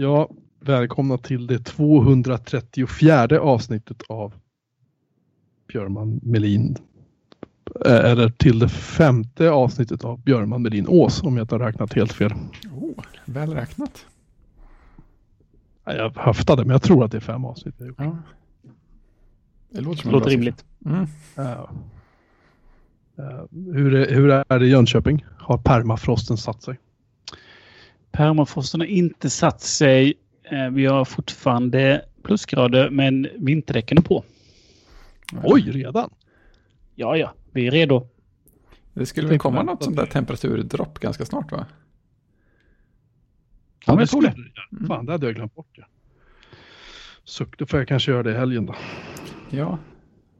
Ja, 0.00 0.30
välkomna 0.60 1.18
till 1.18 1.46
det 1.46 1.58
234 1.58 3.40
avsnittet 3.40 4.02
av 4.08 4.34
Björman 5.72 6.20
Melin. 6.22 6.76
Eh, 7.86 7.92
Eller 8.10 8.28
till 8.28 8.58
det 8.58 8.68
femte 8.68 9.50
avsnittet 9.50 10.04
av 10.04 10.20
Björman 10.22 10.62
Melin 10.62 10.86
Ås 10.88 11.22
om 11.22 11.36
jag 11.36 11.44
inte 11.44 11.54
har 11.54 11.60
räknat 11.60 11.92
helt 11.92 12.12
fel. 12.12 12.32
Oh, 12.72 13.04
väl 13.24 13.54
räknat. 13.54 14.06
Jag 15.84 16.12
höftade 16.16 16.64
men 16.64 16.70
jag 16.70 16.82
tror 16.82 17.04
att 17.04 17.10
det 17.10 17.18
är 17.18 17.20
fem 17.20 17.44
avsnitt. 17.44 17.74
jag 17.78 17.84
har 17.84 17.88
gjort. 17.88 17.98
Ja. 17.98 18.16
Det 19.70 19.80
låter 19.80 20.02
som 20.02 20.10
Det 20.10 20.18
låter 20.18 20.30
rimligt. 20.30 20.64
Mm. 20.86 21.06
Ja. 21.34 21.70
Eh, 23.18 23.44
hur, 23.50 23.94
är, 23.94 24.14
hur 24.14 24.30
är 24.30 24.58
det 24.58 24.66
i 24.66 24.70
Jönköping? 24.70 25.24
Har 25.38 25.58
permafrosten 25.58 26.36
satt 26.36 26.62
sig? 26.62 26.78
Permafrosten 28.18 28.80
har 28.80 28.86
inte 28.86 29.30
satt 29.30 29.60
sig. 29.60 30.14
Eh, 30.42 30.68
Vi 30.70 30.86
har 30.86 31.04
fortfarande 31.04 32.04
plusgrader 32.22 32.90
men 32.90 33.28
vinterdäcken 33.38 33.98
är 33.98 34.02
på. 34.02 34.24
Oj, 35.42 35.70
redan? 35.70 36.10
Ja, 36.94 37.16
ja, 37.16 37.34
vi 37.52 37.66
är 37.66 37.70
redo. 37.70 38.08
Det 38.94 39.06
skulle 39.06 39.28
väl 39.28 39.38
komma 39.38 39.62
något 39.62 39.84
sånt 39.84 39.96
där 39.96 40.06
temperaturdropp 40.06 40.98
ganska 40.98 41.24
snart 41.24 41.52
va? 41.52 41.66
Ja, 43.86 43.92
men 43.92 43.98
jag 43.98 44.08
tror 44.10 44.22
det. 44.22 44.34
jag. 44.70 44.86
Fan, 44.88 45.06
det 45.06 45.12
hade 45.12 45.26
jag 45.26 45.34
glömt 45.34 45.54
bort. 45.54 45.70
Ja. 45.72 45.84
Suck, 47.24 47.58
då 47.58 47.66
får 47.66 47.78
jag 47.78 47.88
kanske 47.88 48.10
göra 48.10 48.22
det 48.22 48.30
i 48.30 48.34
helgen 48.34 48.66
då. 48.66 48.74
Ja. 49.50 49.78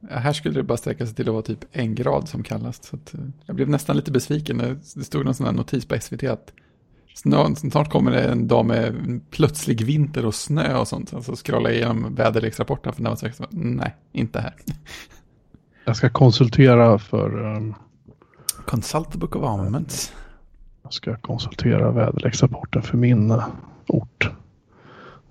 Här 0.09 0.33
skulle 0.33 0.55
det 0.55 0.63
bara 0.63 0.77
sträcka 0.77 1.05
sig 1.05 1.15
till 1.15 1.27
att 1.27 1.33
vara 1.33 1.43
typ 1.43 1.65
en 1.71 1.95
grad 1.95 2.29
som 2.29 2.43
kallast. 2.43 2.83
Så 2.83 2.95
att, 2.95 3.13
eh, 3.13 3.19
jag 3.45 3.55
blev 3.55 3.69
nästan 3.69 3.95
lite 3.95 4.11
besviken 4.11 4.57
när 4.57 4.77
det 4.95 5.03
stod 5.03 5.25
någon 5.25 5.35
sån 5.35 5.45
här 5.45 5.53
notis 5.53 5.85
på 5.85 5.95
SVT 5.99 6.23
att 6.23 6.53
snart, 7.21 7.57
snart 7.57 7.89
kommer 7.89 8.11
det 8.11 8.23
en 8.23 8.47
dag 8.47 8.65
med 8.65 9.21
plötslig 9.31 9.85
vinter 9.85 10.25
och 10.25 10.35
snö 10.35 10.77
och 10.77 10.87
sånt. 10.87 11.13
Alltså 11.13 11.35
scrolla 11.35 11.71
igenom 11.71 12.15
väderleksrapporten 12.15 12.93
för 12.93 13.03
Navasäkerhet. 13.03 13.49
Nej, 13.51 13.95
inte 14.11 14.39
här. 14.39 14.53
Jag 15.85 15.95
ska 15.95 16.09
konsultera 16.09 16.99
för 16.99 17.55
um, 17.55 17.75
Consult 18.65 19.11
the 19.11 19.17
book 19.17 19.35
of 19.35 19.43
armaments. 19.43 20.13
Jag 20.83 20.93
ska 20.93 21.15
konsultera 21.15 21.91
väderleksrapporten 21.91 22.81
för 22.81 22.97
min 22.97 23.31
eh, 23.31 23.47
ort. 23.87 24.29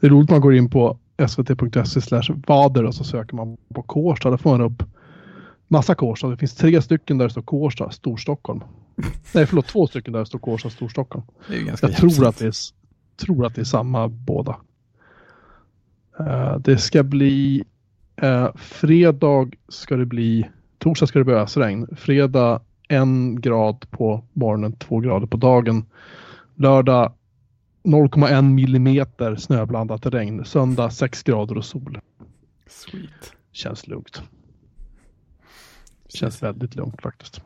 Det 0.00 0.06
är 0.06 0.10
roligt 0.10 0.30
man 0.30 0.40
går 0.40 0.54
in 0.54 0.70
på 0.70 0.98
svt.se 1.28 2.00
slash 2.00 2.34
vader 2.46 2.84
och 2.84 2.94
så 2.94 3.04
söker 3.04 3.36
man 3.36 3.56
på 3.74 3.82
Kårsta. 3.82 4.30
Då 4.30 4.38
får 4.38 4.50
man 4.50 4.60
upp 4.60 4.82
massa 5.68 5.94
Kårsta. 5.94 6.28
Det 6.28 6.36
finns 6.36 6.54
tre 6.54 6.82
stycken 6.82 7.18
där 7.18 7.24
det 7.24 7.30
står 7.30 7.42
Kårsta, 7.42 7.90
Storstockholm. 7.90 8.60
Nej, 9.34 9.46
förlåt, 9.46 9.66
två 9.66 9.86
stycken 9.86 10.12
där 10.12 10.24
står 10.24 10.38
Kårsta, 10.38 10.70
Storstockholm. 10.70 11.24
Det 11.48 11.54
är 11.54 11.58
ju 11.58 11.64
ganska 11.64 11.88
Jag 11.88 11.96
tror 11.96 12.26
att, 12.26 12.38
det 12.38 12.46
är, 12.46 12.54
tror 13.16 13.46
att 13.46 13.54
det 13.54 13.60
är 13.60 13.64
samma 13.64 14.08
båda. 14.08 14.56
Eh, 16.18 16.58
det 16.58 16.78
ska 16.78 17.02
bli 17.02 17.64
eh, 18.16 18.54
fredag 18.56 19.50
ska 19.68 19.96
det 19.96 20.06
bli, 20.06 20.48
torsdag 20.78 21.06
ska 21.06 21.18
det 21.18 21.24
bli 21.24 21.34
ösregn. 21.34 21.96
Fredag 21.96 22.62
en 22.88 23.40
grad 23.40 23.90
på 23.90 24.24
morgonen, 24.32 24.72
två 24.72 25.00
grader 25.00 25.26
på 25.26 25.36
dagen. 25.36 25.86
Lördag 26.54 27.12
0,1 27.84 28.42
millimeter 28.42 29.36
snöblandat 29.36 30.06
regn. 30.06 30.44
Söndag 30.44 30.90
6 30.90 31.22
grader 31.22 31.56
och 31.56 31.64
sol. 31.64 32.00
Sweet. 32.66 33.32
Känns 33.52 33.86
lugnt. 33.86 34.22
Känns 36.08 36.42
väldigt 36.42 36.76
lugnt 36.76 37.02
faktiskt. 37.02 37.42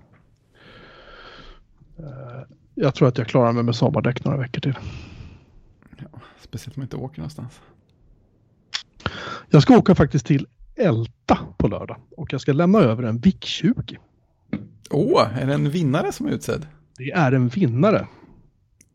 Eh, 2.02 2.42
jag 2.74 2.94
tror 2.94 3.08
att 3.08 3.18
jag 3.18 3.26
klarar 3.26 3.52
mig 3.52 3.62
med 3.62 3.76
sommardäck 3.76 4.24
några 4.24 4.38
veckor 4.38 4.60
till. 4.60 4.78
Ja, 5.98 6.20
speciellt 6.40 6.76
om 6.76 6.80
man 6.80 6.84
inte 6.84 6.96
åker 6.96 7.18
någonstans. 7.18 7.60
Jag 9.50 9.62
ska 9.62 9.78
åka 9.78 9.94
faktiskt 9.94 10.26
till 10.26 10.46
Älta 10.76 11.38
på 11.56 11.68
lördag 11.68 11.96
och 12.16 12.32
jag 12.32 12.40
ska 12.40 12.52
lämna 12.52 12.78
över 12.78 13.02
en 13.02 13.18
VIC 13.18 13.44
20. 13.44 13.98
Åh, 14.90 15.38
är 15.38 15.46
det 15.46 15.54
en 15.54 15.70
vinnare 15.70 16.12
som 16.12 16.26
är 16.26 16.30
utsedd? 16.30 16.66
Det 16.96 17.10
är 17.10 17.32
en 17.32 17.48
vinnare 17.48 18.06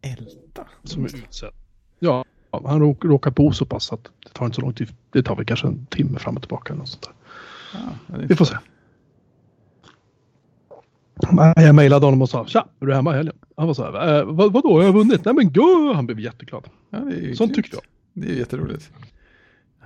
Älta. 0.01 0.67
som 0.83 1.03
är 1.05 1.15
utsedd. 1.15 1.53
Ja, 1.99 2.25
han 2.51 2.79
råk, 2.79 3.05
råkar 3.05 3.31
bo 3.31 3.51
så 3.51 3.65
pass 3.65 3.93
att 3.93 4.03
det 4.03 4.29
tar 4.33 4.45
inte 4.45 4.55
så 4.55 4.61
lång 4.61 4.73
tid. 4.73 4.89
Det 5.11 5.23
tar 5.23 5.35
väl 5.35 5.45
kanske 5.45 5.67
en 5.67 5.85
timme 5.85 6.19
fram 6.19 6.35
och 6.35 6.41
tillbaka 6.41 6.73
eller 6.73 6.79
något 6.79 6.89
sånt 6.89 7.07
där. 7.07 8.15
Är 8.15 8.27
Vi 8.27 8.35
får 8.35 8.45
se. 8.45 8.55
Jag 11.55 11.75
mejlade 11.75 12.05
honom 12.05 12.21
och 12.21 12.29
sa 12.29 12.45
tja, 12.45 12.67
är 12.79 12.85
du 12.85 12.93
hemma 12.95 13.13
i 13.13 13.17
helgen? 13.17 13.35
Han 13.57 13.67
var 13.67 13.73
så 13.73 13.83
här, 13.91 14.19
eh, 14.19 14.25
vad, 14.25 14.53
vadå, 14.53 14.81
jag 14.81 14.87
har 14.87 14.93
vunnit? 14.93 15.25
Nej 15.25 15.33
men 15.33 15.51
gud, 15.51 15.95
han 15.95 16.05
blev 16.05 16.19
jätteglad. 16.19 16.69
Ja, 16.89 16.99
det 16.99 17.35
Sånt 17.35 17.55
tycker 17.55 17.73
jag. 17.73 17.83
Det 18.13 18.27
är 18.27 18.31
ju 18.31 18.39
jätteroligt. 18.39 18.91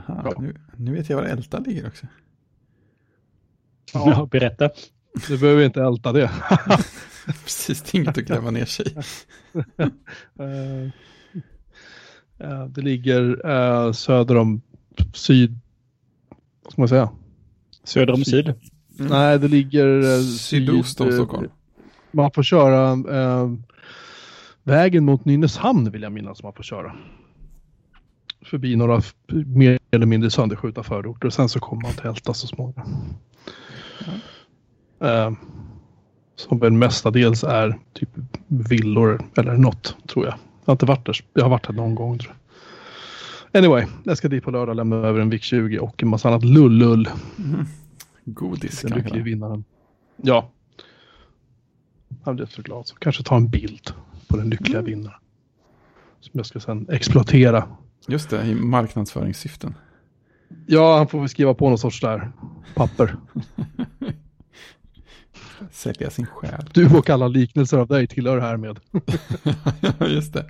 Jaha, 0.07 0.21
Ja. 0.25 0.41
nu, 0.41 0.55
nu 0.77 0.93
vet 0.93 1.09
jag 1.09 1.17
var 1.17 1.23
Älta 1.23 1.59
ligger 1.59 1.87
också. 1.87 2.07
Ja, 3.93 4.25
berätta. 4.31 4.69
Du 5.27 5.37
behöver 5.37 5.63
inte 5.63 5.81
älta 5.81 6.11
det. 6.11 6.31
Precis, 7.43 7.81
det 7.81 7.97
är 7.97 8.01
inget 8.01 8.17
att 8.17 8.25
gräva 8.25 8.51
ner 8.51 8.65
sig 8.65 8.95
eh, 12.39 12.65
det 12.67 12.81
ligger 12.81 13.49
eh, 13.49 13.91
söder 13.91 14.37
om 14.37 14.61
syd, 15.13 15.59
vad 16.63 16.71
ska 16.73 16.81
man 16.81 16.89
säga? 16.89 17.09
Söder 17.83 18.13
om 18.13 18.25
syd. 18.25 18.53
Nej, 19.09 19.39
det 19.39 19.47
ligger 19.47 20.15
eh, 20.15 20.19
Sydost 20.19 21.01
om 21.01 21.11
Stockholm. 21.11 21.49
Man 22.11 22.31
får 22.31 22.43
köra 22.43 22.91
eh, 22.91 23.51
vägen 24.63 25.05
mot 25.05 25.25
Nynäshamn 25.25 25.91
vill 25.91 26.01
jag 26.01 26.11
minnas 26.11 26.43
man 26.43 26.53
får 26.53 26.63
köra. 26.63 26.95
Förbi 28.45 28.75
några 28.75 29.01
mer 29.45 29.79
eller 29.91 30.05
mindre 30.05 30.31
sönderskjutna 30.31 30.83
förorter 30.83 31.27
och 31.27 31.33
sen 31.33 31.49
så 31.49 31.59
kommer 31.59 31.81
man 31.81 31.91
till 31.91 32.05
Älta 32.05 32.33
så 32.33 32.47
småningom. 32.47 33.15
Eh, 35.01 35.31
som 36.35 36.59
väl 36.59 36.71
mestadels 36.71 37.43
är 37.43 37.79
typ 37.93 38.09
villor 38.47 39.21
eller 39.37 39.57
något 39.57 39.95
tror 40.07 40.25
jag. 40.25 40.33
Jag 40.33 40.65
har 40.65 40.73
inte 40.73 40.85
varit 40.85 41.05
där. 41.05 41.17
Jag 41.33 41.43
har 41.43 41.49
varit 41.49 41.67
där 41.67 41.73
någon 41.73 41.95
gång 41.95 42.17
tror 42.17 42.31
jag. 42.31 42.37
Anyway, 43.53 43.85
jag 44.03 44.17
ska 44.17 44.27
dit 44.27 44.43
på 44.43 44.51
lördag 44.51 44.69
och 44.69 44.75
lämna 44.75 44.95
över 44.95 45.19
en 45.19 45.29
VIC 45.29 45.43
20 45.43 45.79
och 45.79 46.03
en 46.03 46.09
massa 46.09 46.29
annat 46.29 46.43
lull-lull. 46.43 47.09
Godis 48.25 48.81
Den 48.81 48.91
kanske. 48.91 49.03
lyckliga 49.05 49.23
vinnaren. 49.23 49.63
Ja. 50.17 50.51
Han 52.23 52.35
blev 52.35 52.45
så 52.45 52.61
glad. 52.61 52.87
Så 52.87 52.95
kanske 52.95 53.23
ta 53.23 53.35
en 53.35 53.49
bild 53.49 53.93
på 54.27 54.37
den 54.37 54.49
lyckliga 54.49 54.79
Mm. 54.79 54.91
vinnaren. 54.91 55.19
Som 56.19 56.31
jag 56.33 56.45
ska 56.45 56.59
sen 56.59 56.89
exploatera. 56.89 57.67
Just 58.07 58.29
det, 58.29 58.45
i 58.47 58.55
marknadsföringssyften. 58.55 59.75
Ja, 60.67 60.97
han 60.97 61.07
får 61.07 61.19
väl 61.19 61.29
skriva 61.29 61.53
på 61.53 61.69
någon 61.69 61.77
sorts 61.77 62.01
där 62.01 62.31
papper. 62.75 63.15
Sälja 65.71 66.09
sin 66.09 66.25
själ. 66.25 66.65
Du 66.73 66.97
och 66.97 67.09
alla 67.09 67.27
liknelser 67.27 67.77
av 67.77 67.87
dig 67.87 68.07
tillhör 68.07 68.39
härmed. 68.39 68.79
Ja, 69.99 70.07
just 70.07 70.33
det. 70.33 70.49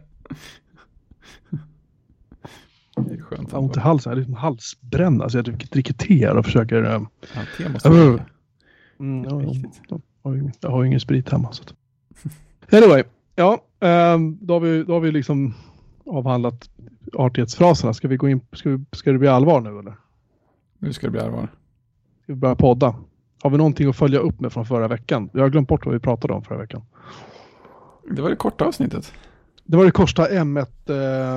Det 3.11 3.17
är 3.17 3.21
skönt. 3.21 3.47
Jag 3.51 3.57
har 3.57 3.63
ont 3.63 3.77
i 3.77 3.79
halsen. 3.79 4.09
Jag 4.09 4.15
är 4.15 4.19
liksom 4.19 4.33
halsbränna. 4.35 5.29
Så 5.29 5.37
jag 5.37 5.45
dricker 5.45 5.93
te 5.93 6.29
och 6.29 6.45
försöker... 6.45 6.83
eh, 6.83 7.01
Ja, 7.35 7.41
te 7.57 7.69
måste 7.69 7.89
dricka. 7.89 8.25
Mm, 8.99 9.23
jag, 9.23 9.31
har 10.23 10.33
ju- 10.35 10.51
jag 10.61 10.69
har 10.69 10.81
ju 10.83 10.87
ingen 10.87 10.99
sprit 10.99 11.29
hemma. 11.29 11.51
Så. 11.51 11.63
Anyway, 12.71 13.03
ja, 13.35 13.61
ehm, 13.79 14.37
då, 14.41 14.53
har 14.53 14.59
vi, 14.59 14.83
då 14.83 14.93
har 14.93 14.99
vi 14.99 15.11
liksom 15.11 15.53
avhandlat 16.05 16.69
artighetsfraserna. 17.13 17.93
Ska 17.93 18.07
vi 18.07 18.17
gå 18.17 18.29
in, 18.29 18.41
ska, 18.53 18.69
vi, 18.69 18.85
ska 18.91 19.11
det 19.11 19.17
bli 19.17 19.27
allvar 19.27 19.61
nu 19.61 19.79
eller? 19.79 19.95
Nu 20.79 20.93
ska 20.93 21.07
det 21.07 21.11
bli 21.11 21.21
allvar. 21.21 21.47
Ska 22.23 22.33
vi 22.33 22.35
börja 22.35 22.55
podda? 22.55 22.95
Har 23.43 23.49
vi 23.49 23.57
någonting 23.57 23.89
att 23.89 23.95
följa 23.95 24.19
upp 24.19 24.39
med 24.39 24.53
från 24.53 24.65
förra 24.65 24.87
veckan? 24.87 25.29
Jag 25.33 25.41
har 25.41 25.49
glömt 25.49 25.67
bort 25.67 25.85
vad 25.85 25.93
vi 25.93 25.99
pratade 25.99 26.33
om 26.33 26.43
förra 26.43 26.57
veckan. 26.57 26.81
Det 28.11 28.21
var 28.21 28.29
det 28.29 28.35
korta 28.35 28.65
avsnittet. 28.65 29.13
Det 29.71 29.77
var 29.77 29.85
det 29.85 29.91
Korsta 29.91 30.27
M1 30.29 30.65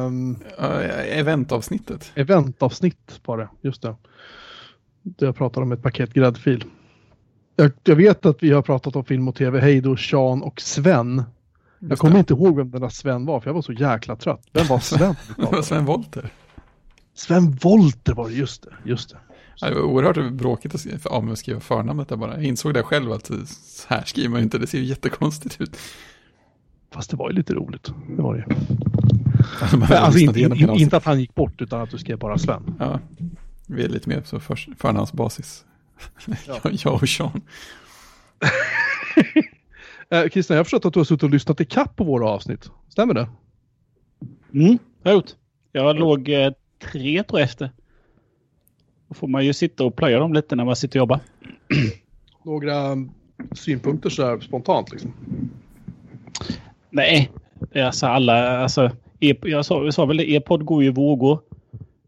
ehm, 0.06 0.36
Ja, 0.58 0.80
eventavsnittet. 0.82 2.12
eventavsnitt 2.14 3.20
var 3.24 3.38
det, 3.38 3.48
just 3.60 3.82
det. 3.82 3.96
Där 5.02 5.26
jag 5.26 5.36
pratade 5.36 5.64
om 5.66 5.72
ett 5.72 5.82
paket 5.82 6.12
gräddfil. 6.14 6.64
Jag, 7.56 7.72
jag 7.84 7.96
vet 7.96 8.26
att 8.26 8.42
vi 8.42 8.50
har 8.50 8.62
pratat 8.62 8.96
om 8.96 9.04
film 9.04 9.28
och 9.28 9.34
tv, 9.34 9.60
Heido, 9.60 9.96
Sean 9.96 10.42
och 10.42 10.60
Sven. 10.60 11.22
Jag 11.78 11.90
Just 11.90 12.00
kommer 12.00 12.14
det. 12.14 12.18
inte 12.18 12.32
ihåg 12.34 12.56
vem 12.56 12.70
den 12.70 12.80
där 12.80 12.88
Sven 12.88 13.26
var, 13.26 13.40
för 13.40 13.48
jag 13.48 13.54
var 13.54 13.62
så 13.62 13.72
jäkla 13.72 14.16
trött. 14.16 14.42
Vem 14.52 14.66
var 14.66 14.78
Sven? 14.78 15.14
Det 15.36 15.42
var 15.52 15.62
Sven 15.62 15.84
Wollter. 15.84 16.30
Sven 17.14 17.50
Volter 17.50 18.14
var 18.14 18.28
det, 18.28 18.34
just 18.34 18.62
det. 18.62 18.70
Just 18.84 19.10
det. 19.10 19.16
Ja, 19.56 19.68
det 19.68 19.74
var 19.74 19.82
oerhört 19.82 20.32
bråkigt 20.32 20.74
att 20.74 20.80
skriva, 21.38 21.60
förnamnet 21.60 22.08
där 22.08 22.16
bara. 22.16 22.34
Jag 22.34 22.44
insåg 22.44 22.74
det 22.74 22.82
själv 22.82 23.12
att 23.12 23.26
så 23.26 23.88
här 23.88 24.02
skriver 24.04 24.28
man 24.28 24.42
inte, 24.42 24.58
det 24.58 24.66
ser 24.66 24.78
ju 24.78 24.84
jättekonstigt 24.84 25.60
ut. 25.60 25.76
Fast 26.94 27.10
det 27.10 27.16
var 27.16 27.30
ju 27.30 27.36
lite 27.36 27.54
roligt. 27.54 27.92
Det 28.16 28.22
var 28.22 28.34
det 28.34 28.40
ju. 28.40 28.56
Alltså, 29.60 29.76
har 29.76 29.94
Alltså, 29.96 30.20
inte, 30.20 30.38
igenom 30.38 30.76
inte, 30.76 30.96
att 30.96 31.04
han 31.04 31.20
gick 31.20 31.34
bort, 31.34 31.62
utan 31.62 31.80
att 31.80 31.90
du 31.90 31.98
skrev 31.98 32.18
bara 32.18 32.38
Sven. 32.38 32.74
Ja, 32.78 33.00
vi 33.66 33.84
är 33.84 33.88
lite 33.88 34.08
mer 34.08 34.20
på 34.20 34.40
för, 34.40 34.74
förnamnsbasis. 34.78 35.64
Ja. 36.26 36.34
Ja. 36.46 36.70
jag 36.72 36.94
och 36.94 37.08
Sean. 37.08 37.42
Eh, 40.10 40.28
Christian, 40.28 40.54
jag 40.54 40.58
har 40.58 40.64
förstått 40.64 40.84
att 40.84 40.92
du 40.92 41.00
har 41.00 41.04
suttit 41.04 41.22
och 41.22 41.30
lyssnat 41.30 41.60
i 41.60 41.64
kapp 41.64 41.96
på 41.96 42.04
våra 42.04 42.28
avsnitt. 42.28 42.70
Stämmer 42.88 43.14
det? 43.14 43.28
Mm, 44.52 44.78
har 45.04 45.10
jag 45.10 45.14
gjort. 45.14 45.30
Jag 45.72 45.96
låg 45.98 46.28
eh, 46.28 46.52
tre 46.92 47.22
tror 47.22 47.40
jag 47.40 47.44
efter. 47.44 47.70
Då 49.08 49.14
får 49.14 49.28
man 49.28 49.46
ju 49.46 49.52
sitta 49.52 49.84
och 49.84 49.96
plöja 49.96 50.18
dem 50.18 50.32
lite 50.32 50.56
när 50.56 50.64
man 50.64 50.76
sitter 50.76 50.98
och 50.98 51.02
jobbar. 51.02 51.20
Några 52.44 52.96
synpunkter 53.52 54.10
sådär 54.10 54.40
spontant 54.40 54.92
liksom? 54.92 55.14
Nej, 56.94 57.30
alltså 57.74 58.06
alla, 58.06 58.58
alltså, 58.58 58.90
e 59.20 59.34
jag, 59.42 59.64
sa, 59.64 59.84
jag 59.84 59.94
sa 59.94 60.06
väl 60.06 60.16
det, 60.16 60.30
e-podd 60.30 60.64
går 60.64 60.82
ju 60.82 60.88
i 60.88 60.92
vågor. 60.92 61.40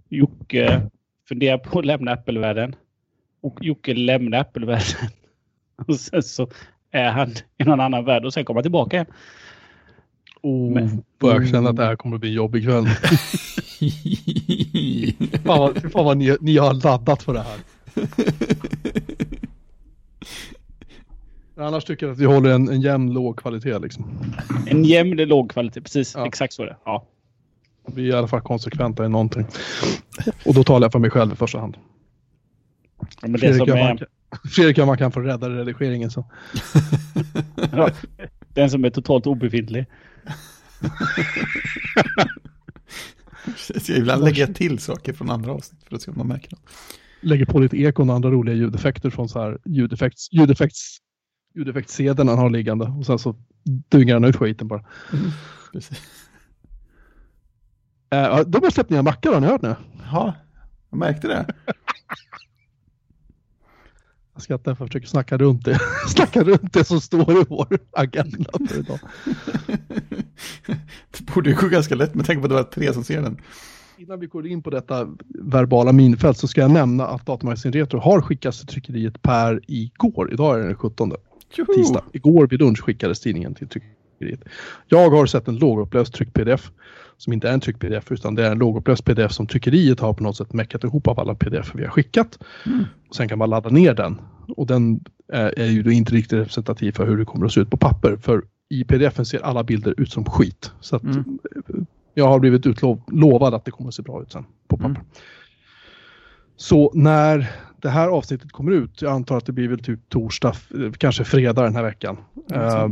Jocke 0.09 0.83
funderar 1.29 1.59
på 1.59 1.79
att 1.79 1.85
lämna 1.85 2.13
Apple-världen. 2.13 2.75
Och 3.43 3.59
Jocke 3.61 3.95
lämnar 3.95 4.39
Apple-världen. 4.39 5.11
Och 5.87 5.97
sen 5.97 6.23
så 6.23 6.49
är 6.91 7.11
han 7.11 7.31
i 7.59 7.65
någon 7.65 7.81
annan 7.81 8.05
värld 8.05 8.25
och 8.25 8.35
sen 8.35 8.45
kommer 8.45 8.59
han 8.59 8.63
tillbaka 8.63 8.97
igen. 8.97 9.07
Oh, 10.43 10.75
Men, 10.75 11.03
börjar 11.19 11.47
känna 11.47 11.71
att 11.71 11.77
det 11.77 11.85
här 11.85 11.97
kommer 11.97 12.17
att 12.17 12.21
bli 12.21 12.31
en 12.31 12.37
jobbig 12.37 12.65
kväll. 12.65 12.87
fan 15.45 15.59
vad, 15.59 15.93
fan 15.93 16.05
vad 16.05 16.17
ni, 16.17 16.37
ni 16.41 16.57
har 16.57 16.75
laddat 16.75 17.23
för 17.23 17.33
det 17.33 17.43
här. 17.43 17.59
Annars 21.57 21.85
tycker 21.85 22.07
jag 22.07 22.13
att 22.13 22.19
vi 22.19 22.25
håller 22.25 22.51
en, 22.51 22.69
en 22.69 22.81
jämn 22.81 23.13
låg 23.13 23.39
kvalitet 23.39 23.79
liksom. 23.79 24.21
En 24.67 24.85
jämn 24.85 25.17
låg 25.17 25.51
kvalitet, 25.51 25.81
precis. 25.81 26.15
Ja. 26.15 26.27
Exakt 26.27 26.53
så 26.53 26.63
är 26.63 26.67
det. 26.67 26.77
Ja. 26.85 27.07
Vi 27.87 28.03
är 28.03 28.07
i 28.07 28.13
alla 28.13 28.29
fall 28.29 28.41
konsekventa 28.41 29.05
i 29.05 29.09
någonting. 29.09 29.47
Och 30.47 30.55
då 30.55 30.65
talar 30.65 30.85
jag 30.85 30.93
för 30.93 30.99
mig 30.99 31.11
själv 31.11 31.33
i 31.33 31.37
första 31.37 31.59
hand. 31.59 31.77
Ja, 33.23 33.29
men 33.29 33.39
Fredrik, 33.39 33.69
är... 33.69 33.89
man, 33.89 33.99
Fredrik 34.51 34.77
man 34.79 34.99
kan 34.99 35.13
få 35.13 35.21
rädda 35.21 35.51
redigeringen 35.51 36.11
så. 36.11 36.25
ja, 37.73 37.91
den 38.55 38.71
som 38.71 38.85
är 38.85 38.91
totalt 38.91 39.27
obefintlig. 39.27 39.87
jag 43.89 43.99
ibland 43.99 44.25
lägger 44.25 44.47
jag 44.47 44.55
till 44.55 44.79
saker 44.79 45.13
från 45.13 45.31
andra 45.31 45.53
avsnitt 45.53 45.85
för 45.85 45.97
att 45.97 46.03
se 46.03 46.11
om 46.11 46.19
man 46.19 46.29
märker 46.29 46.51
något. 46.51 46.65
Lägger 47.21 47.47
på 47.47 47.59
lite 47.59 47.77
ekon 47.77 48.11
och 48.11 48.17
andra 48.17 48.31
roliga 48.31 48.55
ljudeffekter 48.55 49.11
från 49.11 49.29
så 49.29 49.41
här 49.41 49.59
ljudeffekts, 49.65 50.29
ljudeffekts, 50.33 50.99
ljudeffektssedeln 51.57 52.29
han 52.29 52.39
har 52.39 52.51
liggande 52.51 52.85
och 52.99 53.07
sen 53.07 53.19
så 53.19 53.37
dyngar 53.65 54.15
han 54.15 54.25
ut 54.25 54.37
skiten 54.37 54.69
bara. 54.69 54.85
Mm, 55.13 55.31
precis. 55.73 56.03
Uh, 58.15 58.41
de 58.41 58.63
har 58.63 58.71
släppt 58.71 58.91
nya 58.91 59.03
mackar 59.03 59.33
har 59.33 59.41
ni 59.41 59.47
hört 59.47 59.63
nu? 59.63 59.77
Ja, 60.13 60.35
jag 60.91 60.99
märkte 60.99 61.29
det. 61.29 61.47
Jag 64.35 64.43
skrattar 64.43 64.65
för 64.65 64.71
att 64.71 64.81
jag 64.81 64.89
försöker 64.89 65.07
snacka 65.07 65.39
runt 65.39 65.65
det. 65.65 65.79
snacka 66.09 66.43
runt 66.45 66.73
det 66.73 66.85
som 66.85 67.01
står 67.01 67.33
i 67.33 67.45
vår 67.49 67.79
agenda 67.93 68.51
för 68.69 68.79
idag. 68.79 68.99
det 71.11 71.35
borde 71.35 71.51
ju 71.51 71.57
gå 71.57 71.69
ganska 71.69 71.95
lätt 71.95 72.15
med 72.15 72.27
tanke 72.27 72.41
på 72.41 72.45
att 72.45 72.51
det 72.51 72.55
var 72.55 72.63
tre 72.63 72.93
som 72.93 73.05
ser 73.05 73.23
den. 73.23 73.41
Innan 73.99 74.21
vi 74.21 74.27
går 74.27 74.47
in 74.47 74.63
på 74.63 74.71
detta 74.71 75.09
verbala 75.29 75.93
minfält 75.93 76.39
så 76.39 76.49
ska 76.49 76.61
jag 76.61 76.71
nämna 76.71 77.07
att 77.07 77.27
Datamagasin 77.27 77.73
Retro 77.73 77.99
har 77.99 78.21
skickats 78.21 78.59
till 78.59 78.67
tryckeriet 78.67 79.23
per 79.23 79.61
igår. 79.67 80.33
Idag 80.33 80.55
är 80.55 80.59
det 80.59 80.67
den 80.67 80.77
17. 80.77 81.13
Tisdag. 81.75 82.05
Igår 82.13 82.47
vid 82.47 82.61
lunch 82.61 82.81
skickades 82.81 83.21
tidningen 83.21 83.55
till 83.55 83.69
tryckeriet. 83.69 84.41
Jag 84.87 85.11
har 85.11 85.27
sett 85.27 85.49
en 85.49 85.57
lågupplöst 85.57 86.15
tryck-pdf 86.15 86.71
som 87.17 87.33
inte 87.33 87.49
är 87.49 87.53
en 87.53 87.61
tryck-pdf 87.61 88.13
utan 88.13 88.35
det 88.35 88.47
är 88.47 88.51
en 88.51 88.59
lågupplöst 88.59 89.05
pdf 89.05 89.33
som 89.33 89.47
tryckeriet 89.47 90.01
har 90.01 90.13
på 90.13 90.23
något 90.23 90.37
sätt 90.37 90.53
meckat 90.53 90.85
ihop 90.85 91.09
av 91.09 91.21
alla 91.21 91.35
pdf 91.35 91.75
vi 91.75 91.85
har 91.85 91.91
skickat. 91.91 92.39
Mm. 92.67 92.85
Och 93.09 93.17
sen 93.17 93.29
kan 93.29 93.39
man 93.39 93.51
ladda 93.51 93.71
ner 93.71 93.95
den 93.95 94.21
och 94.57 94.67
den 94.67 95.01
är, 95.33 95.67
ju 95.67 95.83
då 95.83 95.91
inte 95.91 96.15
riktigt 96.15 96.39
representativ 96.39 96.93
för 96.93 97.07
hur 97.07 97.17
det 97.17 97.25
kommer 97.25 97.47
att 97.47 97.53
se 97.53 97.61
ut 97.61 97.71
på 97.71 97.77
papper. 97.77 98.17
För 98.17 98.43
i 98.69 98.85
pdf 98.85 99.27
ser 99.27 99.41
alla 99.41 99.65
bilder 99.65 99.95
ut 99.97 100.11
som 100.11 100.25
skit. 100.25 100.73
Så 100.81 100.99
mm. 100.99 101.39
jag 102.15 102.29
har 102.29 102.39
blivit 102.39 102.67
utlovad 102.67 103.55
att 103.55 103.65
det 103.65 103.71
kommer 103.71 103.89
att 103.89 103.95
se 103.95 104.03
bra 104.03 104.23
ut 104.23 104.33
sen 104.33 104.45
på 104.69 104.77
papper. 104.77 104.91
Mm. 104.91 105.07
Så 106.57 106.93
när 106.95 107.51
det 107.83 107.89
här 107.89 108.09
avsnittet 108.09 108.53
kommer 108.53 108.73
ut, 108.73 109.03
jag 109.03 109.13
antar 109.13 109.37
att 109.37 109.47
det 109.47 109.53
blir 109.53 109.69
väl 109.69 109.85
typ 109.85 110.09
torsdag, 110.09 110.55
kanske 110.99 111.25
fredag 111.25 111.63
den 111.63 111.77
här 111.77 111.83
veckan. 111.83 112.19
Uh, 112.55 112.89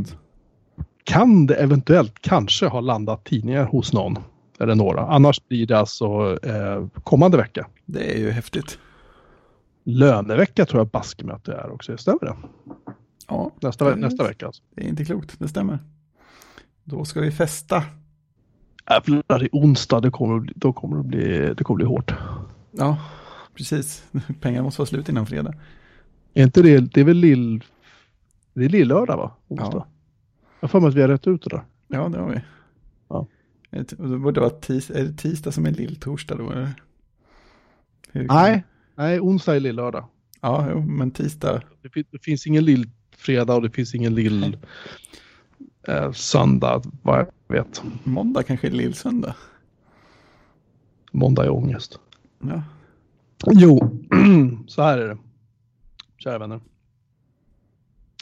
kan 1.03 1.45
det 1.45 1.55
eventuellt 1.55 2.21
kanske 2.21 2.67
ha 2.67 2.79
landat 2.79 3.23
tidningar 3.23 3.63
hos 3.63 3.93
någon 3.93 4.17
eller 4.59 4.75
några. 4.75 5.01
Annars 5.01 5.47
blir 5.47 5.67
det 5.67 5.79
alltså 5.79 6.39
eh, 6.43 6.87
kommande 7.03 7.37
vecka. 7.37 7.67
Det 7.85 8.15
är 8.15 8.17
ju 8.17 8.31
häftigt. 8.31 8.79
Lönevecka 9.83 10.65
tror 10.65 10.79
jag 10.79 10.87
baskmöte 10.87 11.53
är 11.53 11.71
också, 11.71 11.97
stämmer 11.97 12.19
det? 12.19 12.35
Ja. 13.27 13.51
Nästa, 13.61 13.89
det, 13.89 13.95
nästa 13.95 14.23
vecka 14.23 14.45
alltså. 14.45 14.63
Det 14.75 14.85
är 14.85 14.87
inte 14.87 15.05
klokt, 15.05 15.35
det 15.39 15.47
stämmer. 15.47 15.79
Då 16.83 17.05
ska 17.05 17.21
vi 17.21 17.31
festa. 17.31 17.83
Jävlar, 18.89 19.43
i 19.43 19.49
onsdag, 19.51 19.99
det 19.99 20.11
kommer, 20.11 20.49
då 20.55 20.73
kommer 20.73 20.97
det, 20.97 21.03
bli, 21.03 21.53
det 21.57 21.63
kommer 21.63 21.75
bli 21.75 21.85
hårt. 21.85 22.13
Ja, 22.71 22.97
precis. 23.55 24.03
Pengarna 24.41 24.63
måste 24.63 24.81
vara 24.81 24.87
slut 24.87 25.09
innan 25.09 25.25
fredag. 25.25 25.53
Är 26.33 26.43
inte 26.43 26.61
det, 26.61 26.79
det 26.79 27.01
är 27.01 27.05
väl 27.05 27.17
lill... 27.17 27.63
Det 28.53 28.65
är 28.65 28.69
lillördag 28.69 29.17
va? 29.17 29.31
Onsdag. 29.47 29.71
Ja. 29.73 29.87
Jag 30.59 30.71
får 30.71 30.81
mig 30.81 30.89
att 30.89 30.95
vi 30.95 31.01
har 31.01 31.07
rätt 31.07 31.27
ut 31.27 31.43
det 31.43 31.49
där. 31.49 31.63
Ja, 31.87 32.09
det 32.09 32.19
har 32.19 32.29
vi. 32.29 32.41
Ja. 33.07 33.27
Det 33.69 33.97
borde 33.97 34.39
vara 34.39 34.49
tis, 34.49 34.89
är 34.89 35.03
det 35.03 35.13
tisdag 35.13 35.51
som 35.51 35.65
är 35.65 35.71
lilltorsdag 35.71 36.37
då? 36.37 36.51
Eller? 36.51 36.73
Nej, 38.11 38.63
nej, 38.95 39.19
onsdag 39.19 39.55
är 39.55 39.59
lillördag. 39.59 40.05
Ja, 40.41 40.67
jo, 40.71 40.81
men 40.81 41.11
tisdag. 41.11 41.61
Det, 41.81 41.89
finns, 41.89 42.07
det 42.11 42.19
finns 42.19 42.47
ingen 42.47 42.65
lillfredag 42.65 43.55
och 43.55 43.61
det 43.61 43.69
finns 43.69 43.95
ingen 43.95 44.15
lill 44.15 44.57
eh, 45.87 46.11
söndag, 46.11 46.81
vad 47.01 47.19
jag 47.19 47.27
vet. 47.47 47.83
Måndag 48.03 48.43
kanske 48.43 48.67
är 48.67 48.71
lillsöndag. 48.71 49.35
Måndag 51.11 51.45
är 51.45 51.49
ångest. 51.49 51.99
Ja. 52.39 52.63
Jo, 53.51 53.99
så 54.67 54.81
här 54.81 54.97
är 54.97 55.07
det. 55.07 55.17
Kära 56.17 56.37
vänner. 56.37 56.59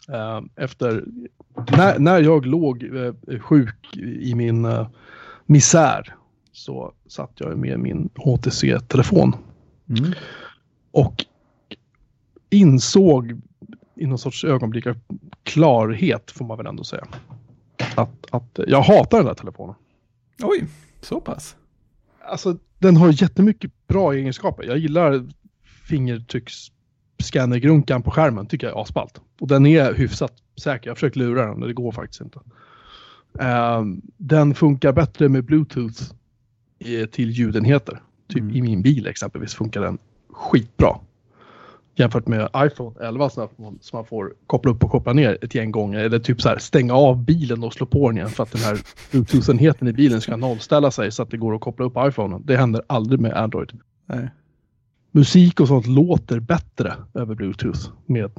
Eh, 0.10 0.42
efter, 0.56 1.06
när, 1.78 2.00
när 2.00 2.20
jag 2.20 2.46
låg 2.46 2.84
eh, 2.84 3.40
sjuk 3.40 3.98
i 3.98 4.36
min 4.36 4.66
uh, 4.66 4.88
misär 5.46 6.16
så 6.52 6.94
satt 7.08 7.32
jag 7.36 7.58
med 7.58 7.80
min 7.80 8.10
HTC-telefon. 8.16 9.36
Mm. 9.90 10.12
Och 10.92 11.26
insåg 12.50 13.42
i 13.96 14.06
någon 14.06 14.18
sorts 14.18 14.44
ögonblick 14.44 14.88
av 14.88 15.00
klarhet 15.44 16.32
får 16.32 16.46
man 16.46 16.58
väl 16.58 16.68
ändå 16.68 16.84
säga. 16.84 17.08
Att, 17.96 18.26
att 18.32 18.60
jag 18.68 18.82
hatar 18.82 19.18
den 19.18 19.28
där 19.28 19.34
telefonen. 19.34 19.76
Oj, 20.44 20.68
så 21.02 21.22
pass? 21.22 21.56
Alltså 22.24 22.58
den 22.80 22.98
har 22.98 23.22
jättemycket 23.22 23.72
bra 23.88 24.14
egenskaper. 24.14 24.64
Jag 24.64 24.78
gillar 24.78 25.26
fingertrycks 25.88 26.72
scannergrunkan 27.20 28.04
på 28.04 28.12
skärmen 28.12 28.48
tycker 28.48 28.68
jag 28.68 28.78
är 28.78 28.82
asballt. 28.82 29.22
Och 29.40 29.48
den 29.48 29.66
är 29.66 29.94
hyfsat 29.94 30.34
säker. 30.62 30.88
Jag 30.88 30.92
har 30.92 30.96
försökt 30.96 31.16
lura 31.16 31.46
den 31.46 31.60
men 31.60 31.68
det 31.68 31.74
går 31.74 31.92
faktiskt 31.92 32.22
inte. 32.22 32.40
Uh, 33.42 33.84
den 34.18 34.56
funkar 34.56 34.92
bättre 34.92 35.30
med 35.30 35.44
bluetooth 35.44 36.04
i, 36.80 37.08
till 37.08 37.30
ljudenheter. 37.30 38.02
Typ 38.28 38.42
mm. 38.42 38.56
i 38.56 38.62
min 38.62 38.82
bil 38.82 39.08
exempelvis 39.08 39.54
funkar 39.54 39.82
den 39.82 39.98
skitbra. 40.32 41.00
Jämfört 41.96 42.28
med 42.28 42.50
iPhone 42.58 42.96
11 43.02 43.30
som 43.30 43.50
man 43.94 44.06
får 44.06 44.34
koppla 44.48 44.72
upp 44.72 44.84
och 44.84 44.92
koppla 44.92 45.14
ner 45.14 45.38
ett 45.42 45.56
gäng 45.56 45.72
gånger. 45.72 46.00
Eller 46.00 46.20
typ 46.20 46.42
så 46.42 46.50
här 46.50 46.58
stänga 46.58 46.94
av 46.94 47.24
bilen 47.24 47.64
och 47.64 47.74
slå 47.74 47.86
på 47.86 48.10
den 48.10 48.18
igen 48.18 48.30
för 48.30 48.44
att 48.44 48.52
den 48.52 48.62
här 48.62 48.80
bluetooth-enheten 49.12 49.88
i 49.88 49.94
bilen 49.94 50.22
ska 50.22 50.36
nollställa 50.36 50.92
sig 50.92 51.12
så 51.12 51.24
att 51.24 51.32
det 51.32 51.38
går 51.38 51.56
att 51.56 51.62
koppla 51.62 51.86
upp 51.86 51.94
iPhone. 51.98 52.40
Det 52.44 52.58
händer 52.58 52.82
aldrig 52.88 53.20
med 53.20 53.34
Android. 53.34 53.72
Nej 54.06 54.30
musik 55.14 55.60
och 55.60 55.68
sånt 55.68 55.88
låter 55.88 56.40
bättre 56.40 56.94
över 57.14 57.36
Bluetooth 57.36 57.90
med, 58.06 58.32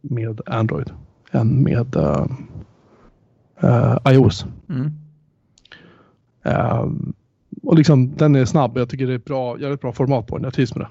med 0.00 0.40
Android 0.46 0.90
än 1.30 1.62
med 1.62 1.96
uh, 1.96 2.26
uh, 3.64 3.96
iOS. 4.08 4.46
Mm. 4.68 4.92
Uh, 6.46 6.92
och 7.62 7.76
liksom 7.76 8.16
den 8.16 8.36
är 8.36 8.44
snabb. 8.44 8.78
Jag 8.78 8.88
tycker 8.88 9.06
det 9.06 9.14
är 9.14 9.18
bra. 9.18 9.58
Ett 9.72 9.80
bra 9.80 9.92
format 9.92 10.26
på 10.26 10.36
den. 10.36 10.44
Jag 10.44 10.54
trivs 10.54 10.74
med 10.74 10.86
det. 10.86 10.90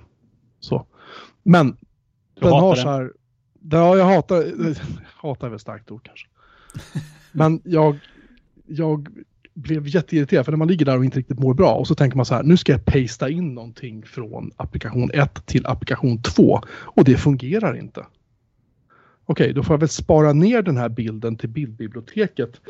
Så. 0.59 0.85
Men 1.43 1.77
den 2.39 2.51
har 2.51 2.75
den. 2.75 2.83
så 2.83 2.89
här. 2.89 3.11
Ja, 3.71 3.97
jag 3.97 4.05
hatar. 4.05 4.43
Hatar 5.21 5.47
är 5.47 5.51
väl 5.51 5.59
starkt 5.59 5.91
ord 5.91 6.03
kanske. 6.03 6.27
Men 7.31 7.61
jag, 7.63 7.99
jag 8.65 9.07
blev 9.53 9.87
jätteirriterad 9.87 10.45
för 10.45 10.51
när 10.51 10.57
man 10.57 10.67
ligger 10.67 10.85
där 10.85 10.97
och 10.97 11.05
inte 11.05 11.19
riktigt 11.19 11.39
mår 11.39 11.53
bra 11.53 11.73
och 11.73 11.87
så 11.87 11.95
tänker 11.95 12.17
man 12.17 12.25
så 12.25 12.35
här, 12.35 12.43
nu 12.43 12.57
ska 12.57 12.71
jag 12.71 12.85
pasta 12.85 13.29
in 13.29 13.53
någonting 13.53 14.05
från 14.05 14.51
applikation 14.55 15.11
1 15.13 15.45
till 15.45 15.65
applikation 15.65 16.21
2 16.21 16.61
och 16.69 17.03
det 17.03 17.17
fungerar 17.17 17.77
inte. 17.77 17.99
Okej, 19.25 19.43
okay, 19.45 19.53
då 19.53 19.63
får 19.63 19.73
jag 19.73 19.79
väl 19.79 19.89
spara 19.89 20.33
ner 20.33 20.61
den 20.61 20.77
här 20.77 20.89
bilden 20.89 21.37
till 21.37 21.49
bildbiblioteket 21.49 22.61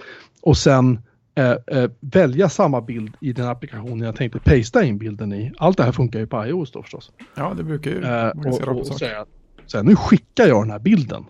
och 0.41 0.57
sen 0.57 0.99
eh, 1.35 1.51
eh, 1.51 1.91
välja 1.99 2.49
samma 2.49 2.81
bild 2.81 3.15
i 3.21 3.33
den 3.33 3.47
applikationen 3.47 3.99
jag 3.99 4.15
tänkte 4.15 4.39
pasta 4.39 4.83
in 4.83 4.97
bilden 4.97 5.33
i. 5.33 5.51
Allt 5.57 5.77
det 5.77 5.83
här 5.83 5.91
funkar 5.91 6.19
ju 6.19 6.27
på 6.27 6.45
iOS 6.45 6.71
då 6.71 6.81
förstås. 6.81 7.11
Ja, 7.35 7.53
det 7.57 7.63
brukar 7.63 7.91
ju 7.91 8.03
eh, 8.03 8.27
och, 8.27 8.67
och, 8.67 8.77
och 8.77 8.87
säga, 8.87 9.25
så 9.67 9.77
här, 9.77 9.83
nu 9.83 9.95
skickar 9.95 10.47
jag 10.47 10.63
den 10.63 10.71
här 10.71 10.79
bilden. 10.79 11.25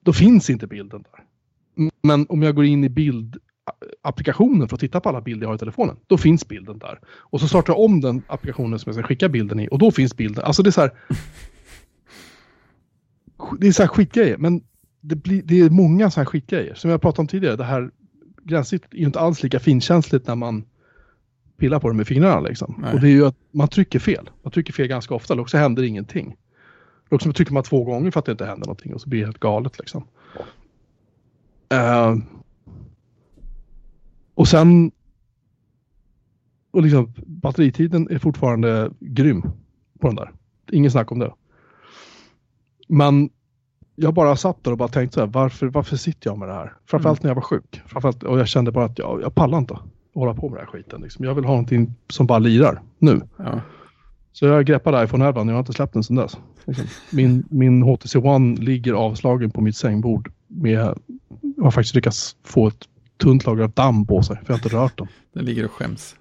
Då 0.00 0.12
finns 0.12 0.50
inte 0.50 0.66
bilden 0.66 1.02
där. 1.02 1.24
Men 2.02 2.26
om 2.28 2.42
jag 2.42 2.54
går 2.54 2.64
in 2.64 2.84
i 2.84 2.88
bild 2.88 3.36
applikationen 4.02 4.68
för 4.68 4.76
att 4.76 4.80
titta 4.80 5.00
på 5.00 5.08
alla 5.08 5.20
bilder 5.20 5.44
jag 5.44 5.48
har 5.48 5.54
i 5.54 5.58
telefonen. 5.58 5.96
Då 6.06 6.18
finns 6.18 6.48
bilden 6.48 6.78
där. 6.78 7.00
Och 7.06 7.40
så 7.40 7.48
startar 7.48 7.72
jag 7.72 7.80
om 7.80 8.00
den 8.00 8.22
applikationen 8.26 8.78
som 8.78 8.90
jag 8.90 8.94
ska 8.94 9.08
skicka 9.08 9.28
bilden 9.28 9.60
i 9.60 9.68
och 9.70 9.78
då 9.78 9.90
finns 9.90 10.16
bilden. 10.16 10.44
Alltså 10.44 10.62
det 10.62 10.68
är 10.68 10.72
så 10.72 10.80
här. 10.80 10.90
Det 13.58 13.68
är 13.68 13.72
så 13.72 13.82
här 13.82 13.88
skitgrejer, 13.88 14.36
men 14.38 14.62
det, 15.00 15.16
blir, 15.16 15.42
det 15.42 15.60
är 15.60 15.70
många 15.70 16.10
så 16.10 16.20
här 16.20 16.24
skitgrejer. 16.24 16.74
Som 16.74 16.90
jag 16.90 17.00
pratade 17.00 17.20
om 17.20 17.26
tidigare, 17.26 17.56
det 17.56 17.64
här 17.64 17.90
gränssnittet 18.42 18.94
är 18.94 18.98
ju 18.98 19.04
inte 19.04 19.20
alls 19.20 19.42
lika 19.42 19.60
finkänsligt 19.60 20.26
när 20.26 20.34
man 20.34 20.64
pillar 21.58 21.80
på 21.80 21.88
det 21.88 21.94
med 21.94 22.06
fingrarna 22.06 22.40
liksom. 22.40 22.74
Nej. 22.78 22.94
Och 22.94 23.00
det 23.00 23.08
är 23.08 23.12
ju 23.12 23.26
att 23.26 23.36
man 23.50 23.68
trycker 23.68 23.98
fel. 23.98 24.30
Man 24.42 24.52
trycker 24.52 24.72
fel 24.72 24.86
ganska 24.86 25.14
ofta, 25.14 25.34
eller 25.34 25.42
också 25.42 25.56
händer 25.56 25.82
ingenting. 25.82 26.36
Eller 27.08 27.14
också 27.16 27.32
trycker 27.32 27.52
man 27.52 27.62
två 27.62 27.84
gånger 27.84 28.10
för 28.10 28.20
att 28.20 28.26
det 28.26 28.32
inte 28.32 28.46
händer 28.46 28.66
någonting 28.66 28.94
och 28.94 29.00
så 29.00 29.08
blir 29.08 29.20
det 29.20 29.26
helt 29.26 29.40
galet 29.40 29.78
liksom. 29.78 30.04
Eh, 31.68 32.16
och 34.34 34.48
sen... 34.48 34.90
Och 36.70 36.82
liksom 36.82 37.12
batteritiden 37.26 38.08
är 38.10 38.18
fortfarande 38.18 38.90
grym 39.00 39.42
på 40.00 40.06
den 40.06 40.16
där. 40.16 40.32
Ingen 40.72 40.90
snack 40.90 41.12
om 41.12 41.18
det. 41.18 41.34
Men 42.88 43.30
jag 43.94 44.14
bara 44.14 44.36
satt 44.36 44.64
där 44.64 44.72
och 44.72 44.78
bara 44.78 44.88
tänkte 44.88 45.14
så 45.14 45.20
här, 45.20 45.26
varför, 45.26 45.66
varför 45.66 45.96
sitter 45.96 46.30
jag 46.30 46.38
med 46.38 46.48
det 46.48 46.54
här? 46.54 46.72
Framförallt 46.86 47.22
när 47.22 47.30
jag 47.30 47.34
var 47.34 47.42
sjuk. 47.42 47.82
Framförallt, 47.86 48.22
och 48.22 48.38
jag 48.38 48.48
kände 48.48 48.72
bara 48.72 48.84
att 48.84 48.98
jag, 48.98 49.22
jag 49.22 49.34
pallar 49.34 49.58
inte 49.58 49.74
att 49.74 49.82
hålla 50.14 50.34
på 50.34 50.48
med 50.48 50.58
den 50.58 50.66
här 50.66 50.72
skiten. 50.72 51.00
Liksom. 51.00 51.24
Jag 51.24 51.34
vill 51.34 51.44
ha 51.44 51.52
någonting 51.52 51.94
som 52.08 52.26
bara 52.26 52.38
lirar 52.38 52.82
nu. 52.98 53.20
Ja. 53.36 53.60
Så 54.38 54.46
jag 54.46 54.66
greppade 54.66 55.04
iPhone 55.04 55.26
11 55.26 55.40
och 55.40 55.46
jag 55.46 55.52
har 55.52 55.58
inte 55.58 55.72
släppt 55.72 55.92
den 55.92 56.02
sedan 56.02 56.16
dess. 56.16 56.36
Liksom. 56.64 56.86
Min, 57.10 57.44
min 57.50 57.82
HTC 57.82 58.18
One 58.18 58.56
ligger 58.56 58.92
avslagen 58.92 59.50
på 59.50 59.60
mitt 59.60 59.76
sängbord. 59.76 60.32
Med, 60.46 60.94
jag 61.56 61.64
har 61.64 61.70
faktiskt 61.70 61.94
lyckats 61.94 62.36
få 62.44 62.68
ett 62.68 62.88
tunt 63.22 63.46
lager 63.46 63.64
av 63.64 63.70
damm 63.70 64.06
på 64.06 64.22
sig, 64.22 64.36
för 64.36 64.44
jag 64.46 64.58
har 64.58 64.64
inte 64.64 64.76
rört 64.76 64.98
den. 64.98 65.06
Den 65.32 65.44
ligger 65.44 65.64
och 65.64 65.70
skäms. 65.70 66.16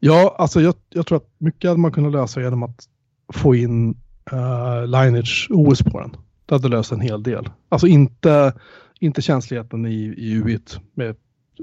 Ja, 0.00 0.36
alltså 0.38 0.60
jag, 0.60 0.74
jag 0.90 1.06
tror 1.06 1.16
att 1.16 1.30
mycket 1.38 1.70
hade 1.70 1.80
man 1.80 1.92
kunnat 1.92 2.12
lösa 2.12 2.40
genom 2.40 2.62
att 2.62 2.88
få 3.32 3.54
in 3.54 3.96
uh, 4.32 4.86
Lineage 4.86 5.48
OS 5.50 5.82
på 5.82 6.00
den. 6.00 6.16
Det 6.46 6.54
hade 6.54 6.68
löst 6.68 6.92
en 6.92 7.00
hel 7.00 7.22
del. 7.22 7.48
Alltså 7.68 7.86
inte, 7.86 8.52
inte 9.00 9.22
känsligheten 9.22 9.86
i, 9.86 10.14
i 10.16 10.40
UI1 10.42 10.80
med 10.94 11.16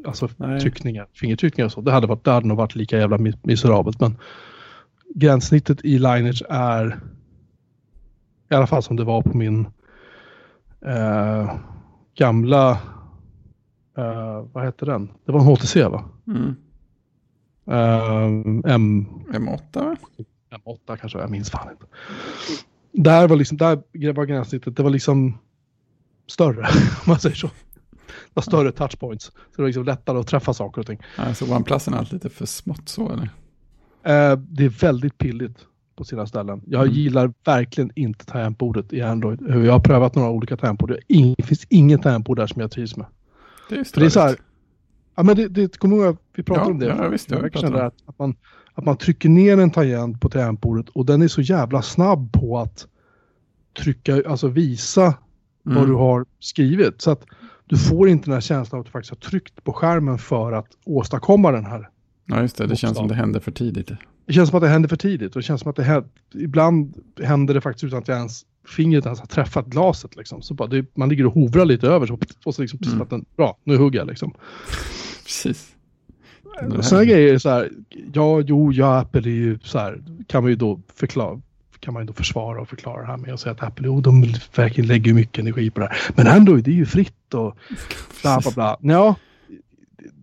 alltså, 0.05 0.29
Nej. 0.37 0.59
tryckningar, 0.59 1.07
fingertryckningar 1.13 1.65
och 1.65 1.71
så. 1.71 1.81
Det 1.81 1.91
hade, 1.91 2.07
varit, 2.07 2.23
det 2.23 2.31
hade 2.31 2.47
nog 2.47 2.57
varit 2.57 2.75
lika 2.75 2.97
jävla 2.97 3.17
mis- 3.17 3.39
miserabelt. 3.43 3.99
Men 3.99 4.17
gränssnittet 5.15 5.85
i 5.85 5.99
Lineage 5.99 6.43
är 6.49 6.99
i 8.51 8.55
alla 8.55 8.67
fall 8.67 8.83
som 8.83 8.95
det 8.95 9.03
var 9.03 9.21
på 9.21 9.37
min 9.37 9.67
eh, 10.85 11.55
gamla, 12.15 12.71
eh, 13.97 14.45
vad 14.53 14.65
heter 14.65 14.85
den? 14.85 15.09
Det 15.25 15.31
var 15.31 15.39
en 15.39 15.45
HTC 15.45 15.83
va? 15.83 16.05
Mm. 16.27 16.55
Eh, 17.67 18.73
M, 18.73 19.07
M8 19.33 19.59
va? 19.73 19.95
M8 20.51 20.97
kanske, 20.97 21.19
jag 21.19 21.29
minns 21.29 21.51
fan 21.51 21.71
inte. 21.71 21.85
Där 22.91 23.27
var 23.27 23.35
liksom, 23.35 23.57
där 23.57 24.13
var 24.13 24.25
gränssnittet, 24.25 24.77
det 24.77 24.83
var 24.83 24.89
liksom 24.89 25.37
större, 26.27 26.61
om 27.05 27.07
man 27.07 27.19
säger 27.19 27.35
så. 27.35 27.49
Var 28.35 28.43
större 28.43 28.71
touchpoints. 28.71 29.25
Så 29.25 29.31
det 29.55 29.61
var 29.61 29.67
liksom 29.67 29.83
lättare 29.83 30.17
att 30.19 30.27
träffa 30.27 30.53
saker 30.53 30.81
och 30.81 30.87
ting. 30.87 30.99
Alltså 31.17 31.45
OnePlusen 31.55 31.93
är 31.93 31.97
alltid 31.97 32.13
lite 32.13 32.29
för 32.29 32.45
smått 32.45 32.89
så 32.89 33.11
eller? 33.11 33.23
Eh, 34.31 34.37
det 34.37 34.65
är 34.65 34.69
väldigt 34.69 35.17
pilligt 35.17 35.57
på 35.95 36.03
sina 36.03 36.27
ställen. 36.27 36.61
Jag 36.67 36.81
Mm. 36.83 36.93
gillar 36.93 37.33
verkligen 37.45 37.91
inte 37.95 38.25
tangentbordet 38.25 38.93
i 38.93 39.01
Android. 39.01 39.39
Jag 39.65 39.71
har 39.73 39.79
prövat 39.79 40.15
några 40.15 40.29
olika 40.29 40.57
tangentbord. 40.57 40.97
Det 41.37 41.43
finns 41.45 41.65
inget 41.69 42.01
tangentbord 42.01 42.37
där 42.37 42.47
som 42.47 42.61
jag 42.61 42.71
trivs 42.71 42.97
med. 42.97 43.05
Det 43.69 43.75
är 43.75 43.83
För 43.83 43.99
det 43.99 44.05
är 44.05 44.09
så 44.09 44.19
här, 44.19 44.35
ja 45.15 45.23
men 45.23 45.35
det, 45.35 45.47
det 45.47 45.77
kommer 45.77 45.97
ihåg, 45.97 46.17
vi 46.35 46.43
pratade 46.43 46.65
Ja, 46.67 46.71
om 46.71 46.79
det. 46.79 46.85
ja, 46.85 47.07
visst, 47.09 47.31
Jag 47.31 47.57
kände 47.57 47.81
om. 47.81 47.87
att, 47.87 47.93
att, 48.05 48.19
man, 48.19 48.35
att 48.73 48.85
man 48.85 48.97
trycker 48.97 49.29
ner 49.29 49.57
en 49.57 49.71
tangent 49.71 50.21
på 50.21 50.29
tangentbordet 50.29 50.89
och 50.89 51.05
den 51.05 51.21
är 51.21 51.27
så 51.27 51.41
jävla 51.41 51.81
snabb 51.81 52.31
på 52.33 52.59
att 52.59 52.87
trycka, 53.79 54.21
alltså 54.27 54.47
visa 54.47 55.13
vad 55.63 55.77
Mm. 55.77 55.89
du 55.89 55.95
har 55.95 56.25
skrivit. 56.39 57.01
Så 57.01 57.11
att 57.11 57.25
du 57.73 57.79
får 57.79 58.09
inte 58.09 58.25
den 58.25 58.33
här 58.33 58.41
känslan 58.41 58.77
av 58.77 58.81
att 58.81 58.85
du 58.85 58.91
faktiskt 58.91 59.09
har 59.11 59.29
tryckt 59.29 59.63
på 59.63 59.73
skärmen 59.73 60.17
för 60.17 60.51
att 60.51 60.67
åstadkomma 60.85 61.51
den 61.51 61.65
här. 61.65 61.89
Ja 62.25 62.41
just 62.41 62.57
det, 62.57 62.67
det 62.67 62.75
känns 62.75 62.97
som 62.97 63.07
det 63.07 63.15
hände 63.15 63.39
för 63.39 63.51
tidigt. 63.51 63.91
Det 64.25 64.33
känns 64.33 64.49
som 64.49 64.57
att 64.57 64.61
det 64.63 64.69
händer 64.69 64.89
för 64.89 64.95
tidigt 64.95 65.35
och 65.35 65.41
det 65.41 65.45
känns 65.45 65.61
som 65.61 65.69
att 65.69 65.75
det 65.75 65.83
händer, 65.83 66.09
ibland 66.33 66.93
händer 67.23 67.53
det 67.53 67.61
faktiskt 67.61 67.83
utan 67.83 67.99
att 67.99 68.07
jag 68.07 68.17
ens 68.17 68.41
fingret 68.67 69.05
ens 69.05 69.19
har 69.19 69.27
träffat 69.27 69.65
glaset. 69.65 70.15
Liksom. 70.15 70.41
Så 70.41 70.53
bara, 70.53 70.67
det, 70.67 70.85
man 70.95 71.09
ligger 71.09 71.25
och 71.25 71.33
hovrar 71.33 71.65
lite 71.65 71.87
över 71.87 72.07
så, 72.07 72.19
och 72.45 72.55
så 72.55 72.61
liksom, 72.61 72.79
precis 72.79 72.93
Mm. 72.93 73.01
att 73.01 73.09
den, 73.09 73.25
bra, 73.37 73.57
nu 73.63 73.77
hugger 73.77 73.99
jag 73.99 74.07
liksom. 74.07 74.33
Precis. 75.23 75.75
Sådana 76.81 77.05
grejer 77.05 77.33
är 77.33 77.37
så 77.37 77.49
här, 77.49 77.71
ja, 78.13 78.41
jo, 78.41 78.71
ja, 78.71 78.99
Apple 78.99 79.21
är 79.21 79.33
ju 79.33 79.59
så 79.63 79.79
här, 79.79 80.03
kan 80.27 80.43
man 80.43 80.49
ju 80.49 80.55
då 80.55 80.81
förklara, 80.95 81.41
kan 81.83 81.93
man 81.93 82.03
ju 82.03 82.07
då 82.07 82.13
försvara 82.13 82.61
och 82.61 82.69
förklara 82.69 83.01
det 83.01 83.07
här 83.07 83.17
med 83.17 83.33
att 83.33 83.39
säga 83.39 83.53
att 83.53 83.63
Apple, 83.63 83.87
jo, 83.87 84.01
de 84.01 84.21
verkligen 84.55 84.87
lägger 84.87 85.13
mycket 85.13 85.39
energi 85.39 85.69
på 85.69 85.79
det 85.79 85.87
här. 85.87 85.97
Men 86.15 86.27
Android, 86.27 86.63
det 86.63 86.71
är 86.71 86.75
ju 86.75 86.85
fritt 86.85 87.33
och 87.33 87.57
bla 88.21 88.39
bla 88.41 88.51
bla. 88.51 88.77
Ja, 88.81 89.15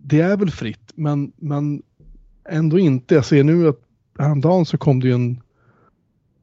det 0.03 0.21
är 0.21 0.37
väl 0.37 0.51
fritt, 0.51 0.91
men, 0.95 1.31
men 1.35 1.81
ändå 2.49 2.79
inte. 2.79 3.15
Jag 3.15 3.25
ser 3.25 3.43
nu 3.43 3.67
att 3.67 3.79
häromdagen 4.19 4.65
så 4.65 4.77
kom 4.77 4.99
det 4.99 5.07
ju 5.07 5.13
en, 5.13 5.41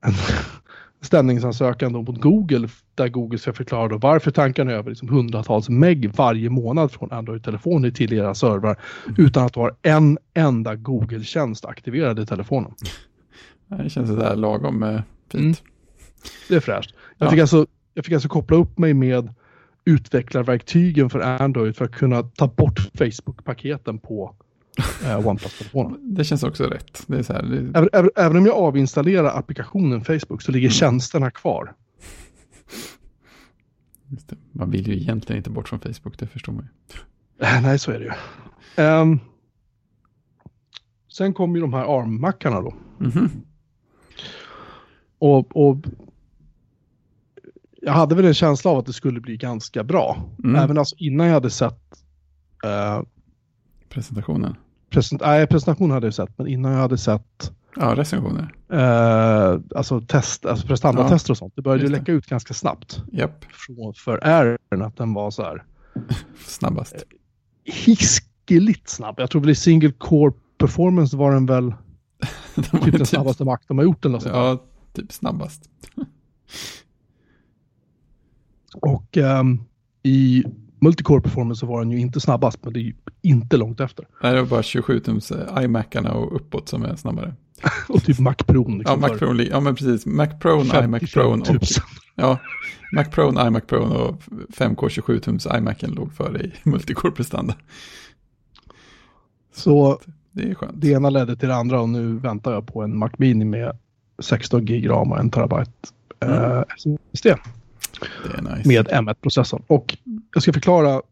en 0.04 0.12
stämningsansökan 1.00 1.92
då 1.92 2.02
mot 2.02 2.20
Google 2.20 2.68
där 2.94 3.08
Google 3.08 3.38
ska 3.38 3.52
förklara 3.52 3.88
då 3.88 3.98
varför 3.98 4.30
tankar 4.30 4.64
ni 4.64 4.72
över 4.72 4.90
liksom 4.90 5.08
hundratals 5.08 5.68
meg 5.68 6.10
varje 6.16 6.50
månad 6.50 6.92
från 6.92 7.12
Android-telefoner 7.12 7.90
till 7.90 8.12
era 8.12 8.34
servrar 8.34 8.76
utan 9.18 9.46
att 9.46 9.52
du 9.52 9.60
har 9.60 9.74
en 9.82 10.18
enda 10.34 10.74
Google-tjänst 10.74 11.64
aktiverad 11.64 12.18
i 12.18 12.26
telefonen. 12.26 12.74
Det 13.68 13.90
känns 13.90 14.08
sådär 14.08 14.36
lagom 14.36 14.82
eh, 14.82 15.00
fint. 15.30 15.42
Mm. 15.42 15.54
Det 16.48 16.54
är 16.56 16.60
fräscht. 16.60 16.94
Jag, 17.18 17.26
Ja. 17.26 17.30
fick 17.30 17.40
alltså, 17.40 17.66
jag 17.94 18.04
fick 18.04 18.14
alltså 18.14 18.28
koppla 18.28 18.56
upp 18.56 18.78
mig 18.78 18.94
med 18.94 19.34
utvecklarverktygen 19.84 21.10
för 21.10 21.20
Android 21.20 21.76
för 21.76 21.84
att 21.84 21.92
kunna 21.92 22.22
ta 22.22 22.46
bort 22.48 22.78
Facebook-paketen 22.94 23.98
på 23.98 24.34
eh, 25.04 25.26
OnePlus-telefonen. 25.26 25.98
Det 26.14 26.24
känns 26.24 26.42
också 26.42 26.64
rätt. 26.64 27.02
Det 27.06 27.18
är 27.18 27.22
så 27.22 27.32
här, 27.32 27.42
det, 27.42 27.78
Även, 27.78 28.10
även, 28.16 28.36
om 28.36 28.46
jag 28.46 28.56
avinstallerar 28.56 29.38
applikationen 29.38 30.04
Facebook 30.04 30.42
så 30.42 30.52
ligger 30.52 30.68
tjänsterna 30.68 31.30
kvar. 31.30 31.74
Man 34.52 34.70
vill 34.70 34.88
ju 34.88 34.94
egentligen 34.96 35.36
inte 35.36 35.50
bort 35.50 35.68
från 35.68 35.80
Facebook, 35.80 36.18
det 36.18 36.26
förstår 36.26 36.52
man 36.52 36.64
ju. 36.64 36.98
Eh, 37.46 37.62
nej, 37.62 37.78
så 37.78 37.90
är 37.90 37.98
det 37.98 38.04
ju. 38.04 38.12
Ehm, 38.84 39.18
sen 41.12 41.34
kom 41.34 41.54
ju 41.54 41.60
de 41.60 41.72
här 41.74 41.84
ARM-mackarna 41.84 42.60
då. 42.60 42.74
Mhm. 42.98 43.30
Och, 45.18 45.56
och 45.68 45.76
jag 47.82 47.92
hade 47.92 48.14
väl 48.14 48.24
en 48.24 48.34
känsla 48.34 48.70
av 48.70 48.78
att 48.78 48.86
det 48.86 48.92
skulle 48.92 49.20
bli 49.20 49.36
ganska 49.36 49.84
bra. 49.84 50.24
Mm. 50.44 50.56
Även 50.56 50.78
alltså 50.78 50.96
innan 50.98 51.26
jag 51.26 51.34
hade 51.34 51.50
sett 51.50 51.80
eh, 52.64 53.02
Presentationen. 53.88 54.56
present, 54.90 55.22
nej, 55.24 55.46
presentationen 55.46 55.90
hade 55.90 56.06
jag 56.06 56.14
sett, 56.14 56.38
men 56.38 56.46
innan 56.46 56.72
jag 56.72 56.78
hade 56.80 56.98
sett 56.98 57.52
Ja, 57.76 57.94
recensioner. 57.96 58.54
eh, 58.72 59.60
alltså 59.76 60.00
test, 60.00 60.46
alltså 60.46 60.66
prestandatester 60.66 61.30
och 61.30 61.36
sånt. 61.38 61.52
Det 61.56 61.62
började 61.62 61.84
ju 61.84 61.90
läcka 61.90 62.12
ut 62.12 62.26
ganska 62.26 62.54
snabbt 62.54 63.02
Japp, 63.12 63.44
från, 63.44 63.94
för 63.94 64.26
Airen 64.26 64.82
att 64.82 64.96
den 64.96 65.14
var 65.14 65.30
så 65.30 65.42
här 65.42 65.64
snabbast. 66.46 66.94
hiskeligt 67.64 68.88
snabb. 68.88 69.14
Jag 69.18 69.30
tror 69.30 69.40
väl 69.40 69.50
i 69.50 69.54
single 69.54 69.92
core 69.92 70.32
performance 70.58 71.16
var 71.16 71.32
den 71.32 71.46
väl 71.46 71.64
De 72.54 72.62
var 72.72 72.80
typ 72.84 72.96
den 72.96 73.06
snabbaste 73.06 73.44
Mac 73.44 73.58
de 73.68 73.78
har 73.78 73.84
gjort 73.84 74.04
eller 74.04 74.12
något 74.12 74.22
sånt. 74.22 74.34
Ja, 74.34 74.62
typ 74.92 75.12
snabbast. 75.12 75.70
Och 78.82 79.16
ehm, 79.16 79.60
i 80.02 80.44
multicore 80.80 81.20
performance 81.22 81.60
så 81.60 81.66
var 81.66 81.80
den 81.80 81.90
ju 81.90 81.98
inte 82.00 82.20
snabbast, 82.20 82.58
men 82.64 82.72
det 82.72 82.80
är 82.80 82.82
ju 82.82 82.94
inte 83.22 83.56
långt 83.56 83.80
efter. 83.80 84.08
Nej, 84.22 84.32
det 84.34 84.40
var 84.42 84.48
bara 84.48 84.62
27-tums 84.62 85.56
eh, 85.58 85.64
iMacarna 85.64 86.12
och 86.12 86.36
uppåt 86.36 86.68
som 86.68 86.82
är 86.84 86.96
snabbare. 86.96 87.34
Och 87.88 88.02
typ 88.04 88.18
Mac 88.18 88.34
Pro. 88.34 88.64
Ja, 88.70 88.76
Liksom, 88.78 89.00
Mac 89.00 89.08
för 89.08 89.18
Pro, 89.18 89.34
ja 89.42 89.60
men 89.60 89.74
precis. 89.74 90.06
Mac 90.06 90.26
Pro, 90.26 90.60
iMac 90.64 91.00
Pro 91.12 91.30
55 91.30 91.30
000. 91.30 91.40
och 91.40 91.62
ja, 92.14 92.38
Mac 92.92 93.04
Pro, 93.04 93.46
iMac 93.46 93.62
Pro 93.66 93.78
och 93.82 94.22
5K 94.56 94.88
27-tums 94.88 95.58
iMacen 95.58 95.90
låg 95.90 96.12
före 96.12 96.40
i 96.42 96.52
multicore 96.62 97.12
prestanda. 97.12 97.54
Så 99.54 100.00
Det 100.32 100.50
är 100.50 100.54
skönt. 100.54 100.72
det 100.80 100.88
ena 100.88 101.10
ledde 101.10 101.36
till 101.36 101.48
det 101.48 101.54
andra 101.56 101.80
och 101.80 101.88
nu 101.88 102.16
väntar 102.18 102.52
jag 102.52 102.66
på 102.66 102.82
en 102.82 102.98
Mac 102.98 103.10
Mini 103.18 103.44
med 103.44 103.78
16 104.22 104.64
gig 104.64 104.88
ram 104.90 105.12
och 105.12 105.18
en 105.18 105.30
terabyte 105.30 105.70
eh, 106.20 106.62
SSD 106.76 107.24
Det 107.24 108.38
är 108.38 108.56
nice. 108.56 108.68
med 108.68 108.88
M1-processorn. 108.88 109.62
Och 109.66 109.96
jag 110.34 110.42
ska 110.42 110.52
förklara 110.52 111.02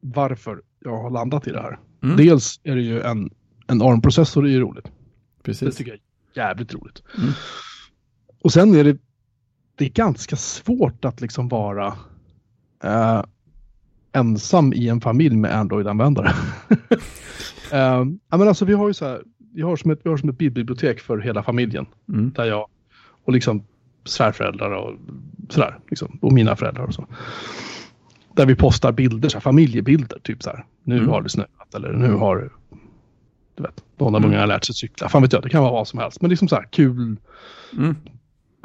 varför 0.00 0.62
jag 0.78 1.02
har 1.02 1.10
landat 1.10 1.46
i 1.46 1.50
det 1.50 1.60
här. 1.60 1.78
Mm, 2.02 2.16
Dels 2.16 2.60
är 2.62 2.76
det 2.76 2.82
ju 2.82 3.00
en, 3.02 3.30
en 3.66 3.82
ARM-processor, 3.82 4.42
det 4.42 4.48
är 4.48 4.52
ju 4.52 4.60
roligt. 4.60 4.84
Det 4.84 5.42
precis. 5.42 5.76
tycker 5.76 5.90
jag 5.90 6.00
är 6.44 6.48
jävligt 6.48 6.74
roligt. 6.74 7.02
Mm. 7.18 7.30
Och 8.42 8.52
sen 8.52 8.74
är 8.74 8.84
det, 8.84 8.98
det 9.74 9.84
är 9.84 9.88
ganska 9.88 10.36
svårt 10.36 11.04
att 11.04 11.20
liksom 11.20 11.48
vara, 11.48 11.94
eh, 12.84 13.22
ensam 14.12 14.72
i 14.72 14.88
en 14.88 15.00
familj 15.00 15.36
med 15.36 15.54
Android-användare. 15.56 16.32
ja, 17.70 18.04
men 18.30 18.48
alltså 18.48 18.64
vi 18.64 18.72
har 18.74 18.88
ju 18.88 18.94
så 18.94 19.04
här, 19.04 19.22
vi 19.54 19.62
har 19.62 19.76
som 19.76 19.90
ett, 19.90 20.00
har 20.04 20.16
som 20.16 20.28
ett 20.28 20.38
bildbibliotek 20.38 21.00
för 21.00 21.18
hela 21.18 21.42
familjen. 21.42 21.86
Mm. 22.08 22.30
Där 22.36 22.44
jag 22.44 22.66
och 23.24 23.32
liksom 23.32 23.62
svärföräldrar 24.04 24.70
och 24.70 24.94
sådär. 25.48 25.78
Liksom, 25.90 26.18
och 26.22 26.32
mina 26.32 26.56
föräldrar 26.56 26.84
och 26.84 26.94
så. 26.94 27.06
Där 28.36 28.46
vi 28.46 28.54
postar 28.54 28.92
bilder, 28.92 29.28
så 29.28 29.36
här, 29.36 29.40
familjebilder. 29.40 30.18
Typ 30.22 30.42
så 30.42 30.50
här. 30.50 30.64
Nu 30.84 30.96
Mm. 30.96 31.08
har 31.08 31.22
det 31.22 31.28
snöat 31.28 31.74
eller 31.76 31.92
nu 31.92 32.12
har 32.12 32.50
du 33.54 33.62
vet, 33.62 33.84
någon 33.98 34.14
av 34.14 34.20
Mm. 34.20 34.30
ungarna 34.30 34.46
lärt 34.46 34.64
sig 34.64 34.74
cykla. 34.74 35.08
Fan 35.08 35.22
vet 35.22 35.32
jag, 35.32 35.42
det 35.42 35.48
kan 35.48 35.62
vara 35.62 35.72
vad 35.72 35.88
som 35.88 35.98
helst. 35.98 36.20
Men 36.20 36.30
liksom 36.30 36.48
så 36.48 36.56
här 36.56 36.64
kul 36.70 37.16
Mm. 37.78 37.96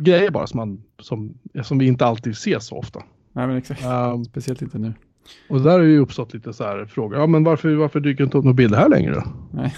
grejer 0.01 0.31
bara 0.31 0.47
som, 0.47 0.57
man, 0.57 0.81
som, 0.99 1.33
som 1.63 1.77
vi 1.77 1.87
inte 1.87 2.05
alltid 2.05 2.37
ser 2.37 2.59
så 2.59 2.77
ofta. 2.77 2.99
Nej, 3.33 3.47
men 3.47 3.57
exakt. 3.57 3.85
Um, 3.85 4.25
Speciellt 4.25 4.61
inte 4.61 4.79
nu. 4.79 4.93
och 5.49 5.61
där 5.61 5.71
har 5.71 5.79
ju 5.79 5.99
uppstått 5.99 6.33
lite 6.33 6.53
så 6.53 6.63
här 6.63 6.85
frågor. 6.85 7.19
Ja, 7.19 7.27
men 7.27 7.43
varför, 7.43 7.75
varför 7.75 7.99
dyker 7.99 8.23
inte 8.23 8.37
upp 8.37 8.43
några 8.43 8.53
bilder 8.55 8.77
här 8.77 8.89
längre 8.89 9.13
då? 9.13 9.23
Nej. 9.53 9.75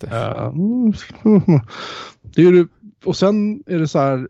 Just 0.00 0.12
det. 0.12 0.16
Eh, 0.16 0.52
det 2.22 2.42
är 2.42 2.52
ju, 2.52 2.68
och 3.04 3.16
sen 3.16 3.62
är 3.66 3.78
det 3.78 3.88
så 3.88 3.98
här. 3.98 4.28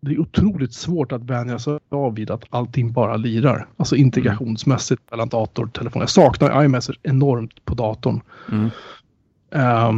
Det 0.00 0.12
är 0.12 0.18
otroligt 0.18 0.74
svårt 0.74 1.12
att 1.12 1.22
vänja 1.22 1.58
sig 1.58 1.78
av 1.88 2.14
vid 2.14 2.30
att 2.30 2.44
allting 2.50 2.92
bara 2.92 3.16
lirar. 3.16 3.68
Alltså 3.76 3.96
integrationsmässigt 3.96 5.10
mellan 5.10 5.28
dator 5.28 5.64
och 5.64 5.72
telefon. 5.72 6.00
Jag 6.00 6.10
saknar 6.10 6.64
iMessage 6.64 7.00
enormt 7.02 7.64
på 7.64 7.74
datorn. 7.74 8.20
Mm. 8.52 8.70
Eh, 9.50 9.92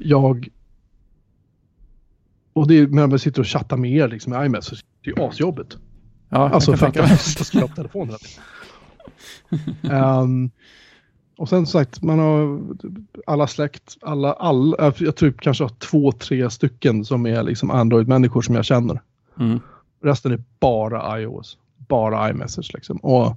jag... 0.00 0.48
Och 2.52 2.68
det 2.68 2.78
är 2.78 2.86
när 2.86 3.06
man 3.06 3.18
sitter 3.18 3.40
och 3.40 3.46
chattar 3.46 3.76
med 3.76 3.92
er 3.92 4.08
liksom 4.08 4.32
i 4.34 4.46
iMessage. 4.46 4.84
Det 5.04 5.10
är 5.10 5.16
ju 5.16 5.22
asjobbigt. 5.22 5.78
Ja, 6.28 6.48
Alltså 6.48 6.76
för 6.76 6.86
att 6.86 6.96
jag 6.96 7.10
måste 7.10 7.44
skriva 7.44 7.68
på 7.68 7.74
telefonen. 7.74 8.16
Um, 9.92 10.50
och 11.38 11.48
sen 11.48 11.66
sagt, 11.66 12.02
man 12.02 12.18
har 12.18 12.60
alla 13.26 13.46
släkt, 13.46 13.96
alla, 14.00 14.32
alla, 14.32 14.92
jag 14.98 15.16
tror 15.16 15.32
kanske 15.32 15.64
har 15.64 15.68
två, 15.68 16.12
tre 16.12 16.50
stycken 16.50 17.04
som 17.04 17.26
är 17.26 17.42
liksom 17.42 17.70
Android-människor 17.70 18.42
som 18.42 18.54
jag 18.54 18.64
känner. 18.64 19.02
Mm. 19.38 19.60
Resten 20.02 20.32
är 20.32 20.42
bara 20.60 21.20
iOS, 21.20 21.58
bara 21.76 22.30
iMessage 22.30 22.70
liksom. 22.74 22.96
Och 22.96 23.36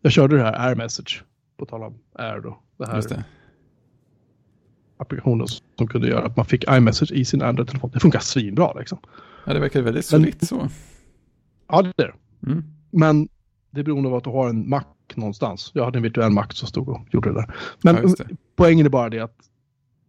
jag 0.00 0.12
körde 0.12 0.36
det 0.36 0.42
här 0.42 0.68
AirMessage, 0.68 1.24
på 1.56 1.66
tal 1.66 1.82
om 1.82 1.94
Air 2.14 2.40
då. 2.40 2.58
Det 2.76 2.86
här 2.86 2.96
Just 2.96 3.08
det. 3.08 3.24
applikationen 4.96 5.46
som 5.78 5.88
kunde 5.88 6.08
göra 6.08 6.26
att 6.26 6.36
man 6.36 6.46
fick 6.46 6.64
iMessage 6.70 7.12
i 7.12 7.24
sin 7.24 7.42
Android-telefon. 7.42 7.90
Det 7.94 8.00
funkar 8.00 8.20
svinbra 8.20 8.72
liksom. 8.72 8.98
Ja, 9.46 9.52
det 9.52 9.60
verkar 9.60 9.82
väldigt 9.82 10.06
solitt 10.06 10.48
så. 10.48 10.68
Ja, 11.68 11.82
det 11.82 11.88
är 11.88 12.06
det. 12.06 12.50
Mm. 12.50 12.64
Men 12.90 13.28
det 13.70 13.80
är 13.80 13.84
beroende 13.84 14.08
av 14.08 14.14
att 14.14 14.24
du 14.24 14.30
har 14.30 14.48
en 14.48 14.70
Mac 14.70 14.82
någonstans. 15.14 15.70
Jag 15.74 15.84
hade 15.84 15.98
en 15.98 16.02
virtuell 16.02 16.30
Mac 16.30 16.46
som 16.50 16.68
stod 16.68 16.88
och 16.88 17.00
gjorde 17.10 17.28
det 17.28 17.34
där. 17.34 17.54
Men 17.82 17.96
Ja, 17.96 18.02
det. 18.18 18.36
poängen 18.56 18.86
är 18.86 18.90
bara 18.90 19.08
det 19.08 19.20
att 19.20 19.36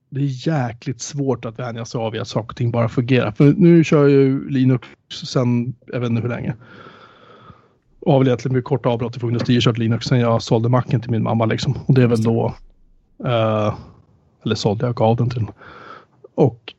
det 0.09 0.19
är 0.21 0.47
jäkligt 0.47 1.01
svårt 1.01 1.45
att 1.45 1.59
vänja 1.59 1.85
sig 1.85 1.99
av 1.99 2.11
vid 2.11 2.21
att 2.21 2.27
saker 2.27 2.49
och 2.49 2.55
ting 2.55 2.71
bara 2.71 2.89
fungerar. 2.89 3.31
För 3.31 3.53
nu 3.57 3.83
kör 3.83 4.01
jag 4.01 4.11
ju 4.11 4.49
Linux 4.49 4.87
sen, 5.25 5.73
jag 5.85 5.99
vet 5.99 6.09
inte 6.09 6.21
hur 6.21 6.29
länge. 6.29 6.55
Och 7.99 8.11
har 8.11 8.19
väl 8.19 8.27
egentligen 8.27 8.55
med 8.55 8.63
korta 8.63 8.89
avbrott 8.89 9.15
från 9.15 9.29
industri 9.29 9.61
kört 9.61 9.77
Linux 9.77 10.05
sen 10.05 10.19
jag 10.19 10.41
sålde 10.41 10.69
Macen 10.69 11.01
till 11.01 11.11
min 11.11 11.23
mamma 11.23 11.45
liksom. 11.45 11.73
Och 11.85 11.93
det 11.93 12.03
är 12.03 12.07
väl 12.07 12.23
då, 12.23 12.53
eh, 13.25 13.75
eller 14.45 14.55
sålde 14.55 14.85
jag, 14.85 14.95
gav 14.95 15.15
den 15.15 15.29
till 15.29 15.39
henne. 15.39 15.51
Och 16.35 16.73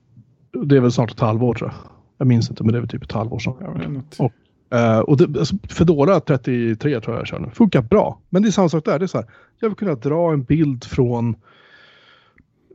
det 0.65 0.77
är 0.77 0.81
väl 0.81 0.93
snart 0.93 1.11
ett 1.13 1.21
halvår 1.21 1.55
tror 1.55 1.71
jag. 1.71 1.91
Jag 2.19 2.27
minns 2.27 2.51
inte 2.51 2.63
men 2.65 2.73
det 2.73 2.79
är 2.79 2.81
väl 2.81 2.89
typ 2.89 3.03
ett 3.03 3.13
halvår 3.13 3.39
sedan. 3.39 4.03
Och- 4.19 4.33
Eh, 4.71 4.99
och 4.99 5.17
det, 5.17 5.39
alltså, 5.39 5.57
Fedora 5.69 6.21
33 6.21 7.01
tror 7.01 7.15
jag 7.15 7.21
jag 7.21 7.27
kör 7.27 7.39
nu. 7.39 7.51
Funkar 7.51 7.83
bra. 7.83 8.21
Men 8.31 8.43
det 8.43 8.49
är 8.49 8.51
samma 8.51 8.69
sak 8.69 8.85
där. 8.85 8.99
Det 8.99 9.05
är 9.05 9.07
så 9.07 9.19
här, 9.19 9.27
jag 9.61 9.69
vill 9.69 9.77
kunna 9.77 9.95
dra 9.95 10.33
en 10.33 10.43
bild 10.43 10.85
från 10.85 11.37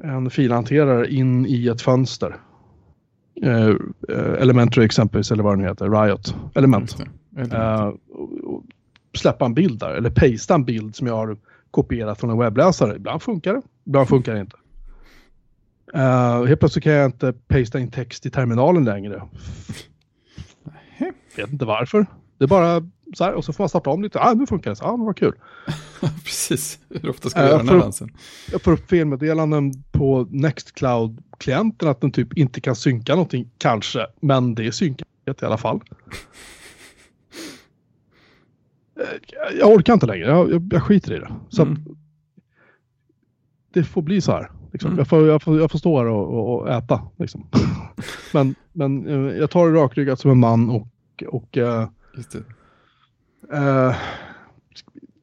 en 0.03 0.29
filhanterare 0.29 1.11
in 1.11 1.45
i 1.45 1.67
ett 1.67 1.81
fönster. 1.81 2.35
Eh, 3.41 3.75
Elementary 4.39 4.85
exempelvis, 4.85 5.31
eller 5.31 5.43
vad 5.43 5.53
det 5.57 5.61
nu 5.61 5.67
heter. 5.67 5.89
Riot. 5.89 6.35
Element. 6.55 6.97
Och, 8.09 8.53
och 8.53 8.63
släppa 9.13 9.45
en 9.45 9.53
bild 9.53 9.79
där. 9.79 9.93
Eller 9.93 10.09
pasta 10.09 10.55
en 10.55 10.65
bild 10.65 10.95
som 10.95 11.07
jag 11.07 11.15
har 11.15 11.37
kopierat 11.71 12.19
från 12.19 12.29
en 12.29 12.37
webbläsare. 12.37 12.95
Ibland 12.95 13.21
funkar 13.21 13.53
det. 13.53 13.61
Ibland 13.85 14.09
funkar 14.09 14.33
det 14.33 14.39
inte. 14.39 14.55
Uh, 15.95 16.45
helt 16.45 16.59
plötsligt 16.59 16.83
kan 16.83 16.93
jag 16.93 17.05
inte 17.05 17.33
pasta 17.47 17.79
in 17.79 17.91
text 17.91 18.25
i 18.25 18.29
terminalen 18.29 18.85
längre. 18.85 19.23
Vet 21.41 21.51
inte 21.51 21.65
varför. 21.65 22.05
Det 22.37 22.43
är 22.45 22.47
bara 22.47 22.83
så 23.15 23.23
här 23.23 23.33
och 23.33 23.45
så 23.45 23.53
får 23.53 23.63
man 23.63 23.69
starta 23.69 23.89
om 23.89 24.03
lite. 24.03 24.19
Ah, 24.19 24.33
nu 24.33 24.47
funkar 24.47 24.69
det. 24.69 24.75
Så, 24.75 24.85
ah, 24.85 24.97
men 24.97 25.05
vad 25.05 25.17
kul. 25.17 25.33
Precis. 26.23 26.79
Hur 26.89 27.09
ofta 27.09 27.29
ska 27.29 27.39
Eh, 27.39 27.45
du 27.45 27.49
göra 27.51 27.57
den 27.63 27.69
här 27.69 27.79
dansen? 27.79 28.09
Jag 28.51 28.61
får 28.61 28.71
upp 28.71 28.89
felmeddelanden 28.89 29.71
på 29.91 30.27
Nextcloud-klienten 30.31 31.87
att 31.87 32.01
den 32.01 32.11
typ 32.11 32.33
inte 32.37 32.61
kan 32.61 32.75
synka 32.75 33.13
någonting. 33.15 33.49
Kanske, 33.57 34.07
men 34.21 34.55
det 34.55 34.67
är 34.67 34.71
synkat 34.71 35.07
i 35.41 35.45
alla 35.45 35.57
fall. 35.57 35.79
Eh, 38.99 39.57
Jag 39.59 39.69
orkar 39.71 39.93
inte 39.93 40.05
längre. 40.05 40.27
Jag, 40.27 40.51
jag, 40.51 40.69
jag 40.73 40.83
skiter 40.83 41.13
i 41.13 41.19
det. 41.19 41.31
Så 41.49 41.61
Mm. 41.61 41.83
det 43.73 43.83
får 43.83 44.01
bli 44.01 44.21
så 44.21 44.31
här. 44.31 44.51
Liksom. 44.71 44.87
Mm. 44.87 44.97
Jag, 44.97 45.07
får, 45.07 45.27
jag, 45.27 45.41
får, 45.41 45.59
jag 45.59 45.71
får 45.71 45.79
stå 45.79 45.97
här 45.97 46.05
och, 46.05 46.27
och, 46.33 46.59
och 46.59 46.69
äta. 46.69 47.01
Liksom. 47.17 47.47
men 48.33 48.55
men 48.73 49.07
eh, 49.07 49.37
jag 49.37 49.49
tar 49.49 49.67
det 49.71 49.79
rakryggat 49.79 50.19
som 50.19 50.31
en 50.31 50.39
man 50.39 50.69
och, 50.69 50.87
och 51.27 51.47
det. 51.51 51.89
Eh, 53.53 53.95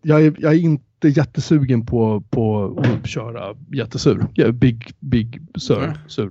jag, 0.02 0.24
är, 0.24 0.34
jag 0.38 0.54
är 0.54 0.58
inte 0.58 1.08
jättesugen 1.08 1.86
på, 1.86 2.20
på 2.30 2.78
att 2.78 3.08
köra 3.08 3.56
jättesur. 3.72 4.26
Jag 4.34 4.48
är 4.48 4.52
big, 4.52 4.92
big 5.00 5.46
sur. 5.54 5.80
Nej. 5.80 5.96
sur. 6.08 6.30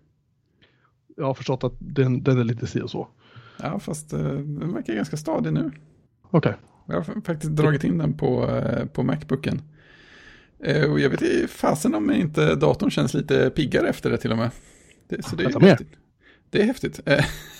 Jag 1.18 1.26
har 1.26 1.34
förstått 1.34 1.64
att 1.64 1.74
den, 1.80 2.24
den 2.24 2.40
är 2.40 2.44
lite 2.44 2.68
si 2.68 2.82
och 2.82 2.90
så. 2.90 3.08
Ja, 3.58 3.80
fast 3.80 4.14
eh, 4.14 4.20
den 4.20 4.74
verkar 4.74 4.96
ganska 4.96 5.18
stadig 5.18 5.54
nu. 5.54 5.72
Okej. 6.32 6.56
Jag 6.88 6.96
har 6.96 7.22
faktiskt 7.22 7.52
dragit 7.52 7.84
in 7.84 7.98
den 7.98 8.14
på, 8.18 8.50
eh, 8.50 8.86
på 8.86 9.04
Macbooken. 9.04 9.62
Och 10.90 11.00
jag 11.00 11.10
vet 11.10 11.22
inte 11.22 11.48
fasen 11.48 11.96
om 11.96 12.12
inte 12.12 12.56
datorn 12.56 12.92
känns 12.92 13.14
lite 13.14 13.50
piggare 13.50 13.90
efter 13.90 14.10
det 14.10 14.18
till 14.18 14.32
och 14.32 14.38
med. 14.38 14.52
Det, 15.08 15.26
så 15.26 15.36
det 15.36 15.44
är 15.44 15.46
Vänta, 15.46 15.60
mer? 15.60 15.68
häftigt. 15.68 15.94
Det 16.50 16.62
är 16.62 16.66
häftigt. 16.66 17.00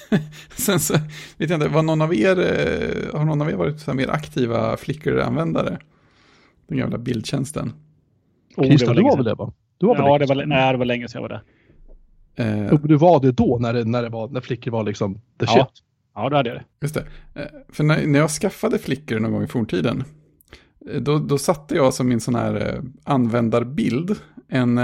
Sen 0.58 0.80
så 0.80 0.94
vet 1.38 1.50
jag 1.50 1.58
inte, 1.58 1.68
var 1.68 1.84
någon 1.84 2.02
av 2.02 2.16
er, 2.16 2.40
eh, 2.40 3.18
har 3.20 3.26
någon 3.26 3.42
av 3.42 3.50
er 3.50 3.56
varit 3.56 3.80
så 3.80 3.92
här 3.92 3.96
mer 3.98 4.10
aktiva 4.10 4.78
Flickr-användare? 4.78 5.78
Den 6.68 6.78
gamla 6.78 6.98
bildtjänsten. 6.98 7.74
Oh, 8.58 8.66
Christer, 8.68 8.94
du 8.94 9.04
var 9.04 9.16
väl 9.16 9.26
det 9.26 9.36
va? 9.36 9.54
Du 9.78 9.86
var 9.86 9.96
väl 9.96 10.06
Ja, 10.06 10.18
det? 10.18 10.26
det 10.26 10.36
var, 10.36 10.46
nej, 10.46 10.72
det 10.72 10.78
var 10.78 10.86
länge 10.86 11.08
sedan 11.08 11.22
jag 11.22 11.30
var 11.30 11.42
där. 12.36 12.64
Eh, 12.72 12.80
Du 12.84 12.96
var 12.96 13.20
det 13.20 13.32
då 13.32 13.58
när, 13.62 13.74
det, 13.74 13.84
när, 13.86 14.04
det 14.04 14.10
var, 14.10 14.28
när 14.28 14.42
flickor 14.42 14.72
var 14.72 14.84
liksom 14.84 15.14
the 15.16 15.22
Ja. 15.40 15.48
shit. 15.48 15.84
Ja, 16.16 16.30
då 16.30 16.36
hade 16.36 16.50
jag 16.50 16.58
det. 16.58 16.64
Just 16.82 16.96
det. 16.96 17.06
Eh, 17.42 17.46
För 17.70 17.84
när, 17.84 18.08
när 18.08 18.20
jag 18.20 18.30
skaffade 18.30 18.78
Flickr 18.80 19.20
någon 19.20 19.32
gång 19.32 19.44
i 19.44 19.48
forntiden, 19.48 20.04
eh, 20.92 21.02
då, 21.02 21.20
då 21.20 21.38
satte 21.38 21.76
jag 21.76 21.94
som 21.94 22.08
min 22.10 22.20
sån 22.20 22.36
här 22.36 22.82
användarbild, 23.04 24.16
en 24.48 24.80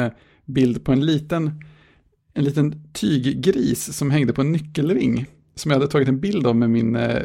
bild 0.46 0.84
på 0.86 0.92
en 0.92 1.06
liten, 1.06 1.64
en 2.34 2.44
liten 2.44 2.84
tyggris 2.94 3.98
som 3.98 4.12
hängde 4.12 4.34
på 4.34 4.42
en 4.42 4.52
nyckelring. 4.52 5.26
Som 5.56 5.72
jag 5.72 5.80
hade 5.80 5.92
tagit 5.92 6.08
en 6.08 6.20
bild 6.20 6.48
av 6.48 6.56
med 6.56 6.70
min 6.70 6.96
eh, 6.96 7.24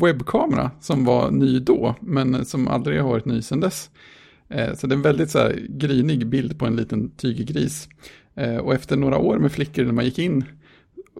webbkamera, 0.00 0.70
som 0.80 1.04
var 1.04 1.30
ny 1.30 1.58
då, 1.58 1.94
men 2.00 2.44
som 2.44 2.68
aldrig 2.68 3.00
har 3.00 3.08
varit 3.08 3.24
ny 3.24 3.42
sedan 3.42 3.60
dess. 3.60 3.90
Eh, 4.48 4.74
så 4.74 4.86
det 4.86 4.92
är 4.94 4.96
en 4.96 5.02
väldigt 5.02 5.30
så 5.30 5.38
här 5.38 5.66
grynig 5.68 6.26
bild 6.26 6.58
på 6.58 6.66
en 6.66 6.76
liten 6.76 7.10
tyggris. 7.10 7.88
Eh, 8.34 8.56
och 8.56 8.74
efter 8.74 8.96
några 8.96 9.18
år 9.18 9.38
med 9.38 9.52
flickor 9.52 9.84
när 9.84 9.92
man 9.92 10.04
gick 10.04 10.18
in 10.18 10.44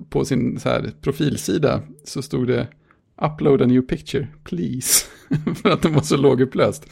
på 0.09 0.25
sin 0.25 0.61
så 0.61 0.69
här 0.69 0.93
profilsida 1.01 1.83
så 2.05 2.23
stod 2.23 2.47
det 2.47 2.69
Upload 3.17 3.63
a 3.63 3.67
new 3.67 3.83
picture, 3.83 4.29
please. 4.45 5.07
för 5.63 5.71
att 5.71 5.83
den 5.83 5.95
var 5.95 6.03
så 6.03 6.17
lågupplöst. 6.17 6.91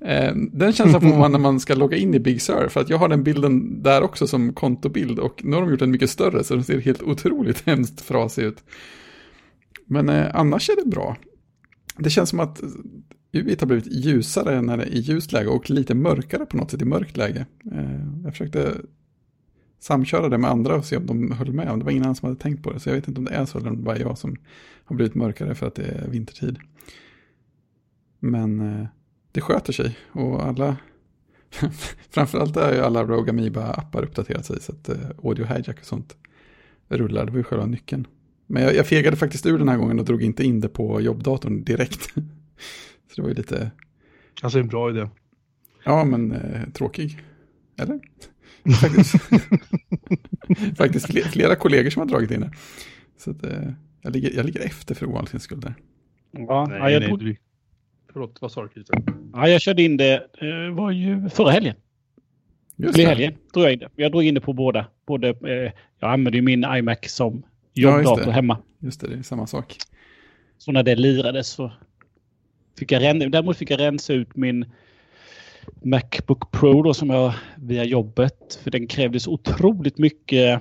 Eh, 0.00 0.34
den 0.34 0.72
känslan 0.72 1.00
får 1.00 1.18
man 1.18 1.32
när 1.32 1.38
man 1.38 1.60
ska 1.60 1.74
logga 1.74 1.96
in 1.96 2.14
i 2.14 2.18
Big 2.18 2.42
Sur. 2.42 2.68
För 2.68 2.80
att 2.80 2.90
jag 2.90 2.98
har 2.98 3.08
den 3.08 3.22
bilden 3.22 3.82
där 3.82 4.02
också 4.02 4.26
som 4.26 4.52
kontobild. 4.52 5.18
Och 5.18 5.44
nu 5.44 5.56
har 5.56 5.62
de 5.62 5.70
gjort 5.70 5.80
den 5.80 5.90
mycket 5.90 6.10
större 6.10 6.44
så 6.44 6.54
den 6.54 6.64
ser 6.64 6.80
helt 6.80 7.02
otroligt 7.02 7.60
hemskt 7.66 8.00
frasig 8.00 8.44
ut. 8.44 8.64
Men 9.86 10.08
eh, 10.08 10.26
annars 10.34 10.70
är 10.70 10.76
det 10.84 10.90
bra. 10.90 11.16
Det 11.96 12.10
känns 12.10 12.30
som 12.30 12.40
att 12.40 12.62
UIT 13.32 13.60
har 13.60 13.66
blivit 13.66 13.92
ljusare 13.92 14.62
när 14.62 14.76
det 14.76 14.82
är 14.82 14.88
i 14.88 14.98
ljust 14.98 15.32
läge 15.32 15.48
och 15.48 15.70
lite 15.70 15.94
mörkare 15.94 16.46
på 16.46 16.56
något 16.56 16.70
sätt 16.70 16.82
i 16.82 16.84
mörkt 16.84 17.16
läge. 17.16 17.46
Eh, 17.72 18.22
jag 18.24 18.32
försökte 18.32 18.74
samköra 19.82 20.28
det 20.28 20.38
med 20.38 20.50
andra 20.50 20.74
och 20.74 20.84
se 20.84 20.96
om 20.96 21.06
de 21.06 21.32
höll 21.32 21.52
med. 21.52 21.78
Det 21.78 21.84
var 21.84 21.90
ingen 21.90 22.02
annan 22.02 22.14
som 22.14 22.28
hade 22.28 22.40
tänkt 22.40 22.62
på 22.62 22.72
det. 22.72 22.80
Så 22.80 22.88
jag 22.88 22.94
vet 22.94 23.08
inte 23.08 23.18
om 23.18 23.24
det 23.24 23.34
är 23.34 23.44
så 23.44 23.58
eller 23.58 23.70
om 23.70 23.76
det 23.76 23.82
bara 23.82 23.96
är 23.96 24.00
jag 24.00 24.18
som 24.18 24.36
har 24.84 24.96
blivit 24.96 25.14
mörkare 25.14 25.54
för 25.54 25.66
att 25.66 25.74
det 25.74 25.82
är 25.82 26.08
vintertid. 26.08 26.58
Men 28.18 28.60
eh, 28.60 28.86
det 29.32 29.40
sköter 29.40 29.72
sig 29.72 29.98
och 30.12 30.44
alla, 30.44 30.76
framförallt 32.10 32.56
är 32.56 32.74
ju 32.74 32.80
alla 32.80 33.04
Rogue 33.04 33.32
Amoeba-appar 33.32 34.02
uppdaterat 34.02 34.46
sig 34.46 34.60
så 34.60 34.72
att 34.72 34.88
eh, 34.88 34.96
Audio 35.22 35.44
Hijack 35.44 35.78
och 35.78 35.86
sånt 35.86 36.16
rullar. 36.88 37.26
Det 37.26 37.30
var 37.30 37.38
ju 37.38 37.44
själva 37.44 37.66
nyckeln. 37.66 38.06
Men 38.46 38.62
jag, 38.62 38.74
jag 38.74 38.86
fegade 38.86 39.16
faktiskt 39.16 39.46
ur 39.46 39.58
den 39.58 39.68
här 39.68 39.76
gången 39.76 39.98
och 39.98 40.04
drog 40.04 40.22
inte 40.22 40.44
in 40.44 40.60
det 40.60 40.68
på 40.68 41.00
jobbdatorn 41.00 41.64
direkt. 41.64 42.02
Så 43.08 43.16
det 43.16 43.22
var 43.22 43.28
ju 43.28 43.34
lite... 43.34 43.70
Alltså 44.42 44.58
en 44.58 44.68
bra 44.68 44.90
idé. 44.90 45.08
Ja, 45.84 46.04
men 46.04 46.32
eh, 46.32 46.68
tråkig. 46.72 47.22
Eller? 47.76 48.00
Faktiskt, 48.80 49.14
faktiskt 50.76 51.32
flera, 51.32 51.56
kollegor 51.56 51.90
som 51.90 52.00
har 52.00 52.06
dragit 52.06 52.30
in 52.30 52.40
det. 52.40 52.50
Så 53.18 53.30
att, 53.30 53.44
eh, 53.46 53.68
jag, 54.02 54.12
ligger, 54.12 54.30
jag 54.36 54.46
ligger 54.46 54.60
efter 54.60 54.94
för 54.94 55.06
ovanlighetens 55.06 55.42
skull 55.42 55.60
där. 55.60 55.74
Ja, 56.32 56.66
Nej, 56.70 56.78
ja, 56.78 56.90
jag, 56.90 57.00
nej, 57.02 57.16
du... 57.18 57.36
Förlåt, 58.12 58.38
vad 58.40 58.52
sa 58.52 58.62
du 58.62 58.68
Christer? 58.68 59.02
ja, 59.32 59.48
jag 59.48 59.60
körde 59.60 59.82
in 59.82 59.96
det, 59.96 60.14
eh, 60.14 60.74
var 60.74 60.90
ju 60.90 61.28
förra 61.28 61.50
helgen. 61.50 61.74
Just 62.76 62.98
i 62.98 63.02
det. 63.02 63.08
helgen 63.08 63.34
drog 63.54 63.64
jag 63.64 63.72
in 63.72 63.78
det. 63.78 63.88
Jag 63.96 64.12
drog 64.12 64.24
in 64.24 64.34
det 64.34 64.40
på 64.40 64.52
båda. 64.52 64.86
Både, 65.06 65.28
eh, 65.28 65.72
jag 65.98 66.12
använder 66.12 66.32
ju 66.32 66.42
min 66.42 66.64
iMac 66.64 66.98
som 67.02 67.42
Ja, 67.72 67.96
jobbdator 67.96 68.26
det. 68.26 68.32
hemma. 68.32 68.58
Just 68.78 69.00
det, 69.00 69.08
det 69.08 69.18
är 69.18 69.22
samma 69.22 69.46
sak. 69.46 69.76
Så 70.58 70.72
när 70.72 70.82
det 70.82 70.94
lirades 70.94 71.48
så 71.48 71.72
fick 72.78 72.92
jag 72.92 73.02
rensa, 73.02 73.28
däremot 73.28 73.56
fick 73.56 73.70
jag 73.70 73.80
rensa 73.80 74.12
ut 74.12 74.36
min 74.36 74.64
Macbook 75.82 76.50
Pro 76.50 76.82
då 76.82 76.94
som 76.94 77.10
jag 77.10 77.34
via 77.56 77.84
jobbet. 77.84 78.60
För 78.62 78.70
den 78.70 78.86
krävde 78.86 79.20
så 79.20 79.32
otroligt 79.32 79.98
mycket 79.98 80.60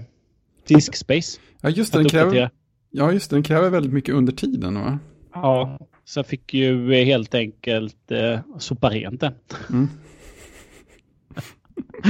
diskspace. 0.67 1.39
Ja, 1.61 1.69
just 1.69 1.93
det, 1.93 1.99
den 1.99 2.09
kräver, 2.09 2.49
ja, 2.89 3.11
just 3.11 3.29
det, 3.29 3.35
den 3.35 3.43
kräver 3.43 3.69
väldigt 3.69 3.93
mycket 3.93 4.15
under 4.15 4.33
tiden, 4.33 4.75
va? 4.75 4.99
Ja, 5.33 5.79
så 6.05 6.19
jag 6.19 6.25
fick 6.25 6.53
ju 6.53 6.93
eh, 6.93 7.05
helt 7.05 7.35
enkelt 7.35 8.11
eh, 8.11 8.39
sopa 8.59 8.89
rent 8.89 9.21
den. 9.21 9.33
Mm. 9.69 9.89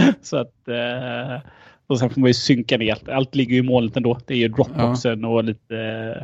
så 0.21 0.37
att... 0.37 0.67
Eh, 0.67 1.51
och 1.91 1.99
sen 1.99 2.09
får 2.09 2.21
man 2.21 2.27
ju 2.27 2.33
synka 2.33 2.77
ner 2.77 2.91
allt. 2.91 3.09
Allt 3.09 3.35
ligger 3.35 3.53
ju 3.53 3.59
i 3.59 3.63
molnet 3.63 3.97
ändå. 3.97 4.19
Det 4.25 4.33
är 4.33 4.37
ju 4.37 4.47
Dropboxen 4.47 5.25
och 5.25 5.43
lite, 5.43 5.77
eh, 5.77 6.23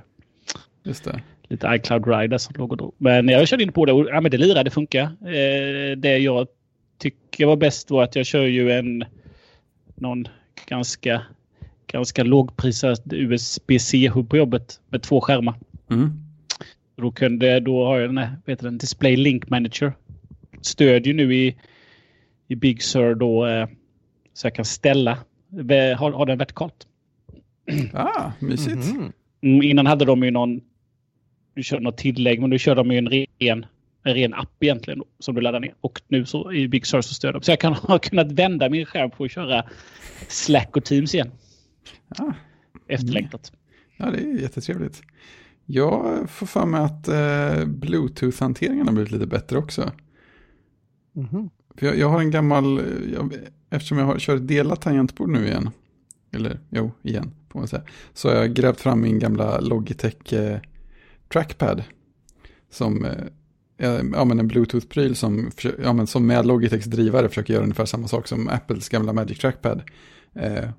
Just 0.84 1.04
det. 1.04 1.22
lite 1.48 1.68
iCloud 1.76 2.08
Rider 2.08 2.38
som 2.38 2.56
låg 2.58 2.72
och 2.72 2.78
drog. 2.78 2.96
Men 2.98 3.28
jag 3.28 3.48
körde 3.48 3.64
in 3.64 3.72
på 3.72 3.86
det 3.86 3.94
och 3.94 4.08
ja, 4.10 4.22
men 4.22 4.32
det 4.32 4.38
lirade, 4.38 4.64
det 4.64 4.72
funkar. 4.72 5.04
Eh, 5.04 5.98
det 5.98 6.18
jag 6.18 6.48
tycker 6.98 7.46
var 7.46 7.56
bäst 7.56 7.92
var 7.92 8.04
att 8.04 8.16
jag 8.16 8.26
kör 8.26 8.46
ju 8.46 8.72
en 8.72 9.06
någon 9.96 10.28
ganska, 10.66 11.22
ganska 11.88 12.24
lågprisad 12.24 13.14
USB-C-hub 13.14 14.30
på 14.30 14.38
jobbet 14.38 14.82
med 14.90 15.02
två 15.04 15.22
skärmar. 15.22 15.56
Mm. 15.90 16.12
Då, 16.96 17.12
kunde, 17.12 17.60
då 17.60 17.86
har 17.86 18.00
jag 18.00 18.10
den 18.10 18.18
här 18.18 18.36
den, 18.46 18.78
Display 18.78 19.16
Link 19.16 19.50
Manager. 19.50 19.94
Stödjer 20.62 21.14
nu 21.14 21.36
i, 21.36 21.56
i 22.48 22.56
Big 22.56 22.84
Sur 22.84 23.16
då 23.16 23.46
eh, 23.46 23.68
så 24.34 24.48
jag 24.48 24.56
kan 24.56 24.66
ställa, 24.66 25.18
ha, 25.98 26.12
ha 26.12 26.26
den 26.26 26.38
vertikalt. 26.38 26.88
Ah, 27.94 28.32
mysigt. 28.40 28.76
Mhm. 28.76 29.14
Mm, 29.42 29.62
innan 29.62 29.86
hade 29.86 30.06
de 30.06 30.24
ju 30.24 30.32
någon, 30.32 30.62
du 31.54 31.64
körde 31.64 31.84
något 31.84 31.98
tillägg, 31.98 32.42
men 32.42 32.50
nu 32.50 32.60
kör 32.60 32.76
de 32.76 32.92
ju 32.92 32.98
en 32.98 33.10
ren, 33.10 33.66
en 34.08 34.14
ren 34.14 34.34
app 34.34 34.64
egentligen 34.64 35.00
då, 35.00 35.06
som 35.20 35.36
du 35.36 35.42
laddar 35.42 35.60
ner. 35.60 35.76
Och 35.82 36.02
nu 36.08 36.26
så 36.26 36.52
i 36.54 36.68
Big 36.68 36.86
Sur 36.86 37.02
så 37.02 37.14
stöder 37.14 37.34
de. 37.34 37.42
Så 37.42 37.52
jag 37.52 37.60
kan 37.60 37.74
ha 37.74 38.00
kunnat 38.10 38.32
vända 38.32 38.70
min 38.70 38.86
skärm 38.86 39.12
på 39.12 39.24
att 39.24 39.32
köra 39.32 39.66
Slack 40.28 40.78
och 40.78 40.86
Teams 40.86 41.16
igen. 41.16 41.32
Ah, 42.08 42.34
Efterlängtat. 42.88 43.52
ja, 43.98 44.12
det 44.12 44.18
är 44.18 44.42
jättetrevligt. 44.42 45.02
Jag 45.66 46.30
får 46.30 46.46
för 46.46 46.66
mig 46.66 46.82
att 46.82 47.08
eh, 47.08 47.66
Bluetooth-hanteringen 47.66 48.88
har 48.88 48.94
blivit 48.94 49.12
lite 49.12 49.28
bättre 49.28 49.58
också. 49.58 49.92
Mhm. 51.14 51.50
För 51.76 51.86
jag, 51.86 51.98
jag 51.98 52.10
har 52.10 52.20
en 52.20 52.32
gammal, 52.32 52.78
eh, 52.78 53.14
jag, 53.14 53.34
eftersom 53.70 53.98
jag 53.98 54.06
har, 54.06 54.20
kör 54.20 54.38
delat 54.38 54.82
tangentbord 54.82 55.30
nu 55.30 55.48
igen, 55.48 55.70
eller 56.32 56.60
jo, 56.70 56.92
igen 57.04 57.32
får 57.50 57.60
man 57.60 57.68
säga, 57.68 57.84
så 58.14 58.30
har 58.30 58.36
jag 58.36 58.54
grävt 58.54 58.82
fram 58.82 59.02
min 59.02 59.20
gamla 59.20 59.60
Logitech 59.60 60.34
eh, 60.34 60.60
trackpad. 61.30 61.84
Som 62.70 63.06
eh, 63.06 63.12
är 63.12 63.30
ja, 63.78 64.26
men 64.26 64.40
en 64.40 64.48
Bluetooth-pryl 64.48 65.16
som, 65.16 65.52
ja, 65.84 65.94
men 65.94 66.08
som 66.08 66.28
med 66.28 66.46
Logitechs 66.46 66.86
drivare 66.86 67.30
försöker 67.30 67.54
göra 67.54 67.64
ungefär 67.64 67.86
samma 67.86 68.08
sak 68.08 68.28
som 68.28 68.48
Apples 68.50 68.90
gamla 68.90 69.14
Magic 69.14 69.40
Trackpad. 69.40 69.82
Eh, 70.36 70.70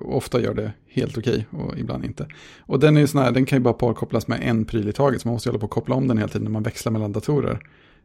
ofta 0.00 0.40
gör 0.40 0.54
det 0.54 0.72
helt 0.88 1.18
okej 1.18 1.46
och 1.50 1.78
ibland 1.78 2.04
inte. 2.04 2.26
Och 2.60 2.80
den 2.80 2.96
är 2.96 3.00
ju 3.00 3.06
sån 3.06 3.22
här, 3.22 3.32
den 3.32 3.46
kan 3.46 3.58
ju 3.58 3.62
bara 3.62 3.74
parkopplas 3.74 4.28
med 4.28 4.40
en 4.42 4.64
pryl 4.64 4.88
i 4.88 4.92
taget, 4.92 5.20
så 5.20 5.28
man 5.28 5.32
måste 5.32 5.48
hålla 5.48 5.58
på 5.58 5.64
och 5.64 5.70
koppla 5.70 5.94
om 5.94 6.08
den 6.08 6.18
hela 6.18 6.28
tiden 6.28 6.44
när 6.44 6.50
man 6.50 6.62
växlar 6.62 6.92
mellan 6.92 7.12
datorer. 7.12 7.60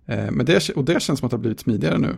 Eh, 0.05 0.31
Men 0.31 0.45
det, 0.45 0.69
och 0.69 0.85
det 0.85 1.01
känns 1.01 1.19
som 1.19 1.25
att 1.25 1.31
det 1.31 1.37
har 1.37 1.41
blivit 1.41 1.59
smidigare 1.59 1.97
nu. 1.97 2.17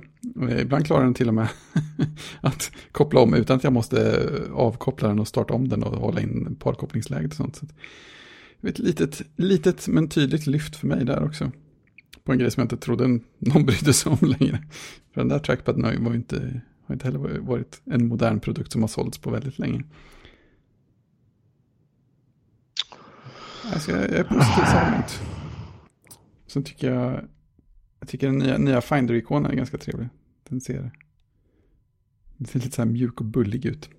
Eh, 0.49 0.61
ibland 0.61 0.85
klarar 0.85 1.03
den 1.03 1.13
till 1.13 1.27
och 1.27 1.33
med 1.33 1.47
att 2.41 2.71
koppla 2.91 3.19
om 3.19 3.33
utan 3.33 3.57
att 3.57 3.63
jag 3.63 3.73
måste 3.73 4.29
avkoppla 4.53 5.07
den 5.07 5.19
och 5.19 5.27
starta 5.27 5.53
om 5.53 5.67
den 5.67 5.83
och 5.83 5.97
hålla 5.97 6.21
in 6.21 6.55
parkopplingsläget 6.59 7.31
och 7.31 7.37
sånt. 7.37 7.55
Så 7.55 7.65
ett 8.67 8.79
litet, 8.79 9.21
litet 9.35 9.87
men 9.87 10.09
tydligt 10.09 10.47
lyft 10.47 10.75
för 10.75 10.87
mig 10.87 11.05
där 11.05 11.23
också. 11.23 11.51
På 12.23 12.31
en 12.31 12.39
grej 12.39 12.51
som 12.51 12.61
jag 12.61 12.65
inte 12.65 12.77
trodde 12.77 13.07
någon 13.37 13.65
brydde 13.65 13.93
sig 13.93 14.11
om 14.11 14.35
längre. 14.39 14.63
För 15.13 15.21
den 15.21 15.27
där 15.27 15.39
trackpaden 15.39 15.83
har 15.83 15.91
ju 15.91 16.15
inte, 16.15 16.61
har 16.85 16.93
inte 16.95 17.05
heller 17.05 17.39
varit 17.39 17.81
en 17.85 18.07
modern 18.07 18.39
produkt 18.39 18.71
som 18.71 18.81
har 18.81 18.87
sålts 18.87 19.17
på 19.17 19.29
väldigt 19.29 19.59
länge. 19.59 19.83
Alltså 23.73 23.91
jag 23.91 24.01
jag 24.01 24.11
är 24.11 24.23
positivt 24.23 24.67
sannolikt. 24.67 25.21
Sen 26.47 26.63
tycker 26.63 26.93
jag, 26.93 27.27
jag 27.99 28.09
tycker 28.09 28.27
den 28.27 28.37
nya, 28.37 28.57
nya 28.57 28.81
Finder-ikonen 28.81 29.51
är 29.51 29.55
ganska 29.55 29.77
trevlig. 29.77 30.09
Den 30.49 30.61
ser, 30.61 30.91
den 32.37 32.47
ser 32.47 32.59
lite 32.59 32.75
så 32.75 32.81
här 32.81 32.89
mjuk 32.89 33.19
och 33.21 33.25
bullig 33.25 33.65
ut. 33.65 33.89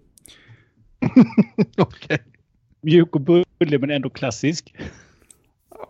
Okej. 1.76 2.18
Mjuk 2.80 3.14
och 3.14 3.20
bullig 3.20 3.80
men 3.80 3.90
ändå 3.90 4.10
klassisk. 4.10 4.74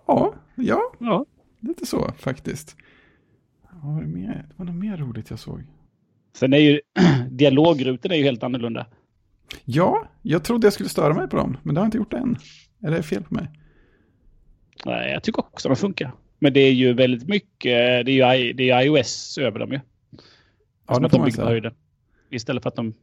Ja, 0.06 0.35
ja, 0.54 0.92
Ja. 0.98 1.26
Lite 1.62 1.87
så 1.87 2.12
faktiskt. 2.18 2.77
Vad 3.83 3.94
var 3.94 4.01
det 4.03 4.09
mer? 4.09 4.46
Det 4.48 4.55
var 4.57 4.64
något 4.66 4.75
mer 4.75 4.96
roligt 4.96 5.31
jag 5.31 5.38
såg. 5.38 5.62
Sen 6.33 6.53
är 6.53 6.59
ju 6.59 6.81
dialogrutorna 7.31 8.14
är 8.14 8.18
ju 8.18 8.25
helt 8.25 8.42
annorlunda. 8.42 8.87
Ja, 9.64 10.09
jag 10.22 10.44
trodde 10.44 10.66
jag 10.66 10.72
skulle 10.72 10.88
störa 10.88 11.14
mig 11.14 11.29
på 11.29 11.37
dem, 11.37 11.57
men 11.62 11.75
det 11.75 11.81
har 11.81 11.85
jag 11.85 11.88
inte 11.88 11.98
gjort 11.98 12.12
än. 12.12 12.37
Eller 12.81 12.92
är 12.92 12.96
det 12.96 13.03
fel 13.03 13.22
på 13.22 13.35
mig? 13.35 13.51
Nej, 14.87 15.12
jag 15.12 15.22
tycker 15.22 15.40
också 15.40 15.68
de 15.68 15.77
funkar. 15.77 16.12
Men 16.38 16.53
det 16.53 16.61
är 16.61 16.72
ju 16.72 16.92
väldigt 16.92 17.29
mycket, 17.29 18.07
det 18.07 18.12
är 18.12 18.35
ju 18.37 18.48
I- 18.48 18.53
det 18.53 18.70
är 18.70 18.83
iOS 18.83 19.38
över 19.38 19.59
dem 19.59 19.72
ju. 19.72 19.81
Ja, 20.87 20.94
Som 20.94 21.03
det 21.03 21.07
att 21.07 21.11
får 21.12 21.18
de 21.18 21.18
man 21.18 21.25
bygger 21.25 21.37
på 21.37 21.42
säga. 21.42 21.46
höjden. 21.48 21.75
Istället 22.31 22.62
för 22.62 22.68
att 22.68 22.77
de 22.77 22.94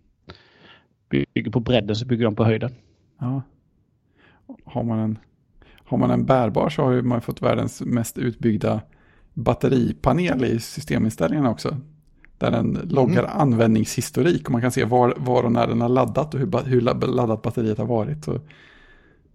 bygger 1.10 1.52
på 1.52 1.60
bredden 1.60 1.96
så 1.96 2.06
bygger 2.06 2.26
de 2.26 2.36
på 2.36 2.44
höjden. 2.44 2.72
Ja. 3.20 3.42
Har 4.66 4.84
man 4.84 5.00
en, 5.00 5.20
har 5.90 5.98
man 5.98 6.12
en 6.12 6.26
bärbar 6.26 6.70
så 6.70 6.84
har 6.84 7.02
man 7.02 7.22
fått 7.22 7.42
världens 7.42 7.82
mest 7.82 8.18
utbyggda 8.18 8.82
batteripanel 9.34 10.46
i 10.46 10.60
systeminställningarna 10.60 11.50
också. 11.50 11.78
Där 12.38 12.52
den 12.52 12.80
loggar 12.84 13.24
användningshistorik 13.24 14.46
och 14.46 14.52
man 14.52 14.62
kan 14.62 14.72
se 14.72 14.86
var, 14.86 15.14
var 15.18 15.44
och 15.44 15.52
när 15.52 15.68
den 15.68 15.82
har 15.82 15.90
laddat 15.90 16.34
och 16.34 16.40
hur, 16.40 16.64
hur 16.66 16.82
la- 16.82 16.94
laddat 16.94 17.42
batteriet 17.42 17.78
har 17.78 17.86
varit. 17.86 18.28
Och 18.28 18.48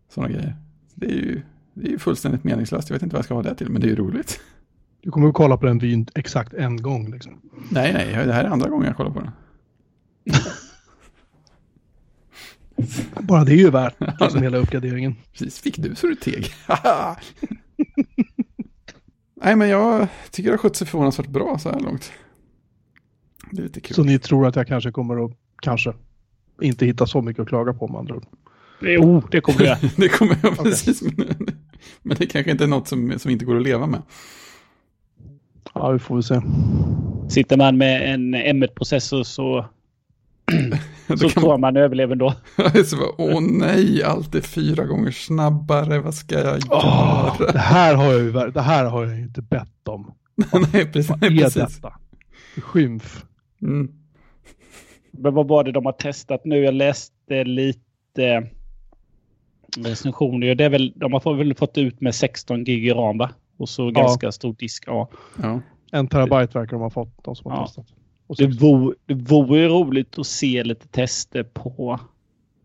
sådana 0.08 0.32
grejer. 0.32 0.56
Det 0.94 1.06
är 1.06 1.10
ju 1.10 1.42
det 1.74 1.86
är 1.86 1.90
ju 1.90 1.98
fullständigt 1.98 2.44
meningslöst. 2.44 2.90
Jag 2.90 2.94
vet 2.94 3.02
inte 3.02 3.14
vad 3.14 3.18
jag 3.18 3.24
ska 3.24 3.34
ha 3.34 3.42
det 3.42 3.54
till, 3.54 3.70
men 3.70 3.80
det 3.80 3.86
är 3.86 3.88
ju 3.90 3.96
roligt. 3.96 4.40
Du 5.00 5.10
kommer 5.10 5.28
att 5.28 5.34
kolla 5.34 5.56
på 5.56 5.66
den 5.66 5.78
vyn 5.78 6.06
exakt 6.14 6.54
en 6.54 6.82
gång. 6.82 7.10
Liksom. 7.10 7.40
Nej, 7.70 7.92
nej, 7.92 8.26
det 8.26 8.32
här 8.32 8.44
är 8.44 8.48
andra 8.48 8.68
gången 8.70 8.86
jag 8.86 8.96
kollar 8.96 9.10
på 9.10 9.20
den. 9.20 9.30
Bara 13.20 13.44
det 13.44 13.52
är 13.52 13.56
ju 13.56 13.70
värt 13.70 13.94
liksom, 14.20 14.42
hela 14.42 14.58
uppgraderingen. 14.58 15.16
Precis, 15.32 15.60
fick 15.60 15.78
du 15.78 15.94
så 15.94 16.06
du 16.06 16.14
teg. 16.14 16.46
Nej, 19.34 19.56
men 19.56 19.68
jag 19.68 20.08
tycker 20.30 20.50
det 20.50 20.52
har 20.52 20.58
skött 20.58 20.76
sig 20.76 20.86
förvånansvärt 20.86 21.26
bra 21.26 21.58
så 21.58 21.70
här 21.70 21.80
långt. 21.80 22.12
Det 23.50 23.58
är 23.58 23.62
lite 23.62 23.80
kul. 23.80 23.94
Så 23.94 24.04
ni 24.04 24.18
tror 24.18 24.46
att 24.46 24.56
jag 24.56 24.66
kanske 24.66 24.90
kommer 24.90 25.24
att, 25.24 25.32
kanske, 25.62 25.92
inte 26.62 26.86
hitta 26.86 27.06
så 27.06 27.22
mycket 27.22 27.42
att 27.42 27.48
klaga 27.48 27.72
på 27.72 27.88
med 27.88 27.98
andra 27.98 28.14
ord. 28.14 28.26
Jo, 28.80 29.22
det 29.30 29.40
kommer 29.40 29.64
jag. 29.64 29.78
det 29.96 30.08
kommer 30.08 30.38
jag 30.42 30.58
precis. 30.58 31.02
Men, 31.02 31.36
men 32.02 32.16
det 32.16 32.26
kanske 32.26 32.50
inte 32.50 32.64
är 32.64 32.68
något 32.68 32.88
som, 32.88 33.18
som 33.18 33.30
inte 33.30 33.44
går 33.44 33.56
att 33.56 33.62
leva 33.62 33.86
med. 33.86 34.02
Ja, 35.74 35.90
vi 35.90 35.98
får 35.98 36.14
väl 36.14 36.22
se. 36.22 36.40
Sitter 37.28 37.56
man 37.56 37.78
med 37.78 38.14
en 38.14 38.34
M1-processor 38.34 39.22
så, 39.22 39.66
så 41.06 41.28
kan 41.28 41.42
tror 41.42 41.58
man 41.58 41.76
överlever 41.76 42.12
ändå. 42.12 42.34
man, 42.58 42.84
så 42.84 42.96
bara, 42.96 43.10
Åh 43.18 43.40
nej, 43.40 44.02
allt 44.02 44.34
är 44.34 44.40
fyra 44.40 44.84
gånger 44.84 45.10
snabbare. 45.10 46.00
Vad 46.00 46.14
ska 46.14 46.34
jag 46.34 46.44
göra? 46.44 47.52
det, 47.52 47.58
här 47.58 47.94
har 47.94 48.12
jag 48.12 48.20
ju, 48.22 48.32
det 48.50 48.60
här 48.62 48.84
har 48.84 49.04
jag 49.06 49.18
inte 49.20 49.42
bett 49.42 49.88
om. 49.88 50.14
nej, 50.72 50.92
precis. 50.92 51.10
Vad 51.10 51.22
är 51.24 51.28
precis. 51.30 51.76
detta? 51.76 51.92
Skymf. 52.62 53.24
Mm. 53.62 53.88
Men 55.10 55.34
vad 55.34 55.48
var 55.48 55.64
det 55.64 55.72
de 55.72 55.86
har 55.86 55.92
testat 55.92 56.40
nu? 56.44 56.56
Jag 56.58 56.74
läste 56.74 57.44
lite 57.44 58.48
recensioner. 59.76 60.54
Det 60.54 60.64
är 60.64 60.68
väl, 60.68 60.92
de 60.96 61.12
har 61.12 61.34
väl 61.34 61.54
fått 61.54 61.78
ut 61.78 62.00
med 62.00 62.14
16 62.14 62.64
gig 62.64 62.92
ram 62.94 63.18
va? 63.18 63.30
Och 63.56 63.68
så 63.68 63.90
ganska 63.90 64.32
stor 64.32 64.54
disk. 64.58 64.84
Ja. 64.86 65.08
Ja. 65.42 65.60
En 65.92 66.08
terabyte 66.08 66.58
verkar 66.58 66.72
de 66.76 66.82
ha 66.82 66.90
fått, 66.90 67.24
de 67.24 67.36
som 67.36 67.50
har 67.50 67.58
Ja. 67.58 67.66
testat. 67.66 67.86
Det, 68.28 68.46
vore, 68.46 68.94
det 69.06 69.14
vore 69.14 69.68
roligt 69.68 70.18
att 70.18 70.26
se 70.26 70.64
lite 70.64 70.88
tester 70.88 71.42
på, 71.42 72.00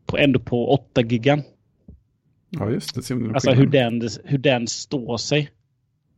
på 0.06 0.18
ändå 0.18 0.40
på 0.40 0.74
8 0.74 1.02
gigan. 1.02 1.44
Ja, 2.50 2.70
just 2.70 2.96
det. 2.96 3.16
Det 3.16 3.34
Alltså 3.34 3.52
hur 3.52 3.68
den, 3.68 4.10
hur 4.24 4.38
den 4.38 4.68
står 4.68 5.18
sig. 5.18 5.52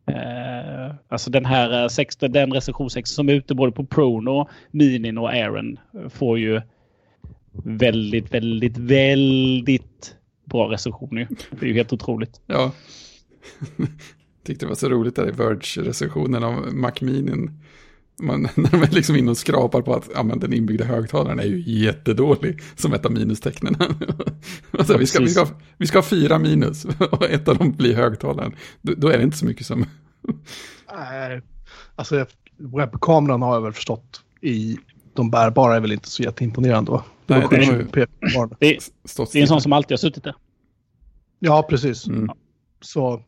Eh, 0.06 0.96
alltså 1.08 1.32
den 1.32 1.46
här 1.46 1.84
eh, 1.84 1.88
16, 1.88 2.32
den 2.32 2.54
recension 2.54 2.90
6 2.90 3.10
som 3.10 3.30
är 3.30 3.34
ute 3.34 3.56
både 3.56 3.72
på 3.72 3.86
Prono, 3.86 4.50
Minin 4.72 5.18
och 5.18 5.30
Aaron 5.30 5.80
eh, 5.94 6.10
får 6.10 6.40
ju 6.40 6.62
väldigt, 7.64 8.34
väldigt, 8.34 8.78
väldigt 8.78 10.16
bra 10.46 10.72
recensioner. 10.72 11.28
Det 11.50 11.66
är 11.66 11.68
ju 11.68 11.74
helt 11.74 11.94
otroligt. 11.94 12.42
Ja. 12.46 12.72
Tyckte 14.44 14.66
det 14.66 14.70
var 14.70 14.76
så 14.76 14.90
roligt 14.90 15.16
där 15.16 15.28
i 15.28 15.32
Verge-recensionen 15.32 16.44
av 16.44 16.74
Macminin. 16.74 17.61
Man, 18.20 18.42
när 18.56 18.72
de 18.72 18.84
är 18.84 18.92
liksom 18.92 19.16
inne 19.16 19.32
och 19.32 19.38
skrapar 19.38 19.82
på 19.82 19.94
att 19.94 20.10
ja, 20.16 20.24
men 20.24 20.40
den 20.40 20.54
inbyggda 20.54 20.86
högtalaren 20.86 21.40
är 21.40 21.46
ju 21.46 21.82
jättedålig 21.82 22.62
som 22.76 22.94
ett 22.94 23.06
av 23.06 23.12
minustecknen. 23.12 23.76
Och 24.72 24.86
så, 24.86 24.98
vi, 24.98 25.08
ska, 25.08 25.20
vi, 25.20 25.30
ska, 25.30 25.48
vi 25.78 25.88
ska 25.88 25.98
ha 25.98 26.04
fyra 26.04 26.40
minus 26.40 26.86
och 27.12 27.30
ett 27.30 27.48
av 27.48 27.58
dem 27.58 27.72
blir 27.72 27.96
högtalaren. 27.96 28.56
Då, 28.82 28.94
då 28.98 29.08
är 29.08 29.18
det 29.18 29.24
inte 29.24 29.38
så 29.38 29.46
mycket 29.46 29.66
som... 29.66 29.86
Nej, 30.94 31.42
alltså 31.96 32.26
webbkameran 32.58 33.42
har 33.42 33.54
jag 33.54 33.62
väl 33.62 33.74
förstått 33.74 34.22
i 34.42 34.78
de 35.14 35.32
bärbara 35.32 35.76
är 35.76 35.80
väl 35.80 35.92
inte 35.92 36.10
så 36.10 36.24
jätteimponerande 36.24 36.92
va? 36.92 37.04
Det 37.26 37.38
Nej, 37.38 37.48
det 37.50 37.64
ju-. 37.64 37.88
Det, 37.92 38.10
det 38.60 39.38
är 39.40 39.42
en 39.42 39.48
sån 39.48 39.62
som 39.62 39.74
alltid 39.74 39.92
har 39.92 39.98
suttit 39.98 40.24
där. 40.24 40.36
Ja, 41.40 41.64
precis. 41.70 42.08
Mm. 42.08 42.30
Så 42.82 43.24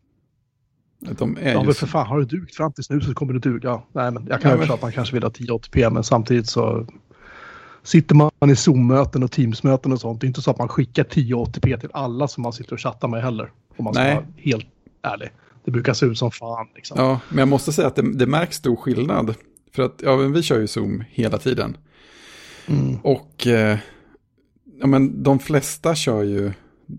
De 1.12 1.38
är 1.38 1.54
ja, 1.54 1.60
ju 1.60 1.66
men 1.66 1.74
för 1.74 1.88
fan, 1.88 2.08
har 2.08 2.20
du 2.20 2.26
dugt 2.26 2.56
fram 2.56 2.74
tills 2.74 2.90
nu 2.90 3.02
så 3.02 3.14
kommer 3.14 3.34
det 3.34 3.40
duga. 3.40 3.82
Nej, 3.92 4.12
men 4.12 4.28
jag 4.30 4.42
kan 4.42 4.52
ju 4.52 4.58
förstå 4.58 4.74
att 4.74 4.82
man 4.82 4.92
kanske 4.92 5.14
vill 5.14 5.24
ha 5.24 5.30
1080p, 5.30 5.90
men 5.90 6.04
samtidigt 6.04 6.50
så 6.50 6.88
sitter 7.84 8.16
man 8.16 8.32
i 8.50 8.56
Zoom-möten 8.56 9.24
och 9.24 9.32
Teams-möten 9.32 9.92
och 9.92 10.00
sånt. 10.00 10.22
Det 10.22 10.26
är 10.26 10.28
inte 10.28 10.42
så 10.42 10.52
att 10.52 10.58
man 10.58 10.68
skickar 10.68 11.04
1080p 11.04 11.80
till 11.80 11.90
alla 11.94 12.28
som 12.28 12.44
man 12.44 12.54
sitter 12.54 12.74
och 12.74 12.80
chattar 12.80 13.08
med 13.08 13.24
heller. 13.24 13.52
Om 13.78 13.84
man 13.84 13.94
ska 13.94 14.04
Nej. 14.04 14.16
vara 14.16 14.26
helt 14.38 14.68
ärlig. 15.02 15.30
Det 15.66 15.72
brukar 15.72 15.94
se 15.94 16.06
ut 16.06 16.18
som 16.18 16.32
fan 16.32 16.68
liksom. 16.76 16.98
Ja, 17.00 17.20
men 17.30 17.38
jag 17.38 17.48
måste 17.48 17.74
säga 17.74 17.88
att 17.88 17.96
det, 17.96 18.18
det 18.18 18.26
märks 18.26 18.56
stor 18.56 18.76
skillnad. 18.76 19.36
För 19.76 19.84
att 19.84 20.02
ja, 20.04 20.16
vi 20.16 20.44
kör 20.44 20.60
ju 20.60 20.68
Zoom 20.68 21.04
hela 21.10 21.38
tiden. 21.38 21.78
Mm. 22.68 22.98
Och 23.04 23.48
eh, 23.48 23.78
ja, 24.80 24.88
men 24.88 25.24
de 25.24 25.40
flesta 25.40 25.96
kör 25.96 26.24
ju 26.24 26.52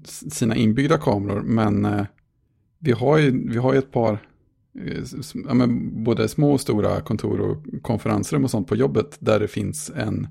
sina 0.07 0.57
inbyggda 0.57 0.99
kameror, 0.99 1.40
men 1.40 1.85
eh, 1.85 2.07
vi, 2.85 2.92
har 2.92 3.18
ju, 3.18 3.49
vi 3.49 3.57
har 3.57 3.73
ju 3.73 3.79
ett 3.79 3.92
par, 3.92 4.12
eh, 4.79 5.03
ja, 5.47 5.55
men 5.55 6.03
både 6.05 6.29
små 6.29 6.53
och 6.53 6.61
stora 6.61 7.01
kontor 7.01 7.40
och 7.40 7.83
konferensrum 7.83 8.44
och 8.44 8.51
sånt 8.51 8.68
på 8.68 8.77
jobbet 8.77 9.16
där 9.18 9.40
det 9.40 9.49
finns 9.49 9.90
en, 9.97 10.29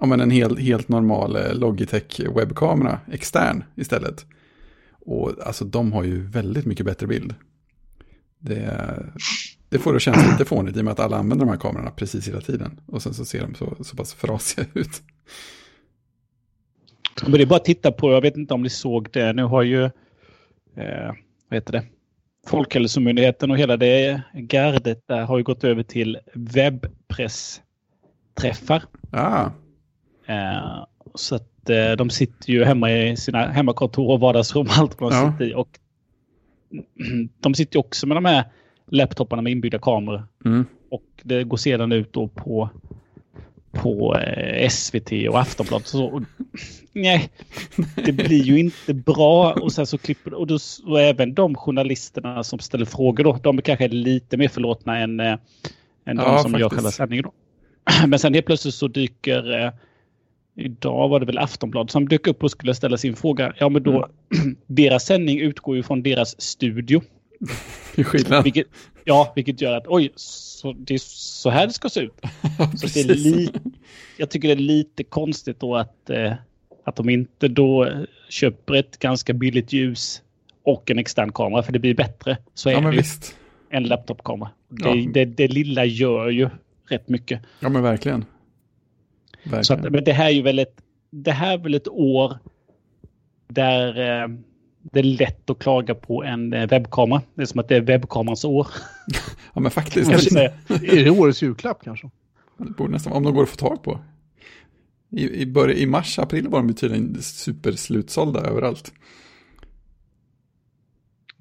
ja, 0.00 0.06
men 0.06 0.20
en 0.20 0.30
hel, 0.30 0.56
helt 0.56 0.88
normal 0.88 1.36
eh, 1.36 1.54
Logitech 1.54 2.20
webbkamera 2.36 3.00
extern 3.12 3.64
istället. 3.74 4.26
Och 4.90 5.32
alltså 5.46 5.64
de 5.64 5.92
har 5.92 6.04
ju 6.04 6.26
väldigt 6.26 6.66
mycket 6.66 6.86
bättre 6.86 7.06
bild. 7.06 7.34
Det, 8.38 8.96
det 9.68 9.78
får 9.78 9.92
det 9.92 9.96
att 9.96 10.02
kännas 10.02 10.30
lite 10.32 10.44
fånigt 10.44 10.76
i 10.76 10.80
och 10.80 10.84
med 10.84 10.92
att 10.92 11.00
alla 11.00 11.16
använder 11.16 11.46
de 11.46 11.50
här 11.50 11.58
kamerorna 11.58 11.90
precis 11.90 12.28
hela 12.28 12.40
tiden. 12.40 12.80
Och 12.86 13.02
sen 13.02 13.14
så 13.14 13.24
ser 13.24 13.40
de 13.40 13.54
så, 13.54 13.76
så 13.80 13.96
pass 13.96 14.14
frasiga 14.14 14.66
ut. 14.74 15.02
Men 17.22 17.32
det 17.32 17.42
är 17.42 17.46
bara 17.46 17.56
att 17.56 17.64
titta 17.64 17.92
på, 17.92 18.12
jag 18.12 18.20
vet 18.20 18.36
inte 18.36 18.54
om 18.54 18.62
ni 18.62 18.70
såg 18.70 19.08
det, 19.12 19.32
nu 19.32 19.42
har 19.42 19.62
ju, 19.62 19.84
eh, 20.76 21.12
vad 21.48 21.56
heter 21.56 21.72
det, 21.72 21.82
Folkhälsomyndigheten 22.46 23.50
och 23.50 23.58
hela 23.58 23.76
det 23.76 24.22
gardet 24.34 25.02
där 25.08 25.22
har 25.22 25.38
ju 25.38 25.44
gått 25.44 25.64
över 25.64 25.82
till 25.82 26.18
webbpressträffar. 26.34 28.82
Ah, 29.10 29.50
Eh, 30.28 30.84
så 31.14 31.34
att 31.34 31.70
eh, 31.70 31.92
de 31.92 32.10
sitter 32.10 32.52
ju 32.52 32.64
hemma 32.64 32.92
i 32.92 33.16
sina 33.16 33.46
hemmakontor 33.46 34.10
och 34.10 34.20
vardagsrum, 34.20 34.66
allt 34.70 35.00
vad 35.00 35.12
Ja. 35.12 35.32
sitter 35.32 35.44
i. 35.50 35.54
Och 35.54 35.78
de 37.40 37.54
sitter 37.54 37.76
ju 37.76 37.80
också 37.80 38.06
med 38.06 38.16
de 38.16 38.24
här 38.24 38.44
laptoparna 38.86 39.42
med 39.42 39.52
inbyggda 39.52 39.78
kameror. 39.78 40.24
mm. 40.44 40.66
Och 40.90 41.02
det 41.22 41.44
går 41.44 41.56
sedan 41.56 41.92
ut 41.92 42.12
då 42.12 42.28
på, 42.28 42.68
på 43.76 44.16
eh, 44.18 44.68
SVT 44.68 45.12
och 45.28 45.40
Aftonbladet. 45.40 45.86
Och 45.86 45.90
så. 45.90 46.04
Och, 46.04 46.22
nej, 46.92 47.30
det 48.04 48.12
blir 48.12 48.42
ju 48.42 48.58
inte 48.58 48.94
bra. 48.94 49.52
Och 49.52 49.72
sen 49.72 49.86
så 49.86 49.98
klipper 49.98 50.34
och, 50.34 50.46
då, 50.46 50.58
och 50.86 51.00
även 51.00 51.34
de 51.34 51.54
journalisterna 51.54 52.44
som 52.44 52.58
ställer 52.58 52.84
frågor 52.84 53.24
då, 53.24 53.38
de 53.42 53.58
är 53.58 53.62
kanske 53.62 53.88
lite 53.88 54.36
mer 54.36 54.48
förlåtna 54.48 54.98
än, 54.98 55.20
eh, 55.20 55.32
än 56.06 56.16
de 56.16 56.22
Ja, 56.22 56.38
som 56.38 56.52
gör 56.52 56.58
faktiskt. 56.58 56.74
själva 56.74 56.90
sändningen. 56.90 57.24
Då. 57.24 57.32
Men 58.06 58.18
sen 58.18 58.34
helt 58.34 58.46
plötsligt 58.46 58.74
så 58.74 58.88
dyker 58.88 59.64
eh, 59.64 59.70
Idag 60.58 61.08
var 61.08 61.20
det 61.20 61.26
väl 61.26 61.38
Aftonbladet 61.38 61.90
som 61.90 62.08
dök 62.08 62.26
upp 62.26 62.42
och 62.42 62.50
skulle 62.50 62.74
ställa 62.74 62.96
sin 62.96 63.16
fråga. 63.16 63.52
Ja, 63.58 63.68
men 63.68 63.82
då, 63.82 64.08
deras 64.66 65.06
sändning 65.06 65.40
utgår 65.40 65.76
ju 65.76 65.82
från 65.82 66.02
deras 66.02 66.40
studio. 66.40 67.02
Det 67.94 68.02
är 68.02 68.04
skillnad. 68.04 68.44
Vilket, 68.44 68.66
ja, 69.04 69.32
vilket 69.36 69.60
gör 69.60 69.76
att 69.76 69.86
oj, 69.86 70.12
så, 70.16 70.72
det 70.72 70.94
är 70.94 70.98
så 71.02 71.50
här 71.50 71.66
det 71.66 71.72
ska 71.72 71.88
se 71.88 72.00
ut. 72.00 72.20
Så 72.76 72.86
det 72.86 73.00
är 73.00 73.14
li, 73.14 73.50
jag 74.16 74.30
tycker 74.30 74.48
det 74.48 74.54
är 74.54 74.56
lite 74.56 75.04
konstigt 75.04 75.60
då 75.60 75.76
att, 75.76 76.10
eh, 76.10 76.32
att 76.84 76.96
de 76.96 77.08
inte 77.08 77.48
då 77.48 77.88
köper 78.28 78.74
ett 78.74 78.98
ganska 78.98 79.32
billigt 79.32 79.72
ljus 79.72 80.22
och 80.62 80.90
en 80.90 80.98
extern 80.98 81.32
kamera 81.32 81.62
för 81.62 81.72
det 81.72 81.78
blir 81.78 81.94
bättre. 81.94 82.38
Så 82.54 82.68
är 82.68 82.72
Ja, 82.72 82.80
det 82.80 82.90
visst. 82.96 83.36
en 83.70 83.84
laptopkamera. 83.84 84.50
Det, 84.68 84.88
Ja. 84.88 85.10
det, 85.14 85.24
det 85.24 85.48
lilla 85.48 85.84
gör 85.84 86.28
ju 86.28 86.48
rätt 86.88 87.08
mycket. 87.08 87.42
Ja, 87.60 87.68
men 87.68 87.82
verkligen. 87.82 88.24
Verkligen. 89.42 89.64
Så 89.64 89.74
att, 89.74 89.92
men 89.92 90.04
det 90.04 90.12
här 90.12 90.26
är 90.26 90.30
ju 90.30 90.42
väl 90.42 90.58
ett, 90.58 90.76
det 91.10 91.32
här 91.32 91.52
är 91.52 91.58
väl 91.58 91.74
ett 91.74 91.88
år 91.88 92.38
där 93.48 94.22
eh, 94.22 94.28
det 94.92 94.98
är 94.98 95.02
lätt 95.02 95.50
att 95.50 95.58
klaga 95.58 95.94
på 95.94 96.24
en 96.24 96.52
eh, 96.52 96.68
webbkamera. 96.68 97.22
Det 97.34 97.42
är 97.42 97.46
som 97.46 97.60
att 97.60 97.68
det 97.68 97.76
är 97.76 97.80
webbkamerans 97.80 98.44
år. 98.44 98.66
ja, 99.54 99.60
men 99.60 99.70
faktiskt. 99.70 100.10
Kanske 100.10 100.30
säga. 100.30 100.52
Är 100.68 101.04
det 101.04 101.10
årets 101.10 101.42
julklapp 101.42 101.84
kanske? 101.84 102.10
Det 102.58 102.70
borde 102.70 102.92
nästan, 102.92 103.12
om 103.12 103.24
de 103.24 103.34
går 103.34 103.42
att 103.42 103.48
få 103.48 103.56
tag 103.56 103.82
på. 103.82 104.00
I, 105.10 105.42
i, 105.42 105.46
början, 105.46 105.78
I 105.78 105.86
mars, 105.86 106.18
april 106.18 106.48
var 106.48 106.62
de 106.62 106.74
tydligen 106.74 107.22
superslutsålda 107.22 108.40
överallt. 108.40 108.92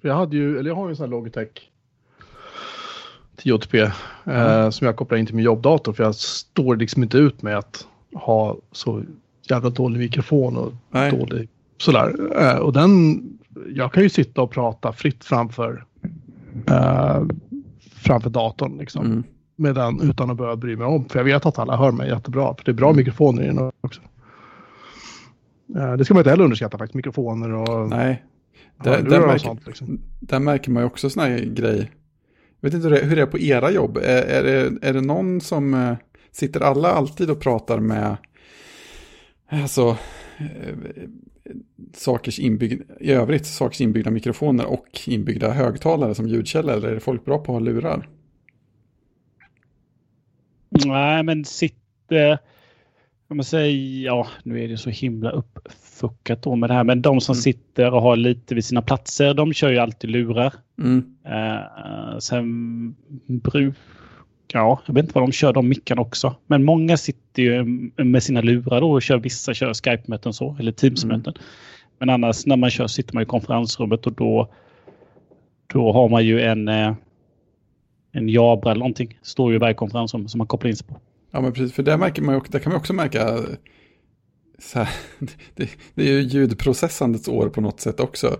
Jag 0.01 0.15
hade 0.15 0.37
ju, 0.37 0.59
eller 0.59 0.69
jag 0.69 0.75
har 0.75 0.85
ju 0.85 0.89
en 0.89 0.95
sån 0.95 1.03
här 1.03 1.11
Logitech 1.11 1.49
1080p 3.37 3.91
eh, 4.25 4.69
som 4.69 4.87
jag 4.87 4.95
kopplar 4.95 5.17
in 5.17 5.25
till 5.25 5.35
min 5.35 5.45
jobbdator 5.45 5.93
för 5.93 6.03
jag 6.03 6.15
står 6.15 6.75
liksom 6.75 7.03
inte 7.03 7.17
ut 7.17 7.41
med 7.41 7.57
att 7.57 7.87
ha 8.13 8.57
så 8.71 9.03
jävla 9.49 9.69
dålig 9.69 9.99
mikrofon 9.99 10.57
och 10.57 10.73
Nej. 10.91 11.11
dålig 11.11 11.49
sådär. 11.77 12.15
Eh, 12.41 12.57
och 12.57 12.73
den, 12.73 13.23
jag 13.67 13.93
kan 13.93 14.03
ju 14.03 14.09
sitta 14.09 14.41
och 14.41 14.51
prata 14.51 14.93
fritt 14.93 15.23
framför 15.23 15.85
eh, 16.69 17.23
framför 18.05 18.29
datorn 18.29 18.77
liksom. 18.77 19.05
Mm. 19.05 19.23
Med 19.57 19.75
den 19.75 20.01
utan 20.01 20.29
att 20.29 20.37
behöva 20.37 20.55
bry 20.55 20.75
mig 20.75 20.87
om. 20.87 21.09
För 21.09 21.19
jag 21.19 21.23
vet 21.23 21.45
att 21.45 21.59
alla 21.59 21.77
hör 21.77 21.91
mig 21.91 22.09
jättebra. 22.09 22.55
För 22.55 22.65
det 22.65 22.71
är 22.71 22.73
bra 22.73 22.93
mikrofoner 22.93 23.43
i 23.43 23.45
den 23.45 23.71
också. 23.81 24.01
Eh, 25.75 25.93
det 25.93 26.05
ska 26.05 26.13
man 26.13 26.21
inte 26.21 26.29
heller 26.29 26.43
underskatta 26.43 26.77
faktiskt. 26.77 26.95
Mikrofoner 26.95 27.53
och 27.53 27.89
Nej. 27.89 28.23
Där, 28.83 28.91
hörlurar 28.91 29.19
där, 29.19 29.27
märker, 29.27 29.39
sånt. 29.39 29.67
Liksom. 29.67 29.99
där 30.19 30.39
märker 30.39 30.71
man 30.71 30.83
ju 30.83 30.87
också 30.87 31.09
såna 31.09 31.25
här 31.25 31.37
grejer. 31.37 31.91
Jag 32.59 32.69
vet 32.69 32.73
inte 32.73 32.87
hur 32.87 32.95
det, 32.95 33.05
hur 33.05 33.15
det 33.15 33.21
är 33.21 33.25
på 33.25 33.39
era 33.39 33.71
jobb. 33.71 33.97
Är, 33.97 34.23
är, 34.23 34.43
det, 34.43 34.87
är 34.87 34.93
det 34.93 35.01
någon 35.01 35.41
som 35.41 35.73
eh, 35.73 35.95
sitter 36.31 36.61
alla 36.61 36.91
alltid 36.91 37.29
och 37.29 37.39
pratar 37.39 37.79
med 37.79 38.17
alltså, 39.49 39.97
sakers 41.93 42.39
inbyggda, 42.39 42.85
i 42.99 43.11
övrigt 43.11 43.45
sakers 43.45 43.81
inbyggda 43.81 44.11
mikrofoner 44.11 44.65
och 44.65 44.87
inbyggda 45.07 45.51
högtalare 45.51 46.15
som 46.15 46.27
ljudkälla 46.27 46.73
eller 46.73 46.87
är 46.87 46.93
det 46.93 46.99
folk 46.99 47.25
bra 47.25 47.37
på 47.37 47.43
att 47.43 47.47
ha 47.47 47.59
lurar? 47.59 48.09
Nej, 50.85 51.23
men 51.23 51.45
sitter... 51.45 52.37
Om 53.27 53.37
man 53.37 53.43
säger, 53.43 54.05
ja, 54.05 54.27
nu 54.43 54.63
är 54.63 54.67
det 54.67 54.77
så 54.77 54.89
himla 54.89 55.31
uppfuckat 55.31 56.41
då 56.43 56.55
med 56.55 56.69
det 56.69 56.73
här, 56.73 56.83
men 56.83 57.01
de 57.01 57.21
som 57.21 57.33
Mm. 57.33 57.41
sitter 57.41 57.93
och 57.93 58.01
har 58.01 58.15
lite 58.15 58.55
vid 58.55 58.65
sina 58.65 58.81
platser, 58.81 59.33
de 59.33 59.53
kör 59.53 59.69
ju 59.69 59.77
alltid 59.77 60.09
lurar. 60.09 60.53
Mm. 60.79 61.15
Uh, 61.25 62.19
sen 62.19 62.95
bruk... 63.27 63.75
Ja, 64.47 64.81
jag 64.85 64.93
vet 64.93 65.03
inte 65.03 65.13
vad 65.19 65.23
de 65.23 65.31
kör 65.31 65.53
de 65.53 65.69
mickarna 65.69 66.01
också. 66.01 66.35
Men 66.47 66.63
många 66.63 66.97
sitter 66.97 67.43
ju 67.43 67.63
med 68.03 68.23
sina 68.23 68.41
lurar 68.41 68.81
då 68.81 68.91
och 68.91 69.01
kör, 69.01 69.17
vissa 69.17 69.53
kör 69.53 69.73
Skype-möten 69.73 70.33
så, 70.33 70.55
eller 70.59 70.71
Teams-möten. 70.71 71.33
Men 71.99 72.09
annars 72.09 72.45
när 72.45 72.55
man 72.57 72.69
kör 72.69 72.87
sitter 72.87 73.13
man 73.13 73.23
i 73.23 73.25
konferensrummet 73.25 74.05
och 74.07 74.13
då, 74.13 74.47
då 75.73 75.91
har 75.91 76.09
man 76.09 76.25
ju 76.25 76.41
en, 76.41 76.67
eh, 76.67 76.93
en 78.11 78.29
Jabra 78.29 78.71
eller 78.71 78.79
någonting. 78.79 79.19
Står 79.21 79.49
ju 79.51 79.55
i 79.55 79.59
varje 79.59 79.73
konferensrum 79.73 80.27
som 80.27 80.37
man 80.37 80.47
kopplar 80.47 80.69
in 80.69 80.75
sig 80.75 80.87
på. 80.87 80.99
Ja, 81.31 81.41
men 81.41 81.53
precis, 81.53 81.73
för 81.73 81.83
där, 81.83 81.97
märker 81.97 82.21
man, 82.21 82.41
där 82.49 82.59
kan 82.59 82.71
man 82.71 82.79
också 82.79 82.93
märka, 82.93 83.37
så 84.59 84.79
här, 84.79 84.89
det, 85.55 85.69
det 85.95 86.03
är 86.03 86.11
ju 86.11 86.21
ljudprocessandets 86.21 87.27
år 87.27 87.49
på 87.49 87.61
något 87.61 87.79
sätt 87.79 87.99
också. 87.99 88.37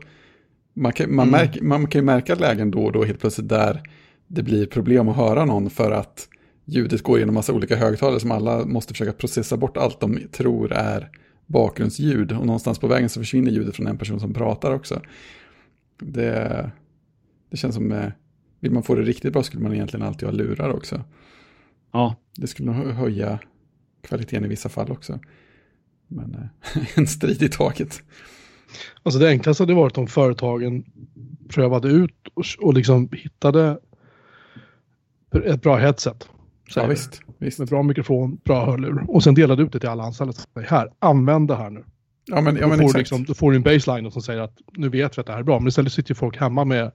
Man 0.74 0.94
kan, 0.94 1.16
man, 1.16 1.28
Mm. 1.28 1.42
märker, 1.42 1.62
man 1.62 1.88
kan 1.88 2.02
ju 2.02 2.06
märka 2.06 2.36
lägen 2.36 2.72
då 2.72 2.80
och 2.80 2.92
då 2.92 3.04
helt 3.04 3.20
plötsligt 3.20 3.50
där 3.50 3.82
det 4.28 4.44
blir 4.44 4.66
problem 4.66 5.10
att 5.10 5.16
höra 5.16 5.46
någon 5.46 5.70
för 5.70 5.92
att 5.92 6.30
ljudet 6.66 7.02
går 7.02 7.20
genom 7.20 7.36
massa 7.36 7.54
olika 7.54 7.76
högtalare 7.76 8.20
som 8.20 8.32
alla 8.32 8.66
måste 8.66 8.94
försöka 8.94 9.14
processa 9.14 9.58
bort 9.58 9.78
allt 9.78 10.00
de 10.00 10.20
tror 10.32 10.72
är 10.72 11.10
bakgrundsljud 11.46 12.32
och 12.32 12.46
någonstans 12.46 12.80
på 12.80 12.88
vägen 12.88 13.10
så 13.10 13.20
försvinner 13.20 13.52
ljudet 13.52 13.76
från 13.76 13.88
en 13.88 13.98
person 13.98 14.20
som 14.20 14.34
pratar 14.34 14.74
också. 14.74 15.02
Det, 16.00 16.72
det 17.50 17.58
känns 17.58 17.76
som, 17.76 17.92
eh, 17.92 18.12
vill 18.60 18.72
man 18.72 18.84
få 18.84 18.96
det 18.96 19.02
riktigt 19.02 19.34
bra 19.34 19.44
skulle 19.44 19.64
man 19.64 19.74
egentligen 19.74 20.06
alltid 20.06 20.28
ha 20.28 20.34
lurar 20.34 20.70
också. 20.70 21.04
Ja. 21.92 22.16
Det 22.38 22.48
skulle 22.48 22.72
nog 22.72 22.92
höja 22.94 23.40
kvaliteten 24.02 24.46
i 24.46 24.48
vissa 24.48 24.70
fall 24.70 24.92
också. 24.92 25.20
Men 26.08 26.36
eh, 26.36 26.84
en 26.96 27.08
strid 27.08 27.44
i 27.44 27.50
taget. 27.50 28.04
Alltså 29.04 29.20
det 29.20 29.30
enklaste 29.30 29.64
hade 29.64 29.74
varit 29.74 29.98
om 29.98 30.08
företagen 30.08 30.86
prövade 31.50 31.88
ut 31.88 32.28
och, 32.34 32.46
och 32.60 32.74
liksom 32.74 33.10
hittade 33.12 33.80
ett 35.42 35.62
bra 35.62 35.76
headset. 35.76 36.30
Ja, 36.76 36.88
visst, 36.88 37.22
visst. 37.38 37.60
Med 37.60 37.68
bra 37.68 37.84
mikrofon, 37.84 38.40
bra 38.44 38.66
hörlur. 38.66 39.06
Och 39.08 39.24
sen 39.24 39.36
delade 39.36 39.64
ut 39.64 39.72
det 39.72 39.80
till 39.80 39.90
alla 39.90 40.04
anställda. 40.04 40.34
Här, 40.68 40.90
använd 41.00 41.48
det 41.48 41.56
här 41.56 41.70
nu. 41.70 41.84
Ja, 42.26 42.42
men, 42.42 42.56
ja, 42.56 42.68
men 42.68 42.78
får 42.78 42.86
exakt. 42.86 42.98
liksom, 42.98 43.24
då 43.26 43.34
får 43.34 43.52
du 43.52 43.58
en 43.58 43.64
baseline 43.64 44.12
som 44.12 44.22
säger 44.22 44.42
att 44.42 44.58
nu 44.74 44.90
vet 44.90 45.18
vi 45.18 45.20
att 45.20 45.26
det 45.26 45.34
här 45.34 45.40
är 45.40 45.44
bra. 45.44 45.60
Men 45.60 45.68
istället 45.68 45.94
sitter 45.94 46.12
ju 46.12 46.16
folk 46.16 46.38
hemma 46.38 46.66
med 46.66 46.92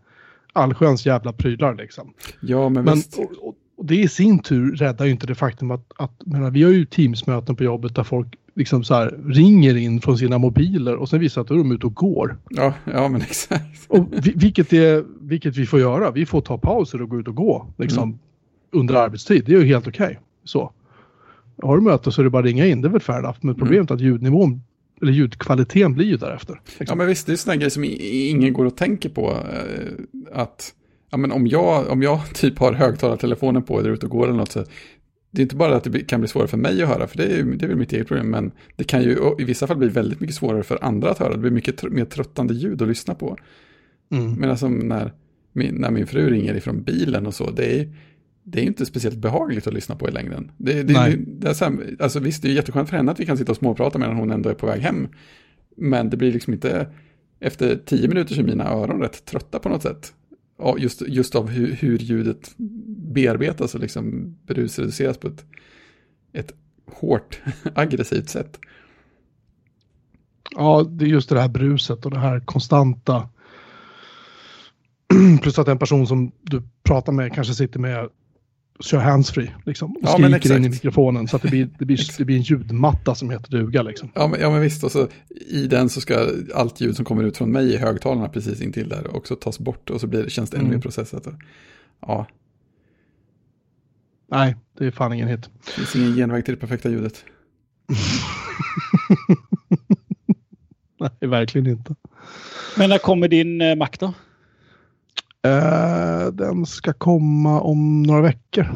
allsköns 0.53 1.07
jävla 1.07 1.33
prylar 1.33 1.75
liksom. 1.75 2.13
Ja, 2.41 2.69
men, 2.69 2.85
Men, 2.85 2.95
visst. 2.95 3.19
och, 3.19 3.49
och, 3.49 3.55
och 3.77 3.87
det 3.87 3.97
i 3.97 4.09
sin 4.09 4.39
tur 4.39 4.77
räddar 4.77 5.05
ju 5.05 5.11
inte 5.11 5.27
det 5.27 5.35
faktum 5.35 5.71
att, 5.71 5.93
att 5.97 6.27
menar, 6.27 6.51
vi 6.51 6.63
har 6.63 6.71
ju 6.71 6.85
teamsmöten 6.85 7.57
på 7.57 7.65
jobbet 7.65 7.95
där 7.95 8.05
folk 8.05 8.29
liksom 8.55 8.85
så 8.85 8.95
här 8.95 9.19
ringer 9.27 9.77
in 9.77 10.01
från 10.01 10.19
sina 10.19 10.39
mobiler 10.39 10.97
och 10.97 11.09
sen 11.09 11.21
visar 11.21 11.41
att 11.41 11.49
då 11.49 11.55
är 11.55 11.59
de 11.59 11.73
ute 11.73 11.87
och 11.87 11.95
går. 11.95 12.39
Ja, 12.49 12.75
ja, 12.85 13.09
men 13.09 13.23
exakt. 13.23 13.87
Och 13.89 14.07
vi, 14.13 14.33
vilket, 14.37 14.73
är, 14.73 15.05
vilket 15.21 15.57
vi 15.57 15.67
får 15.67 15.81
göra. 15.81 16.11
Vi 16.11 16.27
får 16.27 16.41
ta 16.41 16.59
pauser 16.59 17.03
och 17.03 17.09
gå 17.09 17.21
ut 17.21 17.29
och 17.29 17.35
gå 17.35 17.67
liksom, 17.79 18.03
Mm. 18.03 18.19
Under 18.73 18.95
arbetstid. 18.95 19.45
Det 19.47 19.55
är 19.55 19.59
ju 19.61 19.67
helt 19.67 19.87
okej. 19.89 20.19
Så. 20.45 20.73
Har 21.63 21.77
du 21.77 21.83
möte 21.83 22.13
så 22.13 22.23
är 22.23 22.25
det 22.25 22.31
bara 22.31 22.39
att 22.39 22.45
ringa 22.45 22.67
in. 22.67 22.83
Det 22.83 22.89
är 22.89 22.93
väl 22.93 23.01
fair 23.01 23.19
enough. 23.19 23.39
Men 23.41 23.55
problemet 23.55 23.91
är 23.91 23.95
att 23.95 24.01
ljudnivån 24.01 24.63
eller 25.03 25.13
ljudkvaliteten 25.13 25.95
blir 25.95 26.07
ju 26.07 26.17
därefter. 26.17 26.55
Ja, 26.67 26.73
Liksom. 26.79 26.99
men 26.99 27.07
visst, 27.07 27.27
det 27.27 27.33
är 27.33 27.37
sådana 27.37 27.57
grejer 27.57 27.71
som 27.71 27.85
ingen 28.01 28.53
går 28.53 28.65
och 28.65 28.77
tänker 28.77 29.09
på. 29.09 29.31
eh, 29.31 30.41
Att, 30.41 30.75
ja, 31.11 31.17
men 31.17 31.33
om 31.33 31.47
jag, 31.47 31.89
om 31.89 32.03
jag 32.03 32.21
typ 32.35 32.59
har 32.59 32.73
högtalartelefonen 32.73 33.63
på 33.63 33.79
eller 33.81 33.91
ute 33.91 34.07
och 34.07 34.13
går 34.13 34.25
eller 34.29 34.37
något 34.37 34.53
så 34.53 34.65
det 35.33 35.41
är 35.41 35.43
inte 35.43 35.57
bara 35.57 35.77
att 35.77 35.85
det 35.85 36.01
kan 36.01 36.21
bli 36.21 36.29
svårare 36.29 36.49
för 36.49 36.57
mig 36.57 36.83
att 36.83 36.89
höra, 36.89 37.07
för 37.07 37.17
det 37.17 37.25
är, 37.25 37.43
det 37.45 37.65
är 37.65 37.69
väl 37.69 37.77
mitt 37.77 37.93
eget 37.93 38.09
problem, 38.09 38.31
men 38.31 38.51
det 38.77 38.85
kan 38.85 39.03
ju 39.03 39.19
i 39.39 39.45
vissa 39.45 39.67
fall 39.67 39.77
bli 39.77 39.89
väldigt 39.89 40.21
mycket 40.21 40.37
svårare 40.37 40.63
för 40.63 40.85
andra 40.85 41.11
att 41.11 41.19
höra. 41.19 41.33
Det 41.33 41.39
blir 41.39 41.51
mycket 41.51 41.83
tr- 41.83 41.91
mer 41.91 42.05
tröttande 42.05 42.55
ljud 42.55 42.83
att 42.83 42.89
lyssna 42.89 43.15
på. 43.15 43.37
Mm. 44.13 44.33
Men 44.35 44.59
som 44.59 44.75
när 44.79 45.13
min, 45.53 45.75
när 45.75 45.91
min 45.91 46.07
fru 46.07 46.31
ringer 46.31 46.55
ifrån 46.55 46.83
bilen 46.83 47.27
och 47.27 47.35
så, 47.35 47.51
det 47.51 47.81
är, 47.81 47.89
det 48.43 48.61
är 48.61 48.65
inte 48.65 48.87
speciellt 48.87 49.19
behagligt 49.19 49.67
att 49.67 49.75
lyssna 49.75 49.97
på 49.97 50.09
i 50.09 50.13
längden. 50.13 50.51
Det, 50.57 50.83
det, 50.83 50.93
Nej. 50.93 51.17
det, 51.17 51.25
det 51.27 51.49
är 51.49 51.55
så 51.55 51.65
här, 51.65 51.97
alltså 52.01 52.21
visst, 52.21 52.43
det 52.43 52.49
är 52.49 52.53
jätteskönt 52.53 52.89
för 52.89 52.97
henne 52.97 53.13
att 53.13 53.21
vi 53.21 53.27
kan 53.27 53.37
sitta 53.37 53.53
och 53.53 53.59
småprata 53.59 53.99
medan 53.99 54.17
hon 54.17 54.31
ändå 54.31 54.49
är 54.49 54.55
på 54.55 54.67
väg 54.67 54.81
hem. 54.81 55.09
Men 55.77 56.11
det 56.11 56.17
blir 56.17 56.33
liksom 56.33 56.53
inte, 56.53 56.91
efter 57.41 57.77
tio 57.87 58.09
minuter 58.09 58.35
så 58.35 58.41
är 58.41 58.45
mina 58.45 58.69
öron 58.69 59.01
rätt 59.01 59.25
trötta 59.25 59.59
på 59.59 59.69
något 59.69 59.83
sätt. 59.83 60.15
Just, 60.79 61.03
just 61.09 61.35
av 61.35 61.49
hur, 61.49 61.73
hur 61.73 61.99
ljudet 61.99 62.51
bearbetas 63.15 63.75
och 63.75 63.81
liksom 63.81 64.37
brusreduceras 64.47 65.19
på 65.19 65.29
ett, 65.29 65.45
ett 66.33 66.55
hårt, 66.87 67.41
aggressivt 67.75 68.29
sätt. 68.29 68.59
Ja, 70.57 70.87
det 70.91 71.05
är 71.05 71.09
just 71.09 71.29
det 71.29 71.41
här 71.41 71.49
bruset 71.49 72.05
och 72.05 72.11
det 72.11 72.19
här 72.19 72.41
konstanta. 72.41 73.29
Plus 75.43 75.59
att 75.59 75.69
en 75.69 75.79
person 75.79 76.07
som 76.07 76.33
du 76.43 76.63
pratar 76.83 77.13
med 77.13 77.35
kanske 77.35 77.55
sitter 77.55 77.81
med 77.81 78.09
kör 78.81 78.99
handsfree 78.99 79.51
liksom, 79.67 79.91
och 79.97 80.01
Ja, 80.03 80.13
skriker 80.13 80.57
in 80.57 80.65
i 80.65 80.69
mikrofonen 80.69 81.29
så 81.29 81.37
att 81.37 81.43
det 81.43 81.49
blir, 81.49 81.69
det 81.79 81.85
blir, 81.85 81.99
det 82.19 82.25
blir 82.25 82.37
en 82.37 82.43
ljudmatta 82.43 83.15
som 83.15 83.31
heter 83.31 83.51
duga 83.51 83.83
liksom. 83.83 84.11
Ja 84.15 84.27
men, 84.29 84.41
ja 84.41 84.51
men 84.51 84.61
visst, 84.61 84.85
och 84.85 84.93
så 84.93 85.09
i 85.49 85.67
den 85.67 85.89
så 85.89 86.01
ska 86.01 86.27
allt 86.55 86.81
ljud 86.81 86.97
som 86.97 87.05
kommer 87.05 87.25
ut 87.25 87.37
från 87.37 87.53
mig 87.53 87.75
i 87.75 87.77
högtalarna 87.77 88.29
precis 88.29 88.61
intill 88.61 88.89
där 88.89 89.17
också 89.17 89.37
tas 89.37 89.59
bort 89.59 89.91
och 89.91 90.01
så 90.01 90.07
blir 90.07 90.23
det, 90.25 90.31
känns 90.31 90.51
det 90.51 90.57
ännu 90.57 90.65
Mm. 90.67 90.77
mer 90.77 90.83
processat. 90.83 91.27
Och, 91.27 91.35
ja, 92.01 92.27
Nej, 94.33 94.57
det 94.79 94.87
är 94.87 94.91
fan 94.91 95.13
ingen 95.13 95.29
hit. 95.29 95.51
det 95.67 95.71
finns 95.73 95.97
ingen 95.97 96.15
genväg 96.17 96.45
till 96.45 96.55
det 96.55 96.61
perfekta 96.61 96.89
ljudet. 96.91 97.25
Nej, 101.01 101.31
verkligen 101.31 101.67
inte. 101.67 101.95
Men 102.77 102.91
när 102.91 102.99
kommer 102.99 103.29
din 103.29 103.61
eh, 103.61 103.77
Mac 103.77 103.89
då? 103.99 104.15
Eh, 105.43 106.27
den 106.33 106.67
ska 106.67 106.93
komma 106.93 107.61
om 107.61 108.03
några 108.03 108.21
veckor. 108.21 108.67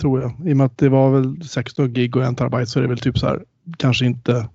Tror 0.00 0.20
jag. 0.20 0.48
I 0.48 0.52
och 0.52 0.56
med 0.56 0.66
att 0.66 0.78
det 0.78 0.88
var 0.88 1.10
väl 1.10 1.42
16 1.42 1.92
gig 1.92 2.16
och 2.16 2.24
en 2.24 2.34
terabyte 2.34 2.66
så 2.66 2.78
är 2.78 2.82
det 2.82 2.88
väl 2.88 2.98
typ 2.98 3.18
så 3.18 3.26
här. 3.26 3.44
Kanske 3.76 4.06
inte. 4.06 4.48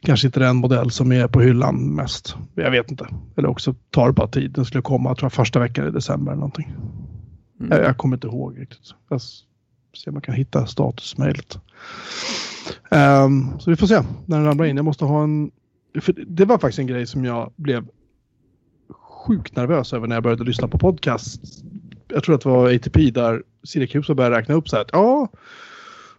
Kanske 0.00 0.26
inte 0.26 0.40
den 0.40 0.56
modell 0.56 0.90
som 0.90 1.12
är 1.12 1.28
på 1.28 1.40
hyllan 1.40 1.94
mest. 1.94 2.36
Jag 2.54 2.70
vet 2.70 2.90
inte. 2.90 3.06
Eller 3.36 3.48
också 3.48 3.74
tar 3.90 4.06
det 4.06 4.12
bara 4.12 4.28
tid. 4.28 4.50
Den 4.50 4.64
skulle 4.64 4.82
komma 4.82 5.14
tror 5.14 5.24
jag, 5.24 5.32
första 5.32 5.58
veckan 5.58 5.88
i 5.88 5.90
december 5.90 6.32
eller 6.32 6.40
någonting. 6.40 6.74
Mm. 7.60 7.72
Jag, 7.72 7.88
jag 7.88 7.96
kommer 7.96 8.16
inte 8.16 8.26
ihåg 8.26 8.60
riktigt. 8.60 8.94
Jag 9.08 9.20
ser 9.20 10.10
om 10.10 10.14
jag 10.14 10.22
kan 10.22 10.34
hitta 10.34 10.66
statusmejlet. 10.66 11.58
Ehm, 12.90 13.58
så 13.58 13.70
vi 13.70 13.76
får 13.76 13.86
se 13.86 14.02
när 14.26 14.36
den 14.36 14.46
ramlar 14.46 14.64
in. 14.64 14.76
Jag 14.76 14.84
måste 14.84 15.04
ha 15.04 15.22
en... 15.22 15.50
För 16.00 16.14
det 16.26 16.44
var 16.44 16.58
faktiskt 16.58 16.78
en 16.78 16.86
grej 16.86 17.06
som 17.06 17.24
jag 17.24 17.52
blev 17.56 17.88
sjukt 19.26 19.56
nervös 19.56 19.92
över 19.92 20.06
när 20.06 20.16
jag 20.16 20.22
började 20.22 20.44
lyssna 20.44 20.68
på 20.68 20.78
podcast. 20.78 21.40
Jag 22.08 22.24
tror 22.24 22.34
att 22.34 22.40
det 22.40 22.48
var 22.48 22.74
ATP 22.74 23.10
där 23.10 23.42
Sirius 23.64 24.06
började 24.06 24.38
räkna 24.38 24.54
upp 24.54 24.68
så 24.68 24.76
här 24.76 24.82
att 24.82 24.90
ja, 24.92 25.28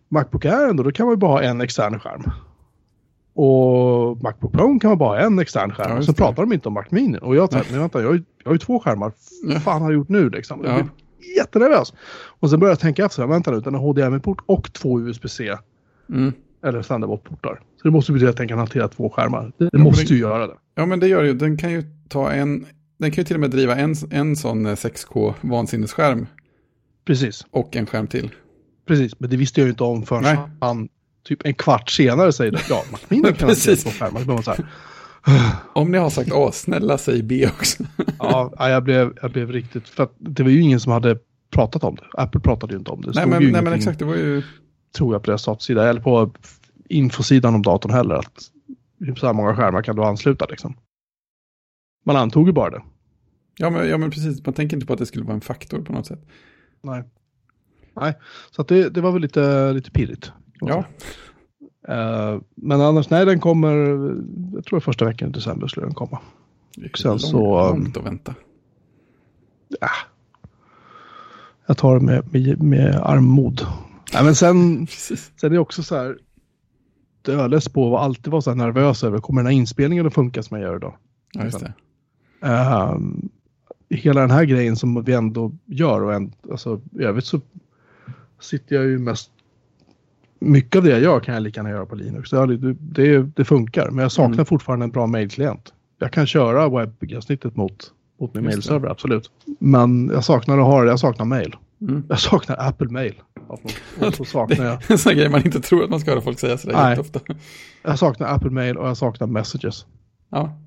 Macbook 0.09 0.45
Air 0.45 0.69
ändå, 0.69 0.83
då 0.83 0.91
kan 0.91 1.05
man 1.05 1.13
ju 1.13 1.17
bara 1.17 1.31
ha 1.31 1.41
en 1.41 1.61
extern 1.61 1.99
skärm. 1.99 2.23
Och 3.33 4.23
Macbook 4.23 4.51
Pro 4.53 4.79
kan 4.79 4.89
man 4.89 4.97
bara 4.97 5.09
ha 5.19 5.25
en 5.25 5.39
extern 5.39 5.71
skärm. 5.71 5.91
Ja, 5.91 5.97
och 5.97 6.05
så 6.05 6.11
det. 6.11 6.17
pratar 6.17 6.43
de 6.43 6.53
inte 6.53 6.67
om 6.67 6.73
Mac 6.73 6.83
Mini. 6.89 7.17
Och 7.21 7.35
jag 7.35 7.51
tänkte, 7.51 7.71
men 7.71 7.81
vänta, 7.81 8.01
jag 8.01 8.07
har 8.07 8.13
ju, 8.13 8.23
jag 8.43 8.49
har 8.49 8.53
ju 8.53 8.59
två 8.59 8.79
skärmar. 8.79 9.11
Ja. 9.43 9.53
Vad 9.53 9.63
fan 9.63 9.81
har 9.81 9.91
jag 9.91 9.97
gjort 9.97 10.09
nu 10.09 10.29
liksom? 10.29 10.61
Jag 10.63 10.71
Ja. 10.71 10.75
blev 10.75 10.87
jättenervös. 11.37 11.93
Och 12.39 12.49
sen 12.49 12.59
började 12.59 12.71
jag 12.71 12.79
tänka 12.79 13.05
efter, 13.05 13.27
vänta 13.27 13.51
nu, 13.51 13.59
den 13.59 13.73
har 13.73 13.81
HDMI-port 13.81 14.37
och 14.45 14.73
två 14.73 14.99
USB-C 14.99 15.55
Mm. 16.09 16.33
eller 16.63 16.81
Thunderbolt-portar. 16.83 17.59
Så 17.81 17.87
det 17.87 17.91
måste 17.91 18.11
betyda 18.11 18.29
att 18.31 18.37
den 18.37 18.47
kan 18.47 18.57
hantera 18.57 18.87
två 18.87 19.09
skärmar. 19.09 19.51
Det, 19.57 19.69
men 19.73 19.81
måste 19.81 20.03
det- 20.03 20.13
ju 20.13 20.19
göra 20.19 20.47
det. 20.47 20.53
Ja 20.75 20.85
men 20.85 20.99
det 20.99 21.07
gör 21.07 21.21
det 21.21 21.27
ju, 21.27 21.33
den 21.33 21.57
kan 21.57 21.71
ju 21.71 21.83
ta 22.09 22.31
en, 22.31 22.65
den 22.97 23.11
kan 23.11 23.21
ju 23.21 23.25
till 23.25 23.35
och 23.35 23.39
med 23.39 23.51
driva 23.51 23.75
en, 23.75 23.95
en 24.11 24.35
sån 24.35 24.65
eh, 24.65 24.71
6K 24.71 25.33
vansinnesskärm 25.41 26.27
Precis. 27.05 27.45
och 27.51 27.75
en 27.75 27.85
skärm 27.85 28.07
till. 28.07 28.29
Precis, 28.87 29.19
men 29.19 29.29
det 29.29 29.37
visste 29.37 29.59
jag 29.59 29.65
ju 29.65 29.71
inte 29.71 29.83
om 29.83 30.03
förrän 30.03 30.23
Nej. 30.23 30.37
han 30.61 30.89
typ 31.27 31.45
en 31.45 31.53
kvart 31.53 31.89
senare 31.89 32.33
säger 32.33 32.51
det. 32.51 32.61
Ja, 32.69 32.83
Mac 32.91 32.99
Mini 33.07 33.23
kan 33.37 33.49
Precis. 33.49 33.83
två 33.83 33.89
skärmar. 33.89 34.41
Så 34.41 34.51
här, 34.51 34.65
Om 35.73 35.91
ni 35.91 35.97
har 35.97 36.09
sagt 36.09 36.31
A, 36.33 36.51
snälla 36.53 36.97
säg 36.97 37.23
B 37.23 37.47
också. 37.47 37.83
ja, 38.19 38.53
ja, 38.57 38.69
jag 38.69 38.83
blev, 38.83 39.13
jag 39.21 39.31
blev 39.31 39.51
riktigt, 39.51 39.89
för 39.89 40.07
det 40.17 40.43
var 40.43 40.49
ju 40.49 40.61
ingen 40.61 40.79
som 40.79 40.91
hade 40.91 41.17
pratat 41.51 41.83
om 41.83 41.95
det. 41.95 42.21
Apple 42.21 42.41
pratade 42.41 42.73
ju 42.73 42.79
inte 42.79 42.91
om 42.91 43.01
det. 43.01 43.11
Det 43.11 43.25
nej, 43.25 43.27
men, 43.27 43.51
nej 43.51 43.61
men 43.61 43.73
exakt, 43.73 43.99
det 43.99 44.05
var 44.05 44.15
ju, 44.15 44.43
tror 44.97 45.13
jag 45.13 45.23
på 45.23 45.31
deras 45.31 45.41
startsida 45.41 45.89
eller 45.89 46.01
på 46.01 46.31
infosidan 46.89 47.55
om 47.55 47.61
datorn 47.61 47.91
heller. 47.91 48.15
Att 48.15 48.51
typ 49.05 49.19
så 49.19 49.25
här 49.25 49.33
många 49.33 49.55
skärmar 49.55 49.81
kan 49.81 49.95
du 49.95 50.03
ansluta 50.03 50.45
liksom. 50.45 50.75
Man 52.07 52.15
antog 52.15 52.47
ju 52.47 52.53
bara 52.53 52.69
det. 52.69 52.81
ja 53.57 53.69
men, 53.69 53.89
ja 53.89 53.97
men 53.97 54.11
precis, 54.11 54.45
man 54.45 54.53
tänker 54.53 54.77
inte 54.77 54.87
på 54.87 54.93
att 54.93 54.99
det 54.99 55.05
skulle 55.05 55.25
vara 55.25 55.35
en 55.35 55.41
faktor 55.41 55.81
på 55.81 55.93
något 55.93 56.05
sätt. 56.05 56.25
Nej. 56.81 57.03
Nej, 57.93 58.13
så 58.51 58.61
att 58.61 58.67
det, 58.67 58.89
det 58.89 59.01
var 59.01 59.11
väl 59.11 59.21
lite, 59.21 59.73
lite 59.73 59.91
pirrigt. 59.91 60.31
Ja. 60.59 60.85
Eh, 61.87 62.41
men 62.55 62.81
annars, 62.81 63.09
nej, 63.09 63.25
den 63.25 63.39
kommer, 63.39 63.73
jag 64.53 64.65
tror 64.65 64.79
första 64.79 65.05
veckan 65.05 65.29
i 65.29 65.31
december 65.31 65.67
skulle 65.67 65.85
den 65.85 65.93
komma. 65.93 66.19
och 66.91 66.97
sen 66.97 67.19
så, 67.19 67.69
um, 67.69 67.79
Långt 67.79 67.97
att 67.97 68.05
vänta. 68.05 68.35
Jag 71.65 71.77
tar 71.77 71.99
det 71.99 72.05
med, 72.05 72.33
med, 72.33 72.63
med 72.63 72.95
armod. 72.95 73.67
Nej, 74.13 74.23
men 74.23 74.35
sen, 74.35 74.87
sen 74.87 75.27
är 75.41 75.49
det 75.49 75.59
också 75.59 75.83
så 75.83 75.95
här, 75.95 76.17
döles 77.21 77.69
på 77.69 77.97
att 77.97 78.03
alltid 78.03 78.31
vara 78.31 78.41
så 78.41 78.49
här 78.49 78.57
nervös 78.57 79.03
över, 79.03 79.19
kommer 79.19 79.41
den 79.41 79.51
här 79.51 79.57
inspelningen 79.57 80.07
att 80.07 80.13
funka 80.13 80.43
som 80.43 80.57
jag 80.57 80.67
gör 80.67 80.75
idag? 80.75 80.95
Ja, 81.33 81.43
just 81.43 81.59
det. 81.59 81.73
Ehm, 82.41 83.29
hela 83.89 84.21
den 84.21 84.31
här 84.31 84.43
grejen 84.43 84.75
som 84.75 85.03
vi 85.03 85.13
ändå 85.13 85.51
gör 85.65 86.03
och 86.03 86.13
en, 86.13 86.33
alltså, 86.51 86.81
i 86.99 87.03
övrigt 87.03 87.25
så 87.25 87.41
sitter 88.39 88.75
jag 88.75 88.85
ju 88.85 88.99
mest 88.99 89.31
mycket 90.39 90.75
av 90.75 90.83
det 90.83 90.89
jag 90.89 91.01
gör 91.01 91.19
kan 91.19 91.33
jag 91.33 91.43
lika 91.43 91.59
gärna 91.59 91.69
göra 91.69 91.85
på 91.85 91.95
Linux. 91.95 92.29
Det, 92.29 92.57
det, 92.57 92.73
det, 92.79 93.21
det 93.35 93.45
funkar, 93.45 93.89
men 93.89 94.01
jag 94.01 94.11
saknar 94.11 94.33
Mm. 94.33 94.45
fortfarande 94.45 94.83
en 94.83 94.91
bra 94.91 95.07
mailklient. 95.07 95.73
Jag 95.99 96.11
kan 96.11 96.27
köra 96.27 96.69
webbgränssnittet 96.69 97.55
mot, 97.55 97.91
mot 98.19 98.33
min 98.33 98.43
mailserver, 98.43 98.89
absolut. 98.89 99.31
Men 99.59 100.09
jag 100.13 100.23
saknar 100.23 100.57
att 100.57 100.65
ha 100.65 100.83
det, 100.83 100.89
jag 100.89 100.99
saknar 100.99 101.25
mail. 101.25 101.55
Mm. 101.81 102.03
Jag 102.09 102.19
saknar 102.19 102.67
Apple 102.67 102.87
Mail. 102.87 103.13
Och 103.47 104.13
så 104.13 104.25
saknar 104.25 104.65
jag, 104.65 104.77
En 104.91 104.97
sån 104.97 105.13
grej 105.13 105.29
man 105.29 105.45
inte 105.45 105.61
tror 105.61 105.83
att 105.83 105.89
man 105.89 105.99
ska 105.99 106.11
höra 106.11 106.21
folk 106.21 106.39
säga 106.39 106.57
sådär 106.57 106.75
Nej. 106.75 106.89
jätteofta. 106.89 107.19
jag 107.83 107.99
saknar 107.99 108.27
Apple 108.35 108.49
Mail 108.49 108.77
och 108.77 108.87
jag 108.87 108.97
saknar 108.97 109.27
Messages. 109.27 109.85
Ja. 110.29 110.57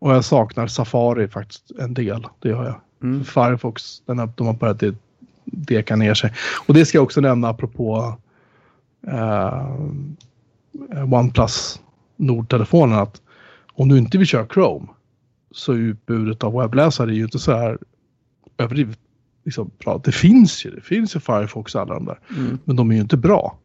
Och 0.00 0.10
jag 0.14 0.24
saknar 0.24 0.66
Safari 0.66 1.28
faktiskt 1.28 1.70
en 1.78 1.94
del, 1.94 2.26
det 2.38 2.48
gör 2.48 2.64
jag. 2.64 2.80
Mm. 3.02 3.24
Firefox, 3.24 4.02
den 4.06 4.18
har, 4.18 4.30
de 4.36 4.46
har 4.46 4.54
börjat 4.54 4.80
de- 4.80 4.96
deka 5.44 5.96
ner 5.96 6.14
sig. 6.14 6.32
Och 6.66 6.74
det 6.74 6.86
ska 6.86 6.98
jag 6.98 7.02
också 7.02 7.20
nämna 7.20 7.48
apropå 7.48 8.16
eh, 9.06 9.74
OnePlus 11.12 11.80
Nord-telefonen 12.16 12.98
att 12.98 13.22
om 13.72 13.88
du 13.88 13.98
inte 13.98 14.18
vill 14.18 14.26
köra 14.26 14.46
Chrome 14.46 14.86
så 15.50 15.72
är 15.72 15.76
utbudet 15.76 16.44
av 16.44 16.52
webbläsare 16.52 17.14
ju 17.14 17.22
inte 17.24 17.38
så 17.38 17.52
här 17.52 17.78
överdrivet 18.58 18.98
liksom, 19.44 19.70
bra. 19.84 20.00
Det 20.04 20.12
finns 20.12 20.66
ju, 20.66 20.70
det 20.70 20.80
finns 20.80 21.16
ju 21.16 21.20
Firefox 21.20 21.74
och 21.74 21.80
alla 21.80 21.94
de 21.94 22.04
där. 22.04 22.18
Mm. 22.36 22.58
Men 22.64 22.76
de 22.76 22.90
är 22.90 22.94
ju 22.94 23.00
inte 23.00 23.16
bra. 23.16 23.58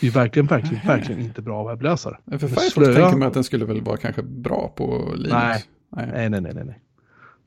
Det 0.00 0.06
är 0.06 0.10
verkligen, 0.10 0.46
verkligen, 0.46 0.86
verkligen 0.86 1.20
inte 1.20 1.42
bra 1.42 1.68
webbläsare. 1.68 2.16
För 2.30 2.38
Firefox 2.38 2.74
tänker 2.74 3.16
man 3.16 3.28
att 3.28 3.34
den 3.34 3.44
skulle 3.44 3.64
väl 3.64 3.82
vara 3.82 3.96
kanske 3.96 4.22
bra 4.22 4.72
på 4.76 5.12
Linux? 5.14 5.32
Nej. 5.32 5.64
Nej. 5.90 6.08
Nej, 6.12 6.30
nej, 6.30 6.40
nej, 6.40 6.52
nej. 6.54 6.64
nej. 6.64 6.80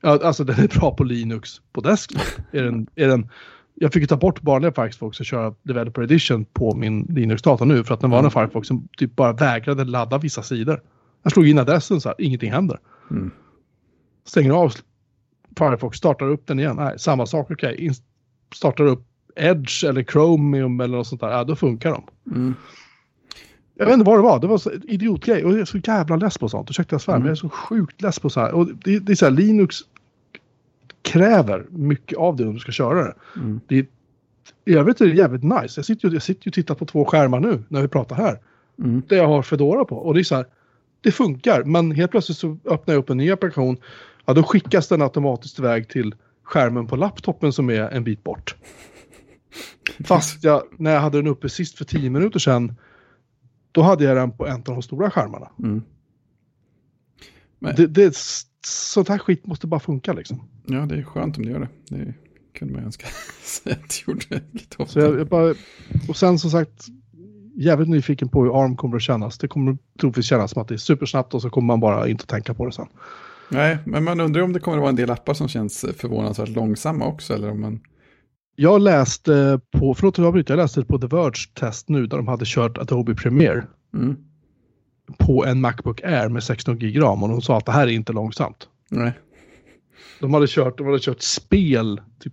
Alltså 0.02 0.44
den 0.44 0.60
är 0.60 0.78
bra 0.80 0.94
på 0.94 1.04
Linux 1.04 1.50
på 1.72 1.80
desktop. 1.80 2.22
är 2.52 2.62
den, 2.62 2.86
är 2.94 3.08
den, 3.08 3.28
jag 3.74 3.92
fick 3.92 4.00
ju 4.00 4.06
ta 4.06 4.16
bort 4.16 4.42
vanliga 4.42 4.72
Firefox 4.72 5.20
och 5.20 5.26
köra 5.26 5.54
Developer 5.62 6.02
Edition 6.02 6.44
på 6.44 6.74
min 6.74 7.02
Linux-dator 7.02 7.66
nu 7.66 7.84
för 7.84 7.94
att 7.94 8.00
den 8.00 8.10
vanliga 8.10 8.30
Firefoxen 8.30 8.88
typ 8.98 9.16
bara 9.16 9.32
vägrade 9.32 9.84
ladda 9.84 10.18
vissa 10.18 10.42
sidor. 10.42 10.82
Jag 11.22 11.32
slog 11.32 11.48
in 11.48 11.58
adressen 11.58 12.00
så 12.00 12.08
här, 12.08 12.16
ingenting 12.18 12.52
händer. 12.52 12.78
Mm. 13.10 13.30
Stänger 14.24 14.50
av 14.50 14.72
Firefox, 15.58 15.98
startar 15.98 16.26
upp 16.28 16.46
den 16.46 16.58
igen. 16.58 16.76
Nej, 16.76 16.98
samma 16.98 17.26
sak, 17.26 17.50
okej. 17.50 17.76
In- 17.78 17.94
Startar 18.54 18.84
upp 18.84 19.06
Edge 19.36 19.84
eller 19.84 20.02
Chromium 20.02 20.80
eller 20.80 20.96
något 20.96 21.06
sånt 21.06 21.20
där, 21.20 21.30
ja 21.30 21.44
då 21.44 21.56
funkar 21.56 21.90
de. 21.90 22.02
Mm. 22.30 22.54
Jag 23.74 23.86
vet 23.86 23.94
inte 23.94 24.06
vad 24.06 24.18
det 24.18 24.22
var, 24.22 24.40
det 24.40 24.46
var 24.46 24.58
så 24.58 24.72
idiotgrej 24.72 25.44
och 25.44 25.52
jag 25.52 25.60
är 25.60 25.64
så 25.64 25.78
jävla 25.78 26.16
less 26.16 26.38
på 26.38 26.48
sånt. 26.48 26.70
Ursäkta 26.70 26.94
jag 26.94 27.00
svär, 27.00 27.14
Mm. 27.14 27.22
men 27.22 27.28
jag 27.28 27.32
är 27.32 27.40
så 27.40 27.48
sjukt 27.48 28.02
less 28.02 28.18
på 28.18 28.30
så 28.30 28.40
här. 28.40 28.52
Och 28.52 28.66
det, 28.84 28.98
det 28.98 29.12
är 29.12 29.16
så 29.16 29.24
här, 29.24 29.32
Linux 29.32 29.76
kräver 31.02 31.66
mycket 31.70 32.18
av 32.18 32.36
det 32.36 32.46
om 32.46 32.54
du 32.54 32.60
ska 32.60 32.72
köra 32.72 33.04
det. 33.04 33.14
Mm. 33.36 33.60
det 33.66 33.78
är, 33.78 33.86
I 34.64 34.74
övrigt 34.74 35.00
är 35.00 35.06
det 35.06 35.14
jävligt 35.14 35.42
nice. 35.42 35.78
Jag 35.78 35.84
sitter 35.84 36.08
ju 36.08 36.14
jag 36.14 36.22
sitter 36.22 36.46
ju 36.46 36.50
och 36.50 36.54
tittar 36.54 36.74
på 36.74 36.86
två 36.86 37.04
skärmar 37.04 37.40
nu 37.40 37.64
när 37.68 37.82
vi 37.82 37.88
pratar 37.88 38.16
här. 38.16 38.38
Mm. 38.78 39.02
Det 39.08 39.16
jag 39.16 39.26
har 39.28 39.42
Fedora 39.42 39.84
på. 39.84 39.96
Och 39.96 40.14
det 40.14 40.20
är 40.20 40.24
så 40.24 40.34
här, 40.34 40.46
det 41.00 41.12
funkar. 41.12 41.64
Men 41.64 41.90
helt 41.90 42.10
plötsligt 42.10 42.38
så 42.38 42.58
öppnar 42.64 42.94
jag 42.94 42.98
upp 42.98 43.10
en 43.10 43.16
ny 43.16 43.30
applikation. 43.30 43.76
Ja, 44.24 44.32
då 44.34 44.42
skickas 44.42 44.88
den 44.88 45.02
automatiskt 45.02 45.58
iväg 45.58 45.88
till 45.88 46.14
skärmen 46.42 46.86
på 46.86 46.96
laptopen 46.96 47.52
som 47.52 47.70
är 47.70 47.88
en 47.90 48.04
bit 48.04 48.24
bort. 48.24 48.56
Fast 50.04 50.44
jag, 50.44 50.62
när 50.78 50.90
jag 50.90 51.00
hade 51.00 51.18
den 51.18 51.26
uppe 51.26 51.48
sist 51.48 51.78
för 51.78 51.84
tio 51.84 52.10
minuter 52.10 52.38
sedan, 52.38 52.74
då 53.72 53.82
hade 53.82 54.04
jag 54.04 54.16
den 54.16 54.30
på 54.30 54.46
en 54.46 54.54
av 54.54 54.62
de 54.62 54.82
stora 54.82 55.10
skärmarna. 55.10 55.50
Mm. 55.58 55.82
Det, 57.58 57.86
det, 57.86 58.16
sånt 58.66 59.08
här 59.08 59.18
skit 59.18 59.46
måste 59.46 59.66
bara 59.66 59.80
funka 59.80 60.12
liksom. 60.12 60.48
Ja, 60.66 60.78
det 60.80 60.94
är 60.94 61.02
skönt 61.02 61.36
om 61.36 61.44
det 61.44 61.50
gör 61.50 61.60
det. 61.60 61.96
Det 61.96 62.14
kunde 62.58 62.74
man 62.74 62.84
önska 62.84 63.06
sig 63.42 63.72
att 63.72 63.88
det 63.88 64.10
gjorde 64.10 64.42
lite 64.52 64.76
ofta. 64.78 64.92
Så 64.92 64.98
jag, 64.98 65.20
jag 65.20 65.26
bara, 65.26 65.54
och 66.08 66.16
sen 66.16 66.38
som 66.38 66.50
sagt, 66.50 66.86
jävligt 67.54 67.88
nyfiken 67.88 68.28
på 68.28 68.44
hur 68.44 68.62
ARM 68.62 68.76
kommer 68.76 68.96
att 68.96 69.02
kännas. 69.02 69.38
Det 69.38 69.48
kommer 69.48 69.78
troligtvis 70.00 70.26
kännas 70.26 70.50
som 70.50 70.62
att 70.62 70.68
det 70.68 70.74
är 70.74 70.78
supersnabbt 70.78 71.34
och 71.34 71.42
så 71.42 71.50
kommer 71.50 71.66
man 71.66 71.80
bara 71.80 72.08
inte 72.08 72.26
tänka 72.26 72.54
på 72.54 72.66
det 72.66 72.72
sen. 72.72 72.86
Nej, 73.48 73.78
men 73.84 74.04
man 74.04 74.20
undrar 74.20 74.42
om 74.42 74.52
det 74.52 74.60
kommer 74.60 74.76
att 74.76 74.80
vara 74.80 74.90
en 74.90 74.96
del 74.96 75.10
appar 75.10 75.34
som 75.34 75.48
känns 75.48 75.84
förvånansvärt 75.96 76.48
långsamma 76.48 77.06
också. 77.06 77.34
Eller 77.34 77.50
om 77.50 77.60
man... 77.60 77.80
Jag 78.62 78.82
läste 78.82 79.60
på, 79.70 79.94
förlåt 79.94 80.14
att 80.14 80.18
jag 80.18 80.26
avbryter, 80.26 80.54
jag 80.54 80.62
läste 80.62 80.84
på 80.84 80.98
The 80.98 81.06
Verge 81.06 81.46
test 81.54 81.88
nu 81.88 82.06
där 82.06 82.16
de 82.16 82.28
hade 82.28 82.44
kört 82.46 82.78
Adobe 82.78 83.14
Premiere 83.14 83.66
Mm. 83.94 84.16
på 85.18 85.44
en 85.44 85.60
Macbook 85.60 86.02
Air 86.04 86.28
med 86.28 86.42
16 86.44 86.78
gig 86.78 87.02
ram 87.02 87.22
och 87.22 87.28
de 87.28 87.42
sa 87.42 87.58
att 87.58 87.66
det 87.66 87.72
här 87.72 87.86
är 87.86 87.90
inte 87.90 88.12
långsamt. 88.12 88.68
Nej. 88.88 89.12
De 90.20 90.34
hade 90.34 90.46
kört, 90.48 90.78
de 90.78 90.86
hade 90.86 90.98
kört 90.98 91.22
spel, 91.22 92.00
typ 92.18 92.32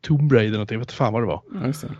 Tomb 0.00 0.32
Raider 0.32 0.46
eller 0.46 0.52
någonting, 0.52 0.74
jag 0.74 0.78
vet 0.80 0.86
inte 0.88 0.94
fan 0.94 1.12
vad 1.12 1.22
det 1.22 1.26
var. 1.26 1.42
Det. 1.52 1.96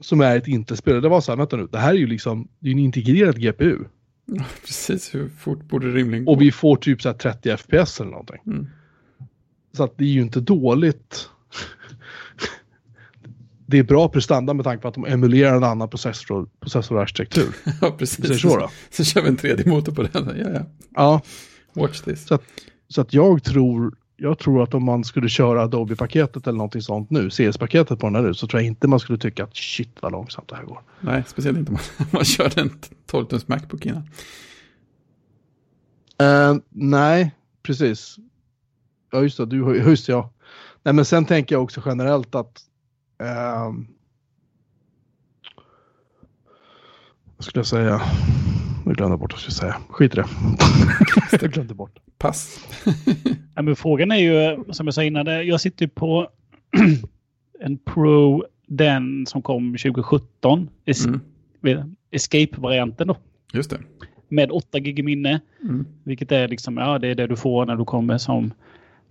Som 0.00 0.20
är 0.20 0.36
ett 0.36 0.48
inte-spel. 0.48 1.02
Det 1.02 1.08
var 1.08 1.20
så 1.20 1.32
här, 1.32 1.36
vänta 1.36 1.56
nu, 1.56 1.68
det 1.72 1.78
här 1.78 1.90
är 1.90 1.98
ju 1.98 2.06
liksom, 2.06 2.48
det 2.58 2.68
är 2.68 2.72
en 2.72 2.78
integrerad 2.78 3.40
GPU. 3.40 3.78
Ja, 4.24 4.44
precis, 4.60 5.14
hur 5.14 5.28
fort 5.28 5.62
borde 5.62 5.90
det 5.92 5.98
rimligen 5.98 6.24
gå? 6.24 6.32
Och 6.32 6.42
vi 6.42 6.52
får 6.52 6.76
typ 6.76 7.02
så 7.02 7.08
här 7.08 7.16
30 7.16 7.56
FPS 7.56 8.00
eller 8.00 8.10
någonting. 8.10 8.40
Mm. 8.46 8.66
Så 9.72 9.84
att 9.84 9.98
det 9.98 10.04
är 10.04 10.08
ju 10.08 10.20
inte 10.22 10.40
dåligt. 10.40 11.30
Det 13.66 13.78
är 13.78 13.82
bra 13.82 14.08
prestanda 14.08 14.54
med 14.54 14.64
tanke 14.64 14.82
på 14.82 14.88
att 14.88 14.94
de 14.94 15.04
emulerar 15.06 15.56
en 15.56 15.64
annan 15.64 15.88
processor, 15.88 16.48
processorarkitektur. 16.60 17.56
Ja, 17.80 17.90
precis. 17.98 18.40
så 18.40 18.58
då. 18.58 18.70
Så 18.90 19.04
kör 19.04 19.22
vi 19.22 19.28
en 19.28 19.36
3D-motor 19.36 19.92
på 19.92 20.02
den. 20.02 20.30
Ja, 20.38 20.50
ja. 20.54 20.60
Ja, 20.94 21.20
Watch 21.72 22.00
this. 22.00 22.26
så 22.26 22.34
att, 22.34 22.42
så 22.88 23.00
att 23.00 23.14
jag 23.14 23.44
tror, 23.44 23.94
jag 24.16 24.38
tror 24.38 24.62
att 24.62 24.74
om 24.74 24.84
man 24.84 25.04
skulle 25.04 25.28
köra 25.28 25.62
Adobe-paketet 25.62 26.46
eller 26.46 26.56
någonting 26.56 26.82
sånt 26.82 27.10
nu, 27.10 27.30
CS-paketet 27.30 27.98
på 27.98 28.06
den 28.06 28.14
här 28.14 28.22
nu, 28.22 28.34
så 28.34 28.46
tror 28.46 28.60
jag 28.60 28.66
inte 28.66 28.88
man 28.88 29.00
skulle 29.00 29.18
tycka 29.18 29.44
att 29.44 29.56
shit 29.56 29.98
vad 30.00 30.12
långsamt 30.12 30.48
det 30.48 30.56
här 30.56 30.64
går. 30.64 30.80
Nej, 31.00 31.24
speciellt 31.26 31.58
inte 31.58 31.72
om 31.72 31.78
man, 31.98 32.06
man 32.12 32.24
kör 32.24 32.58
en 32.58 32.70
12-tums 33.10 33.44
Macbook 33.46 33.86
innan. 33.86 34.02
Eh, 36.18 36.56
nej, 36.70 37.34
precis. 37.62 38.16
Ja, 39.12 39.22
just 39.22 39.36
det. 39.36 39.46
Du, 39.46 39.76
just 39.76 40.08
ja. 40.08 40.30
Nej, 40.82 40.94
men 40.94 41.04
sen 41.04 41.24
tänker 41.24 41.54
jag 41.54 41.62
också 41.62 41.82
generellt 41.86 42.34
att... 42.34 42.60
ehm, 43.18 43.86
vad 47.36 47.44
skulle 47.44 47.58
jag 47.60 47.66
säga? 47.66 48.00
Jag 48.86 48.94
glömde 48.96 49.16
bort 49.16 49.32
vad 49.32 49.36
jag 49.36 49.40
skulle 49.40 49.54
säga. 49.54 49.76
Skit 49.88 50.12
i 50.12 50.16
det. 50.16 50.26
jag 51.42 51.50
glömde 51.52 51.74
bort. 51.74 51.98
Pass. 52.18 52.58
Ja, 53.56 53.62
men 53.62 53.76
frågan 53.76 54.12
är 54.12 54.16
ju, 54.16 54.64
som 54.72 54.86
jag 54.86 54.94
sa 54.94 55.02
innan, 55.04 55.46
jag 55.46 55.60
sitter 55.60 55.86
på 55.86 56.28
en 57.60 57.78
Pro, 57.78 58.44
den 58.66 59.26
som 59.26 59.42
kom 59.42 59.72
2017. 59.72 60.68
Es- 60.86 61.20
Mm. 61.62 61.96
Escape-varianten 62.10 63.06
då. 63.08 63.16
Just 63.52 63.70
det. 63.70 63.78
Med 64.28 64.50
8 64.50 64.78
gig 64.78 65.04
minne. 65.04 65.40
Mm. 65.62 65.86
Vilket 66.04 66.32
är 66.32 66.48
liksom, 66.48 66.76
ja 66.76 66.98
det 66.98 67.08
är 67.08 67.14
det 67.14 67.26
du 67.26 67.36
får 67.36 67.66
när 67.66 67.76
du 67.76 67.84
kommer 67.84 68.18
som 68.18 68.52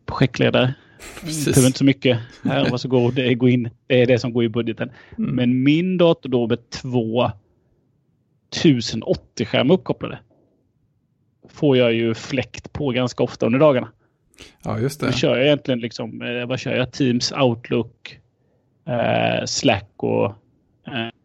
projektledare. 0.06 0.74
Precis. 1.22 1.46
Behöver 1.46 1.68
inte 1.68 1.78
så 1.78 1.86
mycket. 1.86 2.20
Här, 2.44 2.70
varsågod, 2.70 3.14
det, 3.16 3.34
gå 3.36 3.50
in. 3.50 3.70
det 3.88 4.02
är 4.02 4.06
det 4.06 4.20
som 4.20 4.34
går 4.34 4.44
i 4.44 4.50
budgeten. 4.50 4.92
Mm. 5.18 5.36
Men 5.36 5.64
min 5.64 5.98
dator 5.98 6.30
då 6.30 6.48
med 6.48 6.70
två 6.70 7.32
1080-skärmar 8.56 9.74
uppkopplade. 9.74 10.20
Får 11.50 11.78
jag 11.78 11.94
ju 11.94 12.14
fläkt 12.14 12.74
på 12.74 12.90
ganska 12.90 13.24
ofta 13.24 13.46
under 13.46 13.60
dagarna. 13.60 13.88
Ja, 14.64 14.80
just 14.80 15.00
Då 15.00 15.06
det. 15.06 15.14
kör 15.14 15.36
jag 15.38 15.46
egentligen 15.46 15.80
liksom, 15.80 16.22
eh, 16.22 16.46
vad 16.46 16.60
kör 16.60 16.76
jag? 16.76 16.92
Teams, 16.92 17.32
Outlook, 17.32 18.20
eh, 18.88 19.46
Slack 19.46 19.92
och 19.96 20.26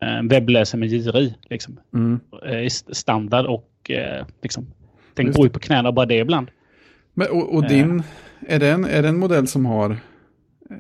eh, 0.02 0.22
webbläsare 0.22 0.78
med 0.80 0.88
JRI. 0.88 1.34
Liksom. 1.50 1.80
Mm. 1.94 2.20
Eh, 2.46 2.68
standard 2.92 3.46
och 3.46 3.90
eh, 3.90 4.26
liksom, 4.42 4.66
Just 5.18 5.36
går 5.36 5.44
ju 5.46 5.48
det. 5.48 5.52
på 5.52 5.58
knäna 5.60 5.92
bara 5.92 6.06
det 6.06 6.18
ibland. 6.18 6.48
Men, 7.14 7.30
och, 7.30 7.54
och 7.54 7.64
Eh. 7.64 7.68
din, 7.68 8.02
är 8.40 8.58
det, 8.58 8.70
en, 8.70 8.84
är 8.84 9.02
det 9.02 9.08
en 9.08 9.18
modell 9.18 9.46
som 9.46 9.66
har 9.66 9.90
eh, 9.90 10.76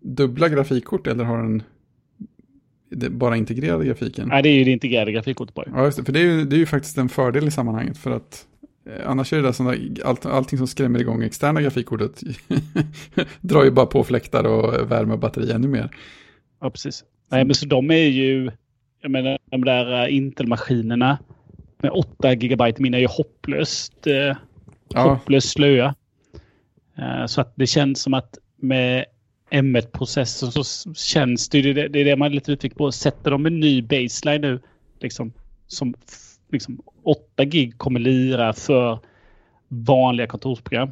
dubbla 0.00 0.48
grafikkort 0.48 1.06
eller 1.06 1.24
har 1.24 1.38
den 1.38 1.62
bara 3.10 3.36
integrerade 3.36 3.84
grafiken? 3.84 4.28
Nej, 4.28 4.42
det 4.42 4.48
är 4.48 4.54
ju 4.54 4.64
det 4.64 4.70
integrerade 4.70 5.12
grafikkortet 5.12 5.54
bara. 5.54 5.66
Ja, 5.74 5.84
just 5.84 5.98
det. 5.98 6.04
För 6.04 6.12
det 6.12 6.20
är, 6.20 6.24
ju, 6.24 6.44
det 6.44 6.56
är 6.56 6.58
ju 6.58 6.66
faktiskt 6.66 6.98
en 6.98 7.08
fördel 7.08 7.48
i 7.48 7.50
sammanhanget. 7.50 7.98
För 7.98 8.10
att 8.10 8.46
eh, 8.86 9.10
annars 9.10 9.32
är 9.32 9.36
det 9.36 9.42
där 9.42 9.52
som 9.52 9.66
där, 9.66 10.04
allt, 10.04 10.26
allting 10.26 10.58
som 10.58 10.66
skrämmer 10.66 11.00
igång 11.00 11.22
externa 11.22 11.62
grafikkortet 11.62 12.22
drar 13.40 13.64
ju 13.64 13.70
bara 13.70 13.86
på 13.86 14.04
fläktar 14.04 14.44
och 14.44 14.90
värme 14.90 15.12
och 15.12 15.18
batteri 15.18 15.52
ännu 15.52 15.68
mer. 15.68 15.90
Ja, 16.60 16.70
precis. 16.70 17.04
Nej, 17.30 17.44
men 17.44 17.54
så 17.54 17.66
de 17.66 17.90
är 17.90 18.06
ju, 18.06 18.50
jag 19.00 19.10
menar 19.10 19.38
de 19.50 19.64
där 19.64 20.04
uh, 20.04 20.14
Intel-maskinerna 20.14 21.18
med 21.78 21.90
8 21.90 22.34
GB 22.34 22.72
minne 22.78 22.96
är 22.96 23.00
ju 23.00 23.06
hopplöst, 23.06 24.06
eh, 24.06 24.36
Ja, 24.88 25.02
hopplöst 25.02 25.48
slöa. 25.48 25.94
Eh, 26.98 27.26
så 27.26 27.40
att 27.40 27.52
det 27.56 27.66
känns 27.66 28.02
som 28.02 28.14
att 28.14 28.38
med 28.56 29.04
M1-processorn 29.50 30.50
så 30.64 30.94
känns 30.94 31.48
det, 31.48 31.58
ju- 31.58 31.72
det, 31.72 31.88
det 31.88 31.98
är 32.00 32.04
det 32.04 32.16
man 32.16 32.30
är 32.30 32.34
lite 32.34 32.50
nyfiken 32.50 32.76
på. 32.78 32.92
Sätter 32.92 33.30
de 33.30 33.46
en 33.46 33.60
ny 33.60 33.82
baseline 33.82 34.40
nu, 34.40 34.60
liksom, 35.00 35.32
som 35.66 35.94
liksom 36.52 36.82
8 37.02 37.44
gig 37.44 37.78
kommer 37.78 38.00
lira 38.00 38.52
för 38.52 38.98
vanliga 39.68 40.26
kontorsprogram. 40.26 40.90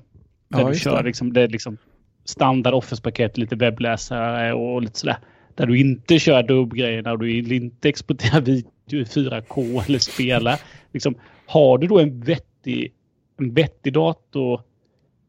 Där 0.48 0.60
Ja, 0.60 0.68
du 0.68 0.78
kör 0.78 0.96
det. 0.96 1.02
liksom, 1.06 1.32
det 1.32 1.40
är 1.40 1.48
liksom 1.48 1.76
standard 2.24 2.74
Office-paket, 2.74 3.38
lite 3.38 3.56
webbläsare 3.56 4.52
och 4.52 4.82
lite 4.82 4.98
sådär. 4.98 5.16
Där 5.54 5.66
du 5.66 5.80
inte 5.80 6.18
kör 6.18 6.38
Adobe-grejerna 6.38 7.12
och 7.12 7.18
du 7.18 7.54
inte 7.56 7.88
exporterar 7.88 8.40
video 8.86 9.00
i 9.00 9.04
4K 9.04 9.84
eller 9.86 9.98
spelar. 9.98 10.60
Liksom, 10.92 11.14
har 11.46 11.78
du 11.78 11.86
då 11.86 11.98
en 11.98 12.20
vettig, 12.20 12.92
en 13.38 13.54
vettig 13.54 13.92
dator 13.92 14.60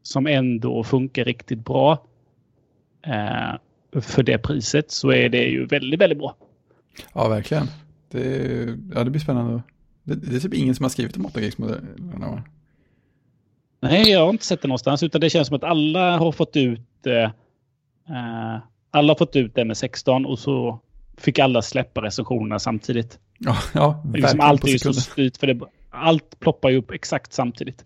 som 0.04 0.26
ändå 0.26 0.84
funkar 0.84 1.24
riktigt 1.24 1.64
bra 1.64 2.06
eh, 3.06 4.00
för 4.00 4.22
det 4.22 4.38
priset 4.38 4.90
så 4.90 5.12
är 5.12 5.28
det 5.28 5.44
ju 5.44 5.66
väldigt, 5.66 6.00
väldigt 6.00 6.18
bra. 6.18 6.36
ja 7.12 7.28
verkligen. 7.28 7.66
Det, 8.10 8.78
ja, 8.94 9.04
det 9.04 9.10
blir 9.10 9.20
spännande. 9.20 9.62
Det, 10.02 10.14
det 10.14 10.36
är 10.36 10.40
typ 10.40 10.54
ingen 10.54 10.74
som 10.74 10.84
har 10.84 10.90
skrivit 10.90 11.16
om 11.16 11.26
8 11.26 11.40
gigs 11.40 11.58
modellerna 11.58 12.30
va? 12.30 12.42
Nej, 13.80 14.10
jag 14.10 14.20
har 14.20 14.30
inte 14.30 14.46
sett 14.46 14.62
det 14.62 14.68
någonstans 14.68 15.02
utan 15.02 15.20
det 15.20 15.30
känns 15.30 15.48
som 15.48 15.56
att 15.56 15.64
alla 15.64 16.18
har 16.18 16.32
fått 16.32 16.56
ut 16.56 17.06
eh, 17.06 17.22
eh, 18.16 18.58
alla 18.90 19.10
har 19.10 19.18
fått 19.18 19.36
ut 19.36 19.54
det 19.54 19.64
med 19.64 19.76
16 19.76 20.26
och 20.26 20.38
så 20.38 20.80
fick 21.16 21.38
alla 21.38 21.62
släppa 21.62 22.02
recensionerna 22.02 22.58
samtidigt. 22.58 23.18
Ja, 23.38 23.56
ja 23.74 24.02
liksom 24.04 24.22
verkligen 24.22 24.40
allt 24.40 24.60
på 24.60 24.66
är 24.66 24.72
ju 24.72 24.78
så 24.78 24.92
sekunden. 24.92 25.30
styrt 25.30 25.36
för 25.36 25.46
det, 25.46 25.60
allt 25.90 26.40
ploppar 26.40 26.70
ju 26.70 26.76
upp 26.76 26.90
exakt 26.90 27.32
samtidigt. 27.32 27.84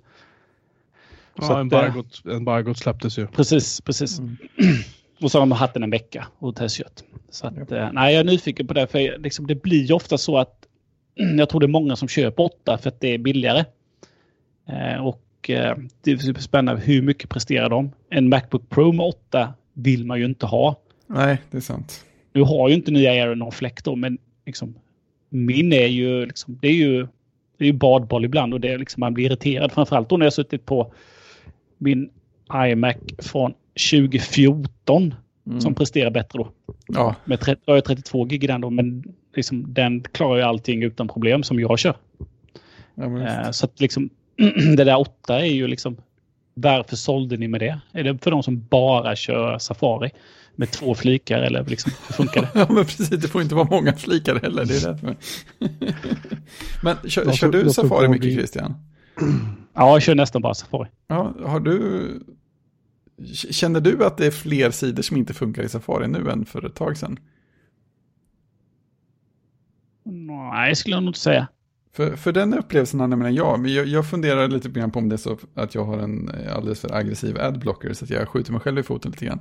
Ja, 1.41 1.61
embargot, 1.61 2.23
embargot 2.31 2.79
släpptes 2.79 3.19
ju. 3.19 3.27
Precis, 3.27 3.81
precis. 3.81 4.19
Mm. 4.19 4.37
Och 5.21 5.31
så 5.31 5.39
har 5.39 5.41
de 5.41 5.53
haft 5.53 5.75
den 5.75 5.83
en 5.83 5.91
vecka 5.91 6.27
och 6.39 6.57
testkört. 6.57 7.03
Så 7.31 7.47
att, 7.47 7.73
eh, 7.73 7.89
nej, 7.93 8.15
jag 8.15 8.21
är 8.21 8.25
nyfiken 8.25 8.67
på 8.67 8.75
det. 8.75 8.87
För 8.87 9.19
liksom, 9.19 9.47
det 9.47 9.63
blir 9.63 9.85
ju 9.85 9.95
ofta 9.95 10.19
så 10.19 10.39
att 10.39 10.67
jag 11.39 11.49
tror 11.49 11.61
det 11.61 11.67
är 11.67 11.69
många 11.69 11.97
som 11.97 12.09
köper 12.09 12.43
8 12.43 12.79
för 12.79 12.89
att 12.89 13.01
det 13.01 13.09
är 13.09 13.19
billigare. 13.19 13.65
Eh, 14.69 15.07
och 15.07 15.51
eh, 15.51 15.77
det 16.03 16.13
är 16.13 16.17
superspännande. 16.17 16.83
Hur 16.83 17.03
mycket 17.03 17.31
presterar 17.31 17.69
de? 17.69 17.91
En 18.11 18.29
Macbook 18.29 18.69
Pro 18.69 18.93
med 18.93 19.07
8 19.07 19.55
vill 19.73 20.07
man 20.07 20.19
ju 20.19 20.25
inte 20.25 20.47
ha. 20.47 20.81
Nej, 21.07 21.39
det 21.51 21.57
är 21.57 21.61
sant. 21.61 22.05
Nu 22.33 22.43
har 22.43 22.69
ju 22.69 22.75
inte 22.75 22.91
nya 22.91 23.11
Air 23.11 23.35
någon 23.35 23.53
fläkt 23.53 23.85
då, 23.85 23.97
men 23.97 24.19
liksom, 24.47 24.75
min 25.29 25.73
är 25.73 25.87
ju, 25.87 26.27
liksom, 26.27 26.59
det 26.63 26.69
är 26.69 26.73
ju, 26.73 27.07
det 27.59 27.65
är 27.65 27.67
ju 27.67 27.73
badboll 27.73 28.25
ibland 28.25 28.55
och 28.55 28.61
det 28.61 28.69
är 28.69 28.79
liksom, 28.79 29.01
man 29.01 29.15
blir 29.15 29.27
irriterad. 29.27 29.73
Framförallt 29.73 30.09
då 30.09 30.17
när 30.17 30.27
jag 30.27 30.33
suttit 30.33 30.67
på 30.67 30.93
min 31.79 32.11
iMac 32.67 32.97
från 33.19 33.53
2014 33.91 35.15
Mm. 35.49 35.61
som 35.61 35.75
presterar 35.75 36.11
bättre 36.11 36.39
då. 36.39 36.49
Ja, 36.87 37.15
Med 37.25 37.41
30, 37.41 37.63
jag 37.65 37.75
har 37.75 37.81
32 37.81 38.25
gig 38.25 38.45
i 38.45 38.47
den 38.47 38.61
då, 38.61 38.71
men 38.71 39.05
liksom, 39.37 39.75
den 39.75 40.01
klarar 40.03 40.37
ju 40.37 40.43
allting 40.43 40.83
utan 40.83 41.09
problem 41.09 41.43
som 41.43 41.61
jag 41.61 41.79
kör. 41.79 41.97
ja 42.95 43.21
Eh, 43.21 43.51
så 43.51 43.67
att 43.67 43.81
liksom, 43.81 44.11
det 44.77 44.85
där 44.85 44.97
8 44.99 45.41
är 45.41 45.45
ju 45.45 45.67
liksom, 45.67 45.97
varför 46.55 46.97
sålde 46.97 47.37
ni 47.37 47.49
med 47.49 47.61
det? 47.61 47.81
Är 47.93 48.05
det 48.05 48.19
för 48.19 48.31
de 48.31 48.43
som 48.43 48.67
bara 48.71 49.17
kör 49.17 49.59
Safari 49.59 50.11
med 50.57 50.71
två 50.71 50.95
flikar 50.95 51.39
eller 51.43 51.65
liksom, 51.65 51.93
hur 52.09 52.15
funkar 52.15 52.41
det? 52.43 52.49
Ja, 52.55 52.67
men 52.71 52.85
precis. 52.85 53.09
Det 53.09 53.29
får 53.29 53.43
inte 53.43 53.55
vara 53.55 53.69
många 53.71 53.93
flikar 53.93 54.41
heller. 54.43 54.65
Det 54.65 54.77
är 54.85 54.93
därför. 54.93 55.17
men 56.83 56.97
kör, 57.11 57.33
kör 57.33 57.49
du 57.49 57.71
Safari 57.71 58.09
mycket, 58.09 58.33
Christian? 58.33 58.75
Ja, 59.79 59.93
jag 59.93 60.03
kör 60.03 60.15
nästan 60.15 60.43
bara 60.43 60.55
Safari. 60.55 60.89
Ja, 61.07 61.35
har 61.45 61.61
du... 61.61 62.21
Känner 63.35 63.81
du 63.81 64.05
att 64.05 64.17
det 64.17 64.27
är 64.27 64.31
fler 64.31 64.71
sidor 64.71 65.03
som 65.03 65.17
inte 65.17 65.35
funkar 65.35 65.63
i 65.63 65.69
Safari 65.69 66.09
nu 66.09 66.31
än 66.31 66.45
för 66.45 66.67
ett 66.67 66.75
tag 66.75 66.97
sedan? 66.97 67.19
Nej, 70.05 70.77
skulle 70.77 70.97
jag 70.97 71.03
nog 71.03 71.11
inte 71.11 71.19
säga. 71.19 71.49
För, 71.93 72.17
för 72.17 72.33
den 72.33 72.55
upplevelsen 72.55 73.01
har 73.01 73.09
nämligen 73.09 73.35
jag, 73.35 73.61
men 73.61 73.73
jag, 73.73 73.87
jag 73.87 74.11
funderar 74.11 74.49
lite 74.49 74.69
grann 74.69 74.91
på 74.91 74.99
om 74.99 75.09
det 75.09 75.15
är 75.15 75.17
så 75.17 75.39
att 75.55 75.75
jag 75.75 75.85
har 75.85 75.99
en 75.99 76.29
eh, 76.29 76.57
alldeles 76.57 76.81
för 76.81 76.95
aggressiv 76.95 77.39
adblocker 77.41 77.93
så 77.93 78.05
att 78.05 78.11
jag 78.11 78.29
skjuter 78.29 78.53
mig 78.53 78.61
själv 78.61 78.79
i 78.79 78.83
foten 78.83 79.11
lite 79.11 79.25
grann. 79.25 79.41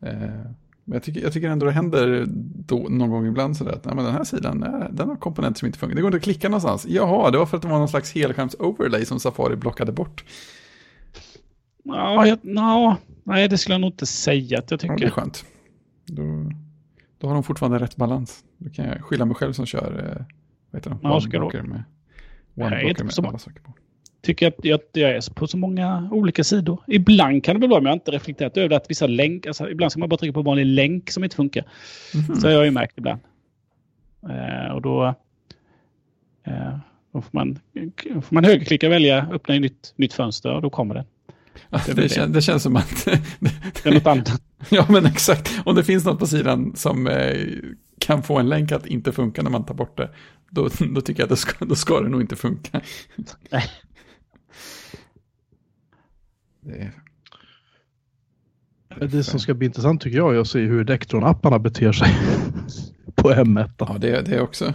Eh, 0.00 0.50
men 0.84 0.94
jag 0.96 1.02
tycker, 1.02 1.20
jag 1.20 1.32
tycker 1.32 1.48
ändå 1.48 1.66
det 1.66 1.72
händer 1.72 2.24
då, 2.66 2.76
någon 2.76 3.10
gång 3.10 3.26
ibland 3.26 3.56
sådär 3.56 3.72
att 3.72 3.84
nej, 3.84 3.94
men 3.94 4.04
den 4.04 4.14
här 4.14 4.24
sidan, 4.24 4.58
nej, 4.58 4.88
den 4.92 5.08
har 5.08 5.16
komponenter 5.16 5.58
som 5.58 5.66
inte 5.66 5.78
funkar. 5.78 5.96
Det 5.96 6.02
går 6.02 6.08
inte 6.08 6.16
att 6.16 6.22
klicka 6.22 6.48
någonstans. 6.48 6.86
Jaha, 6.88 7.30
det 7.30 7.38
var 7.38 7.46
för 7.46 7.56
att 7.56 7.62
det 7.62 7.68
var 7.68 7.78
någon 7.78 7.88
slags 7.88 8.14
helskärms-overlay 8.14 9.04
som 9.04 9.20
Safari 9.20 9.56
blockade 9.56 9.92
bort. 9.92 10.24
Ja, 11.84 12.26
jag, 12.26 12.38
no, 12.42 12.96
nej, 13.24 13.48
det 13.48 13.58
skulle 13.58 13.74
jag 13.74 13.80
nog 13.80 13.90
inte 13.90 14.06
säga 14.06 14.58
att 14.58 14.70
jag 14.70 14.84
Ja, 14.84 14.86
det 14.88 14.92
är 14.92 14.96
tycker. 14.96 15.10
skönt. 15.10 15.44
Då, 16.06 16.22
då 17.18 17.26
har 17.26 17.34
de 17.34 17.42
fortfarande 17.42 17.78
rätt 17.78 17.96
balans. 17.96 18.44
Då 18.58 18.70
kan 18.70 18.84
jag 18.84 19.04
skylla 19.04 19.24
mig 19.24 19.34
själv 19.34 19.52
som 19.52 19.66
kör, 19.66 20.16
eh, 20.18 20.24
vad 20.70 20.78
heter 20.80 20.90
de, 20.90 20.98
Ja, 21.02 21.08
med, 21.62 21.84
Nej, 22.54 22.84
OneBlocker 22.84 23.22
med 23.22 23.28
alla 23.28 23.38
saker 23.38 23.60
på. 23.60 23.72
Tycker 24.24 24.48
att 24.48 24.54
jag, 24.62 24.80
jag 24.92 25.10
är 25.10 25.34
på 25.34 25.46
så 25.46 25.56
många 25.56 26.08
olika 26.12 26.44
sidor. 26.44 26.82
Ibland 26.86 27.44
kan 27.44 27.54
det 27.54 27.60
väl 27.60 27.70
vara, 27.70 27.80
men 27.80 27.86
jag 27.86 27.90
har 27.90 27.96
inte 27.96 28.10
reflekterat 28.10 28.56
över 28.56 28.68
det, 28.68 28.76
att 28.76 28.90
vissa 28.90 29.06
länk, 29.06 29.46
alltså 29.46 29.70
ibland 29.70 29.92
ska 29.92 30.00
man 30.00 30.08
bara 30.08 30.16
trycka 30.16 30.32
på 30.32 30.42
vanlig 30.42 30.66
länk 30.66 31.10
som 31.10 31.24
inte 31.24 31.36
funkar. 31.36 31.64
Mhm. 32.14 32.36
Så 32.36 32.46
har 32.46 32.54
jag 32.54 32.64
ju 32.64 32.70
märkt 32.70 32.98
ibland. 32.98 33.20
Eh, 34.30 34.72
och 34.72 34.82
då, 34.82 35.14
eh, 36.46 36.78
då 37.12 37.22
får 37.22 37.30
man, 37.32 37.58
får 38.04 38.34
man 38.34 38.44
högerklicka, 38.44 38.88
välja, 38.88 39.28
öppna 39.32 39.54
ett 39.54 39.60
nytt, 39.60 39.94
nytt 39.96 40.12
fönster 40.12 40.52
och 40.52 40.62
då 40.62 40.70
kommer 40.70 40.94
den. 40.94 41.04
Ja, 41.70 41.80
det 41.86 41.92
det, 41.92 42.08
kän, 42.08 42.32
det 42.32 42.42
känns 42.42 42.62
som 42.62 42.76
att... 42.76 43.04
Det 43.82 43.88
är 43.88 43.94
något 43.94 44.06
annat. 44.06 44.42
ja, 44.68 44.86
men 44.88 45.06
exakt. 45.06 45.60
Om 45.64 45.74
det 45.74 45.84
finns 45.84 46.04
något 46.04 46.18
på 46.18 46.26
sidan 46.26 46.76
som 46.76 47.06
eh, 47.06 47.36
kan 47.98 48.22
få 48.22 48.38
en 48.38 48.48
länk 48.48 48.72
att 48.72 48.86
inte 48.86 49.12
funka 49.12 49.42
när 49.42 49.50
man 49.50 49.64
tar 49.64 49.74
bort 49.74 49.96
det, 49.96 50.10
då, 50.50 50.68
då 50.94 51.00
tycker 51.00 51.20
jag 51.20 51.24
att 51.24 51.30
det 51.30 51.36
ska, 51.36 51.64
då 51.64 51.74
ska 51.74 52.00
det 52.00 52.08
nog 52.08 52.20
inte 52.20 52.36
funka. 52.36 52.80
Nej. 53.50 53.64
Det 56.64 56.92
är, 58.98 59.06
Det 59.08 59.24
som 59.24 59.40
ska 59.40 59.54
bli 59.54 59.66
intressant 59.66 60.00
tycker 60.00 60.16
jag 60.18 60.36
är 60.36 60.40
att 60.40 60.48
se 60.48 60.60
hur 60.60 60.84
Dectron-apparna 60.84 61.58
beter 61.58 61.92
sig 61.92 62.08
på 63.14 63.30
M1. 63.30 63.70
då. 63.76 63.86
ja, 63.88 63.98
det, 63.98 64.20
det 64.22 64.40
också. 64.40 64.72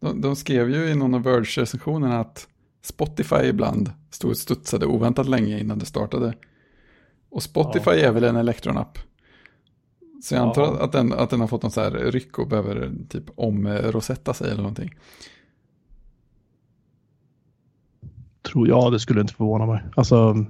De, 0.00 0.20
de 0.20 0.36
skrev 0.36 0.70
ju 0.70 0.88
i 0.88 0.94
någon 0.94 1.14
av 1.14 1.22
Verge-recensionerna 1.22 2.20
att 2.20 2.48
Spotify 2.82 3.36
ibland 3.44 3.90
stod 4.10 4.30
och 4.30 4.36
studsade 4.36 4.86
oväntat 4.86 5.28
länge 5.28 5.60
innan 5.60 5.78
det 5.78 5.86
startade. 5.86 6.34
Och 7.30 7.42
Spotify 7.42 7.90
Ja. 7.90 7.96
är 8.08 8.12
väl 8.12 8.24
en 8.24 8.36
Electron-app. 8.36 8.98
Så 10.22 10.34
jag 10.34 10.42
Ja. 10.42 10.48
antar 10.48 10.78
att 10.84 10.92
den, 10.92 11.12
att 11.12 11.30
den 11.30 11.40
har 11.40 11.46
fått 11.46 11.62
någon 11.62 11.70
så 11.70 11.80
här 11.80 11.90
ryck 11.90 12.38
och 12.38 12.48
behöver 12.48 12.92
typ 13.08 13.24
omrosetta 13.36 14.34
sig 14.34 14.46
eller 14.50 14.62
någonting. 14.62 14.94
Tror 18.42 18.68
jag, 18.68 18.92
det 18.92 19.00
skulle 19.00 19.20
inte 19.20 19.34
förvåna 19.34 19.66
mig. 19.66 19.82
Alltså, 19.96 20.46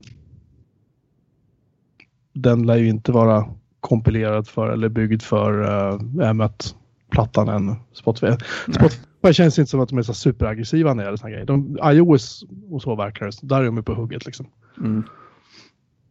den 2.37 2.67
lär 2.67 2.77
ju 2.77 2.89
inte 2.89 3.13
vara 3.13 3.49
kompilerad 3.81 4.49
för 4.49 4.69
eller 4.69 4.89
byggd 4.89 5.23
för 5.23 5.61
uh, 5.61 6.01
M1-plattan 6.01 7.49
än 7.49 7.77
Spotify. 7.93 8.27
Spotify 8.73 9.33
känns 9.33 9.59
inte 9.59 9.71
som 9.71 9.81
att 9.81 9.89
de 9.89 9.99
är 9.99 10.03
så 10.03 10.15
superaggressiva 10.15 10.95
när 10.95 11.03
det 11.03 11.07
gäller 11.07 11.17
såna 11.17 11.31
grejer. 11.31 11.47
De, 11.47 11.79
iOS 11.85 12.45
och 12.71 12.83
så 12.83 12.95
verkar 12.95 13.27
det, 13.27 13.33
där 13.43 13.61
är 13.61 13.65
de 13.65 13.83
på 13.83 13.95
hugget 13.95 14.27
liksom. 14.27 14.47
Mm. 14.79 15.03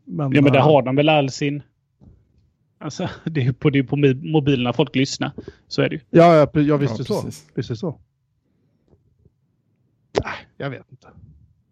Men, 0.06 0.32
Ja, 0.32 0.42
men 0.42 0.54
där 0.54 0.60
eh, 0.60 0.66
har 0.66 0.82
de 0.82 0.96
väl 0.96 1.10
all 1.10 1.30
sin... 1.30 1.64
Alltså, 2.78 3.10
det 3.24 3.40
är 3.40 3.46
ju 3.46 3.54
på, 3.54 3.70
det 3.70 3.80
är 3.80 3.84
på 3.84 3.98
mobilerna 4.28 4.74
folk 4.74 4.96
lyssnar. 4.96 5.32
Så 5.68 5.82
är 5.82 5.90
det 5.90 5.96
ju. 5.96 6.02
Ja, 6.10 6.36
ja, 6.36 6.62
ja 6.62 6.78
visst 6.78 7.00
Ja, 7.00 7.04
är 7.04 7.32
så. 7.32 7.44
Visst 7.56 7.72
är 7.72 7.76
så. 7.76 8.00
Nej, 10.24 10.34
jag 10.58 10.70
vet 10.70 10.92
inte. 10.92 11.08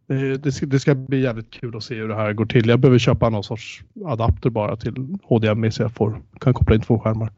Det, 0.08 0.52
ska, 0.52 0.66
det 0.66 0.80
ska 0.80 0.96
bli 0.96 1.22
jävligt 1.22 1.52
kul 1.52 1.78
att 1.78 1.84
se 1.84 1.96
hur 1.96 2.08
det 2.08 2.16
här 2.16 2.34
går 2.34 2.46
till. 2.46 2.68
Jag 2.70 2.80
behöver 2.80 3.00
köpa 3.00 3.30
någon 3.30 3.44
sorts 3.44 3.84
adapter 4.06 4.50
bara 4.50 4.76
till 4.76 5.18
HDMI 5.24 5.72
så 5.72 5.82
jag 5.82 5.92
får, 5.92 6.22
kan 6.40 6.54
koppla 6.54 6.76
in 6.76 6.82
två 6.82 7.00
skärmar. 7.00 7.32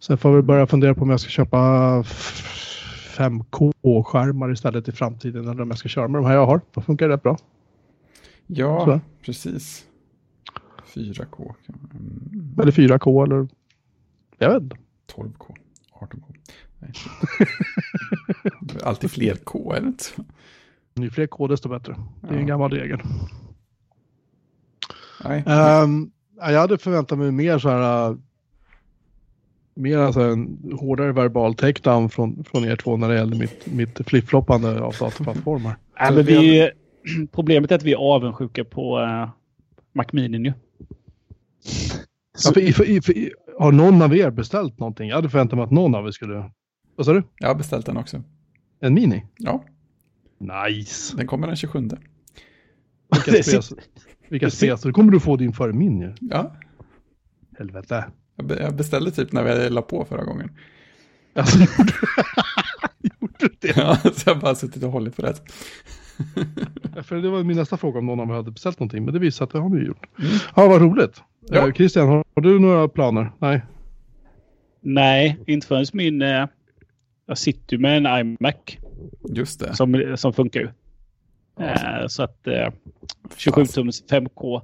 Sen 0.00 0.18
får 0.18 0.30
jag 0.30 0.36
väl 0.36 0.44
börja 0.44 0.66
fundera 0.66 0.94
på 0.94 1.00
om 1.02 1.10
jag 1.10 1.20
ska 1.20 1.30
köpa 1.30 1.58
f- 2.06 2.50
5K-skärmar 3.18 4.52
istället 4.52 4.88
i 4.88 4.92
framtiden 4.92 5.48
eller 5.48 5.62
om 5.62 5.68
jag 5.70 5.78
ska 5.78 5.88
köra 5.88 6.08
med 6.08 6.18
de 6.22 6.26
här 6.26 6.34
jag 6.34 6.46
har. 6.46 6.60
De 6.74 6.82
funkar 6.82 7.08
rätt 7.08 7.22
bra. 7.22 7.38
Ja, 8.46 8.84
Så. 8.84 9.00
precis. 9.24 9.84
4K, 10.94 11.54
kan 11.66 11.78
man- 11.80 11.90
mm, 12.34 12.58
Eller 12.62 12.72
4K 12.72 13.24
eller 13.24 13.48
jag 14.38 14.52
vet 14.52 14.62
inte. 14.62 14.76
12K, 15.16 15.54
18K. 16.00 16.34
Nej. 16.78 16.92
Alltid 18.82 19.10
fler 19.10 19.36
K, 19.36 19.72
är 19.72 19.80
det 19.80 19.86
inte? 19.86 20.04
Ju 21.00 21.10
fler 21.10 21.26
K 21.26 21.46
desto 21.46 21.68
bättre. 21.68 21.96
Det 22.20 22.34
är 22.34 22.38
en 22.38 22.46
gammal 22.46 22.70
regel. 22.70 23.00
Nej. 25.24 25.42
Ja, 26.36 26.50
jag 26.50 26.60
hade 26.60 26.78
förväntat 26.78 27.18
mig 27.18 27.32
mer 27.32 27.58
så 27.58 27.68
här. 27.68 28.10
äh, 28.10 28.16
Mer 29.76 29.98
alltså 29.98 30.20
en 30.20 30.72
hårdare 30.80 31.12
verbal 31.12 31.54
takedown 31.54 32.10
från, 32.10 32.44
från 32.44 32.64
er 32.64 32.76
två 32.76 32.96
när 32.96 33.08
det 33.08 33.14
gäller 33.14 33.36
mitt, 33.36 33.66
mitt 33.66 34.08
flippfloppande 34.08 34.80
av 34.80 34.94
datorplattformar. 35.00 35.76
Ja, 35.98 36.10
men 36.10 36.24
vi, 36.24 36.70
problemet 37.32 37.70
är 37.70 37.74
att 37.76 37.82
vi 37.82 37.92
är 37.92 37.96
avundsjuka 37.96 38.64
på 38.64 38.98
uh, 38.98 39.28
Mac 39.92 40.04
Mini 40.12 40.38
ju. 40.38 40.52
Ja, 42.44 42.52
för, 42.52 42.72
för, 42.72 43.00
för, 43.02 43.14
har 43.58 43.72
någon 43.72 44.02
av 44.02 44.16
er 44.16 44.30
beställt 44.30 44.78
någonting? 44.78 45.08
Jag 45.08 45.16
hade 45.16 45.28
förväntat 45.28 45.56
mig 45.56 45.64
att 45.64 45.70
någon 45.70 45.94
av 45.94 46.06
er 46.06 46.10
skulle... 46.10 46.50
Vad 46.96 47.06
sa 47.06 47.12
du? 47.12 47.22
Jag 47.38 47.48
har 47.48 47.54
beställt 47.54 47.86
den 47.86 47.96
också. 47.96 48.22
En 48.80 48.94
Mini? 48.94 49.24
Ja, 49.38 49.64
Nice! 50.52 51.16
den 51.16 51.26
kommer 51.26 51.46
den 51.46 51.56
27. 51.56 51.78
Vilka 53.12 53.42
spes, 53.42 53.72
vilka 54.28 54.50
spes. 54.50 54.82
Då 54.82 54.92
kommer 54.92 55.12
du 55.12 55.20
få 55.20 55.36
din 55.36 55.52
före 55.52 55.72
min 55.72 56.00
ju. 56.00 56.14
Ja, 56.20 56.56
Helvete. 57.58 58.04
jag 58.36 58.46
be- 58.46 58.58
jag 58.62 58.76
beställde 58.76 59.10
typ 59.10 59.32
när 59.32 59.42
vi 59.42 59.70
la 59.70 59.82
på 59.82 60.04
förra 60.04 60.24
gången. 60.24 60.50
Alltså, 61.36 61.58
gjorde 61.58 61.92
du 61.92 63.08
gjorde 63.20 63.34
du 63.38 63.48
det? 63.60 63.76
Ja, 63.76 63.96
så 63.96 64.30
jag 64.30 64.38
bara 64.40 64.54
suttit 64.54 64.82
och 64.82 64.90
hållit 64.90 65.16
på 65.16 65.22
det. 65.22 65.34
Ja, 66.96 67.02
För 67.02 67.16
det 67.16 67.28
var 67.30 67.44
min 67.44 67.56
nästa 67.56 67.76
fråga 67.76 67.98
om 67.98 68.06
någon 68.06 68.20
av 68.20 68.30
er 68.30 68.34
hade 68.34 68.50
beställt 68.50 68.80
någonting. 68.80 69.04
Men 69.04 69.14
det 69.14 69.20
visar 69.20 69.44
att 69.44 69.50
det 69.52 69.58
har 69.58 69.68
ni 69.68 69.86
gjort. 69.86 70.06
Mm. 70.18 70.30
Ja, 70.56 70.68
vad 70.68 70.80
roligt. 70.82 71.22
Ja. 71.48 71.66
Eh, 71.68 71.72
Christian, 71.72 72.08
har, 72.08 72.24
har 72.34 72.42
du 72.42 72.58
några 72.58 72.88
planer? 72.88 73.32
Nej. 73.38 73.62
Nej, 74.80 75.38
inte 75.46 75.66
förrän 75.66 75.86
min... 75.92 76.22
eh, 76.22 76.46
jag 77.26 77.38
sitter 77.38 77.76
ju 77.76 77.82
med 77.82 77.96
en 78.06 78.26
iMac 78.38 78.54
Just 79.28 79.60
det. 79.60 79.74
som, 79.74 80.14
som 80.16 80.32
funkar 80.32 80.60
ju. 80.60 80.68
Eh, 81.60 82.06
så 82.06 82.22
att 82.22 82.46
uh, 82.46 82.72
27 83.36 83.66
tums 83.66 84.04
5K 84.10 84.60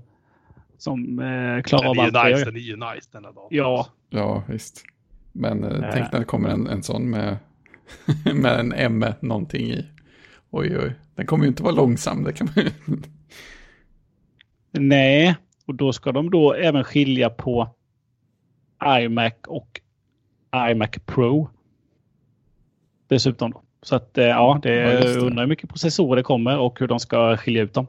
som 0.78 1.18
uh, 1.18 1.62
klarar 1.62 1.88
av 1.88 2.00
allt. 2.00 2.44
den 2.44 2.56
är 2.56 2.60
ju 2.60 2.76
nice 2.76 3.08
den 3.12 3.24
här 3.24 3.32
datorn. 3.32 3.48
Ja, 3.50 3.86
Ja, 4.10 4.42
visst. 4.48 4.84
Men 5.32 5.64
eh, 5.64 5.80
Nej. 5.80 5.90
tänk 5.92 6.12
när 6.12 6.18
det 6.18 6.24
kommer 6.24 6.48
en, 6.48 6.66
en 6.66 6.82
sån 6.82 7.10
med 7.10 7.38
Med 8.34 8.60
en 8.60 8.72
M 8.72 9.04
någonting 9.20 9.70
i. 9.70 9.86
Oj, 10.50 10.78
oj. 10.78 10.94
Den 11.14 11.26
kommer 11.26 11.44
ju 11.44 11.48
inte 11.48 11.62
vara 11.62 11.74
långsam. 11.74 12.24
Det 12.24 12.32
kan 12.32 12.48
man 12.56 12.64
ju... 12.64 12.70
Nej, 14.80 15.36
och 15.66 15.74
då 15.74 15.92
ska 15.92 16.12
de 16.12 16.30
då 16.30 16.54
även 16.54 16.84
skilja 16.84 17.30
på 17.30 17.74
iMac 18.84 19.32
och 19.46 19.80
iMac 20.70 20.90
Pro. 21.06 21.50
Dessutom 23.08 23.50
då. 23.50 23.62
Så 23.82 23.96
att 23.96 24.18
eh, 24.18 24.24
ja, 24.24 24.60
det, 24.62 24.74
Ja, 24.74 25.00
det. 25.00 25.16
undrar 25.20 25.42
hur 25.42 25.48
mycket 25.48 25.68
processorer 25.68 26.16
det 26.16 26.22
kommer 26.22 26.58
och 26.58 26.80
hur 26.80 26.88
de 26.88 27.00
ska 27.00 27.36
skilja 27.36 27.62
ut 27.62 27.74
dem. 27.74 27.86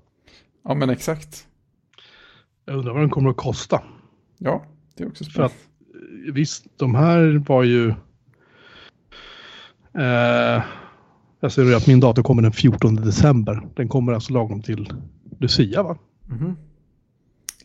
Ja, 0.64 0.74
men 0.74 0.90
exakt. 0.90 1.48
Jag 2.66 2.76
undrar 2.78 2.94
vad 2.94 3.02
den 3.02 3.10
kommer 3.10 3.30
att 3.30 3.38
kosta. 3.38 3.82
Ja, 4.38 4.66
det 4.98 5.04
är 5.04 5.08
också 5.08 5.24
För 5.24 5.32
spännande. 5.32 5.56
att 5.56 6.28
eh, 6.28 6.34
visst, 6.34 6.66
de 6.78 6.96
här 6.96 7.44
var 7.48 7.64
ju... 7.64 7.90
Eh, 9.94 10.64
jag 11.40 11.52
ser 11.52 11.64
ju 11.64 11.76
att 11.76 11.88
min 11.88 12.00
dator 12.00 12.24
kommer 12.24 12.42
den 12.42 12.52
14 12.52 12.96
december. 12.96 13.62
Den 13.76 13.88
kommer 13.88 14.14
alltså 14.14 14.34
lagom 14.34 14.62
till 14.62 14.94
Lucia 15.40 15.84
va? 15.84 15.98
Mhm. 16.26 16.58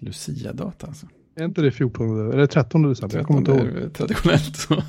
Lucia-data 0.00 0.86
alltså. 0.86 1.06
Är 1.36 1.44
inte 1.44 1.62
det 1.62 1.70
14 1.70 2.32
eller 2.32 2.46
13 2.46 2.82
december? 2.82 3.16
Jag 3.16 3.26
kommer 3.26 3.38
inte 3.40 3.52
ihåg. 3.52 3.94
Traditionellt 3.94 4.56
så. 4.56 4.82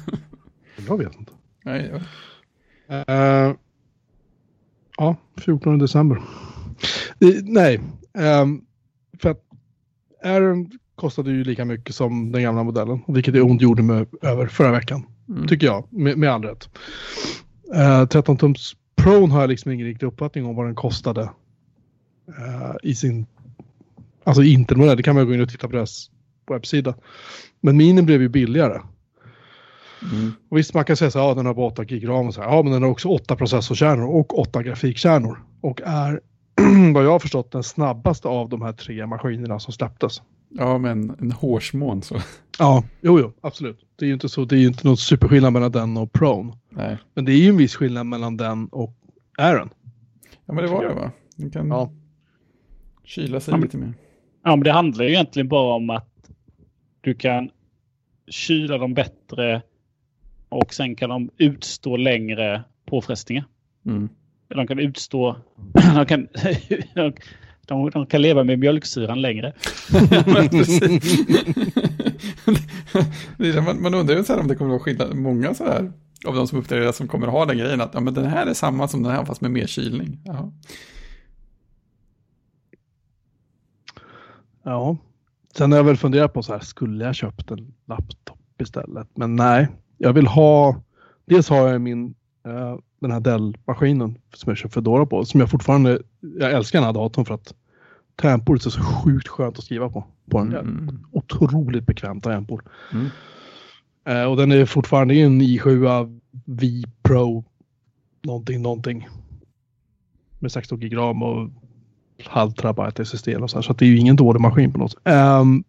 Jag 0.88 0.98
vet 0.98 1.16
inte. 1.20 1.32
Nej, 1.64 1.90
ja. 1.94 2.00
Eh, 2.90 3.54
ja, 4.98 5.16
14 5.38 5.80
december. 5.80 6.18
Eh, 7.20 7.44
nej, 7.44 7.80
ehm, 8.14 8.62
för 9.22 9.30
att 9.30 9.44
Aaron 10.24 10.72
kostade 10.96 11.32
ju 11.32 11.44
lika 11.44 11.66
mycket 11.66 11.96
som 11.96 12.32
den 12.32 12.44
gamla 12.44 12.64
modellen. 12.64 13.00
Vilket 13.08 13.36
är 13.36 13.42
ont 13.42 13.62
gjorde 13.62 13.84
med 13.84 14.08
över 14.22 14.48
förra 14.48 14.72
veckan. 14.72 15.04
Mm. 15.30 15.48
Tycker 15.48 15.68
jag, 15.68 15.94
med, 15.94 16.18
med 16.18 16.32
all 16.32 16.44
rätt. 16.44 16.70
Uh, 17.76 18.06
13 18.06 18.38
tums 18.38 18.76
Pro 18.96 19.28
har 19.28 19.42
jag 19.42 19.50
liksom 19.50 19.72
ingen 19.72 19.88
riktig 19.88 20.08
uppfattning 20.08 20.46
om 20.46 20.56
vad 20.56 20.66
den 20.66 20.76
kostade. 20.76 21.22
eh, 22.28 22.76
I 22.84 22.96
sin, 22.96 23.26
alltså 24.24 24.44
intermodell, 24.44 24.98
det 24.98 25.04
kan 25.04 25.16
man 25.16 25.28
gå 25.28 25.34
in 25.34 25.42
och 25.42 25.50
titta 25.50 25.68
på 25.68 25.74
deras 25.76 26.12
webbsida. 26.50 26.96
Men 27.62 27.78
minen 27.78 28.06
blev 28.06 28.22
ju 28.22 28.30
billigare. 28.30 28.82
Mm. 30.12 30.32
Och 30.49 30.58
visst, 30.58 30.74
man 30.74 30.86
kan 30.86 30.97
säga 30.97 31.12
så 31.12 31.20
här, 31.20 31.26
ja 31.28 31.34
den 31.34 31.45
har 31.45 31.53
bara 31.53 31.66
8 31.68 31.84
gig 31.84 32.08
ram 32.08 32.28
och 32.28 32.34
så 32.34 32.41
här, 32.41 32.49
ja 32.49 32.64
men 32.64 32.72
den 32.74 32.84
har 32.84 32.89
också 32.89 33.08
8 33.10 33.36
processorkärnor 33.36 34.08
och 34.08 34.39
8 34.39 34.64
grafikkärnor. 34.64 35.39
Och 35.62 35.82
är, 35.86 36.22
vad 36.93 37.05
jag 37.05 37.12
har 37.12 37.20
förstått, 37.20 37.51
den 37.51 37.64
snabbaste 37.64 38.28
av 38.28 38.49
de 38.49 38.62
här 38.62 38.74
tre 38.74 39.05
maskinerna 39.08 39.60
som 39.60 39.74
släpptes. 39.74 40.22
ja, 40.49 40.78
men 40.78 41.16
en 41.20 41.32
hårsmån 41.32 42.01
så. 42.01 42.16
Ja, 42.60 42.84
jo, 43.01 43.20
jo, 43.20 43.34
absolut. 43.41 43.80
Det 43.95 44.05
är 44.05 44.08
ju 44.08 44.14
inte 44.14 44.30
så, 44.30 44.45
det 44.45 44.55
är 44.55 44.60
ju 44.60 44.68
inte 44.68 44.88
någon 44.88 44.97
superskillnad 44.97 45.53
mellan 45.53 45.72
den 45.72 45.97
och 45.97 46.12
Prone. 46.14 46.53
Nej. 46.70 46.97
Men 47.14 47.26
det 47.26 47.32
är 47.32 47.38
ju 47.38 47.49
en 47.49 47.58
viss 47.58 47.76
skillnad 47.76 48.05
mellan 48.05 48.38
den 48.38 48.68
och 48.68 48.93
Aaron. 49.38 49.70
Ja, 50.45 50.53
men 50.53 50.64
det 50.64 50.70
var 50.72 50.84
det 50.86 50.93
va? 50.93 51.12
Den 51.36 51.51
kan 51.51 51.68
Ja. 51.68 51.91
kyla 53.03 53.39
sig 53.39 53.51
Ja, 53.51 53.58
men- 53.58 53.64
lite 53.64 53.78
mer. 53.78 53.93
Ja, 54.43 54.55
men 54.55 54.64
det 54.64 54.72
handlar 54.72 55.05
ju 55.05 55.12
egentligen 55.12 55.47
bara 55.47 55.74
om 55.76 55.89
att 55.89 56.30
du 57.01 57.14
kan 57.14 57.49
kyla 58.30 58.78
dem 58.78 58.93
bättre 58.93 59.62
och 60.50 60.74
sen 60.74 60.95
kan 60.95 61.10
de 61.10 61.30
utstå 61.38 61.98
längre 61.98 62.64
påfrestningar. 62.86 63.45
Mm. 63.86 64.10
De 64.48 64.68
kan 64.68 64.80
utstå... 64.80 65.36
De 65.95 66.06
kan, 66.06 66.28
de, 67.66 67.89
de 67.89 68.06
kan 68.06 68.22
leva 68.22 68.43
med 68.43 68.60
mjölksyran 68.60 69.22
längre. 69.22 69.54
Man, 73.66 73.82
man 73.82 73.93
undrar 73.93 74.16
ju 74.16 74.24
så 74.24 74.34
här 74.34 74.39
om 74.39 74.48
det 74.48 74.56
kommer 74.56 74.70
att 74.70 74.80
vara 74.80 74.84
skillnad, 74.84 75.16
många 75.16 75.54
så 75.54 75.64
här 75.64 75.91
av 76.26 76.36
de 76.36 76.48
som 76.48 76.60
uppdaterar 76.60 76.91
som 76.91 77.08
kommer 77.08 77.28
att 77.28 77.34
ha 77.34 77.45
den 77.45 77.58
grejen 77.58 77.82
att 77.82 77.93
ja, 77.93 78.00
men 78.00 78.14
den 78.14 78.26
här 78.26 78.45
är 78.45 78.54
samma 78.54 78.88
som 78.88 79.04
den 79.04 79.12
här 79.12 79.26
fast 79.26 79.41
med 79.41 79.52
mer 79.52 79.68
kylning. 79.68 80.20
Jaha. 80.24 80.52
Ja. 84.64 84.98
Sen 85.58 85.72
har 85.72 85.80
jag 85.80 85.84
väl 85.84 85.98
funderat 85.98 86.34
på 86.34 86.43
så 86.43 86.54
här, 86.54 86.60
skulle 86.60 87.06
jag 87.06 87.16
köpt 87.16 87.52
en 87.52 87.74
laptop 87.86 88.62
istället? 88.62 89.08
Men 89.16 89.36
nej, 89.36 89.68
jag 89.98 90.14
vill 90.14 90.28
ha, 90.28 90.82
dels 91.26 91.50
har 91.50 91.68
jag 91.68 91.82
min, 91.82 92.16
eh, 92.45 92.78
den 93.00 93.12
här 93.12 93.20
Dell-maskinen 93.20 94.18
som 94.34 94.50
jag 94.50 94.58
kör 94.58 94.70
Fedora 94.70 95.06
på, 95.06 95.26
som 95.26 95.39
jag 95.39 95.50
fortfarande, 95.50 96.02
jag 96.39 96.52
älskar 96.52 96.80
den 96.80 96.86
här 96.86 96.93
datorn 96.93 97.26
för 97.26 97.34
att 97.34 97.54
tangentbordet 98.16 98.66
är 98.66 98.70
så 98.70 98.82
sjukt 98.82 99.28
skönt 99.28 99.58
att 99.58 99.64
skriva 99.64 99.89
på. 99.89 100.06
på 100.30 100.39
den. 100.39 100.56
Mm. 100.56 101.06
Otroligt 101.12 101.86
bekvämt 101.86 102.24
tangentbord. 102.24 102.64
Mm. 102.93 103.08
Eh, 104.06 104.24
och 104.24 104.38
den 104.38 104.52
är 104.52 104.66
fortfarande 104.66 105.14
en 105.16 105.41
i7 105.41 106.20
V 106.45 106.84
Pro 107.04 107.45
någonting, 108.24 108.62
någonting. 108.62 109.08
Med 110.39 110.52
16 110.52 110.80
gig 110.80 110.98
ram 110.98 111.24
och 111.24 111.50
halv 112.26 112.52
terabyte 112.52 113.02
SSD 113.02 113.28
och 113.28 113.50
så, 113.50 113.58
här, 113.58 113.62
så 113.62 113.74
det 113.74 113.86
är 113.86 113.89
ju 113.89 113.98
ingen 113.98 114.16
dålig 114.16 114.41
maskin 114.41 114.74
på 114.74 114.80
något. 114.80 114.95
Ehm, 115.04 115.64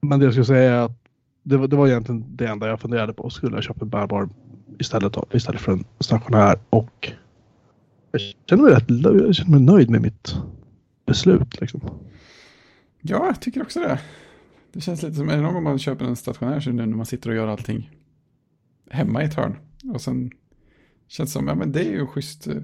men 0.00 0.18
det 0.18 0.24
jag 0.24 0.32
skulle 0.32 0.44
säga 0.44 0.72
är 0.72 0.84
att 0.84 1.05
det 1.48 1.56
var, 1.56 1.68
det 1.68 1.76
var 1.76 1.88
egentligen 1.88 2.36
det 2.36 2.46
enda 2.46 2.68
jag 2.68 2.80
funderade 2.80 3.12
på. 3.12 3.30
Skulle 3.30 3.56
jag 3.56 3.64
köpa 3.64 3.84
en 3.84 3.88
bärbar 3.88 4.28
istället, 4.78 5.12
då, 5.12 5.26
istället 5.32 5.60
för 5.60 5.72
en 5.72 5.84
stationär? 6.00 6.58
Och 6.70 7.12
jag 8.10 8.20
känner 8.48 8.62
mig, 8.62 8.72
rätt, 8.72 8.84
jag 9.26 9.34
känner 9.34 9.50
mig 9.50 9.60
nöjd 9.60 9.90
med 9.90 10.02
mitt 10.02 10.36
beslut. 11.06 11.60
Liksom. 11.60 11.80
Ja, 13.00 13.26
jag 13.26 13.40
tycker 13.40 13.62
också 13.62 13.80
det. 13.80 14.00
Det 14.72 14.80
känns 14.80 15.02
lite 15.02 15.14
som, 15.14 15.28
är 15.28 15.36
det 15.36 15.42
någon 15.42 15.54
gång 15.54 15.62
man 15.62 15.78
köper 15.78 16.04
en 16.04 16.16
stationär 16.16 16.60
så 16.60 16.70
är 16.70 16.72
det 16.72 16.76
nu 16.76 16.86
när 16.86 16.96
man 16.96 17.06
sitter 17.06 17.30
och 17.30 17.36
gör 17.36 17.48
allting 17.48 17.90
hemma 18.90 19.22
i 19.22 19.26
ett 19.26 19.34
hörn. 19.34 19.56
Och 19.94 20.00
sen 20.00 20.30
känns 21.08 21.30
det 21.30 21.32
som, 21.32 21.48
ja 21.48 21.54
men 21.54 21.72
det 21.72 21.80
är 21.80 21.90
ju 21.90 22.00
en 22.00 22.06
schysst 22.06 22.46
eh, 22.46 22.54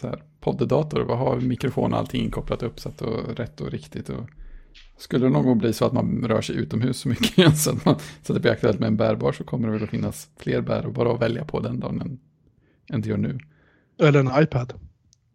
så 0.00 0.06
här, 0.06 0.22
poddedator. 0.40 1.00
Vad 1.00 1.18
har 1.18 1.40
mikrofon 1.40 1.92
och 1.92 1.98
allting 1.98 2.24
inkopplat 2.24 2.62
uppsatt 2.62 3.02
och 3.02 3.36
rätt 3.36 3.60
och 3.60 3.70
riktigt. 3.70 4.08
Och 4.08 4.28
skulle 4.96 5.26
det 5.26 5.30
någon 5.30 5.44
gång 5.44 5.58
bli 5.58 5.72
så 5.72 5.84
att 5.84 5.92
man 5.92 6.24
rör 6.28 6.40
sig 6.40 6.56
utomhus 6.56 6.98
så 6.98 7.08
mycket 7.08 7.38
igen 7.38 7.56
så 7.56 7.70
att, 7.70 7.84
man, 7.84 7.94
så 8.22 8.32
att 8.32 8.36
det 8.36 8.40
blir 8.40 8.52
aktuellt 8.52 8.78
med 8.78 8.86
en 8.86 8.96
bärbar 8.96 9.32
så 9.32 9.44
kommer 9.44 9.68
det 9.68 9.74
väl 9.74 9.82
att 9.82 9.90
finnas 9.90 10.30
fler 10.36 10.60
bär 10.60 10.86
och 10.86 10.92
bara 10.92 11.12
att 11.12 11.22
välja 11.22 11.44
på 11.44 11.60
den 11.60 11.80
dagen 11.80 12.00
än, 12.00 12.18
än 12.92 13.00
det 13.00 13.08
gör 13.08 13.16
nu. 13.16 13.38
Eller 14.02 14.20
en 14.20 14.42
iPad. 14.42 14.72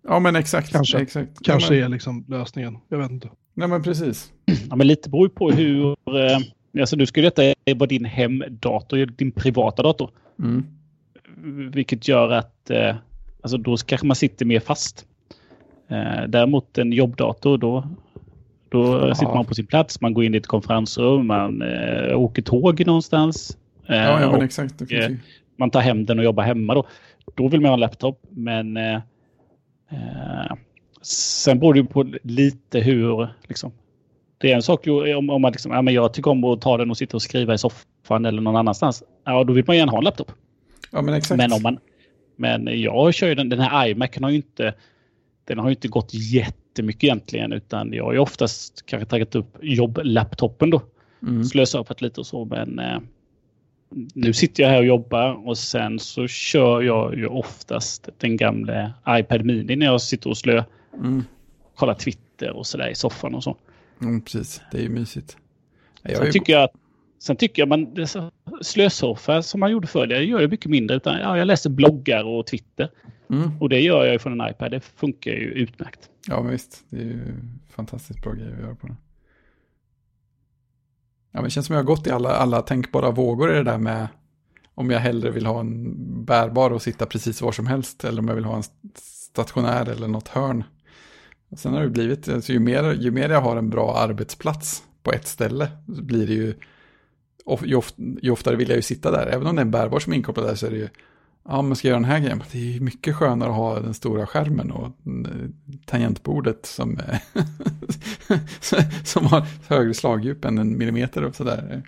Ja 0.07 0.19
men 0.19 0.36
exakt. 0.36 0.71
Kanske. 0.71 0.99
exakt. 0.99 1.31
Kanske 1.43 1.75
ja, 1.75 1.79
men, 1.79 1.86
är 1.86 1.89
liksom 1.89 2.25
lösningen. 2.27 2.77
Jag 2.89 2.97
vet 2.97 3.11
inte. 3.11 3.29
Nej 3.53 3.67
men 3.67 3.84
precis. 3.84 4.31
Ja, 4.69 4.75
men 4.75 4.88
lite 4.88 5.09
beror 5.09 5.25
ju 5.25 5.29
på 5.29 5.51
hur... 5.51 5.89
Eh, 5.91 6.81
alltså 6.81 6.95
du 6.95 7.05
skulle 7.05 7.29
detta 7.29 7.53
vara 7.75 7.88
din 7.88 8.05
hemdator, 8.05 9.05
din 9.05 9.31
privata 9.31 9.84
dator. 9.84 10.11
Mm. 10.39 10.65
Vilket 11.71 12.07
gör 12.07 12.29
att 12.29 12.69
eh, 12.69 12.95
alltså 13.41 13.57
då 13.57 13.77
kanske 13.77 14.07
man 14.07 14.15
sitter 14.15 14.45
mer 14.45 14.59
fast. 14.59 15.05
Eh, 15.88 16.27
däremot 16.27 16.77
en 16.77 16.93
jobbdator 16.93 17.57
då, 17.57 17.88
då 18.74 19.07
Ja. 19.07 19.15
sitter 19.15 19.34
man 19.34 19.45
på 19.45 19.55
sin 19.55 19.65
plats, 19.65 20.01
man 20.01 20.13
går 20.13 20.24
in 20.24 20.34
i 20.34 20.38
ett 20.38 20.47
konferensrum, 20.47 21.28
man 21.28 21.61
eh, 21.61 22.19
åker 22.19 22.41
tåg 22.41 22.86
någonstans. 22.88 23.57
Eh, 23.89 23.95
Ja, 23.95 24.21
ja 24.21 24.28
men 24.30 24.38
och 24.38 24.43
exakt. 24.43 24.82
Eh, 24.91 25.09
man 25.57 25.69
tar 25.69 25.82
hem 25.82 26.05
den 26.05 26.19
och 26.19 26.26
jobbar 26.26 26.43
hemma 26.43 26.74
då. 26.76 26.86
Då 27.36 27.47
vill 27.47 27.61
man 27.61 27.69
ha 27.69 27.74
en 27.74 27.80
laptop. 27.80 28.21
Men 28.30 28.78
eh, 28.78 28.95
eh, 29.91 30.53
sen 31.01 31.59
beror 31.59 31.74
det 31.74 31.80
ju 31.80 31.86
på 31.86 32.13
lite 32.24 32.80
hur 32.80 33.28
liksom. 33.47 33.71
Det 34.38 34.51
är 34.51 34.55
en 34.55 34.61
sak 34.61 34.88
om, 35.17 35.30
om 35.30 35.41
man 35.41 35.51
liksom, 35.51 35.71
ja, 35.71 35.82
men 35.82 35.93
jag 35.93 36.13
tycker 36.13 36.32
om 36.32 36.43
att 36.43 36.61
ta 36.61 36.78
den 36.78 36.89
och 36.89 36.97
sitta 36.97 37.17
och 37.17 37.21
skriva 37.21 37.53
i 37.53 37.57
soffan 37.57 38.26
eller 38.26 38.41
någon 38.41 38.55
annanstans. 38.55 39.03
Ja, 39.26 39.43
då 39.43 39.53
vill 39.53 39.63
man 39.67 39.78
gärna 39.78 39.91
ha 39.91 39.97
en 39.97 40.03
laptop. 40.03 40.32
Ja 40.91 41.01
men 41.01 41.13
exakt. 41.13 41.38
Men 41.38 41.53
om 41.53 41.61
man, 41.61 41.78
men 42.36 42.82
jag 42.82 43.13
kör 43.13 43.28
ju 43.28 43.36
den, 43.36 43.49
den 43.49 43.59
här 43.59 43.88
iMacen 43.88 44.24
har 44.24 44.30
ju 44.30 44.36
inte, 44.36 44.74
den 45.47 45.59
har 45.59 45.65
ju 45.69 45.76
inte 45.76 45.88
gått 45.88 46.13
jättemycket 46.74 47.03
egentligen 47.03 47.53
utan 47.53 47.93
jag 47.93 48.03
har 48.03 48.13
ju 48.13 48.19
oftast 48.19 48.86
kanske 48.86 49.05
tagit 49.05 49.36
upp 49.36 49.57
jobblaptopen 49.61 50.69
då 50.69 50.82
Mm. 51.24 51.43
slösat 51.43 52.01
lite 52.01 52.19
och 52.19 52.26
så 52.26 52.45
men 52.45 52.80
eh, 52.80 52.99
nu 54.13 54.34
sitter 54.34 54.63
jag 54.63 54.69
här 54.69 54.78
och 54.78 54.86
jobbar 54.86 55.47
och 55.47 55.57
sen 55.57 55.99
så 55.99 56.28
kör 56.28 56.82
jag 56.82 57.15
ju 57.15 57.28
oftast 57.28 58.09
den 58.17 58.38
gamla 58.38 58.93
iPad 59.09 59.45
Mini 59.45 59.76
när 59.76 59.86
jag 59.86 60.01
sitter 60.01 60.30
och 60.30 60.38
slö, 60.38 60.63
Mm. 60.93 61.24
kollar 61.76 61.93
Twitter 61.93 62.51
och 62.51 62.67
sådär 62.67 62.89
i 62.89 62.95
soffan 62.95 63.36
och 63.36 63.43
så. 63.43 63.57
Mm, 64.01 64.21
precis, 64.21 64.61
det 64.71 64.78
är 64.78 64.82
ju 64.82 64.89
mysigt. 64.89 65.38
Jag 66.01 66.17
Sen 66.17 66.32
tycker 66.32 66.53
jag 66.53 66.63
att 66.63 66.74
Sen 67.24 67.36
tycker 67.36 67.61
jag 67.61 67.69
man 67.69 68.07
slösoffa 68.61 69.41
som 69.41 69.59
man 69.59 69.71
gjorde 69.71 69.88
förr, 69.88 70.07
det 70.07 70.24
gör 70.24 70.41
jag 70.41 70.49
mycket 70.49 70.71
mindre. 70.71 70.97
Utan, 70.97 71.19
ja, 71.19 71.38
jag 71.38 71.45
läser 71.45 71.69
bloggar 71.69 72.24
och 72.24 72.47
Twitter. 72.47 72.89
Mm. 73.30 73.51
Och 73.59 73.69
det 73.69 73.80
gör 73.80 74.05
jag 74.05 74.21
från 74.21 74.41
en 74.41 74.49
iPad. 74.49 74.71
Det 74.71 74.80
funkar 74.80 75.32
ju 75.32 75.51
utmärkt. 75.51 76.09
Ja, 76.28 76.41
men 76.41 76.51
visst. 76.51 76.84
Det 76.89 76.97
är 76.97 77.01
ju 77.01 77.36
fantastiskt 77.69 78.21
bra 78.24 78.34
grejer 78.34 78.53
att 78.53 78.59
göra 78.59 78.76
på 78.76 78.88
den. 78.88 78.95
Ja, 81.32 81.38
men 81.39 81.43
det 81.43 81.49
känns 81.49 81.65
som 81.65 81.74
jag 81.74 81.84
har 81.84 81.88
gått 81.88 82.07
i 82.07 82.11
alla, 82.11 82.30
alla 82.30 82.61
tänkbara 82.61 83.11
vågor 83.11 83.51
i 83.51 83.55
det 83.55 83.63
där 83.63 83.78
med 83.78 84.07
om 84.76 84.89
jag 84.89 84.99
hellre 84.99 85.32
vill 85.32 85.45
ha 85.45 85.59
en 85.59 86.26
bärbar 86.26 86.71
och 86.71 86.82
sitta 86.82 87.05
precis 87.05 87.41
var 87.41 87.51
som 87.51 87.67
helst 87.67 88.03
eller 88.03 88.19
om 88.19 88.28
jag 88.28 88.36
vill 88.36 88.45
ha 88.45 88.55
en 88.55 88.63
stationär 88.95 89.89
eller 89.89 90.07
något 90.07 90.28
hörn. 90.28 90.63
Och 91.49 91.59
sen 91.59 91.74
har 91.74 91.82
det 91.82 91.89
blivit, 91.89 92.30
alltså 92.30 92.53
ju, 92.53 92.59
mer, 92.59 92.93
ju 92.93 93.11
mer 93.11 93.30
jag 93.30 93.41
har 93.41 93.57
en 93.57 93.69
bra 93.69 93.97
arbetsplats 93.97 94.84
på 95.03 95.11
ett 95.11 95.28
ställe 95.28 95.71
så 95.95 96.01
blir 96.01 96.28
det 96.28 96.34
ju, 96.34 96.53
ju, 97.63 97.75
of, 97.75 97.93
ju 97.97 98.31
oftare 98.31 98.55
vill 98.55 98.69
jag 98.69 98.75
ju 98.75 98.81
sitta 98.81 99.11
där. 99.11 99.27
Även 99.27 99.47
om 99.47 99.55
det 99.55 99.59
är 99.59 99.65
en 99.65 99.71
bärbar 99.71 99.99
som 99.99 100.13
är 100.13 100.17
inkopplad 100.17 100.47
där 100.47 100.55
så 100.55 100.65
är 100.65 100.71
det 100.71 100.77
ju 100.77 100.89
ja 101.45 101.61
men 101.61 101.75
ska 101.75 101.87
jag 101.87 101.91
göra 101.91 102.01
den 102.01 102.11
här 102.11 102.19
grejen? 102.19 102.43
Det 102.51 102.57
är 102.57 102.73
ju 102.73 102.79
mycket 102.79 103.15
skönare 103.15 103.49
att 103.49 103.55
ha 103.55 103.79
den 103.79 103.93
stora 103.93 104.27
skärmen 104.27 104.71
och 104.71 104.85
eh, 104.85 105.49
tangentbordet 105.85 106.65
som, 106.65 106.99
som 109.03 109.25
har 109.25 109.45
högre 109.67 109.93
slagdjup 109.93 110.45
än 110.45 110.57
en 110.57 110.77
millimeter 110.77 111.23
och 111.23 111.35
sådär. 111.35 111.83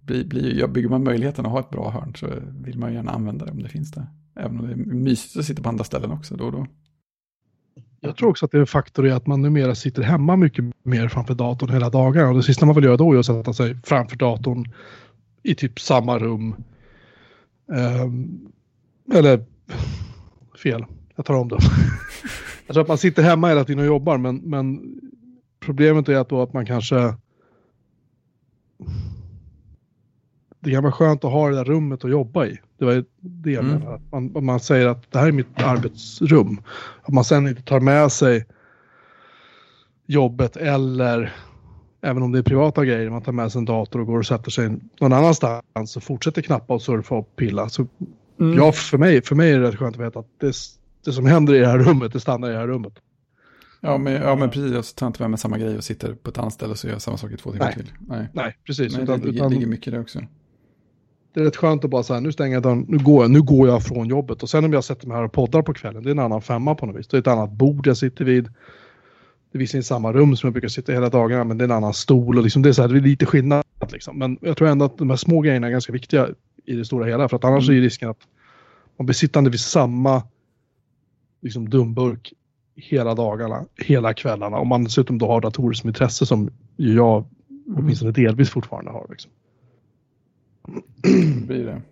Blir, 0.00 0.24
blir, 0.24 0.66
bygger 0.66 0.88
man 0.88 1.04
möjligheten 1.04 1.46
att 1.46 1.52
ha 1.52 1.60
ett 1.60 1.70
bra 1.70 1.90
hörn 1.90 2.14
så 2.16 2.26
vill 2.64 2.78
man 2.78 2.94
gärna 2.94 3.12
använda 3.12 3.44
det 3.44 3.50
om 3.50 3.62
det 3.62 3.68
finns 3.68 3.90
där. 3.90 4.06
Även 4.36 4.60
om 4.60 4.66
det 4.66 4.72
är 4.72 4.76
mysigt 4.76 5.36
att 5.36 5.44
sitta 5.44 5.62
på 5.62 5.68
andra 5.68 5.84
ställen 5.84 6.10
också 6.10 6.36
då 6.36 6.44
och 6.44 6.52
då. 6.52 6.66
Jag 8.00 8.16
tror 8.16 8.30
också 8.30 8.44
att 8.44 8.50
det 8.50 8.58
är 8.58 8.60
en 8.60 8.66
faktor 8.66 9.06
i 9.06 9.10
att 9.10 9.26
man 9.26 9.42
numera 9.42 9.74
sitter 9.74 10.02
hemma 10.02 10.36
mycket 10.36 10.64
mer 10.82 11.08
framför 11.08 11.34
datorn 11.34 11.70
hela 11.70 11.90
dagarna. 11.90 12.28
Och 12.28 12.36
det 12.36 12.42
sista 12.42 12.66
man 12.66 12.74
vill 12.74 12.84
göra 12.84 12.96
då 12.96 13.12
är 13.12 13.18
att 13.18 13.26
sätta 13.26 13.52
sig 13.52 13.76
framför 13.84 14.16
datorn 14.16 14.64
i 15.42 15.54
typ 15.54 15.80
samma 15.80 16.18
rum. 16.18 16.54
Um, 17.66 18.52
eller 19.12 19.44
fel, 20.62 20.84
jag 21.16 21.26
tar 21.26 21.34
om 21.34 21.48
det. 21.48 21.58
jag 22.66 22.74
tror 22.74 22.82
att 22.82 22.88
man 22.88 22.98
sitter 22.98 23.22
hemma 23.22 23.48
hela 23.48 23.64
tiden 23.64 23.80
och 23.80 23.86
jobbar 23.86 24.18
men, 24.18 24.36
men 24.36 24.94
problemet 25.60 26.08
är 26.08 26.16
att 26.16 26.28
då 26.28 26.42
att 26.42 26.52
man 26.52 26.66
kanske 26.66 27.14
det 30.60 30.70
kan 30.70 30.82
vara 30.82 30.92
skönt 30.92 31.24
att 31.24 31.32
ha 31.32 31.48
det 31.48 31.56
där 31.56 31.64
rummet 31.64 32.04
att 32.04 32.10
jobba 32.10 32.46
i. 32.46 32.58
Det 32.78 32.84
var 32.84 33.04
det 33.20 33.50
jag 33.50 33.64
mm. 33.64 33.78
menade. 33.78 34.00
Man, 34.10 34.44
man 34.44 34.60
säger 34.60 34.86
att 34.86 35.12
det 35.12 35.18
här 35.18 35.28
är 35.28 35.32
mitt 35.32 35.62
arbetsrum. 35.62 36.60
Att 37.02 37.14
man 37.14 37.24
sen 37.24 37.48
inte 37.48 37.62
tar 37.62 37.80
med 37.80 38.12
sig 38.12 38.46
jobbet 40.06 40.56
eller 40.56 41.34
även 42.00 42.22
om 42.22 42.32
det 42.32 42.38
är 42.38 42.42
privata 42.42 42.84
grejer, 42.84 43.10
man 43.10 43.22
tar 43.22 43.32
med 43.32 43.52
sig 43.52 43.58
en 43.58 43.64
dator 43.64 44.00
och 44.00 44.06
går 44.06 44.18
och 44.18 44.26
sätter 44.26 44.50
sig 44.50 44.76
någon 45.00 45.12
annanstans 45.12 45.96
och 45.96 46.02
fortsätter 46.02 46.42
knappa 46.42 46.74
och 46.74 46.82
surfa 46.82 47.14
och 47.14 47.36
pilla. 47.36 47.68
Så 47.68 47.86
mm. 48.40 48.58
ja, 48.58 48.72
för 48.72 48.98
mig, 48.98 49.22
för 49.22 49.34
mig 49.34 49.52
är 49.52 49.60
det 49.60 49.68
rätt 49.68 49.76
skönt 49.76 49.96
att 49.96 50.02
veta 50.02 50.18
att 50.18 50.26
det, 50.40 50.54
det 51.04 51.12
som 51.12 51.26
händer 51.26 51.54
i 51.54 51.58
det 51.58 51.66
här 51.66 51.78
rummet, 51.78 52.12
det 52.12 52.20
stannar 52.20 52.48
i 52.48 52.52
det 52.52 52.58
här 52.58 52.66
rummet. 52.66 52.92
Ja, 53.80 53.98
men, 53.98 54.12
ja, 54.12 54.36
men 54.36 54.50
precis. 54.50 54.72
Jag 54.72 54.84
tar 54.84 55.06
inte 55.06 55.22
med 55.22 55.30
mig 55.30 55.38
samma 55.38 55.58
grej 55.58 55.76
och 55.76 55.84
sitter 55.84 56.14
på 56.14 56.30
ett 56.30 56.38
annat 56.38 56.52
ställe 56.52 56.70
och 56.70 56.78
så 56.78 56.86
gör 56.86 56.94
jag 56.94 57.02
samma 57.02 57.16
sak 57.16 57.32
i 57.32 57.36
två 57.36 57.52
timmar 57.52 57.72
till. 57.72 57.92
Nej, 58.00 58.28
Nej 58.32 58.56
precis. 58.66 58.92
Nej, 58.92 59.02
utan, 59.02 59.20
det 59.20 59.28
utan, 59.28 59.52
ligger 59.52 59.66
mycket 59.66 59.92
där 59.92 60.00
också 60.00 60.20
det 61.34 61.40
är 61.40 61.44
rätt 61.44 61.56
skönt 61.56 61.84
att 61.84 61.90
bara 61.90 62.02
säga 62.02 62.20
nu 62.20 62.32
stänger 62.32 62.54
jag 62.54 62.62
dörren, 62.62 62.84
nu 62.88 62.98
går 62.98 63.24
jag, 63.24 63.30
nu 63.30 63.42
går 63.42 63.68
jag 63.68 63.82
från 63.82 64.08
jobbet. 64.08 64.42
Och 64.42 64.50
sen 64.50 64.64
om 64.64 64.72
jag 64.72 64.84
sätter 64.84 65.08
mig 65.08 65.16
här 65.16 65.24
och 65.24 65.32
poddar 65.32 65.62
på 65.62 65.74
kvällen, 65.74 66.02
det 66.02 66.08
är 66.08 66.12
en 66.12 66.18
annan 66.18 66.42
femma 66.42 66.74
på 66.74 66.86
något 66.86 66.96
vis. 66.96 67.08
Det 67.08 67.16
är 67.16 67.18
ett 67.18 67.26
annat 67.26 67.52
bord 67.52 67.86
jag 67.86 67.96
sitter 67.96 68.24
vid. 68.24 68.44
Det 68.44 69.56
är 69.56 69.58
visserligen 69.58 69.84
samma 69.84 70.12
rum 70.12 70.36
som 70.36 70.46
jag 70.46 70.52
brukar 70.52 70.68
sitta 70.68 70.92
hela 70.92 71.08
dagarna, 71.08 71.44
men 71.44 71.58
det 71.58 71.62
är 71.62 71.68
en 71.68 71.76
annan 71.76 71.94
stol 71.94 72.38
och 72.38 72.44
liksom 72.44 72.62
det 72.62 72.68
är 72.68 72.72
så 72.72 72.82
här, 72.82 72.88
det 72.88 72.98
är 72.98 73.00
lite 73.00 73.26
skillnad 73.26 73.64
liksom. 73.92 74.18
Men 74.18 74.38
jag 74.40 74.56
tror 74.56 74.68
ändå 74.68 74.84
att 74.84 74.98
de 74.98 75.10
här 75.10 75.16
små 75.16 75.40
grejerna 75.40 75.66
är 75.66 75.70
ganska 75.70 75.92
viktiga 75.92 76.28
i 76.64 76.74
det 76.74 76.84
stora 76.84 77.06
hela, 77.06 77.28
för 77.28 77.36
att 77.36 77.44
annars 77.44 77.68
mm. 77.68 77.78
är 77.78 77.82
risken 77.82 78.10
att 78.10 78.20
man 78.96 79.06
blir 79.06 79.14
sittande 79.14 79.50
vid 79.50 79.60
samma 79.60 80.22
liksom 81.42 81.68
dumburk 81.68 82.32
hela 82.76 83.14
dagarna, 83.14 83.64
hela 83.76 84.14
kvällarna. 84.14 84.56
Om 84.56 84.68
man 84.68 84.84
dessutom 84.84 85.18
då 85.18 85.26
har 85.26 85.40
datorer 85.40 85.74
som 85.74 85.88
intresse 85.88 86.26
som 86.26 86.50
jag 86.76 87.24
mm. 87.48 87.78
åtminstone 87.78 88.12
delvis 88.12 88.50
fortfarande 88.50 88.90
har. 88.90 89.06
Liksom 89.10 89.30
blir 91.46 91.64
det. 91.64 91.82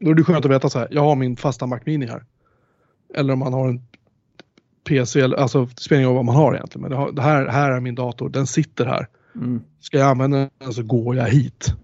Då 0.00 0.10
är 0.10 0.14
det 0.14 0.24
skönt 0.24 0.44
att 0.44 0.50
veta 0.50 0.70
så 0.70 0.78
här, 0.78 0.88
jag 0.90 1.02
har 1.02 1.16
min 1.16 1.36
fasta 1.36 1.66
Mac 1.66 1.80
Mini 1.86 2.06
här. 2.06 2.24
Eller 3.14 3.32
om 3.32 3.38
man 3.38 3.52
har 3.52 3.68
en 3.68 3.82
PC, 4.88 5.22
alltså 5.22 5.64
det 5.64 5.80
spelar 5.80 6.00
ingen 6.00 6.08
roll 6.08 6.16
vad 6.16 6.24
man 6.24 6.36
har 6.36 6.54
egentligen. 6.54 6.88
Men 6.88 7.14
det, 7.14 7.22
här, 7.22 7.46
här 7.46 7.70
är 7.70 7.80
min 7.80 7.94
dator, 7.94 8.28
den 8.28 8.46
sitter 8.46 8.86
här. 8.86 9.08
Mm. 9.34 9.62
Ska 9.80 9.98
jag 9.98 10.08
använda 10.08 10.50
den 10.58 10.72
så 10.72 10.82
går 10.82 11.16
jag 11.16 11.28
hit. 11.28 11.74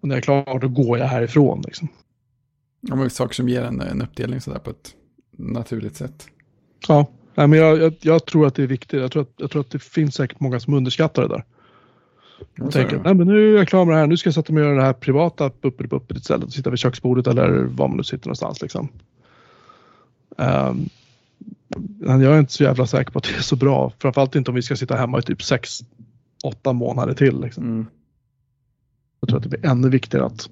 Och 0.00 0.08
när 0.08 0.14
jag 0.14 0.18
är 0.18 0.22
klar 0.22 0.58
då 0.58 0.68
går 0.68 0.98
jag 0.98 1.06
härifrån. 1.06 1.62
Liksom. 1.66 1.88
Ja, 2.80 2.96
men 2.96 3.10
saker 3.10 3.34
som 3.34 3.48
ger 3.48 3.62
en, 3.62 3.80
en 3.80 4.02
uppdelning 4.02 4.40
sådär 4.40 4.58
på 4.58 4.70
ett 4.70 4.94
naturligt 5.36 5.96
sätt. 5.96 6.28
Ja, 6.88 7.06
Nej, 7.38 7.48
men 7.48 7.58
jag, 7.58 7.78
jag, 7.78 7.94
jag, 8.00 8.26
tror 8.26 8.46
att 8.46 8.54
det 8.54 8.62
är 8.62 8.66
viktigt. 8.66 9.00
Jag 9.00 9.12
tror, 9.12 9.22
att, 9.22 9.32
jag 9.36 9.50
tror 9.50 9.60
att 9.60 9.70
det 9.70 9.78
finns 9.78 10.14
säkert 10.14 10.40
många 10.40 10.60
som 10.60 10.74
underskattar 10.74 11.22
det 11.22 11.28
där. 11.28 11.44
Och 12.60 12.72
tänker, 12.72 13.00
nej 13.04 13.14
men 13.14 13.26
nu 13.26 13.54
är 13.54 13.58
jag 13.58 13.68
klar 13.68 13.84
med 13.84 13.94
det 13.94 13.98
här, 13.98 14.06
nu 14.06 14.16
ska 14.16 14.26
jag 14.26 14.34
sätta 14.34 14.52
mig 14.52 14.62
och 14.62 14.68
göra 14.68 14.78
det 14.78 14.86
här 14.86 14.92
privata 14.92 15.50
buppet 15.60 16.16
istället 16.16 16.44
och 16.44 16.52
sitta 16.52 16.70
vid 16.70 16.78
köksbordet 16.78 17.26
eller 17.26 17.64
var 17.64 17.88
man 17.88 17.96
nu 17.96 18.02
sitter 18.02 18.26
någonstans 18.26 18.62
liksom. 18.62 18.88
Um, 20.36 20.88
jag 22.00 22.22
är 22.22 22.38
inte 22.38 22.52
så 22.52 22.62
jävla 22.62 22.86
säker 22.86 23.10
på 23.10 23.18
att 23.18 23.24
det 23.24 23.36
är 23.36 23.42
så 23.42 23.56
bra, 23.56 23.92
framförallt 23.98 24.34
inte 24.34 24.50
om 24.50 24.54
vi 24.54 24.62
ska 24.62 24.76
sitta 24.76 24.96
hemma 24.96 25.18
i 25.18 25.22
typ 25.22 25.40
6-8 25.40 26.72
månader 26.72 27.14
till. 27.14 27.40
Liksom. 27.40 27.64
Mm. 27.64 27.86
Jag 29.20 29.28
tror 29.28 29.36
att 29.36 29.42
det 29.42 29.48
blir 29.48 29.66
ännu 29.66 29.88
viktigare 29.88 30.26
att 30.26 30.50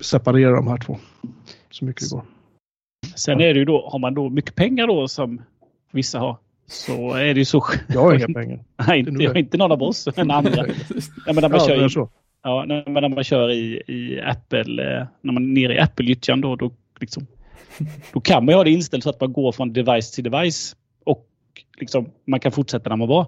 separera 0.00 0.56
de 0.56 0.66
här 0.66 0.78
två 0.78 0.98
så 1.70 1.84
mycket 1.84 2.10
det 2.10 2.16
går. 2.16 2.24
Sen 3.16 3.40
är 3.40 3.54
det 3.54 3.58
ju 3.58 3.64
då, 3.64 3.88
har 3.92 3.98
man 3.98 4.14
då 4.14 4.28
mycket 4.28 4.54
pengar 4.54 4.86
då 4.86 5.08
som 5.08 5.42
vissa 5.90 6.18
har, 6.18 6.38
så 6.72 7.14
är 7.14 7.34
det 7.34 7.40
ju 7.40 7.44
så. 7.44 7.64
Jag 7.88 8.00
har 8.00 8.14
inga 8.14 8.26
pengar. 8.40 8.60
Nej, 8.86 8.98
inte, 8.98 9.38
inte 9.38 9.56
någon 9.56 9.72
av 9.72 9.82
oss, 9.82 10.08
men 10.16 10.30
andra. 10.30 10.66
ja, 11.26 11.32
men 11.32 11.34
när 11.34 11.48
man 11.48 11.60
ja, 11.60 11.66
kör 11.66 11.86
i, 11.86 11.90
så. 11.90 12.10
Ja, 12.42 12.64
när, 12.68 13.00
när 13.00 13.08
man 13.08 13.24
kör 13.24 13.50
i, 13.50 13.82
i 13.86 14.20
Apple, 14.20 14.60
eh, 14.60 15.06
när 15.20 15.32
man 15.32 15.44
är 15.44 15.60
nere 15.60 15.74
i 15.74 15.78
Apple-gyttjan 15.78 16.40
då, 16.40 16.56
då, 16.56 16.70
liksom, 17.00 17.26
då 18.12 18.20
kan 18.20 18.44
man 18.44 18.52
ju 18.52 18.56
ha 18.56 18.64
det 18.64 18.70
inställt 18.70 19.04
så 19.04 19.10
att 19.10 19.20
man 19.20 19.32
går 19.32 19.52
från 19.52 19.72
device 19.72 20.10
till 20.10 20.24
device 20.24 20.76
och 21.04 21.28
liksom, 21.78 22.08
man 22.26 22.40
kan 22.40 22.52
fortsätta 22.52 22.90
när 22.90 22.96
man 22.96 23.08
var. 23.08 23.26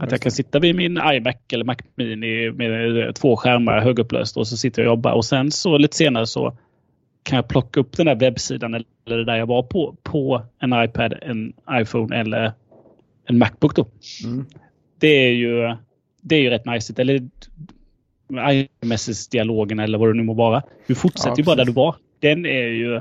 Att 0.00 0.10
jag 0.10 0.20
kan 0.20 0.32
sitta 0.32 0.58
vid 0.58 0.76
min 0.76 1.00
iMac 1.12 1.36
eller 1.52 1.64
Mac 1.64 1.76
Mini 1.94 2.50
med 2.50 3.14
två 3.14 3.36
skärmar 3.36 3.80
högupplöst 3.80 4.36
och 4.36 4.46
så 4.46 4.56
sitter 4.56 4.82
jag 4.82 4.90
och 4.90 4.96
jobbar 4.96 5.12
och 5.12 5.24
sen 5.24 5.50
så 5.50 5.78
lite 5.78 5.96
senare 5.96 6.26
så 6.26 6.58
kan 7.28 7.36
jag 7.36 7.48
plocka 7.48 7.80
upp 7.80 7.96
den 7.96 8.06
där 8.06 8.14
webbsidan 8.14 8.74
eller 8.74 9.16
det 9.16 9.24
där 9.24 9.36
jag 9.36 9.46
var 9.46 9.62
på 9.62 9.96
på 10.02 10.42
en 10.58 10.84
iPad, 10.84 11.14
en 11.22 11.52
iPhone 11.72 12.16
eller 12.16 12.52
en 13.24 13.38
Macbook 13.38 13.76
då. 13.76 13.86
Mm. 14.24 14.46
Det 14.98 15.08
är 15.08 15.30
ju 15.30 15.76
det 16.20 16.36
är 16.36 16.40
ju 16.40 16.50
rätt 16.50 16.66
nice. 16.66 16.94
Eller 16.96 17.28
iMessage-dialogen 18.82 19.78
eller 19.78 19.98
vad 19.98 20.08
det 20.08 20.14
nu 20.14 20.22
må 20.22 20.34
vara. 20.34 20.62
Du 20.86 20.94
fortsätter 20.94 21.30
ja, 21.30 21.34
ju 21.38 21.44
bara 21.44 21.56
där 21.56 21.64
du 21.64 21.72
var. 21.72 21.96
Den 22.20 22.46
är 22.46 22.66
ju 22.66 23.00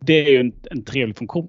det 0.00 0.26
är 0.26 0.30
ju 0.30 0.40
en, 0.40 0.52
en 0.70 0.82
trevlig 0.82 1.16
funktion. 1.16 1.48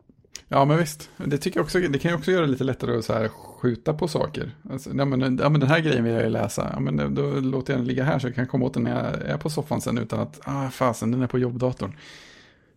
Ja, 0.54 0.66
men 0.66 0.78
visst. 0.78 1.10
Det, 1.18 1.38
tycker 1.38 1.60
jag 1.60 1.64
också, 1.64 1.80
det 1.80 2.00
kan 2.00 2.12
ju 2.12 2.18
också 2.18 2.32
göra 2.32 2.46
det 2.46 2.52
lite 2.52 2.64
lättare 2.64 2.98
att 2.98 3.06
så 3.06 3.14
här 3.14 3.28
skjuta 3.28 3.94
på 3.94 4.08
saker. 4.08 4.52
Alltså, 4.72 4.90
ja, 4.96 5.06
men, 5.06 5.38
ja, 5.38 5.50
men 5.50 5.60
den 5.60 5.70
här 5.70 5.80
grejen 5.80 6.04
vill 6.04 6.14
jag 6.14 6.24
ju 6.24 6.30
läsa. 6.30 6.70
Ja, 6.74 6.80
men 6.80 7.16
då 7.16 7.40
låter 7.40 7.74
jag 7.74 7.80
den 7.80 7.88
ligga 7.88 8.04
här 8.04 8.20
så 8.20 8.28
jag 8.28 8.36
kan 8.36 8.48
komma 8.48 8.66
åt 8.66 8.74
den 8.74 8.84
när 8.84 8.92
jag 8.92 9.22
är 9.22 9.38
på 9.38 9.50
soffan 9.50 9.82
sen 9.82 9.98
utan 9.98 10.20
att, 10.20 10.40
ah 10.44 10.70
fasen, 10.70 11.12
den 11.12 11.22
är 11.22 11.28
på 11.28 11.40
jobbdatorn. 11.40 11.96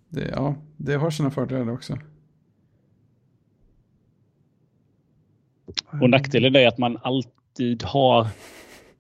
Det, 0.09 0.31
ja, 0.35 0.55
det 0.77 0.95
har 0.95 1.11
sina 1.11 1.31
fördelar 1.31 1.73
också. 1.73 1.99
Och 6.01 6.11
nackdelen 6.11 6.57
är 6.57 6.69
att 6.69 6.79
man 6.79 6.99
alltid 7.03 7.83
har, 7.83 8.27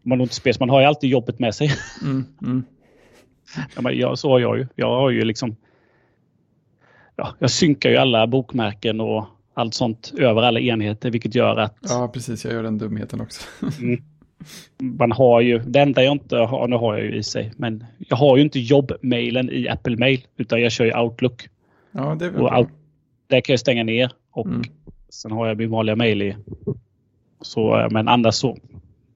man 0.02 0.20
inte 0.20 0.34
spes, 0.34 0.60
man 0.60 0.70
har 0.70 0.80
ju 0.80 0.86
alltid 0.86 1.10
jobbet 1.10 1.38
med 1.38 1.54
sig. 1.54 1.70
Mm, 2.02 2.24
mm. 2.42 2.64
Ja, 3.74 3.82
men 3.82 3.98
jag, 3.98 4.18
så 4.18 4.30
har 4.30 4.38
jag 4.38 4.58
ju. 4.58 4.66
Jag 4.74 4.86
har 4.86 5.10
ju 5.10 5.24
liksom 5.24 5.56
ja, 7.16 7.34
jag 7.38 7.50
synkar 7.50 7.90
ju 7.90 7.96
alla 7.96 8.26
bokmärken 8.26 9.00
och 9.00 9.26
allt 9.54 9.74
sånt 9.74 10.12
över 10.18 10.42
alla 10.42 10.60
enheter 10.60 11.10
vilket 11.10 11.34
gör 11.34 11.56
att... 11.56 11.76
Ja, 11.80 12.10
precis. 12.14 12.44
Jag 12.44 12.52
gör 12.52 12.62
den 12.62 12.78
dumheten 12.78 13.20
också. 13.20 13.42
mm, 13.80 14.02
man 14.78 15.12
har 15.12 15.40
ju, 15.40 15.58
det 15.58 15.80
enda 15.80 16.02
jag 16.02 16.12
inte 16.12 16.36
har, 16.36 16.68
nu 16.68 16.76
har 16.76 16.94
jag 16.96 17.04
ju 17.06 17.16
i 17.16 17.22
sig, 17.22 17.52
men 17.56 17.84
jag 17.98 18.16
har 18.16 18.36
ju 18.36 18.42
inte 18.42 18.60
jobbmailen 18.60 19.50
i 19.50 19.68
Apple 19.68 19.96
Mail 19.96 20.26
utan 20.36 20.60
jag 20.60 20.72
kör 20.72 20.84
ju 20.84 20.98
Outlook. 20.98 21.48
Ja, 21.92 22.16
det 22.18 22.24
är 22.24 22.30
väl 22.30 22.42
och 22.42 22.58
Out, 22.58 22.68
Där 23.26 23.40
kan 23.40 23.52
jag 23.52 23.60
stänga 23.60 23.84
ner 23.84 24.12
och 24.30 24.46
mm. 24.46 24.62
sen 25.08 25.32
har 25.32 25.46
jag 25.46 25.58
min 25.58 25.70
vanliga 25.70 25.96
mail 25.96 26.22
i. 26.22 26.36
Så, 27.40 27.88
men 27.90 28.08
annars 28.08 28.34
så. 28.34 28.58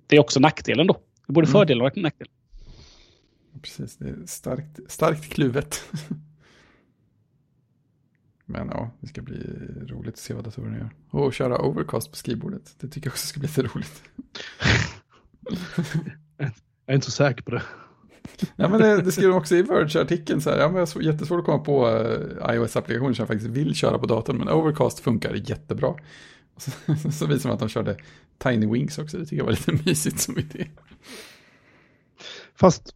Det 0.07 0.17
är 0.17 0.21
också 0.21 0.41
nackdelen 0.41 0.87
då. 0.87 0.93
Det 0.95 1.31
är 1.31 1.35
både 1.35 1.47
mm. 1.47 1.53
fördelar 1.53 1.85
och 1.85 1.97
nackdelar. 1.97 2.33
Precis, 3.63 3.97
det 3.97 4.09
är 4.09 4.17
starkt, 4.27 4.81
starkt 4.89 5.29
kluvet. 5.33 5.83
Men 8.51 8.69
ja, 8.69 8.91
det 9.01 9.07
ska 9.07 9.23
bli 9.23 9.37
roligt 9.89 10.15
att 10.15 10.21
se 10.21 10.35
vad 10.35 10.45
datorerna 10.45 10.77
gör. 10.77 10.91
Och 11.11 11.35
köra 11.35 11.59
overcast 11.59 12.11
på 12.11 12.17
skrivbordet. 12.17 12.75
Det 12.81 12.89
tycker 12.89 13.07
jag 13.07 13.13
också 13.13 13.27
ska 13.27 13.41
bli 13.41 13.49
lite 13.49 13.63
roligt. 13.63 14.03
jag 16.37 16.51
är 16.87 16.95
inte 16.95 17.07
så 17.07 17.13
säker 17.13 17.43
på 17.43 17.51
det. 17.51 17.63
Ja, 18.57 18.69
men 18.69 18.81
det, 18.81 19.03
det 19.03 19.13
skriver 19.13 19.31
de 19.31 19.39
också 19.39 19.57
i 19.57 19.63
Verge-artikeln. 19.63 20.41
Så 20.41 20.51
här, 20.51 20.59
ja, 20.59 20.69
men 20.69 20.77
jag 20.77 20.87
har 20.87 21.01
jättesvårt 21.01 21.39
att 21.39 21.47
komma 21.47 21.59
på 21.59 21.89
uh, 21.89 22.55
iOS-applikationer 22.55 23.15
som 23.15 23.23
jag 23.23 23.29
faktiskt 23.29 23.51
vill 23.51 23.75
köra 23.75 23.99
på 23.99 24.07
datorn. 24.07 24.37
Men 24.37 24.49
Overcast 24.49 25.01
funkar 25.01 25.35
jättebra. 25.35 25.95
Och 26.55 26.63
så, 26.63 26.71
så 27.13 27.27
visar 27.27 27.49
de 27.49 27.55
att 27.55 27.61
de 27.61 27.69
körde 27.69 27.97
Tiny 28.39 28.67
Wings 28.67 28.99
också. 28.99 29.19
Det 29.19 29.25
tycker 29.25 29.37
jag 29.37 29.45
var 29.45 29.53
lite 29.53 29.73
mysigt 29.87 30.21
som 30.21 30.39
idé. 30.39 30.69
Fast 32.55 32.95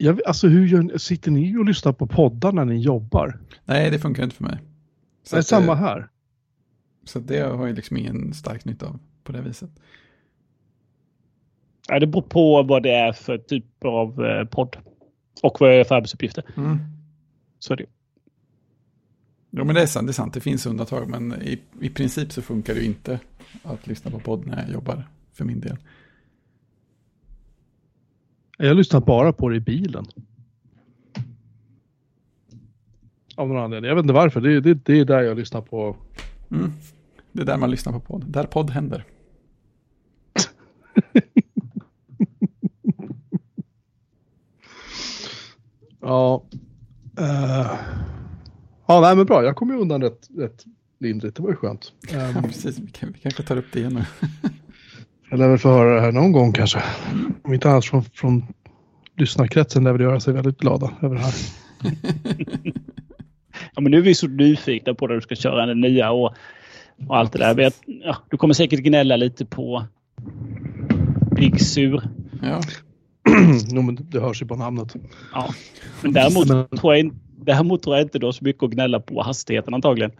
jag, 0.00 0.20
alltså 0.26 0.48
hur 0.48 0.66
gör, 0.66 0.98
sitter 0.98 1.30
ni 1.30 1.56
och 1.56 1.64
lyssnar 1.64 1.92
på 1.92 2.06
poddar 2.06 2.52
när 2.52 2.64
ni 2.64 2.80
jobbar? 2.80 3.38
Nej, 3.64 3.90
det 3.90 3.98
funkar 3.98 4.22
inte 4.22 4.36
för 4.36 4.44
mig. 4.44 4.58
Så 5.22 5.36
det 5.36 5.40
är 5.40 5.42
samma 5.42 5.74
här. 5.74 6.08
Så 7.04 7.18
det 7.18 7.40
har 7.40 7.66
jag 7.66 7.76
liksom 7.76 7.96
ingen 7.96 8.34
stark 8.34 8.64
nytta 8.64 8.86
av 8.86 8.98
på 9.24 9.32
det 9.32 9.40
viset. 9.40 9.70
Ja, 11.88 11.98
det 11.98 12.06
beror 12.06 12.22
på 12.22 12.62
vad 12.62 12.82
det 12.82 12.90
är 12.90 13.12
för 13.12 13.38
typ 13.38 13.84
av 13.84 14.24
eh, 14.24 14.44
podd. 14.44 14.76
Och 15.42 15.56
vad 15.60 15.70
det 15.70 15.76
är 15.76 15.84
för 15.84 15.94
arbetsuppgifter. 15.94 16.44
Mm. 16.56 16.78
Så 17.58 17.72
är 17.72 17.76
det. 17.76 17.86
Jo, 19.50 19.64
men 19.64 19.74
det 19.74 19.82
är 19.82 19.86
sant. 19.86 20.06
Det 20.06 20.10
är 20.10 20.12
sant. 20.12 20.34
Det 20.34 20.40
finns 20.40 20.66
undantag, 20.66 21.08
men 21.08 21.42
i, 21.42 21.60
i 21.80 21.90
princip 21.90 22.32
så 22.32 22.42
funkar 22.42 22.74
det 22.74 22.84
inte 22.84 23.20
att 23.62 23.86
lyssna 23.86 24.10
på 24.10 24.20
podd 24.20 24.46
när 24.46 24.62
jag 24.62 24.70
jobbar, 24.70 25.08
för 25.32 25.44
min 25.44 25.60
del. 25.60 25.76
Jag 28.62 28.76
lyssnar 28.76 29.00
bara 29.00 29.32
på 29.32 29.48
det 29.48 29.56
i 29.56 29.60
bilen. 29.60 30.06
Av 33.36 33.48
någon 33.48 33.58
anledning. 33.58 33.88
Jag 33.88 33.96
vet 33.96 34.02
inte 34.02 34.14
varför. 34.14 34.40
Det, 34.40 34.60
det, 34.60 34.74
det 34.84 35.00
är 35.00 35.04
där 35.04 35.22
jag 35.22 35.38
lyssnar 35.38 35.60
på. 35.60 35.96
Mm. 36.50 36.72
Det 37.32 37.42
är 37.42 37.46
där 37.46 37.56
man 37.56 37.70
lyssnar 37.70 37.92
på 37.92 38.00
podd. 38.00 38.24
Där 38.26 38.44
podd 38.44 38.70
händer. 38.70 39.04
Ja. 46.02 46.44
Uh, 47.20 47.78
ja, 48.86 49.00
nej 49.00 49.16
men 49.16 49.26
bra. 49.26 49.44
Jag 49.44 49.56
kom 49.56 49.70
ju 49.70 49.76
undan 49.76 50.02
rätt, 50.02 50.28
rätt 50.36 50.64
lindrigt. 50.98 51.36
Det 51.36 51.42
var 51.42 51.50
ju 51.50 51.56
skönt. 51.56 51.92
Ja, 52.12 52.28
Um, 52.36 52.42
precis. 52.42 52.78
Vi, 52.78 52.90
kan, 52.90 53.12
vi 53.12 53.18
kanske 53.18 53.42
tar 53.42 53.56
upp 53.56 53.72
det 53.72 53.78
igen 53.80 53.94
nu. 53.94 54.04
jag 55.30 55.38
lär 55.38 55.48
väl 55.48 55.58
få 55.58 55.68
höra 55.68 55.94
det 55.94 56.00
här 56.00 56.12
någon 56.12 56.32
gång 56.32 56.52
kanske. 56.52 56.82
Om 57.42 57.54
inte 57.54 57.70
annars 57.70 57.90
från, 57.90 58.02
från 58.04 58.46
lyssnarkretsen 59.16 59.84
lär 59.84 59.92
väl 59.92 60.00
göra 60.00 60.20
sig 60.20 60.34
väldigt 60.34 60.58
glada 60.58 60.90
över 61.02 61.14
det 61.16 61.22
här. 61.22 61.34
Ja, 63.74 63.80
men 63.80 63.90
nu 63.90 63.98
är 63.98 64.02
vi 64.02 64.14
så 64.14 64.28
nyfikna 64.28 64.94
på 64.94 65.06
när 65.06 65.14
du 65.14 65.20
ska 65.20 65.34
köra 65.34 65.66
den 65.66 65.80
nya 65.80 66.10
och, 66.10 66.34
och 67.08 67.16
allt 67.16 67.32
det 67.32 67.38
där. 67.38 67.72
Ja, 67.86 68.16
du 68.30 68.36
kommer 68.36 68.54
säkert 68.54 68.80
gnälla 68.80 69.16
lite 69.16 69.46
på 69.46 69.84
Big 71.36 71.60
Sur. 71.60 72.02
Ja, 72.42 72.60
jo, 73.68 73.82
men 73.82 73.98
det 74.10 74.20
hörs 74.20 74.42
ju 74.42 74.46
på 74.46 74.56
namnet. 74.56 74.94
Ja. 75.32 75.54
Men 76.02 76.12
däremot, 76.12 76.48
Men- 76.48 76.68
tror 76.68 76.96
jag, 76.96 77.10
däremot 77.36 77.82
tror 77.82 77.96
jag 77.96 78.04
inte 78.04 78.18
du 78.18 78.26
har 78.26 78.32
så 78.32 78.44
mycket 78.44 78.62
att 78.62 78.70
gnälla 78.70 79.00
på 79.00 79.22
hastigheten 79.22 79.74
antagligen. 79.74 80.10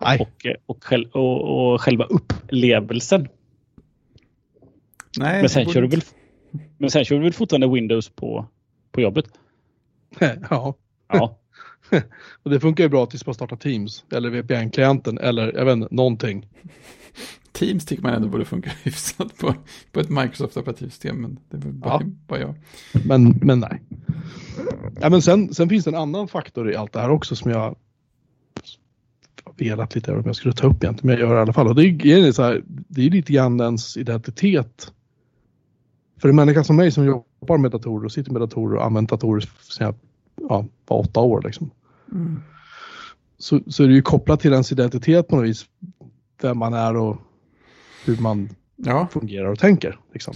Nej. 0.00 0.20
Och, 0.20 0.46
eh, 0.46 0.54
och, 0.66 0.92
och, 1.12 1.72
och 1.72 1.80
själva 1.80 2.04
upplevelsen. 2.04 3.28
Nej. 5.18 5.40
Men 5.40 5.48
sen, 5.48 5.66
kör 5.66 5.82
du 5.82 5.88
väl, 5.88 6.02
men 6.78 6.90
sen 6.90 7.04
kör 7.04 7.16
du 7.16 7.22
väl 7.22 7.32
fortfarande 7.32 7.68
Windows 7.68 8.08
på, 8.08 8.46
på 8.92 9.00
jobbet? 9.00 9.24
ja. 10.50 10.74
Ja. 11.12 11.38
Och 12.42 12.50
det 12.50 12.60
funkar 12.60 12.84
ju 12.84 12.90
bra 12.90 13.06
tills 13.06 13.26
man 13.26 13.34
startar 13.34 13.56
Teams 13.56 14.04
eller 14.12 14.30
VPN-klienten 14.30 15.18
eller 15.18 15.52
jag 15.52 15.64
vet 15.64 15.72
inte, 15.72 15.94
någonting. 15.94 16.46
Teams 17.52 17.84
tycker 17.84 18.02
man 18.02 18.14
ändå 18.14 18.28
borde 18.28 18.44
funka 18.44 18.70
hyfsat 18.82 19.38
på, 19.38 19.54
på 19.92 20.00
ett 20.00 20.08
Microsoft-operativsystem, 20.08 21.12
men 21.12 21.38
det 21.50 21.56
är 21.56 21.60
väl 21.60 21.72
bara, 21.72 21.92
Ja. 21.92 22.02
bara 22.26 22.40
jag. 22.40 22.54
Men, 23.04 23.38
men 23.42 23.60
nej. 23.60 23.82
Ja, 25.00 25.10
men 25.10 25.22
sen, 25.22 25.54
sen 25.54 25.68
finns 25.68 25.84
det 25.84 25.90
en 25.90 25.94
annan 25.94 26.28
faktor 26.28 26.70
i 26.70 26.76
allt 26.76 26.92
det 26.92 27.00
här 27.00 27.10
också 27.10 27.36
som 27.36 27.50
jag 27.50 27.76
velat 29.58 29.94
lite 29.94 30.10
över 30.10 30.20
om 30.20 30.26
jag 30.26 30.36
skulle 30.36 30.54
ta 30.54 30.66
upp 30.66 30.84
egentligen, 30.84 31.06
men 31.06 31.20
jag 31.20 31.28
gör 31.28 31.34
det 31.34 31.40
i 31.40 31.42
alla 31.42 31.52
fall. 31.52 31.68
Och 31.68 31.74
det 31.74 31.82
är, 31.84 32.26
är 32.28 32.32
så 32.32 32.42
här, 32.42 32.62
det 32.66 33.06
är 33.06 33.10
lite 33.10 33.32
grann 33.32 33.60
ens 33.60 33.96
identitet. 33.96 34.92
För 36.20 36.28
en 36.28 36.36
människa 36.36 36.64
som 36.64 36.76
mig 36.76 36.90
som 36.90 37.04
jobbar 37.06 37.58
med 37.58 37.70
datorer 37.70 38.04
och 38.04 38.12
sitter 38.12 38.32
med 38.32 38.40
datorer 38.42 38.76
och 38.76 38.84
använt 38.84 39.10
datorer 39.10 39.40
sedan 39.40 39.86
jag 39.86 39.94
ja, 40.50 40.64
var 40.86 40.98
åtta 40.98 41.20
år 41.20 41.42
liksom. 41.44 41.70
Mm. 42.12 42.40
Så, 43.38 43.60
så 43.66 43.82
är 43.84 43.88
det 43.88 43.94
ju 43.94 44.02
kopplat 44.02 44.40
till 44.40 44.52
ens 44.52 44.72
identitet 44.72 45.28
på 45.28 45.36
något 45.36 45.44
vis. 45.44 45.66
Vem 46.42 46.58
man 46.58 46.74
är 46.74 46.96
och 46.96 47.16
hur 48.04 48.16
man 48.16 48.48
Ja, 48.76 49.08
fungerar 49.12 49.46
och 49.48 49.58
tänker. 49.58 49.98
Liksom. 50.12 50.34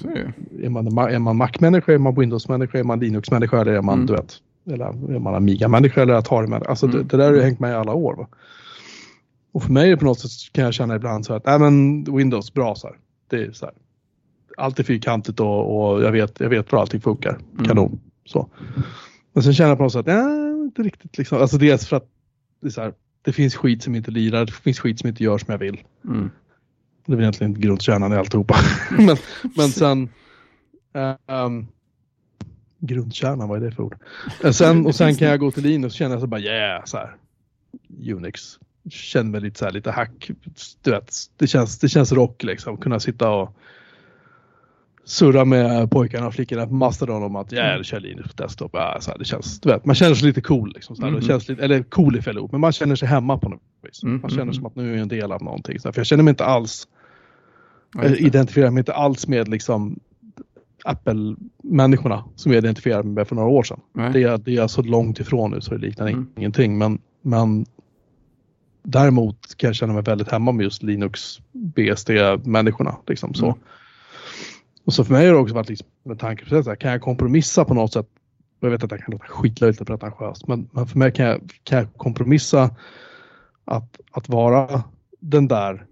är 0.62 0.68
man, 0.68 0.98
är 0.98 1.18
man 1.18 1.36
Mac-människa, 1.36 1.92
är 1.92 1.98
man 1.98 2.14
Windows-människa, 2.14 2.78
är 2.78 2.84
man 2.84 3.00
Linux-människa 3.00 3.60
eller 3.60 3.72
är 3.72 3.82
man, 3.82 3.94
Mm. 3.94 4.06
du 4.06 4.12
vet, 4.12 4.36
eller 4.66 4.84
är 5.14 5.18
man 5.18 5.34
Amiga-människa 5.34 6.02
eller 6.02 6.14
Atari-människa. 6.14 6.70
Alltså 6.70 6.86
Mm. 6.86 6.98
det, 6.98 7.04
det 7.04 7.16
där 7.16 7.28
har 7.28 7.36
ju 7.36 7.42
hängt 7.42 7.60
med 7.60 7.70
i 7.70 7.74
alla 7.74 7.94
år. 7.94 8.14
Va? 8.14 8.28
Och 9.52 9.62
för 9.62 9.72
mig 9.72 9.86
är 9.86 9.90
det 9.90 9.96
på 9.96 10.04
något 10.04 10.18
sätt 10.20 10.52
kan 10.52 10.64
jag 10.64 10.74
känna 10.74 10.96
ibland 10.96 11.26
så 11.26 11.34
att, 11.34 11.46
nej 11.46 11.58
men 11.58 12.04
Windows, 12.16 12.54
bra 12.54 12.74
så 12.74 12.86
här. 12.86 12.96
Det 13.30 13.36
är 13.36 13.52
så 13.52 13.66
här. 13.66 13.74
Allt 14.60 14.78
är 14.78 14.84
fyrkantigt 14.84 15.40
och, 15.40 15.92
och 15.92 16.02
jag, 16.02 16.12
vet, 16.12 16.40
jag 16.40 16.48
vet 16.48 16.72
hur 16.72 16.80
allting 16.80 17.00
funkar. 17.00 17.38
Mm. 17.52 17.64
Kanon. 17.66 18.00
Så. 18.24 18.48
Men 19.32 19.42
sen 19.42 19.54
känner 19.54 19.68
jag 19.68 19.78
på 19.78 19.84
något 19.84 19.92
sätt, 19.92 20.06
nej 20.06 20.50
inte 20.70 20.82
riktigt 20.82 21.18
liksom. 21.18 21.38
Alltså 21.38 21.58
dels 21.58 21.86
för 21.86 21.96
att 21.96 22.08
det, 22.60 22.66
är 22.66 22.70
så 22.70 22.80
här, 22.80 22.94
det 23.22 23.32
finns 23.32 23.56
skit 23.56 23.82
som 23.82 23.94
inte 23.94 24.10
lirar, 24.10 24.46
det 24.46 24.52
finns 24.52 24.80
skit 24.80 24.98
som 24.98 25.08
inte 25.08 25.24
gör 25.24 25.38
som 25.38 25.52
jag 25.52 25.58
vill. 25.58 25.80
Mm. 26.04 26.30
Det 27.06 27.12
är 27.12 27.16
väl 27.16 27.22
egentligen 27.22 27.60
grundkärnan 27.60 28.12
i 28.12 28.16
alltihopa. 28.16 28.56
men, 28.90 29.16
men 29.56 29.68
sen... 29.68 30.08
um, 31.26 31.68
grundkärnan, 32.78 33.48
vad 33.48 33.62
är 33.62 33.66
det 33.66 33.72
för 33.72 33.82
ord? 33.82 33.96
Eh, 34.44 34.50
Sen, 34.50 34.86
och 34.86 34.94
sen 34.94 35.14
kan 35.14 35.28
jag 35.28 35.40
gå 35.40 35.50
till 35.50 35.62
Linus 35.62 35.92
och 35.92 35.96
känna 35.96 36.20
så 36.20 36.26
bara 36.26 36.40
yeah, 36.40 36.84
så 36.84 36.96
här. 36.96 37.16
Unix. 38.12 38.58
Känner 38.90 39.30
mig 39.30 39.40
lite 39.40 39.58
så 39.58 39.64
här, 39.64 39.72
lite 39.72 39.90
hack. 39.90 40.30
Du 40.82 40.90
vet, 40.90 41.14
det 41.36 41.46
känns, 41.46 41.78
det 41.78 41.88
känns 41.88 42.12
rock 42.12 42.42
liksom. 42.42 42.76
Kunna 42.76 43.00
sitta 43.00 43.30
och 43.30 43.56
surra 45.10 45.44
med 45.44 45.90
pojkarna 45.90 46.26
och 46.26 46.34
flickorna 46.34 46.66
på 46.66 46.74
Mastodon 46.74 47.22
om 47.22 47.36
att 47.36 47.48
det 47.48 47.84
kör 47.86 48.00
Linux 48.00 48.34
på 48.34 48.42
desktop. 48.42 48.70
Ja, 48.74 48.96
så 49.00 49.10
här, 49.10 49.18
det 49.18 49.24
känns, 49.24 49.60
du 49.60 49.68
vet, 49.68 49.84
man 49.84 49.94
känner 49.94 50.14
sig 50.14 50.26
lite 50.28 50.40
cool. 50.40 50.72
Liksom, 50.74 50.96
så 50.96 51.02
här. 51.02 51.10
Mhm. 51.10 51.20
det 51.20 51.26
känns 51.26 51.48
lite, 51.48 51.64
eller 51.64 51.82
cool 51.82 52.16
är 52.16 52.20
fel 52.20 52.48
men 52.52 52.60
man 52.60 52.72
känner 52.72 52.96
sig 52.96 53.08
hemma 53.08 53.38
på 53.38 53.48
något 53.48 53.60
vis. 53.82 54.02
Mm, 54.02 54.20
Man 54.20 54.30
känner 54.30 54.42
mm, 54.42 54.54
som 54.54 54.66
att 54.66 54.76
nu 54.76 54.88
är 54.88 54.92
jag 54.94 55.02
en 55.02 55.08
del 55.08 55.32
av 55.32 55.42
någonting. 55.42 55.80
Så 55.80 55.88
här, 55.88 55.92
för 55.92 56.00
jag 56.00 56.06
känner 56.06 56.22
mig 56.24 56.30
inte 56.30 56.44
alls 56.44 56.88
Ja, 57.94 58.02
jag 58.02 58.12
det. 58.12 58.18
identifierar 58.18 58.70
mig 58.70 58.80
inte 58.80 58.92
alls 58.94 59.26
med 59.28 59.48
liksom 59.48 60.00
Apple-människorna 60.84 62.24
som 62.36 62.52
jag 62.52 62.58
identifierade 62.58 63.02
mig 63.02 63.14
med 63.14 63.28
för 63.28 63.34
några 63.36 63.48
år 63.48 63.62
sedan. 63.62 63.80
Nej. 63.94 64.12
Det 64.12 64.22
är, 64.22 64.38
det 64.38 64.50
är 64.50 64.54
jag 64.54 64.70
så 64.70 64.82
långt 64.82 65.20
ifrån 65.20 65.50
nu 65.50 65.60
så 65.60 65.74
det 65.74 65.78
liknar 65.86 66.06
Mm. 66.08 66.26
ingenting. 66.36 66.78
Men, 66.78 66.98
men 67.22 67.66
däremot 68.82 69.54
kan 69.56 69.68
jag 69.68 69.74
känna 69.74 69.92
mig 69.92 70.02
väldigt 70.02 70.30
hemma 70.30 70.52
med 70.52 70.64
just 70.64 70.82
Linux 70.82 71.38
BSD-människorna. 71.52 72.96
Liksom, 73.06 73.34
så. 73.34 73.46
Mm. 73.46 73.58
Och 74.84 74.94
så 74.94 75.04
för 75.04 75.12
mig 75.12 75.26
har 75.26 75.34
det 75.34 75.40
också 75.40 75.54
varit 75.54 75.68
liksom, 75.68 75.88
med 76.02 76.18
tanke 76.18 76.44
på 76.44 76.62
så 76.62 76.70
här, 76.70 76.76
kan 76.76 76.90
jag 76.90 77.00
kompromissa 77.00 77.64
på 77.64 77.74
något 77.74 77.92
sätt? 77.92 78.06
Jag 78.60 78.70
vet 78.70 78.84
att 78.84 78.90
det 78.90 78.98
kan 78.98 79.12
låta 79.12 79.24
skitlöjligt 79.24 79.80
och 79.80 79.86
pretentiöst, 79.86 80.48
men, 80.48 80.68
men 80.72 80.86
för 80.86 80.98
mig 80.98 81.12
kan 81.12 81.26
jag, 81.26 81.40
kan 81.64 81.78
jag 81.78 81.94
kompromissa 81.96 82.70
att, 83.64 84.00
att 84.10 84.28
vara 84.28 84.82
den 85.20 85.48
där 85.48 85.86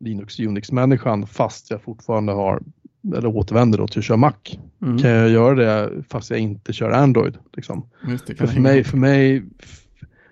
Linux 0.00 0.40
Unix-människan 0.40 1.26
fast 1.26 1.70
jag 1.70 1.82
fortfarande 1.82 2.32
har 2.32 2.62
eller 3.16 3.26
återvänder 3.26 3.78
då 3.78 3.88
till 3.88 3.98
att 3.98 4.04
köra 4.04 4.16
Mac. 4.16 4.32
Mm. 4.82 4.98
Kan 4.98 5.10
jag 5.10 5.30
göra 5.30 5.54
det 5.54 6.04
fast 6.08 6.30
jag 6.30 6.38
inte 6.38 6.72
kör 6.72 6.90
Android? 6.90 7.38
Liksom. 7.52 7.88
Det, 8.26 8.34
För, 8.34 8.46
för, 8.46 8.60
mig, 8.60 8.84
för 8.84 8.96
mig, 8.96 9.44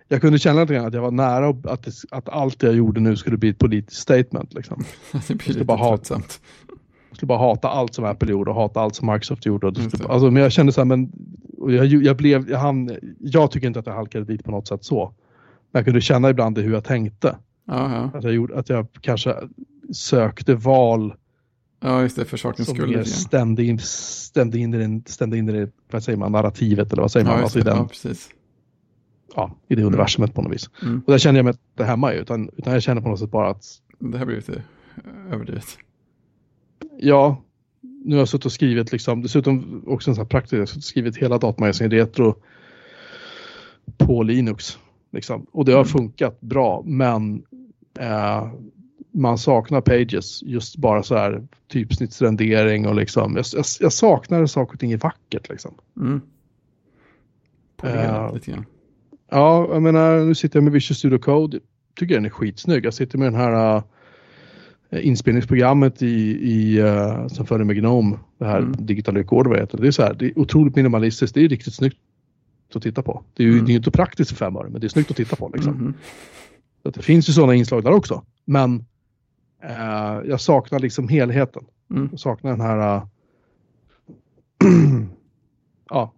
jag 0.09 0.21
kunde 0.21 0.39
känna 0.39 0.61
lite 0.61 0.75
grann 0.75 0.87
att 0.87 0.95
jag 0.95 1.03
var 1.03 1.11
nära 1.11 1.73
att, 1.73 1.83
det, 1.83 1.93
att 2.11 2.29
allt 2.29 2.63
jag 2.63 2.75
gjorde 2.75 3.01
nu 3.01 3.17
skulle 3.17 3.37
bli 3.37 3.49
ett 3.49 3.59
politiskt 3.59 4.01
statement. 4.01 4.55
Liksom. 4.55 4.85
det 5.29 5.35
blir 5.35 5.53
lite 5.53 5.65
bara 5.65 5.89
tröttsamt. 5.89 6.41
Skulle 7.19 7.29
bara 7.29 7.39
hata 7.39 7.69
allt 7.69 7.95
som 7.95 8.05
Apple 8.05 8.31
gjorde 8.31 8.51
och 8.51 8.57
hata 8.57 8.81
allt 8.81 8.95
som 8.95 9.13
Microsoft 9.13 9.47
gjorde. 9.47 9.67
Och 9.67 9.77
skulle, 9.77 10.09
alltså, 10.09 10.31
men 10.31 10.43
jag 10.43 10.53
kände 10.53 10.73
så 10.73 10.81
här, 10.81 10.85
men 10.85 11.13
jag, 11.59 11.87
jag 11.87 12.17
blev, 12.17 12.51
jag, 12.51 12.59
hann, 12.59 12.97
jag 13.19 13.51
tycker 13.51 13.67
inte 13.67 13.79
att 13.79 13.87
jag 13.87 13.95
halkade 13.95 14.25
dit 14.25 14.45
på 14.45 14.51
något 14.51 14.69
sätt 14.69 14.85
så. 14.85 15.15
Men 15.73 15.81
jag 15.81 15.85
kunde 15.85 16.01
känna 16.01 16.31
ibland 16.31 16.59
i 16.59 16.63
hur 16.63 16.73
jag 16.73 16.85
tänkte. 16.85 17.37
Att 18.15 18.25
jag, 18.25 18.33
gjorde, 18.33 18.59
att 18.59 18.69
jag 18.69 18.87
kanske 19.01 19.35
sökte 19.93 20.55
val 20.55 21.15
ja, 21.81 22.03
just 22.03 22.17
det, 22.17 22.25
för 22.25 22.37
sakens 22.37 22.69
som 22.69 22.77
skull. 22.77 23.07
stämde 23.07 23.65
in, 23.65 23.79
stämde 23.79 24.59
in 24.59 24.75
i, 24.75 24.79
den, 24.79 25.03
stämde 25.07 25.39
in 25.39 25.49
i 25.49 25.53
det, 25.53 25.71
vad 25.91 26.05
säger 26.05 26.19
man, 26.19 26.33
narrativet 26.33 26.93
eller 26.93 27.03
vad 27.03 27.13
säger 27.13 27.27
man? 27.27 27.35
Ja, 27.35 27.41
just 27.41 27.57
Alltså 27.57 27.59
i, 27.59 27.73
den, 27.73 27.77
ja, 27.77 27.89
precis. 27.89 28.29
ja, 29.37 29.57
I 29.69 29.75
det 29.75 29.83
universumet 29.83 30.35
på 30.35 30.43
något 30.43 30.53
vis. 30.53 30.71
Mm. 30.83 31.03
Och 31.07 31.13
där 31.13 31.19
kände 31.19 31.39
jag 31.39 31.45
mig 31.45 31.55
inte 31.73 31.85
hemma 31.85 32.13
utan, 32.13 32.51
utan 32.57 32.73
jag 32.73 32.83
känner 32.83 33.03
på 33.03 33.09
något 33.09 33.19
sätt 33.19 33.31
bara 33.31 33.51
att 33.51 33.65
Det 33.99 34.19
här 34.19 34.25
blir 34.25 34.37
lite 34.37 34.63
överdrivet. 35.31 35.79
Ja, 36.99 37.43
nu 38.05 38.15
har 38.15 38.21
jag 38.21 38.29
suttit 38.29 38.45
och 38.47 38.53
skrivit 38.53 38.93
liksom, 38.93 39.23
dessutom 39.23 39.83
också 39.87 40.11
en 40.11 40.15
sån 40.15 40.23
här 40.23 40.29
praktisk, 40.29 40.53
jag 40.53 40.59
har 40.61 40.67
suttit 40.67 40.79
och 40.79 40.85
skrivit 40.85 41.17
hela 41.17 41.39
datamagasinet 41.39 41.93
Retro 41.93 42.35
på 43.97 44.23
Linux. 44.23 44.79
Liksom. 45.13 45.47
Och 45.53 45.65
det 45.65 45.73
har 45.73 45.79
Mm. 45.81 45.89
funkat 45.89 46.41
bra 46.41 46.83
men 46.87 47.43
eh, 47.99 48.49
man 49.11 49.39
saknar 49.39 49.81
pages, 49.81 50.43
just 50.43 50.77
bara 50.77 51.03
så 51.03 51.17
här 51.17 51.47
typsnittsrendering 51.69 52.87
och 52.89 52.95
liksom, 52.95 53.37
jag, 53.37 53.45
jag, 53.55 53.65
jag 53.81 53.93
saknar 53.93 54.47
saker 54.47 54.73
och 54.75 54.81
ting 54.81 54.93
är 54.93 54.97
vackert 54.99 55.49
liksom. 55.49 55.75
Mm. 55.97 56.21
Polerat 57.77 58.05
Ja. 58.05 58.31
lite 58.35 58.51
grann. 58.51 58.67
Ja, 59.31 59.69
jag 59.73 59.83
menar 59.83 60.25
nu 60.25 60.35
sitter 60.35 60.57
jag 60.57 60.65
med 60.65 60.73
Visual 60.73 60.97
Studio 60.97 61.19
Code. 61.19 61.61
Tycker 61.97 62.15
den 62.15 62.25
är 62.25 62.31
skitsnygg. 62.31 62.85
Jag 62.87 62.95
sitter 62.95 63.19
med 63.19 63.27
den 63.27 63.41
här 63.41 63.77
äh, 63.77 63.83
inspelningsprogrammet 64.93 66.03
i, 66.03 66.07
i 66.53 66.83
uh, 66.83 67.27
som 67.29 67.47
följer 67.47 67.65
med 67.65 67.77
Gnome. 67.77 68.17
Det 68.39 68.45
här 68.45 68.59
Mm. 68.59 68.75
Digital 68.79 69.17
Record 69.17 69.47
vad 69.47 69.57
det 69.57 69.61
heter. 69.61 69.79
Det 69.79 69.87
är 69.87 69.91
så 69.91 70.03
här, 70.03 70.15
det 70.15 70.27
är 70.27 70.39
otroligt 70.39 70.77
minimalistiskt. 70.77 71.35
Det 71.35 71.45
är 71.45 71.49
riktigt 71.49 71.75
snyggt 71.75 71.97
att 72.75 72.83
titta 72.83 73.03
på. 73.03 73.23
Det 73.35 73.43
är 73.43 73.47
ju 73.47 73.53
Mm. 73.53 73.65
det 73.67 73.73
är 73.73 73.77
inte 73.77 73.91
praktiskt 73.91 74.31
för 74.31 74.37
fem 74.37 74.57
öre, 74.57 74.69
men 74.71 74.81
det 74.81 74.87
är 74.87 74.89
snyggt 74.89 75.11
att 75.11 75.17
titta 75.17 75.37
på. 75.37 75.51
Liksom. 75.55 75.73
Mhm. 75.73 75.95
Så 76.83 76.91
det 76.91 77.03
finns 77.03 77.29
ju 77.29 77.33
sådana 77.33 77.55
inslag 77.55 77.85
där 77.85 77.93
också. 77.93 78.25
Men 78.45 78.85
eh, 79.63 80.21
jag 80.29 80.41
saknar 80.41 80.79
liksom 80.79 81.09
helheten. 81.09 81.65
Mm. 81.91 82.09
Jag 82.11 82.21
saknar 82.21 82.51
den 82.51 82.61
här, 82.61 83.03
ja, 85.91 86.13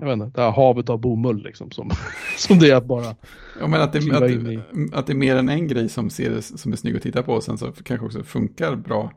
jag 0.00 0.06
vet 0.06 0.26
inte, 0.26 0.40
det 0.40 0.44
här 0.46 0.52
havet 0.52 0.88
av 0.88 1.00
bomull 1.00 1.42
liksom 1.42 1.70
som, 1.70 1.90
som 2.38 2.58
det 2.58 2.70
är 2.70 2.76
att 2.76 2.84
bara 2.84 3.16
Ja, 3.60 3.66
men 3.66 3.82
att 3.82 3.92
det, 3.92 3.98
att, 3.98 4.94
att 4.94 5.06
det 5.06 5.12
är 5.12 5.16
mer 5.16 5.36
än 5.36 5.48
en 5.48 5.68
grej 5.68 5.88
som, 5.88 6.10
ser, 6.10 6.40
som 6.40 6.72
är 6.72 6.76
snygg 6.76 6.96
att 6.96 7.02
titta 7.02 7.22
på 7.22 7.32
och 7.32 7.42
sen 7.42 7.58
så 7.58 7.72
kanske 7.72 8.06
också 8.06 8.22
funkar 8.22 8.76
bra. 8.76 9.12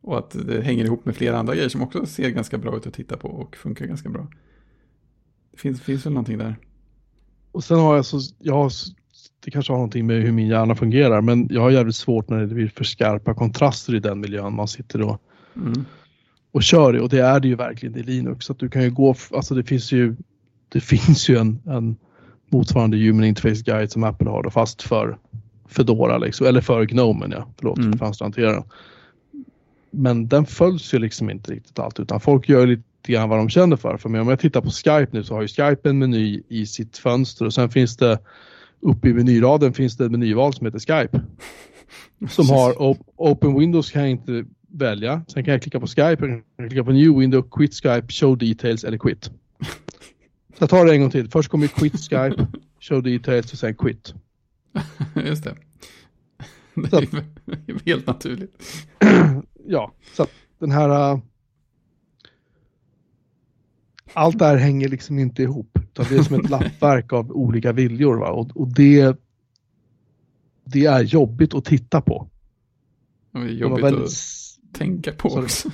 Och 0.00 0.18
att 0.18 0.46
det 0.46 0.62
hänger 0.62 0.84
ihop 0.84 1.04
med 1.04 1.16
flera 1.16 1.38
andra 1.38 1.54
grejer 1.54 1.68
som 1.68 1.82
också 1.82 2.06
ser 2.06 2.30
ganska 2.30 2.58
bra 2.58 2.76
ut 2.76 2.86
att 2.86 2.94
titta 2.94 3.16
på 3.16 3.28
och 3.28 3.56
funkar 3.56 3.86
ganska 3.86 4.08
bra. 4.08 4.26
Det 5.52 5.58
finns, 5.58 5.82
finns 5.82 6.06
väl 6.06 6.12
någonting 6.12 6.38
där. 6.38 6.56
Och 7.52 7.64
sen 7.64 7.78
har 7.78 7.96
jag 7.96 8.04
så, 8.04 8.20
jag 8.38 8.54
har, 8.54 8.72
det 9.44 9.50
kanske 9.50 9.72
har 9.72 9.78
någonting 9.78 10.06
med 10.06 10.22
hur 10.22 10.32
min 10.32 10.48
hjärna 10.48 10.74
fungerar, 10.74 11.20
men 11.20 11.48
jag 11.50 11.60
har 11.60 11.70
jävligt 11.70 11.96
svårt 11.96 12.28
när 12.28 12.40
det 12.40 12.54
blir 12.54 12.68
för 12.68 12.84
skarpa 12.84 13.34
kontraster 13.34 13.94
i 13.94 14.00
den 14.00 14.20
miljön 14.20 14.54
man 14.54 14.68
sitter 14.68 15.02
och, 15.02 15.22
Mm. 15.56 15.84
Och 16.54 16.62
kör 16.62 16.96
i. 16.96 17.00
Och 17.00 17.08
det 17.08 17.20
är 17.20 17.40
det 17.40 17.48
ju 17.48 17.54
verkligen 17.54 17.96
i 17.98 18.02
Linux. 18.02 18.50
Att 18.50 18.58
du 18.58 18.68
kan 18.68 18.82
ju 18.82 18.90
gå, 18.90 19.14
alltså 19.34 19.54
det 19.54 19.64
finns 19.64 19.92
ju, 19.92 20.16
det 20.68 20.80
finns 20.80 21.28
ju 21.28 21.36
en, 21.36 21.58
en 21.66 21.96
motsvarande 22.48 22.96
Human 22.96 23.24
Interface 23.24 23.62
Guide 23.62 23.90
som 23.92 24.04
Apple 24.04 24.30
har 24.30 24.42
då, 24.42 24.50
fast 24.50 24.82
för 24.82 25.18
Fedora 25.68 26.18
liksom, 26.18 26.46
eller 26.46 26.60
för 26.60 26.84
Gnomen 26.84 27.30
ja, 27.30 27.48
förlåt, 27.58 27.78
Mm. 27.78 27.98
fönsterhanteraren. 27.98 28.62
Men 29.90 30.28
den 30.28 30.46
följs 30.46 30.94
ju 30.94 30.98
liksom 30.98 31.30
inte 31.30 31.52
riktigt 31.52 31.78
allt 31.78 32.00
utan 32.00 32.20
folk 32.20 32.48
gör 32.48 32.60
ju 32.60 32.66
lite 32.66 33.12
grann 33.12 33.28
vad 33.28 33.38
de 33.38 33.48
känner 33.48 33.76
för. 33.76 33.96
För 33.96 34.20
om 34.20 34.28
jag 34.28 34.40
tittar 34.40 34.60
på 34.60 34.70
Skype 34.70 35.08
nu 35.10 35.24
så 35.24 35.34
har 35.34 35.42
ju 35.42 35.48
Skype 35.48 35.88
en 35.90 35.98
meny 35.98 36.42
i 36.48 36.66
sitt 36.66 36.98
fönster 36.98 37.44
och 37.46 37.54
sen 37.54 37.70
finns 37.70 37.96
det 37.96 38.18
uppe 38.80 39.08
i 39.08 39.14
menyraden 39.14 39.72
finns 39.72 39.96
det 39.96 40.04
ett 40.04 40.10
menyval 40.10 40.52
som 40.54 40.66
heter 40.66 40.78
Skype. 40.78 41.20
Som 42.28 42.48
har 42.50 42.82
op- 42.82 43.12
Open 43.16 43.58
Windows 43.58 43.90
kan 43.90 44.02
jag 44.02 44.10
inte 44.10 44.44
välja. 44.74 45.24
Sen 45.28 45.44
kan 45.44 45.52
jag 45.52 45.62
klicka 45.62 45.80
på 45.80 45.86
Skype, 45.86 46.26
jag 46.26 46.42
kan 46.56 46.68
klicka 46.68 46.84
på 46.84 46.92
New 46.92 47.18
Window, 47.18 47.42
Quit 47.50 47.74
Skype, 47.74 48.06
Show 48.08 48.38
Details 48.38 48.84
eller 48.84 48.98
Quit. 48.98 49.24
Så 50.54 50.58
jag 50.58 50.70
tar 50.70 50.84
det 50.84 50.92
en 50.94 51.00
gång 51.00 51.10
till. 51.10 51.30
Först 51.30 51.48
kommer 51.48 51.66
Quit 51.66 51.98
Skype, 51.98 52.46
Show 52.80 53.02
Details 53.02 53.52
och 53.52 53.58
sen 53.58 53.74
Quit. 53.74 54.14
Just 55.26 55.44
det. 55.44 55.54
Det 56.74 56.96
är 56.96 57.58
ju 57.66 57.78
helt 57.86 58.06
naturligt. 58.06 58.62
Ja, 59.66 59.94
så 60.16 60.26
den 60.58 60.70
här... 60.70 61.12
äh, 61.12 61.18
allt 64.12 64.38
det 64.38 64.44
här 64.44 64.56
hänger 64.56 64.88
liksom 64.88 65.18
inte 65.18 65.42
ihop. 65.42 65.78
Utan 65.82 66.06
det 66.08 66.16
är 66.16 66.22
som 66.22 66.40
ett 66.40 66.50
lappverk 66.50 67.12
av 67.12 67.32
olika 67.32 67.72
viljor. 67.72 68.16
Va? 68.16 68.30
Och, 68.30 68.56
och 68.56 68.68
det, 68.68 69.16
det 70.64 70.86
är 70.86 71.02
jobbigt 71.02 71.54
att 71.54 71.64
titta 71.64 72.00
på. 72.00 72.28
Det 73.32 73.38
är 73.38 73.44
Det 73.44 73.52
jobbigt 73.52 73.84
väldigt, 73.84 74.04
att 74.04 74.10
tänka 74.74 75.12
på 75.12 75.30
Sorry. 75.30 75.44
också. 75.44 75.70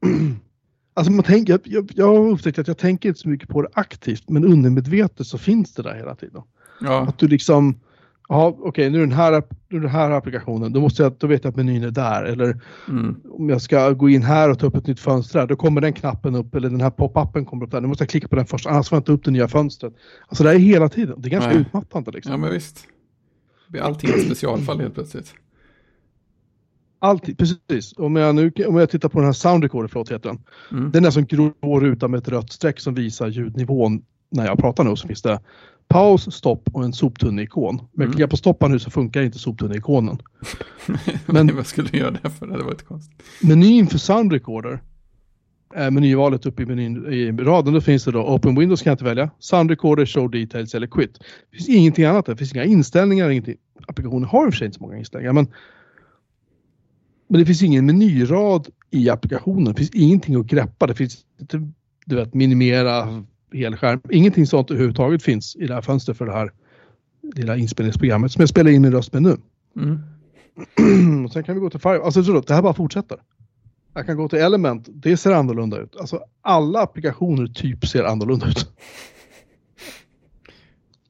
alltså 0.94 1.12
man 1.12 1.24
tänker, 1.24 1.60
jag, 1.64 1.92
jag, 1.94 2.06
har 2.06 2.30
upptäckt 2.30 2.58
att 2.58 2.68
jag 2.68 2.78
tänker 2.78 3.08
inte 3.08 3.20
så 3.20 3.28
mycket 3.28 3.48
på 3.48 3.62
det 3.62 3.68
aktivt. 3.72 4.28
Men 4.28 4.44
undermedvetet 4.44 5.26
så 5.26 5.38
finns 5.38 5.74
det 5.74 5.82
där 5.82 5.94
hela 5.94 6.14
tiden. 6.14 6.42
Ja, 6.80 7.00
Att 7.00 7.18
du 7.18 7.28
liksom, 7.28 7.80
ja 8.28 8.56
okej 8.60 8.90
nu 8.90 8.98
är 8.98 9.00
den 9.00 9.12
här, 9.12 9.42
nu 9.68 9.76
är 9.76 9.80
den 9.80 9.90
här 9.90 10.10
applikationen, 10.10 10.72
då, 10.72 10.80
måste 10.80 11.02
jag, 11.02 11.12
då 11.18 11.26
vet 11.26 11.44
jag 11.44 11.50
att 11.50 11.56
menyn 11.56 11.84
är 11.84 11.90
där. 11.90 12.24
Eller 12.24 12.60
mm. 12.88 13.16
om 13.30 13.48
jag 13.48 13.62
ska 13.62 13.90
gå 13.90 14.08
in 14.08 14.22
här 14.22 14.50
och 14.50 14.58
ta 14.58 14.66
upp 14.66 14.76
ett 14.76 14.86
nytt 14.86 15.00
fönster 15.00 15.38
här, 15.38 15.46
då 15.46 15.56
kommer 15.56 15.80
den 15.80 15.92
knappen 15.92 16.34
upp 16.34 16.54
eller 16.54 16.70
den 16.70 16.80
här 16.80 16.90
pop-upen 16.90 17.44
kommer 17.44 17.64
upp 17.64 17.70
där. 17.70 17.80
Nu 17.80 17.88
måste 17.88 18.02
jag 18.02 18.08
klicka 18.08 18.28
på 18.28 18.36
den 18.36 18.46
först, 18.46 18.66
annars 18.66 18.88
får 18.88 18.96
jag 18.96 19.00
inte 19.00 19.12
upp 19.12 19.24
det 19.24 19.30
nya 19.30 19.48
fönstret. 19.48 19.92
Alltså 20.28 20.44
det 20.44 20.50
är 20.50 20.58
hela 20.58 20.88
tiden. 20.88 21.20
Det 21.20 21.28
är 21.28 21.30
ganska 21.30 21.50
Nej. 21.50 21.60
utmattande 21.60 22.10
liksom. 22.10 22.32
ja 22.32 22.38
men 22.38 22.52
visst. 22.52 22.86
Det 23.66 23.72
blir 23.72 23.82
allting 23.82 24.10
ett 24.10 24.24
specialfall 24.24 24.80
helt 24.80 24.94
plötsligt. 24.94 25.34
Alltid, 27.02 27.38
precis. 27.38 27.94
Om 27.96 28.16
jag, 28.16 28.34
nu, 28.34 28.52
om 28.66 28.76
jag 28.76 28.90
tittar 28.90 29.08
på 29.08 29.18
den 29.18 29.26
här 29.26 29.32
sound 29.32 29.62
recorder, 29.64 29.88
förlåt 29.88 30.10
heter 30.10 30.28
den. 30.28 30.38
Mm. 30.78 30.90
Den 30.90 31.04
är 31.04 31.10
som 31.10 31.24
grå 31.24 31.80
ruta 31.80 32.08
med 32.08 32.18
ett 32.18 32.28
rött 32.28 32.52
streck 32.52 32.80
som 32.80 32.94
visar 32.94 33.28
ljudnivån 33.28 34.02
när 34.30 34.46
jag 34.46 34.58
pratar 34.58 34.84
nu. 34.84 34.96
Så 34.96 35.06
finns 35.08 35.22
det 35.22 35.40
paus, 35.88 36.34
stopp 36.34 36.68
och 36.72 36.84
en 36.84 36.92
soptunneikon. 36.92 37.74
Men 37.76 37.82
Mm. 37.82 37.88
jag 37.94 38.12
klickar 38.12 38.26
på 38.26 38.36
stoppa 38.36 38.68
nu 38.68 38.78
så 38.78 38.90
funkar 38.90 39.22
inte 39.22 39.38
soptunneikonen. 39.38 40.18
Men- 41.26 41.46
Men 41.46 41.56
vad 41.56 41.66
skulle 41.66 41.88
du 41.88 41.98
göra 41.98 42.10
det 42.22 42.30
för? 42.30 42.46
Det 42.46 42.52
hade 42.52 42.64
varit 42.64 42.82
konstigt. 42.86 43.22
menyn 43.42 43.86
för 43.86 43.98
Sound 43.98 44.32
Recorder 44.32 44.80
är 45.74 45.90
menyvalet 45.90 46.46
uppe 46.46 46.62
i, 46.62 46.66
menyn, 46.66 47.12
i 47.12 47.32
raden. 47.32 47.74
Då 47.74 47.80
finns 47.80 48.04
det 48.04 48.10
då 48.10 48.22
Open 48.34 48.58
Windows 48.58 48.82
kan 48.82 48.90
jag 48.90 48.94
inte 48.94 49.04
välja. 49.04 49.30
Sound 49.38 49.70
Recorder, 49.70 50.06
Show 50.06 50.30
Details 50.30 50.74
eller 50.74 50.86
Quit. 50.86 51.18
Det 51.50 51.56
finns 51.56 51.68
ingenting 51.68 52.04
annat 52.04 52.26
där. 52.26 52.32
Det 52.32 52.36
finns 52.38 52.54
inga 52.54 52.64
inställningar. 52.64 53.30
Ingenting. 53.30 53.56
Applikationen 53.88 54.24
har 54.24 54.46
i 54.46 54.48
och 54.48 54.52
för 54.54 54.58
sig 54.58 54.66
inte 54.66 54.78
så 54.78 54.82
många 54.84 54.96
inställningar. 54.98 55.32
Men, 55.32 55.46
men 57.30 57.40
det 57.40 57.46
finns 57.46 57.62
ingen 57.62 57.86
menyrad 57.86 58.68
i 58.90 59.10
applikationen. 59.10 59.64
Det 59.64 59.74
finns 59.74 59.90
ingenting 59.90 60.34
att 60.34 60.46
greppa. 60.46 60.86
Det 60.86 60.94
finns 60.94 61.24
inte, 61.40 61.70
du 62.06 62.16
vet, 62.16 62.34
minimera 62.34 63.24
helskärm. 63.52 64.00
Ingenting 64.10 64.46
sånt 64.46 64.70
överhuvudtaget 64.70 65.22
finns 65.22 65.56
i 65.56 65.66
det 65.66 65.74
här 65.74 65.80
fönstret 65.80 66.18
för 66.18 66.26
det 66.26 66.32
här 66.32 66.52
lilla 67.34 67.56
inspelningsprogrammet 67.56 68.32
som 68.32 68.40
jag 68.40 68.48
spelar 68.48 68.70
in 68.70 68.82
min 68.82 68.92
röst 68.92 69.12
med 69.12 69.22
nu. 69.22 69.36
Mm. 69.76 71.24
Och 71.24 71.32
sen 71.32 71.44
kan 71.44 71.54
vi 71.54 71.60
gå 71.60 71.70
till 71.70 71.80
Fire. 71.80 72.02
Alltså 72.02 72.24
så 72.24 72.32
då, 72.32 72.40
det 72.40 72.54
här 72.54 72.62
bara 72.62 72.74
fortsätter. 72.74 73.18
Jag 73.94 74.06
kan 74.06 74.16
gå 74.16 74.28
till 74.28 74.38
Element. 74.38 74.88
Det 74.92 75.16
ser 75.16 75.32
annorlunda 75.32 75.78
ut. 75.78 75.96
Alltså 75.96 76.20
alla 76.42 76.82
applikationer 76.82 77.46
typ 77.46 77.86
ser 77.86 78.04
annorlunda 78.04 78.46
ut. 78.46 78.72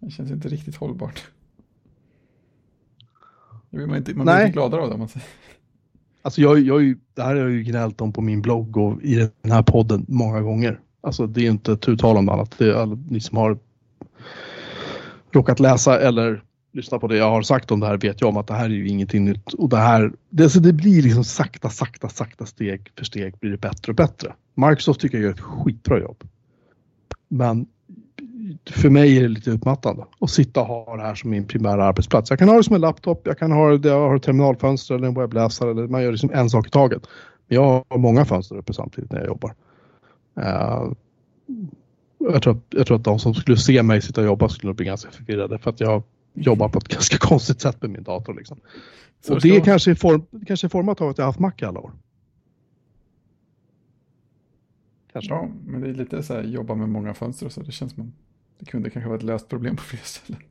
Det 0.01 0.11
känns 0.11 0.31
inte 0.31 0.49
riktigt 0.49 0.77
hållbart. 0.77 1.25
Det 3.71 3.77
blir 3.77 3.87
man 3.87 3.97
inte, 3.97 4.15
man 4.15 4.27
blir 4.27 4.35
Nej. 4.35 4.47
inte 4.47 4.53
gladare 4.53 4.83
av 4.83 4.91
det. 4.91 4.97
Man 4.97 5.09
säger. 5.09 5.27
Alltså 6.23 6.41
jag, 6.41 6.61
jag, 6.61 6.95
det 7.15 7.23
här 7.23 7.35
har 7.35 7.43
jag 7.43 7.51
ju 7.51 7.63
gnällt 7.63 8.01
om 8.01 8.13
på 8.13 8.21
min 8.21 8.43
blogg 8.43 8.77
och 8.77 9.03
i 9.03 9.15
den 9.43 9.53
här 9.53 9.63
podden 9.63 10.07
många 10.09 10.41
gånger. 10.41 10.81
Alltså 11.01 11.27
det 11.27 11.47
är 11.47 11.51
inte 11.51 11.77
tu 11.77 11.97
tal 11.97 12.17
om 12.17 12.29
annat. 12.29 12.55
Det 12.59 12.65
är 12.65 12.75
alla 12.75 12.99
ni 13.09 13.21
som 13.21 13.37
har 13.37 13.59
råkat 15.33 15.61
läsa 15.61 16.01
eller 16.01 16.43
lyssna 16.73 16.99
på 16.99 17.09
det 17.09 17.17
jag 17.17 17.31
har 17.31 17.43
sagt 17.43 17.71
om 17.71 17.81
det 17.81 17.87
här 17.87 17.97
vet 17.97 18.21
jag 18.21 18.29
om 18.29 18.37
att 18.37 18.47
det 18.47 18.55
här 18.55 18.65
är 18.65 18.69
ju 18.69 18.89
ingenting 18.89 19.25
nytt. 19.25 19.53
Och 19.53 19.69
det 19.69 19.77
här, 19.77 20.13
det, 20.31 20.43
alltså 20.43 20.61
det 20.61 20.73
blir 20.73 21.03
liksom 21.03 21.25
sakta, 21.25 21.71
sakta, 21.71 22.09
sakta 22.09 22.47
steg 22.47 22.91
för 22.97 23.05
steg 23.05 23.39
blir 23.39 23.51
det 23.51 23.59
bättre 23.59 23.93
och 23.93 23.97
bättre. 23.97 24.35
Microsoft 24.55 25.01
tycker 25.01 25.19
jag 25.19 25.25
gör 25.25 25.31
ett 25.31 25.41
skitbra 25.41 26.01
jobb. 26.01 26.25
Men 27.29 27.67
för 28.71 28.91
mig 28.91 29.17
är 29.17 29.23
det 29.23 29.29
lite 29.29 29.51
utmattande 29.51 30.05
att 30.21 30.31
sitta 30.31 30.61
och 30.61 30.67
ha 30.67 30.97
det 30.97 31.03
här 31.03 31.15
som 31.15 31.31
min 31.31 31.47
primära 31.47 31.85
arbetsplats. 31.85 32.31
Jag 32.31 32.39
kan 32.39 32.49
ha 32.49 32.57
det 32.57 32.65
som 32.65 32.75
en 32.75 32.81
laptop, 32.81 33.23
jag 33.27 33.39
kan 33.39 33.53
ha 33.53 33.79
det, 33.79 33.89
jag 33.89 34.09
har 34.09 34.17
ett 34.17 34.23
terminalfönster 34.23 34.95
eller 34.95 35.09
en 35.09 35.15
webbläsare. 35.15 35.71
Eller 35.71 35.87
man 35.89 36.03
gör 36.03 36.11
liksom 36.13 36.31
en 36.35 36.51
sak 36.51 36.67
i 36.67 36.71
taget. 36.71 37.03
Men 37.49 37.57
jag 37.57 37.85
har 37.91 37.99
många 37.99 38.25
fönster 38.25 38.57
uppe 38.57 38.73
samtidigt 38.73 39.13
när 39.13 39.19
jag 39.19 39.27
jobbar. 39.29 39.55
Eh, 40.41 40.93
jag, 42.19 42.43
tror 42.43 42.53
att, 42.55 42.63
jag 42.71 42.87
tror 42.87 42.97
att 42.97 43.05
de 43.05 43.19
som 43.19 43.35
skulle 43.35 43.57
se 43.57 43.83
mig 43.83 44.03
sitta 44.03 44.21
och 44.21 44.27
jobba 44.27 44.49
skulle 44.49 44.75
bli 44.75 44.87
ganska 44.87 45.11
förvirrade 45.11 45.59
för 45.59 45.71
att 45.71 45.81
jag 45.81 46.03
jobbar 46.35 46.69
på 46.69 46.79
ett 46.79 46.89
ganska 46.95 47.17
konstigt 47.19 47.61
sätt 47.61 47.83
med 47.83 47.91
min 47.91 48.03
dator. 48.03 48.35
Liksom. 48.35 48.59
Så 49.21 49.35
Och 49.35 49.41
det 49.41 49.49
ska- 49.55 49.65
kanske 49.65 49.91
är, 49.91 49.95
form, 49.95 50.23
kanske 50.47 50.67
är 50.67 50.69
format 50.69 51.01
av 51.01 51.09
att 51.09 51.19
jag 51.19 51.25
har 51.25 51.29
haft 51.29 51.39
Mac 51.41 51.53
i 51.59 51.65
alla 51.65 51.81
år. 51.81 51.93
Kanske. 55.13 55.35
Ja, 55.35 55.49
men 55.67 55.81
det 55.81 55.89
är 55.89 55.95
lite 55.95 56.23
så 56.23 56.35
här 56.35 56.43
jobba 56.43 56.75
med 56.75 56.89
många 56.89 57.15
fönster 57.15 57.47
och 57.47 57.53
så. 57.53 57.61
Det 57.61 57.73
känns 57.73 57.93
som 57.93 58.13
det 58.61 58.67
kunde 58.67 58.91
kanske 58.91 59.09
vara 59.09 59.19
ett 59.19 59.25
löst 59.25 59.49
problem 59.49 59.77
på 59.77 59.83
fler 59.83 60.01
ställen. 60.05 60.43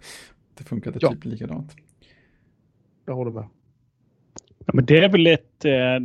Det 0.58 0.64
funkade 0.64 1.00
Ja. 1.02 1.10
typ 1.12 1.26
likadant. 1.26 1.76
Jag 3.06 3.16
håller 3.16 3.32
med. 3.32 3.48
Ja, 4.66 4.72
men 4.74 4.86
det 4.86 5.04
är 5.04 5.10
väl 5.10 5.28
ett... 5.28 5.66
Eh, 5.66 6.00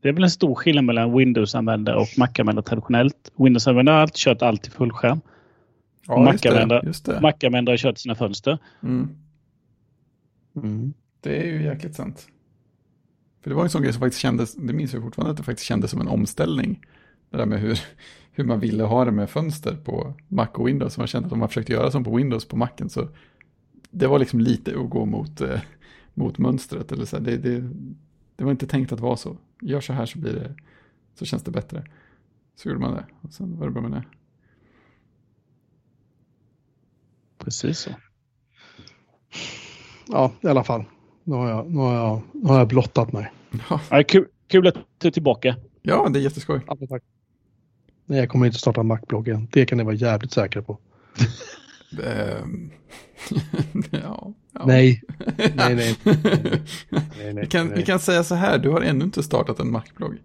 det 0.00 0.08
är 0.08 0.12
väl 0.12 0.24
en 0.24 0.30
stor 0.30 0.54
skillnad 0.54 0.84
mellan 0.84 1.16
Windows-användare 1.18 1.96
och 1.96 2.08
Mac-användare 2.18 2.64
traditionellt. 2.64 3.32
Windows-användare 3.36 3.94
har 3.94 4.00
alltid 4.00 4.16
kört 4.16 4.42
allt 4.42 4.66
i 4.66 4.70
fullskärm. 4.70 5.20
Ja. 6.06 6.18
Mac-användare-. 6.18 7.20
Mac-användare 7.20 7.72
har 7.72 7.78
kört 7.78 7.98
sina 7.98 8.14
fönster. 8.14 8.58
Mm. 8.82 9.08
Mm. 10.56 10.92
Det 11.20 11.36
är 11.42 11.46
ju 11.46 11.62
jäkligt 11.62 11.94
sant. 11.94 12.28
För 13.42 13.50
det 13.50 13.56
var 13.56 13.62
en 13.62 13.70
sån 13.70 13.82
grej 13.82 13.92
som 13.92 14.00
faktiskt 14.00 14.22
kändes, 14.22 14.54
det 14.54 14.72
minns 14.72 14.92
jag 14.92 15.02
fortfarande, 15.02 15.30
att 15.30 15.36
det 15.36 15.42
faktiskt 15.42 15.68
kändes 15.68 15.90
som 15.90 16.00
en 16.00 16.08
omställning. 16.08 16.80
Det 17.30 17.36
där 17.36 17.46
med 17.46 17.60
hur, 17.60 17.80
hur 18.36 18.44
man 18.44 18.60
ville 18.60 18.84
ha 18.84 19.04
det 19.04 19.10
med 19.12 19.30
fönster 19.30 19.76
på 19.76 20.14
Mac 20.28 20.46
och 20.54 20.68
Windows. 20.68 20.98
Man 20.98 21.06
kände 21.06 21.26
att 21.26 21.32
om 21.32 21.38
man 21.38 21.48
försökte 21.48 21.72
göra 21.72 21.90
som 21.90 22.04
på 22.04 22.16
Windows 22.16 22.48
på 22.48 22.56
Macen 22.56 22.88
så 22.90 23.08
det 23.90 24.06
var 24.06 24.18
liksom 24.18 24.40
lite 24.40 24.78
att 24.80 24.90
gå 24.90 25.04
mot, 25.04 25.40
eh, 25.40 25.60
mot 26.14 26.38
mönstret. 26.38 26.92
Eller 26.92 27.04
så 27.04 27.16
här. 27.16 27.24
Det, 27.24 27.36
det, 27.36 27.60
det 28.36 28.44
var 28.44 28.50
inte 28.50 28.66
tänkt 28.66 28.92
att 28.92 29.00
vara 29.00 29.16
så. 29.16 29.36
Gör 29.62 29.80
så 29.80 29.92
här 29.92 30.06
så 30.06 30.18
blir 30.18 30.32
det, 30.32 30.54
så 31.14 31.24
känns 31.24 31.42
det 31.42 31.50
bättre. 31.50 31.86
Så 32.56 32.68
gjorde 32.68 32.80
man 32.80 32.94
det 32.94 33.04
och 33.20 33.32
sen 33.32 33.58
var 33.58 33.66
det 33.66 33.72
bra 33.72 33.82
med 33.82 33.90
det. 33.90 34.04
Precis 37.38 37.78
så. 37.78 37.90
Ja, 40.08 40.32
i 40.40 40.46
alla 40.46 40.64
fall. 40.64 40.84
Nu 41.24 41.34
har 41.34 41.48
jag, 41.48 41.70
nu 41.70 41.78
har 41.78 41.94
jag, 41.94 42.22
nu 42.32 42.48
har 42.48 42.58
jag 42.58 42.68
blottat 42.68 43.12
mig. 43.12 43.32
Ja, 43.70 43.80
Ja, 43.90 44.02
kul, 44.08 44.26
kul 44.48 44.66
att 44.66 44.74
du 44.98 45.08
är 45.08 45.12
tillbaka. 45.12 45.56
ja 45.82 46.08
det 46.08 46.18
är 46.18 46.22
jätteskoj. 46.22 46.60
Ja, 46.66 46.76
tack. 46.88 47.02
Nej, 48.06 48.18
jag 48.18 48.28
kommer 48.28 48.46
inte 48.46 48.58
starta 48.58 48.82
Mac-blogg 48.82 49.28
igen. 49.28 49.48
Det 49.52 49.66
kan 49.66 49.78
ni 49.78 49.84
vara 49.84 49.94
jävligt 49.94 50.32
säkra 50.32 50.62
på. 50.62 50.78
Ehm, 52.04 52.70
ja, 53.90 54.34
ja. 54.52 54.66
Nej. 54.66 55.02
Nej, 55.36 55.74
nej. 55.74 55.96
nej, 56.04 56.22
nej, 57.20 57.34
vi, 57.34 57.46
kan, 57.46 57.72
vi 57.74 57.82
kan 57.82 57.98
säga 57.98 58.24
så 58.24 58.34
här, 58.34 58.58
du 58.58 58.70
har 58.70 58.80
ännu 58.80 59.04
inte 59.04 59.22
startat 59.22 59.60
en 59.60 59.70
Mac-blogg. 59.70 60.18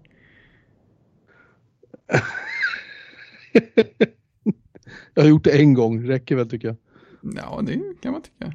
jag 5.13 5.23
har 5.23 5.29
gjort 5.29 5.43
det 5.43 5.59
en 5.59 5.73
gång, 5.73 6.07
räcker 6.07 6.35
väl 6.35 6.49
tycker 6.49 6.67
jag. 6.67 6.77
Ja, 7.35 7.61
det 7.63 7.81
kan 8.01 8.11
man 8.11 8.21
tycka. 8.21 8.53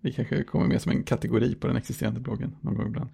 Det 0.00 0.12
kanske 0.12 0.42
kommer 0.42 0.66
med 0.66 0.82
som 0.82 0.92
en 0.92 1.02
kategori 1.02 1.54
på 1.54 1.66
den 1.66 1.76
existerande 1.76 2.20
bloggen 2.20 2.56
någon 2.60 2.74
gång 2.74 2.86
ibland. 2.86 3.10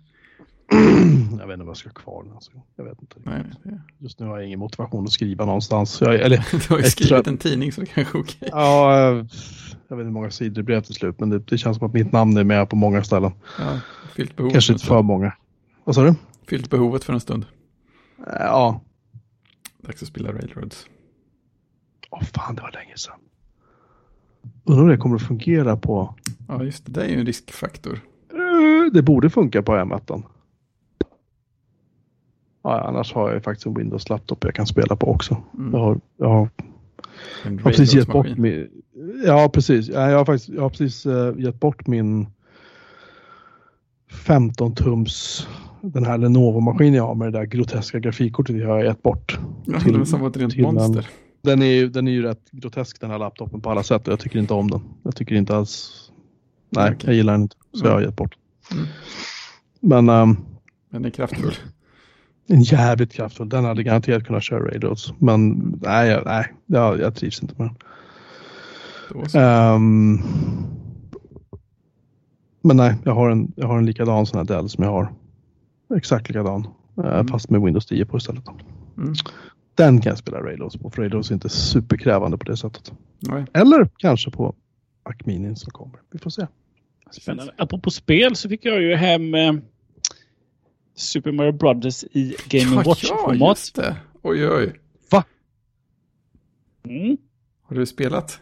Jag 0.70 1.46
vet 1.46 1.54
inte 1.54 1.62
om 1.62 1.68
jag 1.68 1.76
ska 1.76 1.88
ha 1.88 1.94
kvar 1.94 2.22
den. 2.24 2.32
Alltså. 2.32 2.50
Jag 2.76 2.84
vet 2.84 3.00
inte. 3.00 3.16
Nej, 3.24 3.44
det... 3.62 3.80
Just 3.98 4.20
nu 4.20 4.26
har 4.26 4.38
jag 4.38 4.46
ingen 4.46 4.58
motivation 4.58 5.04
att 5.04 5.12
skriva 5.12 5.44
någonstans. 5.44 6.00
Jag, 6.00 6.14
eller, 6.14 6.36
du 6.68 6.74
har 6.74 6.78
ju 6.78 6.84
skrivit 6.84 7.10
jag... 7.10 7.28
en 7.28 7.38
tidning 7.38 7.72
så 7.72 7.80
det 7.80 7.86
kanske 7.86 8.18
är 8.18 8.22
okej. 8.22 8.36
Okay. 8.40 8.48
Ja, 8.52 9.06
jag 9.88 9.96
vet 9.96 10.04
inte 10.04 10.04
hur 10.04 10.10
många 10.10 10.30
sidor 10.30 10.54
det 10.54 10.62
blev 10.62 10.80
till 10.80 10.94
slut. 10.94 11.20
Men 11.20 11.30
det, 11.30 11.38
det, 11.38 11.58
känns 11.58 11.76
som 11.76 11.86
att 11.86 11.94
mitt 11.94 12.12
namn 12.12 12.36
är 12.36 12.44
med 12.44 12.68
på 12.68 12.76
många 12.76 13.04
ställen. 13.04 13.32
Ja, 13.58 13.80
fyllt 14.14 14.36
behovet. 14.36 14.52
Kanske 14.52 14.72
inte 14.72 14.84
för 14.84 15.02
många. 15.02 15.32
Vad 15.84 15.94
sa 15.94 16.02
du? 16.02 16.14
Fyllt 16.46 16.70
behovet 16.70 17.04
för 17.04 17.12
en 17.12 17.20
stund. 17.20 17.46
Ja. 18.26 18.80
Dags 19.78 20.02
att 20.02 20.08
spela 20.08 20.32
Railroads. 20.32 20.86
Åh 22.10 22.18
oh, 22.18 22.24
fan, 22.24 22.54
det 22.54 22.62
var 22.62 22.72
länge 22.72 22.96
sedan. 22.96 23.14
Undrar 24.64 24.82
om 24.82 24.88
det 24.88 24.96
kommer 24.96 25.16
att 25.16 25.22
fungera 25.22 25.76
på... 25.76 26.14
Ja, 26.48 26.64
just 26.64 26.86
det. 26.86 26.92
Det 26.92 27.04
är 27.04 27.08
ju 27.08 27.20
en 27.20 27.26
riskfaktor. 27.26 28.00
Det 28.92 29.02
borde 29.02 29.30
funka 29.30 29.62
på 29.62 29.72
M1. 29.72 30.22
Ja, 32.68 32.80
annars 32.80 33.14
har 33.14 33.32
jag 33.32 33.44
faktiskt 33.44 33.66
en 33.66 33.74
Windows-laptop 33.74 34.44
jag 34.44 34.54
kan 34.54 34.66
spela 34.66 34.96
på 34.96 35.10
också. 35.10 35.36
Mm. 35.58 35.74
Jag 35.74 35.80
har, 35.80 36.00
jag 36.16 36.28
har, 36.28 36.48
jag 37.44 37.50
har 37.50 37.58
precis 37.58 37.94
gett 37.94 38.08
bort 38.08 38.36
min... 38.36 38.68
Ja, 39.26 39.50
precis. 39.52 39.88
Jag 39.88 40.18
har, 40.18 40.24
faktiskt, 40.24 40.48
jag 40.48 40.62
har 40.62 40.70
precis 40.70 41.06
uh, 41.06 41.40
gett 41.40 41.60
bort 41.60 41.86
min 41.86 42.26
15 44.10 44.74
tums 44.74 45.46
den 45.80 46.04
här 46.04 46.18
Lenovo-maskinen 46.18 46.94
jag 46.94 47.06
har 47.06 47.14
med 47.14 47.32
det 47.32 47.38
där 47.38 47.44
groteska 47.44 47.98
grafikkortet 47.98 48.56
jag 48.56 48.68
har 48.68 48.84
gett 48.84 49.02
bort. 49.02 49.38
Ja, 49.66 49.80
till, 49.80 49.98
var 49.98 50.04
som 50.04 50.26
ett 50.26 50.36
rent 50.36 50.56
monster. 50.56 50.98
En, 50.98 51.04
den, 51.42 51.62
är, 51.62 51.86
den 51.86 52.08
är 52.08 52.12
ju 52.12 52.22
rätt 52.22 52.50
grotesk 52.50 53.00
den 53.00 53.10
här 53.10 53.18
laptopen 53.18 53.60
på 53.60 53.70
alla 53.70 53.82
sätt 53.82 54.08
och 54.08 54.12
jag 54.12 54.20
tycker 54.20 54.38
inte 54.38 54.54
om 54.54 54.70
den. 54.70 54.80
Jag 55.02 55.16
tycker 55.16 55.34
inte 55.34 55.56
alls... 55.56 55.90
Nej, 56.70 56.92
okay. 56.92 57.06
jag 57.06 57.14
gillar 57.14 57.32
den 57.32 57.42
inte. 57.42 57.56
Så 57.72 57.78
mm. 57.78 57.88
jag 57.88 57.96
har 57.96 58.02
gett 58.02 58.16
bort 58.16 58.36
mm. 58.72 58.86
Men... 59.80 60.08
Um, 60.08 60.36
den 60.90 61.04
är 61.04 61.10
kraftfull. 61.10 61.54
En 62.50 62.62
jävligt 62.62 63.12
kraftfull. 63.12 63.48
Den 63.48 63.64
hade 63.64 63.82
garanterat 63.82 64.24
kunnat 64.24 64.42
köra 64.42 64.64
Raiders. 64.64 65.12
Men 65.18 65.50
nej, 65.82 66.22
nej 66.24 66.52
jag, 66.66 67.00
jag 67.00 67.14
trivs 67.14 67.42
inte 67.42 67.54
med 67.58 67.68
den. 67.68 67.76
Um, 69.74 70.22
men 72.62 72.76
nej, 72.76 72.94
jag 73.04 73.14
har 73.14 73.30
en, 73.30 73.52
jag 73.56 73.66
har 73.66 73.78
en 73.78 73.86
likadan 73.86 74.26
sån 74.26 74.38
här 74.38 74.44
Dell 74.44 74.68
som 74.68 74.84
jag 74.84 74.90
har. 74.90 75.12
Exakt 75.96 76.28
likadan. 76.28 76.68
Eh, 76.98 77.12
mm. 77.14 77.28
Fast 77.28 77.50
med 77.50 77.60
Windows 77.62 77.86
10 77.86 78.06
på 78.06 78.16
istället. 78.16 78.44
Mm. 78.98 79.14
Den 79.74 80.00
kan 80.00 80.10
jag 80.10 80.18
spela 80.18 80.38
Railroads 80.38 80.76
på, 80.76 80.90
för 80.90 81.02
Railroads 81.02 81.30
är 81.30 81.34
inte 81.34 81.48
superkrävande 81.48 82.38
på 82.38 82.44
det 82.44 82.56
sättet. 82.56 82.92
Nej. 83.20 83.44
Eller 83.52 83.88
kanske 83.96 84.30
på 84.30 84.54
Mac 85.08 85.14
Mini 85.24 85.56
som 85.56 85.70
kommer. 85.70 86.00
Vi 86.10 86.18
får 86.18 86.30
se. 86.30 86.46
Spännande. 87.10 87.52
Apropå 87.58 87.90
spel 87.90 88.36
så 88.36 88.48
fick 88.48 88.64
jag 88.64 88.82
ju 88.82 88.94
hem 88.94 89.34
eh, 89.34 89.52
Super 90.98 91.32
Mario 91.32 91.52
Brothers 91.52 92.04
i 92.04 92.36
Game 92.48 92.74
ja, 92.76 92.82
Watch-format. 92.82 93.40
Ja, 93.40 93.48
just 93.48 93.74
det. 93.74 93.96
Oj, 94.22 94.48
oj. 94.48 94.72
Va? 95.10 95.24
Mm. 96.84 97.16
Har 97.62 97.76
du 97.76 97.86
spelat? 97.86 98.40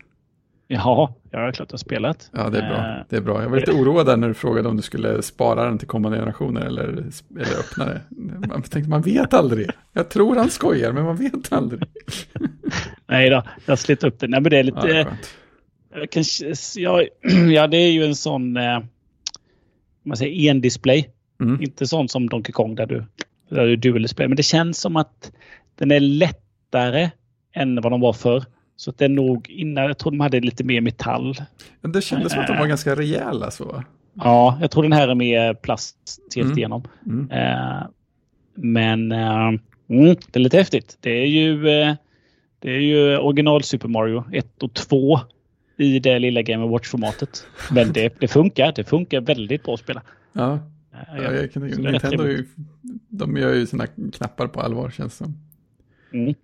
Ja, 0.68 1.14
jag 1.30 1.40
har 1.40 1.52
klart 1.52 1.68
jag 1.70 1.74
har 1.74 1.78
spelat. 1.78 2.30
Ja, 2.32 2.50
det 2.50 2.58
är 2.58 2.68
bra. 2.68 2.76
Eh, 2.76 3.04
det 3.08 3.16
är 3.16 3.20
bra. 3.20 3.42
Jag 3.42 3.48
var 3.48 3.56
lite 3.56 3.72
oroad 3.72 4.06
där 4.06 4.16
när 4.16 4.28
du 4.28 4.34
frågade 4.34 4.68
om 4.68 4.76
du 4.76 4.82
skulle 4.82 5.22
spara 5.22 5.64
den 5.64 5.78
till 5.78 5.88
kommande 5.88 6.18
generationer 6.18 6.60
eller, 6.60 6.84
eller 7.30 7.58
öppna 7.58 7.84
det. 7.84 8.00
Man 8.48 8.62
tänkte, 8.62 8.90
man 8.90 9.02
vet 9.02 9.34
aldrig. 9.34 9.70
Jag 9.92 10.08
tror 10.08 10.36
han 10.36 10.50
skojar, 10.50 10.92
men 10.92 11.04
man 11.04 11.16
vet 11.16 11.52
aldrig. 11.52 11.82
Nej 13.06 13.30
då, 13.30 13.42
jag 13.64 13.72
har 13.72 13.76
slitit 13.76 14.04
upp 14.04 14.20
det. 14.20 14.28
Nej, 14.28 14.40
men 14.40 14.50
det 14.50 14.58
är 14.58 14.62
lite... 14.62 14.88
Ja, 14.88 15.06
jag 16.00 16.10
kan, 16.10 16.24
ja, 16.76 17.02
ja, 17.52 17.66
det 17.66 17.76
är 17.76 17.90
ju 17.90 18.04
en 18.04 18.16
sån... 18.16 18.56
Eh, 18.56 18.80
man 20.02 20.16
säger 20.16 20.50
en 20.50 20.60
display. 20.60 21.10
Mm. 21.40 21.62
Inte 21.62 21.86
sån 21.86 22.08
som 22.08 22.28
Donkey 22.28 22.52
Kong 22.52 22.74
där 22.74 22.86
du, 22.86 23.04
där 23.48 23.66
du 23.66 23.76
dual 23.76 24.02
display. 24.02 24.28
Men 24.28 24.36
det 24.36 24.42
känns 24.42 24.80
som 24.80 24.96
att 24.96 25.32
den 25.74 25.90
är 25.90 26.00
lättare 26.00 27.10
än 27.52 27.80
vad 27.80 27.92
de 27.92 28.00
var 28.00 28.12
förr. 28.12 28.44
Så 28.76 28.90
att 28.90 28.98
det 28.98 29.04
är 29.04 29.08
nog 29.08 29.50
innan, 29.50 29.84
jag 29.84 29.98
tror 29.98 30.10
de 30.10 30.20
hade 30.20 30.40
lite 30.40 30.64
mer 30.64 30.80
metall. 30.80 31.34
Det 31.80 32.02
kändes 32.02 32.32
som 32.32 32.40
att 32.40 32.46
de 32.46 32.58
var 32.58 32.66
ganska 32.66 32.94
rejäla 32.94 33.50
så. 33.50 33.84
Ja, 34.14 34.58
jag 34.60 34.70
tror 34.70 34.82
den 34.82 34.92
här 34.92 35.08
är 35.08 35.14
mer 35.14 35.54
plast 35.54 35.96
helt 36.36 36.46
mm. 36.46 36.58
igenom. 36.58 36.82
Mm. 37.06 37.30
Uh, 37.30 37.86
men 38.54 39.12
uh, 39.12 39.48
mm, 39.88 40.16
det 40.32 40.36
är 40.36 40.38
lite 40.38 40.56
häftigt. 40.56 40.98
Det 41.00 41.10
är 41.10 41.26
ju, 41.26 41.52
uh, 41.52 41.94
det 42.58 42.70
är 42.70 42.80
ju 42.80 43.18
original 43.18 43.62
Super 43.62 43.88
Mario 43.88 44.24
1 44.32 44.62
och 44.62 44.74
2 44.74 45.20
i 45.76 45.98
det 45.98 46.18
lilla 46.18 46.42
Game 46.42 46.66
Watch-formatet. 46.66 47.46
Men 47.70 47.92
det, 47.92 48.20
det 48.20 48.28
funkar. 48.28 48.72
Det 48.76 48.84
funkar 48.84 49.20
väldigt 49.20 49.64
bra 49.64 49.74
att 49.74 49.80
spela. 49.80 50.02
Ja, 50.32 50.58
ja 51.16 51.32
jag 51.32 51.52
kan 51.52 51.62
Nintendo 51.62 52.22
är 52.22 52.28
ju, 52.28 52.46
de 53.08 53.36
gör 53.36 53.54
ju 53.54 53.66
sina 53.66 53.86
knappar 53.86 54.46
på 54.46 54.60
allvar 54.60 54.90
känns 54.90 55.18
det 55.18 55.24
som. 55.24 55.34
Mm. 56.12 56.34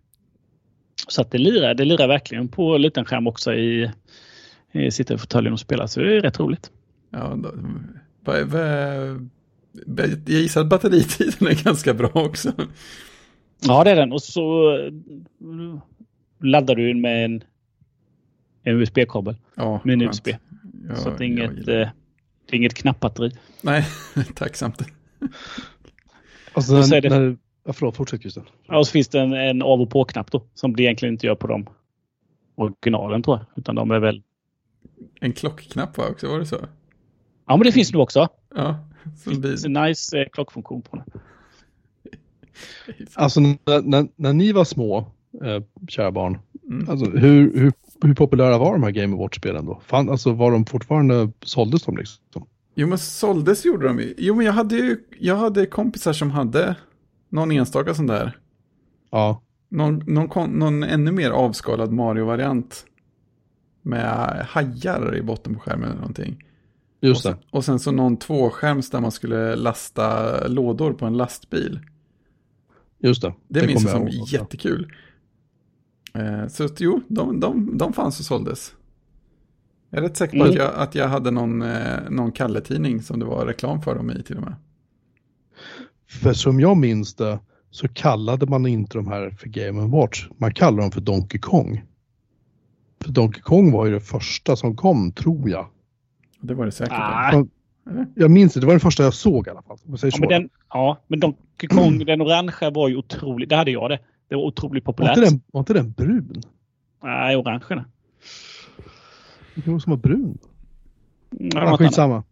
Så 1.09 1.23
att 1.23 1.31
det 1.31 1.39
lirar, 1.39 1.75
det 1.75 1.85
lirar 1.85 2.09
verkligen 2.09 2.49
på 2.49 2.77
liten 2.79 3.05
skärm 3.05 3.27
också 3.27 3.55
i, 3.55 3.91
i 4.73 4.91
sitta 4.91 5.15
i 5.15 5.19
fåtöljen 5.19 5.53
och 5.53 5.61
spela. 5.61 5.89
Så 5.89 6.01
det 6.01 6.17
är 6.17 6.21
rätt 6.21 6.41
roligt. 6.41 6.71
Ja, 7.11 7.35
då, 7.37 7.53
va, 8.25 8.45
va, 8.45 8.61
jag 10.27 10.41
gissar 10.41 10.61
att 10.61 10.69
batteritiden 10.69 11.49
är 11.49 11.65
ganska 11.65 11.95
bra 11.95 12.11
också. 12.15 12.53
Ja, 13.61 13.85
det 13.85 13.91
är 13.91 13.97
den. 13.97 14.13
Och 14.13 14.23
så 14.23 14.77
laddar 16.41 16.75
du 16.75 16.95
med 16.95 17.25
en, 17.25 17.45
en 18.63 18.81
USB-kabel. 18.81 19.37
Ja, 19.55 19.81
med 19.85 19.93
en 19.93 20.03
USB. 20.03 20.29
Ja, 20.89 20.97
så 20.97 21.11
det 21.11 21.25
är 21.25 21.29
inget, 21.29 21.93
det 22.53 22.57
är 22.57 22.59
inget 22.59 22.75
knappbatteri. 22.75 23.33
Nej, 23.61 23.87
tacksamt. 24.35 24.83
Och 26.55 26.65
sen, 26.65 26.77
när, 26.91 27.11
när, 27.11 27.37
Ja, 27.65 27.73
förlåt, 27.73 27.97
fortsätt 27.97 28.21
Christian. 28.21 28.47
Ja, 28.67 28.79
och 28.79 28.87
så 28.87 28.93
finns 28.93 29.09
det 29.09 29.21
en, 29.21 29.33
en 29.33 29.63
av 29.63 29.81
och 29.81 29.91
på-knapp 29.91 30.31
då. 30.31 30.43
Som 30.55 30.77
det 30.77 30.83
egentligen 30.83 31.15
inte 31.15 31.27
gör 31.27 31.35
på 31.35 31.47
de 31.47 31.67
originalen 32.55 33.23
tror 33.23 33.37
jag. 33.37 33.47
Utan 33.57 33.75
de 33.75 33.91
är 33.91 33.99
väl... 33.99 34.23
En 35.21 35.33
klockknapp 35.33 35.99
va 35.99 36.09
också, 36.09 36.29
var 36.29 36.39
det 36.39 36.47
så? 36.47 36.57
Ja, 37.47 37.57
men 37.57 37.67
det 37.67 37.73
finns 37.73 37.93
nu 37.93 37.99
också. 37.99 38.29
Ja. 38.55 38.89
Det 39.25 39.49
finns 39.49 39.65
en 39.65 39.73
nice 39.73 40.21
eh, 40.21 40.29
klockfunktion 40.33 40.83
på 40.83 40.97
den. 40.97 41.05
Alltså 43.15 43.41
när, 43.41 43.83
när, 43.83 44.09
när, 44.17 44.33
ni 44.33 44.53
var 44.53 44.65
små, 44.65 44.99
eh, 45.45 45.63
kära 45.89 46.11
barn, 46.11 46.39
mm. 46.69 46.91
alltså, 46.91 47.11
hur, 47.11 47.59
hur, 47.59 47.73
hur 48.09 48.15
populära 48.15 48.59
var 48.59 48.73
de 48.73 48.83
här 48.83 48.91
Game 48.91 49.16
Watch-spelen 49.16 49.66
då? 49.66 49.81
Fan, 49.87 50.11
alltså 50.11 50.33
var 50.33 50.53
de 50.53 50.66
fortfarande, 50.66 51.31
såldes 51.43 51.83
de 51.83 51.97
liksom? 51.97 52.47
Jo 52.74 52.87
men 52.87 52.99
såldes 52.99 53.65
gjorde 53.65 53.87
de 53.87 54.01
ju. 54.01 54.15
Jo 54.19 54.35
men 54.35 54.47
jag 54.47 54.53
hade 54.53 54.77
ju, 54.77 54.99
jag 55.19 55.37
hade 55.37 55.66
kompisar 55.66 56.12
som 56.12 56.31
hade 56.31 56.77
någon 57.29 57.51
enstaka 57.53 57.95
sån 57.95 58.07
där. 58.07 58.39
Ja. 59.11 59.43
Någon, 59.69 60.03
någon, 60.07 60.51
någon 60.51 60.83
ännu 60.83 61.12
mer 61.12 61.31
avskalad 61.31 61.93
Mario-variant. 61.93 62.87
Med 63.83 64.47
hajar 64.49 65.16
i 65.16 65.23
botten 65.23 65.55
på 65.55 65.61
skärmen 65.61 65.85
eller 65.85 66.01
någonting. 66.01 66.45
Just 67.01 67.23
det. 67.23 67.31
Och 67.31 67.35
sen, 67.35 67.49
och 67.51 67.65
sen 67.65 67.79
så 67.79 67.93
någon 67.93 68.16
tvåskärms 68.16 68.91
där 68.91 69.01
man 69.01 69.12
skulle 69.12 69.57
lasta 69.57 70.39
lådor 70.49 70.93
på 70.93 71.07
en 71.07 71.16
lastbil. 71.16 71.81
Just 72.99 73.23
det. 73.23 73.35
Det, 73.49 73.61
det 73.61 73.66
minns 73.66 73.83
jag 73.83 73.93
som 73.93 74.09
ihåg. 74.09 74.29
jättekul. 74.29 74.93
Eh, 76.14 76.48
så 76.48 76.68
jo, 76.78 77.01
de, 77.09 77.40
de, 77.40 77.78
de 77.78 77.93
fanns 77.93 78.20
och 78.20 78.26
såldes. 78.26 78.74
Jag 79.90 79.98
är 79.98 80.02
rätt 80.02 80.16
säker 80.16 80.39
på 80.39 80.44
mm. 80.44 80.51
att, 80.51 80.56
jag, 80.56 80.74
att 80.74 80.94
jag 80.94 81.09
hade 81.09 81.30
någon, 81.30 81.62
eh, 81.62 82.10
någon 82.10 82.32
Kalle-tidning 82.32 83.02
som 83.02 83.18
det 83.18 83.24
var 83.24 83.47
reklam 83.47 83.82
för 83.82 83.94
dem 83.94 84.10
i 84.10 84.22
till 84.22 84.36
och 84.36 84.43
med. 84.43 84.55
För 86.09 86.32
som 86.32 86.60
jag 86.60 86.76
minns 86.76 87.14
det 87.14 87.39
så 87.70 87.89
kallade 87.89 88.47
man 88.47 88.66
inte 88.66 88.98
de 88.98 89.06
här 89.06 89.30
för 89.30 89.48
Game 89.48 89.86
Watch. 89.86 90.28
Man 90.39 90.55
kallade 90.55 90.82
dem 90.82 90.90
för 90.90 91.01
Donkey 91.01 91.40
Kong. 91.40 91.84
För 93.05 93.12
Donkey 93.12 93.43
Kong 93.43 93.72
var 93.72 93.86
ju 93.86 93.93
det 93.93 94.01
första 94.01 94.56
som 94.56 94.76
kom, 94.76 95.12
tror 95.12 95.51
jag. 95.51 95.66
Det 96.40 96.55
var 96.55 96.64
det 96.64 96.72
säkert. 96.72 96.98
Ah. 96.98 97.44
Jag 98.14 98.30
minns 98.30 98.55
det, 98.55 98.60
det 98.60 98.66
var 98.66 98.72
den 98.72 98.80
första 98.80 99.02
jag 99.02 99.14
såg 99.14 99.47
i 99.47 99.51
alla 99.51 99.62
fall. 99.62 99.78
Ja 99.84 100.09
men, 100.18 100.28
den, 100.28 100.48
ja, 100.68 100.98
men 101.06 101.20
Donkey 101.20 101.68
Kong, 101.68 102.05
den 102.05 102.22
orangea 102.22 102.70
var 102.70 102.89
ju 102.89 102.97
otroligt, 102.97 103.48
det 103.48 103.56
hade 103.56 103.70
jag 103.70 103.90
det. 103.90 103.98
Det 104.33 104.37
var 104.37 104.45
otroligt 104.45 104.85
populärt. 104.85 105.17
Var 105.17 105.25
inte 105.25 105.31
den, 105.31 105.43
var 105.53 105.61
inte 105.61 105.75
den 105.75 105.91
brun? 105.91 106.43
Nej, 107.03 107.37
orange. 107.37 107.85
Det 109.55 109.71
var 109.71 109.79
som 109.79 109.91
var 109.91 109.97
brun. 109.97 110.39
Ja, 111.31 111.77
skitsamma 111.77 112.23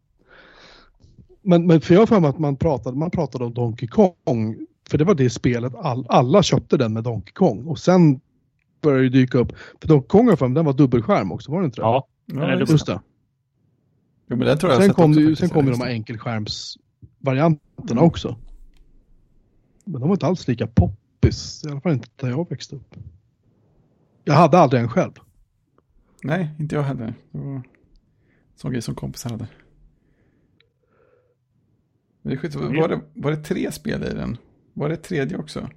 men, 1.42 1.66
men 1.66 1.80
för 1.80 1.94
jag 1.94 2.00
har 2.00 2.06
för 2.06 2.20
mig 2.20 2.30
att 2.30 2.38
man 2.38 2.56
pratade, 2.56 2.96
man 2.96 3.10
pratade 3.10 3.44
om 3.44 3.54
Donkey 3.54 3.88
Kong. 3.88 4.66
För 4.90 4.98
det 4.98 5.04
var 5.04 5.14
det 5.14 5.30
spelet, 5.30 5.74
all, 5.74 6.06
alla 6.08 6.42
köpte 6.42 6.76
den 6.76 6.92
med 6.92 7.04
Donkey 7.04 7.32
Kong. 7.32 7.66
Och 7.66 7.78
sen 7.78 8.20
började 8.80 9.02
det 9.02 9.08
dyka 9.08 9.38
upp. 9.38 9.52
För 9.80 9.88
Donkey 9.88 10.08
Kong 10.08 10.28
har 10.28 10.36
för 10.36 10.48
mig, 10.48 10.54
den 10.54 10.64
var 10.64 10.72
dubbelskärm 10.72 11.32
också, 11.32 11.52
var 11.52 11.60
det 11.60 11.64
inte 11.64 11.80
det? 11.80 11.84
Ja, 11.84 12.06
ja 12.26 12.58
just 12.58 12.86
det. 12.86 13.00
Jo, 14.26 14.36
men 14.36 14.46
det 14.46 14.56
tror 14.56 14.72
jag 14.72 14.82
sen 14.82 14.94
kom, 14.94 15.12
det, 15.12 15.36
sen 15.36 15.48
kom 15.48 15.66
ju 15.66 15.72
de 15.72 15.80
här 15.80 15.90
enkelskärmsvarianterna 15.90 17.90
mm. 17.90 18.04
också. 18.04 18.36
Men 19.84 20.00
de 20.00 20.08
var 20.08 20.16
inte 20.16 20.26
alls 20.26 20.48
lika 20.48 20.66
pop 20.66 20.99
kompis. 21.20 21.64
I 21.64 21.70
alla 21.70 21.80
fall 21.80 21.92
inte 21.92 22.08
där 22.16 22.28
jag 22.28 22.50
växte 22.50 22.76
upp. 22.76 22.96
Jag 24.24 24.34
hade 24.34 24.58
aldrig 24.58 24.82
en 24.82 24.88
själv. 24.88 25.12
Nej, 26.22 26.48
inte 26.58 26.74
jag 26.74 26.82
heller. 26.82 27.14
Det 27.32 27.38
var 27.38 27.62
sån 28.56 28.72
grej 28.72 28.82
som 28.82 28.94
kompisar 28.94 29.30
hade. 29.30 29.46
Men 32.22 32.30
det 32.30 32.36
är 32.36 32.38
skit, 32.38 32.54
var, 32.54 32.88
det, 32.88 33.00
var 33.14 33.30
det 33.30 33.36
tre 33.36 33.72
spel 33.72 34.02
i 34.02 34.14
den? 34.14 34.36
Var 34.74 34.88
det 34.88 34.96
tredje 34.96 35.36
också? 35.36 35.68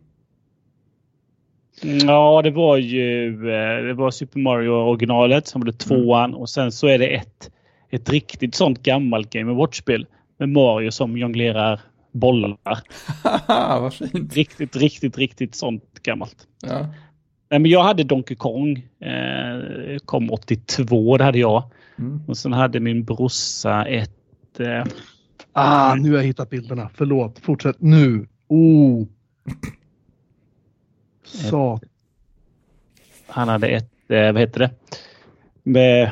Ja, 1.81 2.41
det 2.41 2.51
var 2.51 2.77
ju 2.77 3.33
eh, 3.33 3.83
det 3.83 3.93
var 3.93 4.11
Super 4.11 4.39
Mario 4.39 4.69
originalet 4.69 5.47
som 5.47 5.61
var 5.61 5.65
det 5.65 5.79
tvåan 5.79 6.29
mm. 6.29 6.41
och 6.41 6.49
sen 6.49 6.71
så 6.71 6.87
är 6.87 6.99
det 6.99 7.07
ett, 7.07 7.51
ett 7.89 8.09
riktigt 8.09 8.55
sånt 8.55 8.83
gammalt 8.83 9.29
Game 9.29 9.53
Watch-spel 9.53 10.05
med 10.37 10.49
Mario 10.49 10.91
som 10.91 11.17
jonglerar 11.17 11.81
bollar. 12.13 12.57
Vad 13.79 13.93
fint. 13.93 14.33
Riktigt, 14.33 14.75
riktigt, 14.75 15.17
riktigt 15.17 15.55
sånt 15.55 15.83
gammalt. 16.03 16.47
Ja. 16.61 16.87
Nej, 17.49 17.59
men 17.59 17.71
jag 17.71 17.83
hade 17.83 18.03
Donkey 18.03 18.37
Kong. 18.37 18.87
Eh, 18.99 19.97
kom 20.05 20.31
82, 20.31 21.17
det 21.17 21.23
hade 21.23 21.39
jag. 21.39 21.63
Mm. 21.99 22.21
Och 22.27 22.37
sen 22.37 22.53
hade 22.53 22.79
min 22.79 23.03
brorsa 23.03 23.85
ett... 23.85 24.59
Eh, 24.59 24.83
ah, 25.53 25.95
nu 25.95 26.09
har 26.09 26.17
jag 26.17 26.25
hittat 26.25 26.49
bilderna. 26.49 26.89
Förlåt, 26.93 27.39
fortsätt 27.39 27.81
nu. 27.81 28.27
Oh. 28.47 29.05
Så. 31.23 31.79
Han 33.27 33.47
hade 33.47 33.67
ett, 33.67 34.11
eh, 34.11 34.31
vad 34.31 34.39
heter 34.41 34.59
det? 34.59 34.71
Med 35.63 36.11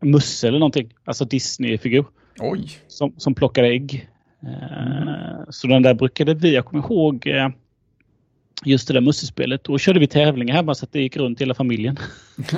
Musse 0.00 0.48
eller 0.48 0.58
någonting. 0.58 0.94
Alltså 1.04 1.24
Disney-figur. 1.24 2.06
Oj. 2.38 2.70
Som, 2.88 3.14
som 3.16 3.34
plockar 3.34 3.64
ägg. 3.64 4.08
Mm. 4.42 5.46
Så 5.48 5.66
den 5.66 5.82
där 5.82 5.94
brukade 5.94 6.34
vi, 6.34 6.54
jag 6.54 6.64
kommer 6.64 6.84
ihåg 6.84 7.26
eh, 7.26 7.48
just 8.64 8.88
det 8.88 8.94
där 8.94 9.00
Musse-spelet. 9.00 9.64
Då 9.64 9.78
körde 9.78 10.00
vi 10.00 10.06
tävlingar 10.06 10.54
hemma 10.54 10.74
så 10.74 10.84
att 10.84 10.92
det 10.92 11.00
gick 11.00 11.16
runt 11.16 11.40
hela 11.40 11.54
familjen. 11.54 11.96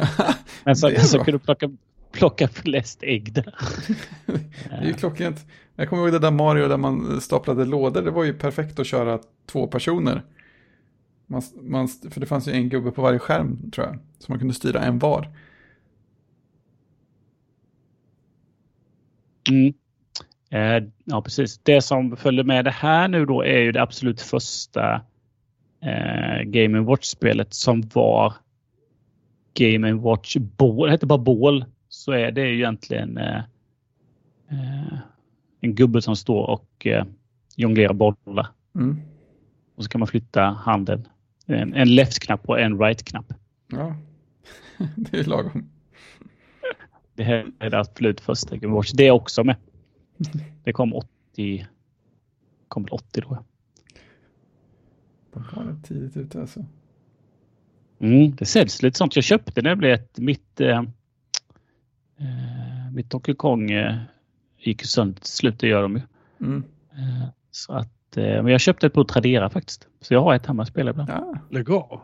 Men 0.65 0.77
så, 0.77 0.90
så 0.90 1.19
kunde 1.19 1.32
du 1.32 1.39
plocka, 1.39 1.70
plocka 2.12 2.48
flest 2.48 3.02
ägg 3.02 3.32
där. 3.32 3.55
det 4.27 4.74
är 4.77 4.86
ju 4.86 4.93
klockrent. 4.94 5.47
Jag 5.77 5.89
kommer 5.89 6.02
ihåg 6.02 6.12
det 6.12 6.19
där 6.19 6.31
Mario 6.31 6.69
där 6.69 6.77
man 6.77 7.20
staplade 7.20 7.65
lådor. 7.65 8.02
Det 8.02 8.11
var 8.11 8.24
ju 8.24 8.35
perfekt 8.35 8.78
att 8.78 8.86
köra 8.86 9.19
två 9.47 9.66
personer. 9.66 10.23
Man, 11.27 11.43
man, 11.62 11.89
för 11.89 12.20
det 12.20 12.27
fanns 12.27 12.48
ju 12.48 12.52
en 12.52 12.69
gubbe 12.69 12.90
på 12.90 13.02
varje 13.02 13.19
skärm 13.19 13.70
tror 13.70 13.86
jag. 13.86 13.98
Så 14.19 14.32
man 14.32 14.39
kunde 14.39 14.55
styra 14.55 14.81
en 14.81 14.98
var. 14.98 15.28
Mm. 19.51 19.74
Eh, 20.55 20.82
ja, 21.05 21.22
precis. 21.22 21.59
Det 21.62 21.82
som 21.82 22.16
följer 22.16 22.44
med 22.44 22.64
det 22.64 22.70
här 22.70 23.09
nu 23.09 23.26
då 23.26 23.43
är 23.44 23.59
ju 23.59 23.72
det 23.72 23.82
absolut 23.82 24.20
första 24.20 25.02
eh, 25.81 26.43
Game 26.44 26.81
Watch-spelet 26.81 27.55
som 27.55 27.82
var 27.94 28.35
Game 29.55 29.93
Watch 29.93 30.36
Ball. 30.36 30.86
Det 30.86 30.93
heter 30.93 31.06
bara 31.06 31.18
Ball. 31.18 31.64
Så 31.89 32.12
är 32.12 32.32
det 32.32 32.47
ju 32.48 32.55
egentligen 32.55 33.18
eh, 33.18 33.43
eh, 34.51 34.98
en 35.60 35.74
gubbe 35.74 36.02
som 36.02 36.16
står 36.16 36.51
och 36.51 36.86
eh, 36.86 37.05
jonglerar 37.56 37.93
bollar. 37.93 38.47
Mm. 38.74 39.01
Och 39.76 39.85
så 39.85 39.90
kan 39.90 39.98
man 39.98 40.09
flytta 40.09 40.43
handen. 40.43 41.09
En, 41.47 41.74
en 41.74 41.94
left-knapp 41.94 42.48
och 42.48 42.60
en 42.60 42.78
right-knapp. 42.78 43.32
Ja, 43.68 43.97
det 44.97 45.18
är 45.18 45.24
lagom. 45.24 45.70
Det 47.14 47.24
här 47.24 47.47
är 47.59 47.70
det 47.70 47.78
absolut 47.78 48.20
första 48.20 48.56
Game 48.56 48.74
Watch. 48.74 48.93
Det 48.93 49.06
är 49.06 49.10
också 49.10 49.44
med. 49.44 49.56
Det 50.65 50.73
kom 50.73 50.95
80. 50.95 51.66
Kom 52.69 52.86
80 52.91 53.20
då. 53.20 53.45
De 55.32 55.45
var 55.57 55.65
rätt 55.65 55.85
tidigt 55.85 56.16
ute 56.16 56.41
alltså. 56.41 56.65
Mm, 57.99 58.36
det 58.36 58.45
säljs 58.47 58.82
lite 58.82 58.99
sånt. 58.99 59.16
Jag 59.16 59.24
köpte 59.24 59.62
nämligen 59.62 59.95
ett 59.95 60.19
mitt 60.19 60.61
eh, 60.61 60.78
eh, 62.19 62.93
mitt 62.93 63.11
Donkey 63.11 63.35
Kong 63.35 63.70
eh, 63.70 63.97
gick 64.59 64.85
sönder 64.85 65.20
till 65.20 65.31
slut. 65.31 65.59
Det 65.59 65.69
gör 65.69 65.82
de 65.82 65.97
ju. 65.97 66.03
Mm. 66.41 66.65
Eh, 66.93 67.28
så 67.51 67.73
att, 67.73 68.16
eh, 68.16 68.24
men 68.24 68.47
jag 68.47 68.61
köpte 68.61 68.86
ett 68.86 68.93
på 68.93 69.05
Tradera 69.05 69.51
faktiskt. 69.51 69.89
Så 70.01 70.15
jag 70.15 70.23
har 70.23 70.35
ett 70.35 70.47
hemma 70.47 70.62
och 70.62 70.69
spelar 70.69 70.91
ibland. 70.91 71.11
Ja. 71.11 71.35
Lägg 71.51 71.70
av. 71.70 72.01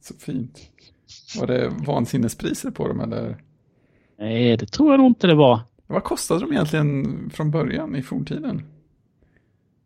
Så 0.00 0.14
fint. 0.14 0.70
Var 1.40 1.46
det 1.46 1.68
vansinnespriser 1.68 2.70
på 2.70 2.88
dem 2.88 3.00
eller? 3.00 3.36
Nej, 4.18 4.56
det 4.56 4.66
tror 4.66 4.90
jag 4.90 4.98
nog 4.98 5.06
inte 5.06 5.26
det 5.26 5.34
var. 5.34 5.60
Vad 5.90 6.04
kostade 6.04 6.40
de 6.40 6.52
egentligen 6.52 7.30
från 7.30 7.50
början 7.50 7.96
i 7.96 8.02
forntiden? 8.02 8.62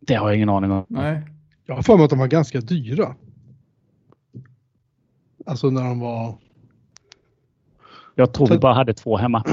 Det 0.01 0.15
har 0.15 0.29
jag 0.29 0.37
ingen 0.37 0.49
aning 0.49 0.71
om. 0.71 0.85
Nej. 0.89 1.23
Jag 1.67 1.75
har 1.75 1.83
för 1.83 1.97
mig 1.97 2.05
att 2.05 2.11
de 2.11 2.19
var 2.19 2.27
ganska 2.27 2.61
dyra. 2.61 3.15
Alltså 5.47 5.71
när 5.71 5.85
de 5.85 6.01
var... 6.01 6.39
Jag 8.15 8.35
tror 8.35 8.49
vi 8.49 8.59
bara 8.59 8.75
hade 8.75 8.95
två 8.95 9.17
hemma. 9.17 9.45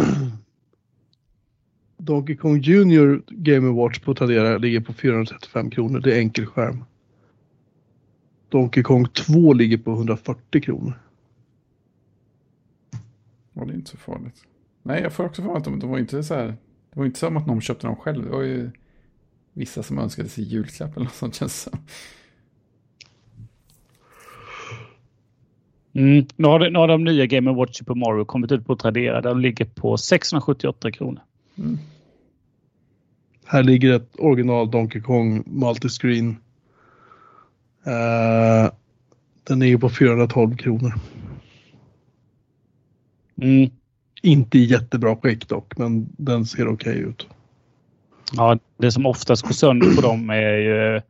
Donkey 1.98 2.36
Kong 2.36 2.58
Junior 2.58 3.24
Game 3.28 3.70
Watch 3.70 4.00
på 4.00 4.16
Tradera 4.16 4.58
ligger 4.58 4.82
på 4.82 4.94
435 4.94 5.70
kronor. 5.70 6.00
Det 6.00 6.16
är 6.16 6.20
enkelskärm. 6.20 6.84
Donkey 8.50 8.84
Kong 8.84 9.08
2 9.08 9.54
ligger 9.54 9.78
på 9.78 9.92
140 9.92 10.62
kronor. 10.62 10.94
Var 13.54 13.66
det 13.66 13.74
inte 13.74 13.90
så 13.90 13.98
farligt? 13.98 14.46
Nej, 14.84 15.02
jag 15.02 15.14
får 15.14 15.26
också 15.26 15.42
för 15.42 15.50
mig 15.50 15.58
att 15.58 15.64
de, 15.64 15.80
de 15.80 15.90
var 15.90 16.00
inte 16.00 16.24
så 16.24 16.34
här. 16.34 16.48
Det 16.94 17.00
var 17.00 17.06
inte 17.06 17.20
som 17.20 17.38
att 17.38 17.48
någon 17.48 17.62
köpte 17.62 17.88
dem 17.88 17.96
själv. 17.96 18.24
Det 18.24 18.30
var 18.30 18.42
ju 18.42 18.72
vissa 19.54 19.84
som 19.84 20.00
önskade 20.00 20.30
sig 20.30 20.44
julklapp 20.44 20.96
eller 20.96 21.06
något 21.06 21.14
sånt 21.14 21.36
känns 21.36 21.62
som. 21.62 21.80
Mm. 25.94 26.26
Nu, 26.36 26.48
har 26.48 26.70
nu 26.70 26.80
har 26.80 26.88
de 26.88 27.04
nya 27.04 27.26
Game 27.26 27.52
Watch 27.52 27.78
Super 27.78 27.96
Mario 27.96 28.26
kommit 28.26 28.52
ut 28.52 28.66
på 28.66 28.76
Tradera. 28.76 29.22
De 29.22 29.40
ligger 29.40 29.66
på 29.66 29.98
678 29.98 30.92
kronor. 30.92 31.22
Mm. 31.58 31.78
Här 33.46 33.64
ligger 33.64 33.94
ett 33.94 34.20
original 34.20 34.72
Donkey 34.72 35.02
Kong 35.02 35.44
multiscreen. 35.46 36.30
Uh, 37.88 38.72
den 39.44 39.60
ligger 39.60 39.78
på 39.78 39.90
412 39.90 40.58
kronor. 40.58 40.94
Mm. 43.42 43.70
Inte 44.22 44.58
i 44.58 44.66
jättebra 44.66 45.16
skick 45.16 45.48
dock, 45.48 45.78
men 45.78 46.10
den 46.18 46.46
ser 46.46 46.68
okej 46.68 46.92
okay 46.92 47.10
ut. 47.10 47.28
Ja, 48.34 48.60
det 48.78 48.92
som 48.92 49.06
oftast 49.06 49.44
går 49.44 49.54
sönder 49.54 49.96
på 49.96 50.02
dem 50.02 50.30
är 50.30 50.58
ju 50.58 51.02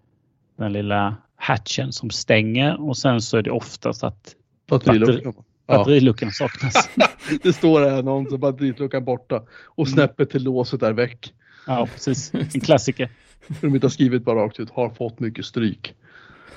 den 0.58 0.74
lilla 0.74 1.18
hatchen 1.36 1.94
som 1.94 2.10
stänger 2.10 2.82
och 2.82 2.98
sen 2.98 3.22
så 3.22 3.38
är 3.38 3.42
det 3.42 3.52
oftast 3.52 4.04
att 4.04 4.36
batteriluckan, 4.70 5.34
batteriluckan 5.68 6.32
saknas. 6.32 6.90
det 7.44 7.54
står 7.54 7.82
här 7.82 8.04
någon 8.04 8.30
som 8.30 8.40
batteriluckan 8.40 9.06
borta 9.06 9.44
och 9.66 9.88
mm. 9.88 9.94
snäppet 9.94 10.30
till 10.30 10.44
låset 10.44 10.84
är 10.84 10.94
väck. 10.94 11.34
Ja, 11.68 11.88
precis. 11.94 12.34
En 12.34 12.62
klassiker. 12.62 13.10
För 13.40 13.68
de 13.68 13.76
inte 13.76 13.86
har 13.86 13.92
skrivit 13.92 14.24
bara 14.24 14.44
rakt 14.44 14.60
ut, 14.60 14.70
har 14.70 14.90
fått 14.90 15.20
mycket 15.20 15.46
stryk. 15.46 15.94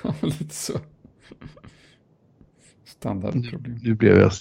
Ja, 0.01 0.13
lite 0.21 0.55
så. 0.55 0.73
Standardproblem. 2.85 3.73
Nu, 3.73 3.89
nu 3.89 3.95
blev 3.95 4.17
jag 4.17 4.31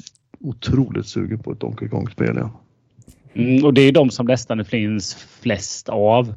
otroligt 0.45 1.07
sugen 1.07 1.39
på 1.39 1.53
ett 1.53 1.61
Donkey 1.61 1.89
Kong-spel 1.89 2.37
igen. 2.37 2.51
Mm, 3.35 3.65
och 3.65 3.75
det 3.75 3.81
är 3.81 3.93
de 3.93 4.11
som 4.11 4.27
nästan 4.27 4.65
finns 4.65 5.15
flest 5.15 5.89
av. 5.89 6.35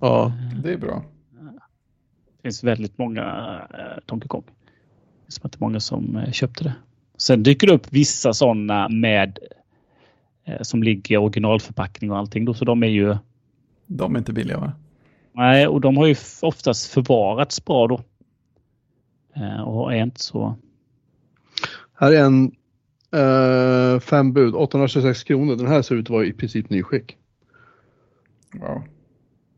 Ja. 0.00 0.32
Det 0.62 0.72
är 0.72 0.76
bra. 0.78 1.04
Det 2.36 2.42
finns 2.42 2.64
väldigt 2.64 2.98
många 2.98 3.22
äh, 3.74 4.02
Donkey 4.06 4.28
Kong. 4.28 4.42
Det 4.46 5.26
är 5.26 5.32
som 5.32 5.46
att 5.46 5.52
det 5.52 5.56
är 5.56 5.60
många 5.60 5.80
som 5.80 6.16
äh, 6.16 6.32
köpte 6.32 6.64
det. 6.64 6.74
Sen 7.18 7.42
dyker 7.42 7.66
det 7.66 7.72
upp 7.72 7.86
vissa 7.92 8.32
sådana 8.32 8.88
med 8.88 9.38
äh, 10.44 10.62
som 10.62 10.82
ligger 10.82 11.14
i 11.14 11.18
originalförpackning 11.18 12.10
och 12.10 12.18
allting. 12.18 12.44
Då, 12.44 12.54
så 12.54 12.64
de 12.64 12.82
är 12.82 12.86
ju... 12.86 13.16
De 13.86 14.14
är 14.14 14.18
inte 14.18 14.32
billiga 14.32 14.58
va? 14.58 14.72
Nej, 15.32 15.66
och 15.66 15.80
de 15.80 15.96
har 15.96 16.06
ju 16.06 16.16
oftast 16.42 16.90
förvarats 16.90 17.64
bra 17.64 17.86
då. 17.86 18.00
och 19.64 19.94
är 19.94 20.02
inte 20.02 20.20
så... 20.20 20.56
Här 21.98 22.12
är 22.12 22.24
en 22.24 22.55
Uh, 23.16 24.00
fem 24.00 24.32
bud, 24.32 24.54
826 24.54 25.24
kronor. 25.24 25.56
Den 25.56 25.66
här 25.66 25.82
ser 25.82 25.94
ut 25.94 26.06
att 26.06 26.10
vara 26.10 26.24
i 26.24 26.32
princip 26.32 26.70
nyskick. 26.70 27.16
Wow. 28.54 28.82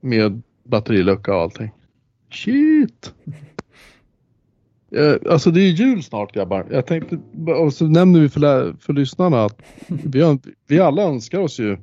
Med 0.01 0.43
batterilucka 0.65 1.35
och 1.35 1.43
allting. 1.43 1.71
Shit! 2.31 3.15
Uh, 4.97 5.17
alltså 5.31 5.51
det 5.51 5.61
är 5.61 5.71
jul 5.71 6.03
snart 6.03 6.35
grabbar. 6.35 6.67
Jag 6.71 6.87
tänkte, 6.87 7.19
och 7.53 7.73
så 7.73 7.87
nämner 7.87 8.21
vi 8.21 8.29
för, 8.29 8.77
för 8.81 8.93
lyssnarna 8.93 9.45
att 9.45 9.63
vi, 9.89 10.39
vi 10.67 10.81
alla 10.81 11.03
önskar 11.03 11.39
oss 11.39 11.61
ju 11.61 11.73
uh, 11.73 11.79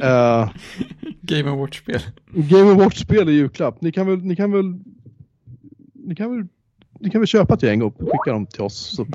Game 1.20 1.50
Watch-spel. 1.50 2.00
Game 2.26 2.74
Watch-spel 2.74 3.28
i 3.28 3.32
julklapp. 3.32 3.80
Ni 3.80 3.92
kan 3.92 4.06
väl, 4.06 4.18
ni 4.18 4.36
kan 4.36 4.52
väl, 4.52 4.78
ni 5.94 6.14
kan 6.14 6.36
väl 6.36 6.46
ni 7.00 7.10
kan 7.10 7.20
väl 7.20 7.28
köpa 7.28 7.54
ett 7.54 7.62
gäng 7.62 7.82
och 7.82 7.94
skicka 7.98 8.32
dem 8.32 8.46
till 8.46 8.62
oss 8.62 8.96
så 8.96 9.06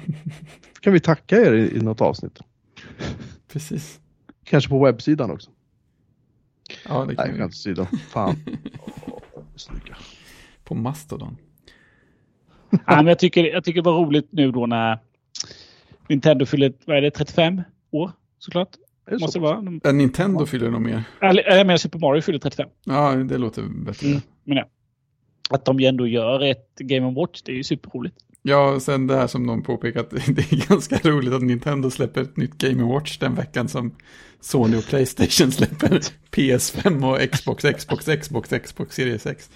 kan 0.85 0.93
vi 0.93 0.99
tacka 0.99 1.35
er 1.37 1.53
i, 1.53 1.77
i 1.77 1.79
något 1.79 2.01
avsnitt. 2.01 2.39
Precis. 3.47 3.99
Kanske 4.43 4.69
på 4.69 4.83
webbsidan 4.85 5.31
också. 5.31 5.51
Ja, 6.87 7.05
det 7.05 7.15
kan 7.15 7.37
Nej, 7.37 7.47
vi. 7.47 7.53
sidan. 7.53 7.87
Fan. 8.09 8.35
Oh, 9.07 9.95
På 10.63 10.75
Mastodon. 10.75 11.37
ja, 12.69 12.79
men 12.95 13.07
jag, 13.07 13.19
tycker, 13.19 13.43
jag 13.43 13.63
tycker 13.63 13.81
det 13.81 13.89
var 13.89 14.05
roligt 14.05 14.27
nu 14.31 14.51
då 14.51 14.65
när 14.65 14.99
Nintendo 16.09 16.45
fyller 16.45 16.73
vad 16.85 16.97
är 16.97 17.01
det, 17.01 17.11
35 17.11 17.61
år 17.91 18.11
såklart. 18.39 18.69
Det 19.05 19.11
Måste 19.11 19.31
så? 19.31 19.39
det 19.39 19.43
vara. 19.43 19.61
De, 19.61 19.97
Nintendo 19.97 20.45
fyller 20.45 20.69
nog 20.69 20.81
mer. 20.81 21.03
eller, 21.21 21.43
jag 21.57 21.67
menar 21.67 21.77
Super 21.77 21.99
Mario 21.99 22.21
fyller 22.21 22.39
35. 22.39 22.69
Ja, 22.83 23.15
det 23.15 23.37
låter 23.37 23.61
bättre. 23.61 24.07
Mm. 24.07 24.21
Men 24.43 24.57
ja. 24.57 24.65
Att 25.49 25.65
de 25.65 25.79
ändå 25.79 26.07
gör 26.07 26.43
ett 26.43 26.75
Game 26.79 27.11
Watch, 27.13 27.41
det 27.41 27.51
är 27.51 27.55
ju 27.55 27.63
superroligt. 27.63 28.15
Ja, 28.47 28.79
sen 28.79 29.07
det 29.07 29.15
här 29.15 29.27
som 29.27 29.43
någon 29.43 29.63
påpekat, 29.63 30.09
det 30.27 30.51
är 30.51 30.67
ganska 30.67 30.99
roligt 31.03 31.33
att 31.33 31.41
Nintendo 31.41 31.91
släpper 31.91 32.21
ett 32.21 32.37
nytt 32.37 32.57
Game 32.57 32.83
Watch 32.83 33.17
den 33.17 33.35
veckan 33.35 33.67
som 33.67 33.95
Sony 34.41 34.77
och 34.77 34.85
Playstation 34.85 35.51
släpper 35.51 35.99
PS5 36.31 37.13
och 37.13 37.31
Xbox, 37.31 37.63
Xbox, 37.77 38.05
Xbox, 38.05 38.49
Xbox 38.49 38.95
Series 38.95 39.25
X. 39.25 39.49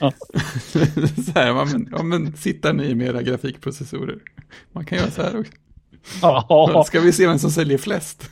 Ja. 0.00 0.12
så 1.24 1.32
här, 1.34 1.64
men, 1.64 1.88
ja 1.92 2.02
men 2.02 2.36
sitta 2.36 2.72
ni 2.72 2.94
med 2.94 3.06
era 3.06 3.22
grafikprocessorer. 3.22 4.18
Man 4.72 4.84
kan 4.84 4.98
göra 4.98 5.10
så 5.10 5.22
här 5.22 5.40
också. 5.40 5.52
Ja, 6.22 6.84
Ska 6.86 7.00
vi 7.00 7.12
se 7.12 7.26
vem 7.26 7.38
som 7.38 7.50
säljer 7.50 7.78
flest? 7.78 8.30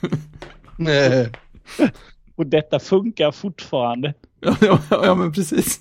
Nej. 0.76 1.32
och 2.34 2.46
detta 2.46 2.80
funkar 2.80 3.32
fortfarande. 3.32 4.14
ja, 4.40 4.56
ja, 4.60 4.80
ja, 4.90 5.14
men 5.14 5.32
precis. 5.32 5.80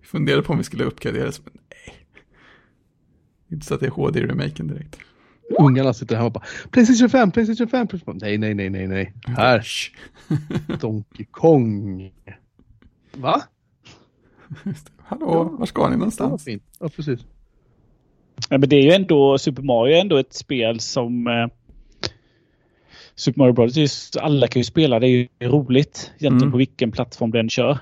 Vi 0.00 0.06
funderade 0.06 0.42
på 0.42 0.52
om 0.52 0.58
vi 0.58 0.64
skulle 0.64 0.84
uppgradera 0.84 1.26
det, 1.26 1.38
men. 1.44 1.61
Inte 3.52 3.66
så 3.66 3.74
att 3.74 3.80
det 3.80 3.86
är 3.86 3.90
HD 3.90 4.20
i 4.20 4.22
remaken 4.26 4.66
direkt. 4.68 4.98
Ungarna 5.58 5.92
sitter 5.92 6.16
hemma 6.16 6.26
och 6.26 6.32
bara 6.32 6.44
Playstation 6.70 7.08
5, 7.10 7.30
Playstation 7.30 7.68
5. 7.68 7.86
Playstation 7.86 8.20
5. 8.20 8.28
Nej, 8.28 8.38
nej, 8.38 8.54
nej, 8.54 8.70
nej, 8.70 8.86
nej. 8.86 9.12
Här. 9.36 9.66
Donkey 10.80 11.26
Kong. 11.30 12.10
Va? 13.16 13.42
Just. 14.64 14.92
Hallå, 14.98 15.56
var 15.58 15.66
ska 15.66 15.86
ni 15.88 15.92
Ja, 15.92 15.96
någonstans? 15.96 16.44
fint. 16.44 16.62
Ja, 16.80 16.88
precis. 16.88 17.20
Ja, 18.48 18.58
men 18.58 18.68
det 18.68 18.76
är 18.76 18.82
ju 18.82 18.90
ändå, 18.92 19.38
Super 19.38 19.62
Mario 19.62 19.96
är 19.96 20.00
ändå 20.00 20.16
ett 20.16 20.34
spel 20.34 20.80
som 20.80 21.26
eh, 21.26 21.46
Super 23.14 23.38
Mario 23.38 23.52
Bros. 23.52 23.76
är 23.76 23.80
ju- 23.80 24.20
Alla 24.22 24.46
kan 24.46 24.60
ju 24.60 24.64
spela, 24.64 25.00
det 25.00 25.06
är 25.06 25.10
ju 25.10 25.28
roligt 25.48 26.10
egentligen 26.18 26.42
Mm. 26.42 26.50
på 26.52 26.58
vilken 26.58 26.92
plattform 26.92 27.30
den 27.30 27.48
kör. 27.48 27.78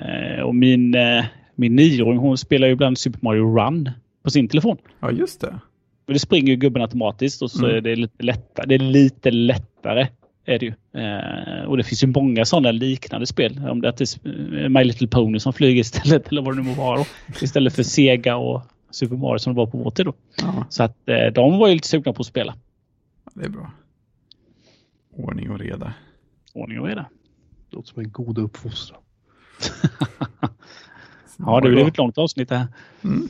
Eh, 0.00 0.42
och 0.42 0.54
min, 0.54 0.94
eh, 0.94 1.24
min 1.54 1.76
nioåring 1.76 2.18
hon 2.18 2.38
spelar 2.38 2.66
ju 2.66 2.72
ibland 2.72 2.98
Super 2.98 3.18
Mario 3.22 3.56
Run 3.58 3.90
på 4.28 4.32
sin 4.32 4.48
telefon. 4.48 4.76
Ja, 5.00 5.10
just 5.10 5.40
det. 5.40 5.60
Men 6.06 6.12
det 6.12 6.18
springer 6.18 6.48
ju 6.48 6.56
gubben 6.56 6.82
automatiskt 6.82 7.42
och 7.42 7.50
så 7.50 7.64
Mm. 7.64 7.76
är 7.76 7.80
det 7.80 7.96
lite 7.96 8.22
lättare. 8.24 8.66
Det 8.66 8.74
är 8.74 8.78
lite 8.78 9.30
lättare. 9.30 10.06
Är 10.44 10.58
det 10.58 10.66
ju. 10.66 11.00
Eh, 11.02 11.64
och 11.64 11.76
det 11.76 11.84
finns 11.84 12.02
ju 12.02 12.06
många 12.06 12.44
sådana 12.44 12.70
liknande 12.70 13.26
spel. 13.26 13.68
Om 13.68 13.80
det 13.80 13.88
är 13.88 13.92
det 13.92 14.64
är 14.64 14.68
My 14.68 14.84
Little 14.84 15.08
Pony 15.08 15.38
som 15.38 15.52
flyger 15.52 15.80
istället 15.80 16.28
eller 16.30 16.42
vad 16.42 16.56
det 16.56 16.62
nu 16.62 16.68
må 16.68 16.74
vara. 16.74 17.04
Istället 17.42 17.74
för 17.74 17.82
Sega 17.82 18.36
och 18.36 18.62
Super 18.90 19.16
Mario 19.16 19.38
som 19.38 19.52
det 19.54 19.56
var 19.56 19.66
på 19.66 19.78
vår 19.78 19.90
tid 19.90 20.06
då. 20.06 20.12
Ja, 20.42 20.66
Så 20.70 20.82
att 20.82 21.08
eh, 21.08 21.26
de 21.34 21.58
var 21.58 21.68
ju 21.68 21.74
lite 21.74 21.88
sugna 21.88 22.12
på 22.12 22.20
att 22.20 22.26
spela. 22.26 22.54
det 23.34 23.44
är 23.44 23.48
bra. 23.48 23.70
Ordning 25.16 25.50
och 25.50 25.58
reda. 25.58 25.92
Ordning 26.54 26.80
och 26.80 26.86
reda. 26.86 27.06
Låter 27.70 27.88
som 27.88 28.02
en 28.02 28.10
god 28.10 28.38
uppfostran. 28.38 29.00
Ja, 31.40 31.60
det 31.60 31.70
blev 31.70 31.86
ett 31.86 31.98
långt 31.98 32.18
avsnitt 32.18 32.48
det 32.48 32.56
här. 32.56 32.66
Mm. 33.04 33.28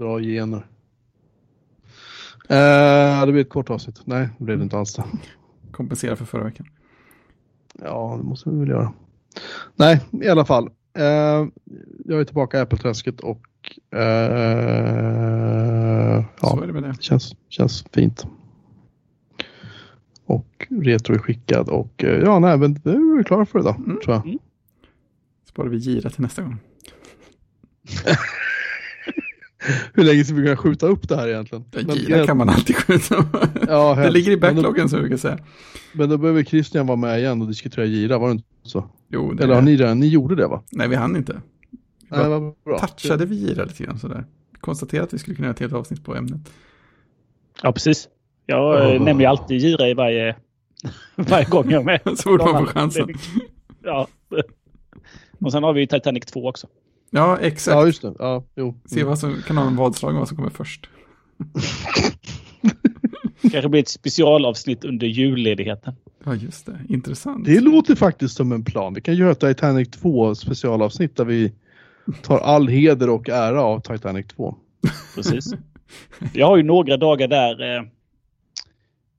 Bra 0.00 0.20
gener. 0.20 0.66
Eh, 2.48 3.26
det 3.26 3.32
blir 3.32 3.40
ett 3.42 3.48
kort 3.48 3.70
avsnitt. 3.70 4.00
Nej, 4.04 4.28
det 4.38 4.44
blev 4.44 4.58
det 4.58 4.64
inte 4.64 4.78
alls 4.78 4.94
det. 4.94 5.04
Kompensera 5.72 6.16
för 6.16 6.24
förra 6.24 6.44
veckan. 6.44 6.66
Ja, 7.82 8.14
det 8.18 8.24
måste 8.28 8.50
vi 8.50 8.58
väl 8.58 8.68
göra. 8.68 8.92
Nej, 9.76 10.00
i 10.12 10.28
alla 10.28 10.44
fall. 10.44 10.70
Eh, 10.94 11.46
jag 12.04 12.20
är 12.20 12.24
tillbaka 12.24 12.58
i 12.58 12.60
Apple-träsket 12.60 13.20
och 13.20 13.46
eh, 13.90 14.00
ja, 16.40 16.48
Så 16.50 16.62
är 16.62 16.66
det 16.66 16.72
med 16.72 16.82
det. 16.82 16.96
känns, 17.02 17.36
känns 17.48 17.84
fint. 17.92 18.26
Och 20.24 20.66
retro 20.70 21.14
är 21.14 21.18
skickad 21.18 21.68
och 21.68 22.04
eh, 22.04 22.18
ja, 22.20 22.38
nej, 22.38 22.58
men 22.58 22.80
nu 22.84 22.92
är 23.12 23.16
vi 23.18 23.24
klara 23.24 23.46
för 23.46 23.58
idag, 23.60 23.76
Mm. 23.78 23.98
tror 24.04 24.14
jag. 24.16 24.38
Sparar 25.44 25.68
vi 25.68 25.76
gira 25.76 26.10
till 26.10 26.20
nästa 26.22 26.42
gång. 26.42 26.56
Hur 29.94 30.04
länge 30.04 30.24
ska 30.24 30.34
vi 30.34 30.42
kunna 30.42 30.56
skjuta 30.56 30.86
upp 30.86 31.08
det 31.08 31.16
här 31.16 31.28
egentligen? 31.28 31.64
Ja, 31.70 31.80
Men- 31.86 31.96
gira 31.96 32.26
kan 32.26 32.36
man 32.36 32.48
alltid 32.48 32.76
skjuta. 32.76 33.24
Ja, 33.68 33.94
det 33.94 34.10
ligger 34.10 34.32
i 34.32 34.36
backloggen 34.36 34.88
som 34.88 35.02
vi 35.02 35.08
kan 35.08 35.18
säga. 35.18 35.38
Men 35.92 36.08
då 36.08 36.18
behöver 36.18 36.42
Christian 36.44 36.86
vara 36.86 36.96
med 36.96 37.18
igen 37.18 37.42
och 37.42 37.48
diskutera 37.48 37.84
gira, 37.84 38.18
var 38.18 38.26
det 38.28 38.32
inte 38.32 38.44
så? 38.62 38.84
Jo, 39.08 39.32
det 39.32 39.44
Eller 39.44 39.54
har 39.54 39.62
ni 39.62 39.76
redan, 39.76 39.98
ni 40.00 40.06
gjorde 40.08 40.34
det 40.34 40.46
va? 40.46 40.62
Nej, 40.70 40.88
vi 40.88 40.96
hann 40.96 41.16
inte. 41.16 41.40
Nej, 42.08 42.28
vad 42.28 42.54
bra. 42.64 42.78
Touchade 42.78 43.26
vi 43.26 43.36
gira 43.36 43.64
lite 43.64 43.84
grann 43.84 43.98
sådär. 43.98 44.24
Konstaterade 44.60 45.04
att 45.06 45.14
vi 45.14 45.18
skulle 45.18 45.34
kunna 45.36 45.46
göra 45.46 45.54
ett 45.54 45.60
helt 45.60 45.72
avsnitt 45.72 46.04
på 46.04 46.14
ämnet. 46.16 46.40
Ja, 47.62 47.72
precis. 47.72 48.08
Jag 48.46 48.60
Oh. 48.74 48.96
oh. 48.96 49.04
nämner 49.04 49.24
ju 49.24 49.26
alltid 49.26 49.58
Gira 49.60 49.88
i 49.88 49.94
varje, 49.94 50.36
varje 51.16 51.44
gång 51.44 51.70
jag 51.70 51.80
är 51.80 51.84
med. 51.84 52.00
Så 52.04 52.22
fort 52.22 52.40
man 52.40 52.66
får 52.66 52.72
chansen. 52.72 53.08
Ja. 53.84 54.08
Och 55.40 55.52
sen 55.52 55.62
har 55.62 55.72
vi 55.72 55.80
ju 55.80 55.86
Titanic 55.86 56.24
2 56.24 56.48
också. 56.48 56.66
Ja, 57.10 57.38
exakt. 57.40 57.74
Ja, 57.74 57.86
just 57.86 58.02
det. 58.02 58.14
Ja, 58.18 58.44
jo. 58.56 58.80
Se 58.86 59.04
vad 59.04 59.18
som 59.18 59.42
kan 59.46 59.56
ha 59.56 59.66
en 59.66 59.76
vadslag 59.76 60.12
om 60.12 60.18
vad 60.18 60.28
som 60.28 60.36
kommer 60.36 60.50
först. 60.50 60.88
Kanske 63.52 63.68
blir 63.68 63.80
ett 63.80 63.88
specialavsnitt 63.88 64.84
under 64.84 65.06
julledigheten. 65.06 65.94
Ja, 66.24 66.34
just 66.34 66.66
det. 66.66 66.78
Intressant. 66.88 67.44
Det 67.44 67.60
låter 67.60 67.94
faktiskt 67.94 68.36
som 68.36 68.52
en 68.52 68.64
plan. 68.64 68.94
Vi 68.94 69.00
kan 69.00 69.14
göra 69.14 69.30
ett 69.30 69.40
Titanic 69.40 69.90
2 69.90 70.34
specialavsnitt 70.34 71.16
där 71.16 71.24
vi 71.24 71.52
tar 72.22 72.38
all 72.38 72.68
heder 72.68 73.10
och 73.10 73.28
ära 73.28 73.62
av 73.62 73.80
Titanic 73.80 74.26
2. 74.26 74.54
Precis. 75.14 75.54
Jag 76.32 76.46
har 76.46 76.56
ju 76.56 76.62
några 76.62 76.96
dagar 76.96 77.28
där 77.28 77.76
eh, 77.76 77.82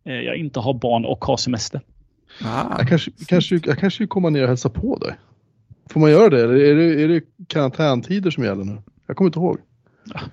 eh, 0.05 0.21
jag 0.21 0.35
inte 0.35 0.59
har 0.59 0.73
barn 0.73 1.05
och 1.05 1.25
har 1.25 1.37
semester. 1.37 1.81
Ah, 2.43 2.75
Jag 2.77 2.87
kanske, 2.89 3.11
kanske, 3.27 3.59
jag 3.63 3.77
kanske 3.79 4.07
komma 4.07 4.29
ner 4.29 4.41
och 4.41 4.47
hälsa 4.47 4.69
på 4.69 4.97
dig. 4.97 5.15
Får 5.91 5.99
man 5.99 6.11
göra 6.11 6.29
det? 6.29 6.43
Eller 6.43 6.55
är 6.55 6.75
det, 6.75 7.03
är 7.03 7.07
det 7.07 7.21
karantäntider 7.47 8.31
som 8.31 8.43
gäller 8.43 8.63
nu? 8.63 8.81
Jag 9.07 9.17
kommer 9.17 9.29
inte 9.29 9.39
ihåg. 9.39 9.57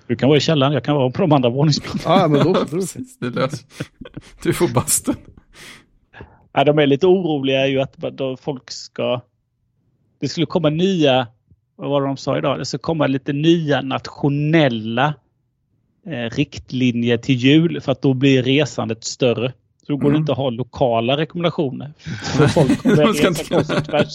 Du 0.07 0.15
kan 0.15 0.29
vara 0.29 0.37
i 0.37 0.41
källaren, 0.41 0.73
jag 0.73 0.83
kan 0.83 0.95
vara 0.95 1.11
på 1.11 1.21
de 1.21 1.31
andra 1.31 1.49
våningsplanen. 1.49 2.01
Ah, 2.05 2.27
men 2.27 2.43
då, 2.43 2.65
precis. 2.65 3.19
Det 3.19 3.29
löser 3.29 3.65
Du 4.43 4.53
får 4.53 4.67
bastun. 4.67 5.15
Ja, 6.53 6.63
de 6.63 6.79
är 6.79 6.87
lite 6.87 7.07
oroliga 7.07 7.67
ju 7.67 7.81
att 7.81 7.93
då 7.93 8.37
folk 8.37 8.71
ska... 8.71 9.21
Det 10.19 10.27
skulle 10.27 10.45
komma 10.45 10.69
nya, 10.69 11.27
vad 11.75 11.89
var 11.89 12.01
det 12.01 12.07
de 12.07 12.17
sa 12.17 12.37
idag? 12.37 12.59
Det 12.59 12.65
ska 12.65 12.77
komma 12.77 13.07
lite 13.07 13.33
nya 13.33 13.81
nationella 13.81 15.13
eh, 16.07 16.35
riktlinjer 16.35 17.17
till 17.17 17.35
jul 17.35 17.81
för 17.81 17.91
att 17.91 18.01
då 18.01 18.13
blir 18.13 18.43
resandet 18.43 19.03
större. 19.03 19.53
Så 19.89 19.93
då 19.93 19.97
går 19.97 20.03
det 20.09 20.15
Mm. 20.15 20.19
inte 20.21 20.31
att 20.31 20.37
ha 20.37 20.49
lokala 20.49 21.17
rekommendationer. 21.17 21.93
För 22.37 22.47
folk 22.47 22.83
De 22.83 23.13
ska 23.13 23.27
inte- 23.27 23.81
tvärs. 23.81 24.13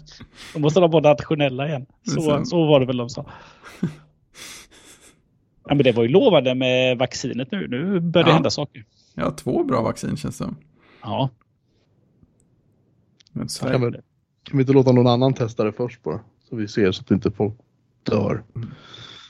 Då 0.54 0.58
måste 0.60 0.80
de 0.80 0.90
vara 0.90 1.08
nationella 1.10 1.68
igen. 1.68 1.86
Det 2.04 2.10
Så, 2.10 2.44
så 2.44 2.66
var 2.66 2.80
det 2.80 2.86
väl 2.86 2.96
de 2.96 3.08
sa. 3.10 3.26
Ja, 5.68 5.74
men 5.74 5.78
det 5.78 5.92
var 5.92 6.02
ju 6.02 6.08
lovande 6.08 6.54
med 6.54 6.98
vaccinet 6.98 7.50
nu. 7.52 7.68
Nu 7.68 8.00
börjar 8.00 8.24
det 8.24 8.30
Ja. 8.30 8.34
hända 8.34 8.50
saker. 8.50 8.84
Har 9.16 9.30
två 9.30 9.64
bra 9.64 9.82
vaccin 9.82 10.16
känns 10.16 10.38
det. 10.38 10.48
Ja, 11.02 11.30
Men 13.32 13.40
kan, 13.42 13.48
Sverige, 13.48 13.78
vi, 13.78 13.92
kan 14.42 14.56
vi 14.58 14.60
inte 14.60 14.72
låta 14.72 14.92
någon 14.92 15.06
annan 15.06 15.34
testa 15.34 15.64
det 15.64 15.72
först 15.72 16.02
bara? 16.02 16.20
Så 16.48 16.56
vi 16.56 16.68
ser 16.68 16.92
så 16.92 17.00
att 17.02 17.10
inte 17.10 17.30
folk 17.30 17.54
dör. 18.02 18.42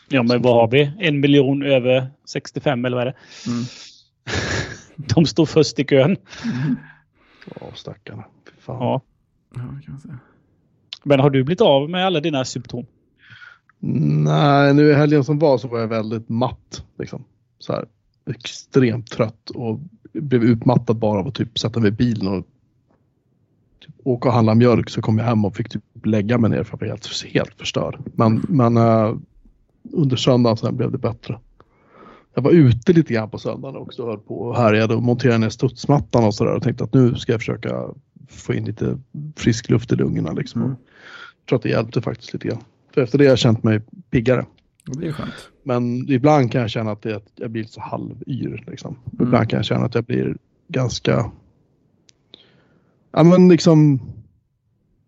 ja 0.08 0.22
men 0.22 0.42
vad 0.42 0.54
har 0.54 0.68
vi? 0.68 0.90
En 1.00 1.20
miljon 1.20 1.62
över 1.62 2.06
65 2.28 2.84
eller 2.84 2.96
vad 2.96 3.06
är 3.06 3.10
det? 3.10 3.16
Mm. 3.50 3.64
De 5.14 5.26
står 5.26 5.46
först 5.46 5.78
i 5.78 5.84
kön. 5.84 6.16
Mm. 6.44 6.76
Ja, 7.60 7.66
stackarna. 7.74 8.24
Fy 8.46 8.60
Fan. 8.60 8.76
Ja. 8.80 9.02
Ja, 9.54 9.60
kan 9.60 9.82
man 9.86 10.00
säga. 10.00 10.18
Men 11.02 11.20
har 11.20 11.30
du 11.30 11.44
blivit 11.44 11.60
av 11.60 11.90
med 11.90 12.06
alla 12.06 12.20
dina 12.20 12.44
symptom? 12.44 12.86
Nej, 14.24 14.74
nu 14.74 14.90
i 14.90 14.94
helgen 14.94 15.24
som 15.24 15.38
var 15.38 15.58
så 15.58 15.68
var 15.68 15.80
jag 15.80 15.88
väldigt 15.88 16.28
matt. 16.28 16.84
Liksom. 16.98 17.24
Så 17.58 17.72
här, 17.72 17.86
extremt 18.30 19.10
trött 19.10 19.50
och 19.50 19.80
blev 20.12 20.44
utmattad 20.44 20.96
bara 20.96 21.20
av 21.20 21.28
att 21.28 21.34
typ 21.34 21.58
sätta 21.58 21.80
mig 21.80 21.88
i 21.88 21.92
bilen 21.92 22.28
och 22.28 22.46
typ, 23.80 23.94
åka 24.04 24.28
och 24.28 24.34
handla 24.34 24.54
mjölk. 24.54 24.90
Så 24.90 25.02
kom 25.02 25.18
jag 25.18 25.24
hem 25.24 25.44
och 25.44 25.56
fick 25.56 25.68
typ 25.68 25.82
lägga 26.04 26.38
mig 26.38 26.50
ner 26.50 26.64
för 26.64 26.76
att 26.76 26.80
jag 26.80 26.88
var 26.88 26.94
helt, 26.94 27.24
helt 27.34 27.54
förstörd. 27.58 27.98
Men, 28.14 28.44
men 28.48 28.76
eh, 28.76 29.16
under 29.92 30.16
söndagen 30.16 30.56
sen 30.56 30.76
blev 30.76 30.92
det 30.92 30.98
bättre. 30.98 31.38
Jag 32.34 32.42
var 32.42 32.50
ute 32.50 32.92
lite 32.92 33.14
grann 33.14 33.30
på 33.30 33.38
söndagen 33.38 33.76
också 33.76 34.02
och 34.02 34.08
höll 34.08 34.18
på 34.18 34.38
och 34.38 34.56
härjade 34.56 34.94
och 34.94 35.02
monterade 35.02 35.38
ner 35.38 35.48
studsmattan 35.48 36.24
och 36.24 36.34
sådär 36.34 36.54
och 36.54 36.62
tänkte 36.62 36.84
att 36.84 36.94
nu 36.94 37.14
ska 37.14 37.32
jag 37.32 37.40
försöka 37.40 37.84
få 38.28 38.54
in 38.54 38.64
lite 38.64 38.98
frisk 39.36 39.70
luft 39.70 39.92
i 39.92 39.96
lungorna 39.96 40.32
liksom. 40.32 40.62
Mm. 40.62 40.76
Jag 41.40 41.48
tror 41.48 41.56
att 41.56 41.62
det 41.62 41.68
hjälpte 41.68 42.02
faktiskt 42.02 42.32
lite 42.32 42.48
grann. 42.48 42.60
För 42.94 43.00
efter 43.00 43.18
det 43.18 43.24
har 43.24 43.30
jag 43.30 43.38
känt 43.38 43.62
mig 43.62 43.80
piggare. 44.10 44.46
Det 44.84 45.06
är 45.06 45.12
skönt. 45.12 45.50
Men 45.62 46.10
ibland 46.10 46.52
kan 46.52 46.60
jag 46.60 46.70
känna 46.70 46.90
att, 46.90 47.02
det, 47.02 47.16
att 47.16 47.32
jag 47.34 47.50
blir 47.50 47.64
så 47.64 47.80
halvyr. 47.80 48.64
Liksom. 48.66 48.96
Mm. 49.12 49.26
Ibland 49.26 49.50
kan 49.50 49.56
jag 49.56 49.64
känna 49.64 49.84
att 49.84 49.94
jag 49.94 50.04
blir 50.04 50.36
ganska, 50.68 51.30
ja 53.12 53.22
men 53.22 53.48
liksom 53.48 54.00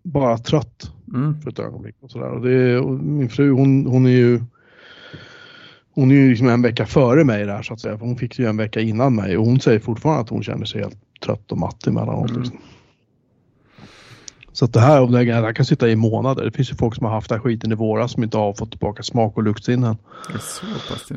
bara 0.02 0.38
trött. 0.38 0.92
Mm. 1.14 1.40
för 1.40 1.50
ett 1.50 1.58
ögonblick. 1.58 1.94
Och 2.00 2.10
sådär. 2.10 2.30
Och 2.30 2.40
det, 2.40 2.78
och 2.78 2.92
min 2.92 3.28
fru 3.28 3.50
hon, 3.50 3.86
hon 3.86 4.06
är 4.06 4.10
ju 4.10 4.40
hon 5.96 6.10
är 6.10 6.14
ju 6.14 6.30
liksom 6.30 6.48
en 6.48 6.62
vecka 6.62 6.86
före 6.86 7.24
mig 7.24 7.46
där 7.46 7.62
så 7.62 7.74
att 7.74 7.80
säga. 7.80 7.98
För 7.98 8.06
hon 8.06 8.16
fick 8.16 8.38
ju 8.38 8.46
en 8.46 8.56
vecka 8.56 8.80
innan 8.80 9.14
mig 9.14 9.36
och 9.36 9.46
hon 9.46 9.60
säger 9.60 9.78
fortfarande 9.78 10.22
att 10.22 10.28
hon 10.28 10.42
känner 10.42 10.64
sig 10.64 10.80
helt 10.80 10.98
trött 11.24 11.52
och 11.52 11.58
matt 11.58 11.86
emellanåt. 11.86 12.30
Mm. 12.30 12.42
Liksom. 12.42 12.58
Så 14.52 14.64
att 14.64 14.72
det 14.72 14.80
här, 14.80 15.02
och 15.02 15.12
det 15.12 15.32
här 15.32 15.52
kan 15.52 15.66
sitta 15.66 15.88
i 15.88 15.96
månader. 15.96 16.44
Det 16.44 16.52
finns 16.52 16.72
ju 16.72 16.74
folk 16.74 16.94
som 16.94 17.06
har 17.06 17.12
haft 17.12 17.28
den 17.28 17.38
här 17.38 17.42
skiten 17.42 17.72
i 17.72 17.74
våras 17.74 18.12
som 18.12 18.22
inte 18.22 18.38
har 18.38 18.54
fått 18.54 18.70
tillbaka 18.70 19.02
smak 19.02 19.36
och 19.36 19.42
luktsinnen. 19.42 19.96
Det 20.32 20.38
så 20.38 20.66
pass. 20.66 21.10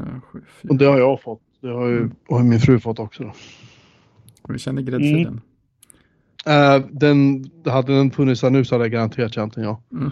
Och 0.69 0.75
det 0.75 0.85
har 0.85 0.97
jag 0.97 1.21
fått. 1.21 1.41
Det 1.61 1.69
har 1.69 1.87
ju 1.87 2.09
har 2.29 2.43
min 2.43 2.59
fru 2.59 2.79
fått 2.79 2.99
också. 2.99 3.23
Då. 3.23 3.33
Vi 4.49 4.59
känner 4.59 4.81
gräddfilen. 4.81 5.41
Eh, 6.45 6.79
den, 6.91 7.49
hade 7.65 7.97
den 7.97 8.11
funnits 8.11 8.41
här 8.41 8.49
nu 8.49 8.65
så 8.65 8.75
hade 8.75 8.85
jag 8.85 8.91
garanterat 8.91 9.33
känt 9.33 9.55
den 9.55 9.63
ja. 9.63 9.81
Mm. 9.91 10.11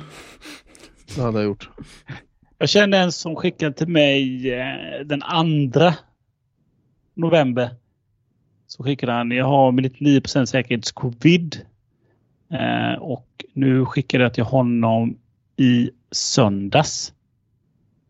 Det 1.16 1.22
hade 1.22 1.38
jag 1.38 1.46
gjort. 1.46 1.70
Jag 2.58 2.70
kände 2.70 2.98
en 2.98 3.12
som 3.12 3.36
skickade 3.36 3.74
till 3.74 3.88
mig 3.88 4.54
eh, 4.54 5.06
den 5.06 5.24
andra 5.24 5.96
november. 7.14 7.70
Så 8.68 8.84
skickade 8.84 9.12
han, 9.12 9.32
jag 9.32 9.46
har 9.46 9.72
med 9.72 9.86
99% 9.86 10.46
säkerhetscovid. 10.46 11.62
Eh, 12.52 12.94
och 13.00 13.46
nu 13.54 13.86
skickade 13.86 14.24
jag 14.24 14.34
till 14.34 14.44
honom 14.44 15.18
i 15.58 15.92
söndags. 16.12 17.14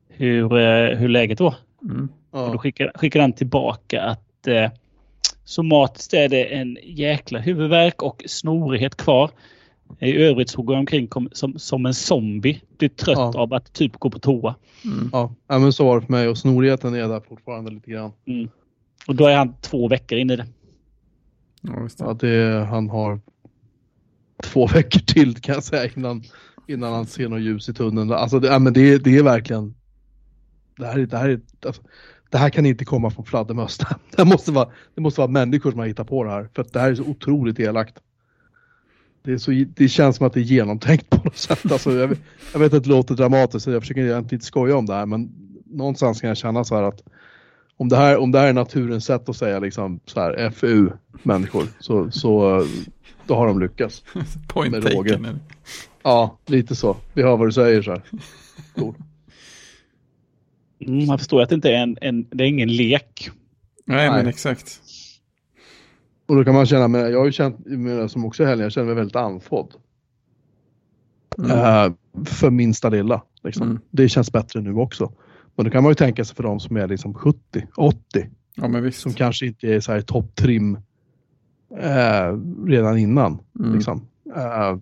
Hur, 0.10 0.58
eh, 0.58 0.98
hur 0.98 1.10
läget 1.10 1.40
var. 1.40 1.56
Mm. 1.82 2.10
Och 2.32 2.52
då 2.52 2.58
skickade, 2.58 2.92
skickade 2.96 3.24
han 3.24 3.34
tillbaka 3.34 4.04
att 4.04 4.48
eh, 4.48 4.72
somatiskt 5.44 6.14
är 6.14 6.30
det 6.30 6.44
en 6.56 6.78
jäkla 6.84 7.40
huvudvärk 7.40 8.02
och 8.02 8.24
snorighet 8.28 8.96
kvar. 8.96 9.32
I 10.00 10.14
övrigt 10.18 10.50
så 10.50 10.62
går 10.62 10.76
jag 10.76 10.80
omkring 10.80 11.10
som, 11.32 11.60
som 11.60 11.86
en 11.86 11.94
zombie. 11.94 12.62
Blir 12.78 12.90
trött 12.90 13.18
Ja. 13.18 13.40
av 13.42 13.54
att 13.54 13.74
typ 13.74 13.98
gå 14.00 14.10
på 14.10 14.20
toa. 14.20 14.56
Mm. 14.86 15.10
Ja. 15.12 15.34
ja, 15.48 15.60
men 15.60 15.74
så 15.74 15.86
var 15.86 16.00
det 16.00 16.06
för 16.06 16.12
mig 16.14 16.28
och 16.28 16.38
snorigheten 16.38 16.94
är 16.96 17.08
där 17.08 17.20
fortfarande 17.20 17.72
lite 17.72 17.92
grann. 17.92 18.12
Mm. 18.26 18.50
Och 19.08 19.16
då 19.16 19.26
är 19.28 19.38
han 19.38 19.54
två 19.62 19.88
veckor 19.88 20.18
in 20.18 20.30
i 20.30 20.36
det. 20.36 20.46
Ja, 21.62 21.72
det. 21.74 21.90
Ja, 22.00 22.14
det, 22.14 22.66
han 22.66 22.90
har 22.90 23.20
två 24.44 24.68
veckor 24.74 25.00
till 25.00 25.36
kan 25.36 25.56
jag 25.56 25.64
säga 25.64 25.92
innan, 25.96 26.24
innan 26.68 26.94
han 26.94 27.06
ser 27.06 27.28
något 27.30 27.42
ljus 27.42 27.70
i 27.70 27.74
tunneln. 27.74 28.12
Alltså 28.12 28.40
det, 28.40 28.48
ja, 28.48 28.60
men 28.60 28.74
det, 28.74 28.98
det 29.04 29.18
är 29.18 29.24
verkligen 29.24 29.76
det 30.78 30.86
här, 30.86 31.00
är- 31.00 31.06
det, 31.06 31.18
här 31.18 31.30
är, 31.30 31.40
alltså, 31.66 31.82
det 32.32 32.38
här 32.38 32.50
kan 32.50 32.66
inte 32.66 32.86
komma 32.86 33.10
från 33.10 33.26
fladdermöss. 33.26 33.80
Det 34.18 34.26
måste, 34.26 34.52
vara, 34.52 34.70
det 34.96 35.02
måste 35.02 35.22
vara 35.22 35.32
människor 35.32 35.72
som 35.72 35.80
har 35.80 35.88
hittat 35.88 36.08
på 36.08 36.24
det 36.24 36.30
här. 36.30 36.50
För 36.56 36.62
att 36.62 36.74
det 36.74 36.80
här 36.80 36.92
är 36.92 36.96
så 36.96 37.04
otroligt 37.04 37.60
elakt. 37.60 37.98
Det, 39.28 39.34
är 39.34 39.38
så, 39.38 39.66
det 39.76 39.88
känns 39.88 40.16
som 40.16 40.28
att 40.28 40.34
det 40.34 40.40
är 40.40 40.44
genomtänkt 40.44 41.10
på 41.10 41.18
något 41.24 41.38
sätt. 41.38 41.72
Alltså, 41.72 41.92
jag, 41.94 42.08
vet- 42.08 42.22
jag 42.54 42.60
vet 42.60 42.74
att 42.74 42.84
det 42.84 42.90
låter 42.90 43.16
dramatiskt 43.16 43.64
så 43.64 43.72
jag 43.72 43.82
försöker 43.82 44.02
egentligen 44.02 44.36
inte 44.36 44.46
skoja 44.46 44.78
om 44.78 44.86
det 44.86 44.94
här 44.94 45.06
men 45.06 45.30
någonstans 45.66 46.22
kan 46.22 46.28
jag 46.28 46.38
känna 46.38 46.64
så 46.64 46.76
här 46.76 46.84
att 46.84 47.04
om 47.78 47.90
det 47.90 47.98
här, 47.98 48.18
om 48.18 48.32
det 48.32 48.40
här 48.40 48.48
är 48.48 48.54
naturens 48.54 49.06
sätt 49.06 49.30
att 49.30 49.36
säga 49.38 49.60
liksom 49.60 50.00
så 50.06 50.20
här 50.20 50.50
FU 50.50 50.90
människor 51.24 51.64
så, 51.80 52.12
så 52.12 52.66
då 53.28 53.36
har 53.36 53.48
de 53.48 53.60
lyckats. 53.60 54.04
Point 54.48 54.72
med 54.72 54.82
taken. 54.82 54.98
råge. 54.98 55.36
Ja, 56.04 56.38
lite 56.46 56.76
så. 56.76 56.98
Vi 57.14 57.24
hör 57.24 57.38
vad 57.38 57.48
du 57.48 57.52
säger 57.52 57.82
så 57.82 57.92
här. 57.92 58.02
Cool. 58.76 58.96
Mm, 60.80 61.06
man 61.08 61.18
förstår 61.18 61.42
att 61.42 61.50
det 61.50 61.56
inte 61.56 61.70
är 61.70 61.84
en, 61.84 61.98
en, 62.02 62.28
det 62.30 62.44
är 62.44 62.48
ingen 62.48 62.76
lek. 62.76 63.30
Nej, 63.86 64.10
men 64.10 64.24
Nej. 64.24 64.30
exakt. 64.30 64.82
Och 66.28 66.36
då 66.36 66.44
kan 66.44 66.54
man 66.54 66.66
känna, 66.66 66.88
men 66.88 67.12
jag 67.12 67.20
har 67.20 67.26
ju 67.26 67.32
känt, 67.32 67.58
som 68.12 68.26
också 68.26 68.46
helgen, 68.46 68.64
jag 68.64 68.72
känner 68.72 68.86
mig 68.86 68.96
väldigt 68.96 69.16
andfådd. 69.16 69.74
Mm. 71.38 71.52
Eh, 71.52 71.94
för 72.26 72.50
minsta 72.50 72.90
lilla. 72.90 73.22
Liksom. 73.44 73.68
Mm. 73.68 73.80
Det 73.92 74.10
känns 74.10 74.32
bättre 74.32 74.62
nu 74.62 74.74
också. 74.74 75.12
Men 75.56 75.66
då 75.66 75.72
kan 75.72 75.84
man 75.84 75.92
ju 75.92 75.96
tänka 75.96 76.26
sig 76.26 76.36
för 76.36 76.44
de 76.44 76.60
som 76.60 76.78
är 76.78 76.88
liksom 76.88 77.14
70, 77.14 77.68
80, 77.78 78.30
Ja, 78.56 78.92
som 78.92 79.14
kanske 79.14 79.46
inte 79.46 79.68
är 79.68 79.80
så 79.80 79.92
här 79.92 80.02
topptrim 80.02 80.78
eh, 81.80 82.38
redan 82.66 82.98
innan. 82.98 83.40
Mm. 83.60 83.76
Liksom. 83.76 84.08
Eh, 84.36 84.78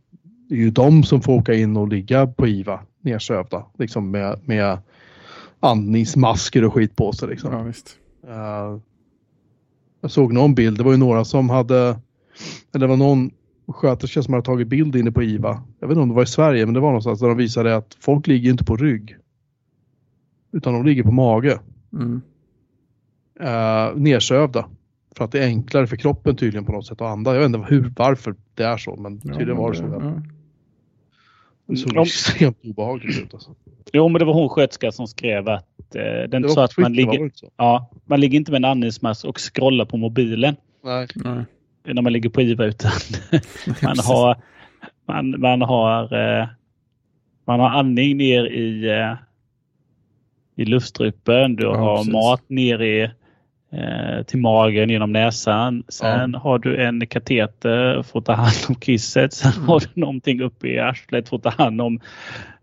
det 0.50 0.56
är 0.56 0.60
ju 0.60 0.72
de 0.72 1.04
som 1.04 1.22
får 1.22 1.34
åka 1.34 1.54
in 1.54 1.78
och 1.78 1.88
ligga 1.88 2.28
på 2.28 2.48
IVA 2.48 2.80
nersövda 3.02 3.66
liksom 3.78 4.12
med, 4.12 4.40
med 4.46 4.78
andningsmasker 5.60 6.64
och 6.64 6.74
skit 6.74 6.96
på 6.96 7.14
sig. 7.14 7.30
Liksom. 7.30 7.54
Ja, 7.54 7.64
visst. 7.64 7.98
Jag 10.06 10.12
såg 10.12 10.34
någon 10.34 10.56
bild, 10.56 10.78
det 10.78 10.84
var 10.84 10.92
ju 10.92 10.98
några 10.98 11.26
som 11.26 11.50
hade, 11.50 12.00
eller 12.74 12.80
det 12.80 12.88
var 12.88 12.98
någon 12.98 13.32
sköterska 13.68 14.24
som 14.24 14.34
hade 14.34 14.46
tagit 14.46 14.68
bild 14.68 14.96
inne 14.96 15.12
på 15.12 15.24
IVA. 15.24 15.64
Jag 15.80 15.88
vet 15.88 15.96
inte 15.96 16.02
om 16.02 16.10
det 16.10 16.16
var 16.16 16.24
i 16.24 16.26
Sverige, 16.26 16.66
men 16.66 16.74
det 16.74 16.80
var 16.80 16.88
någonstans 16.88 17.20
där 17.20 17.28
de 17.28 17.38
visade 17.38 17.76
att 17.76 17.98
folk 18.00 18.28
ligger 18.28 18.52
inte 18.52 18.64
på 18.64 18.78
rygg. 18.78 19.18
Utan 20.52 20.74
de 20.74 20.86
ligger 20.86 21.04
på 21.04 21.12
mage. 21.12 21.60
Mm. 21.94 22.22
Uh, 23.42 23.96
nersövda. 23.96 24.66
För 25.16 25.26
att 25.26 25.32
det 25.32 25.40
är 25.40 25.48
enklare 25.48 25.88
för 25.88 25.96
kroppen 25.96 26.36
tydligen 26.36 26.66
på 26.66 26.72
något 26.72 26.86
sätt 26.86 27.02
att 27.02 27.12
andas. 27.12 27.34
Jag 27.34 27.40
vet 27.40 27.56
inte 27.56 27.68
hur, 27.70 27.94
varför 27.96 28.36
det 28.54 28.64
är 28.64 28.78
så, 28.78 28.96
men 28.96 29.22
Ja, 29.24 29.34
tydligen 29.34 29.58
var 29.58 29.72
det 29.72 29.78
så. 29.78 29.84
Ja. 29.84 30.22
Det 31.68 31.78
såg 31.78 31.96
Ja. 31.96 32.02
extremt 32.02 32.58
obehagligt 32.64 33.24
ut. 33.24 33.34
Alltså. 33.34 33.56
Jo, 33.94 34.08
men 34.08 34.20
det 34.20 34.26
var 34.26 34.34
hon 34.34 34.50
sköterskan 34.50 34.92
som 34.92 35.08
skrev 35.08 35.50
att 35.50 35.96
eh, 35.96 36.24
inte 36.24 36.40
Det 36.40 36.50
så 36.50 36.62
att 36.62 36.78
man 36.78 36.94
ligger, 36.94 37.32
ja, 37.58 37.90
man 38.06 38.20
ligger 38.20 38.38
inte 38.38 38.52
med 38.52 38.58
en 38.58 38.66
andningsmask 38.66 39.26
och 39.26 39.38
scrollar 39.40 39.86
på 39.86 39.98
mobilen 39.98 40.56
Nej. 40.84 41.08
Nej. 41.16 41.44
när 41.84 42.02
man 42.02 42.14
ligger 42.14 42.30
på 42.30 42.42
IVA 42.42 42.66
utan 42.66 42.92
man 43.84 43.96
har, 44.00 44.38
man, 45.08 45.42
man 45.42 45.62
har, 45.62 46.04
eh, 46.42 46.48
man 47.48 47.60
har 47.60 47.70
andning 47.70 48.18
ner 48.18 48.46
i, 48.46 48.90
eh, 48.90 49.14
i 50.56 50.66
luftstrupen. 50.66 51.56
Du 51.56 51.64
Ja, 51.64 51.78
har 51.78 51.98
precis. 51.98 52.14
mat 52.14 52.50
ner 52.50 52.82
i, 52.82 53.10
till 54.28 54.40
magen 54.40 54.90
genom 54.90 55.12
näsan. 55.14 55.84
Sen 55.88 56.36
har 56.36 56.60
du 56.60 56.84
en 56.84 57.08
kateter 57.08 58.04
för 58.04 58.20
att 58.20 58.26
ta 58.26 58.34
hand 58.34 58.56
om 58.70 58.76
kisset. 58.76 59.34
Sen 59.34 59.52
Mm. 59.56 59.68
har 59.68 59.80
du 59.80 60.02
någonting 60.02 60.42
uppe 60.42 60.68
i 60.68 60.80
arslet 60.80 61.30
för 61.30 61.36
att 61.38 61.44
ta 61.44 61.50
hand 61.50 61.82
om 61.82 62.00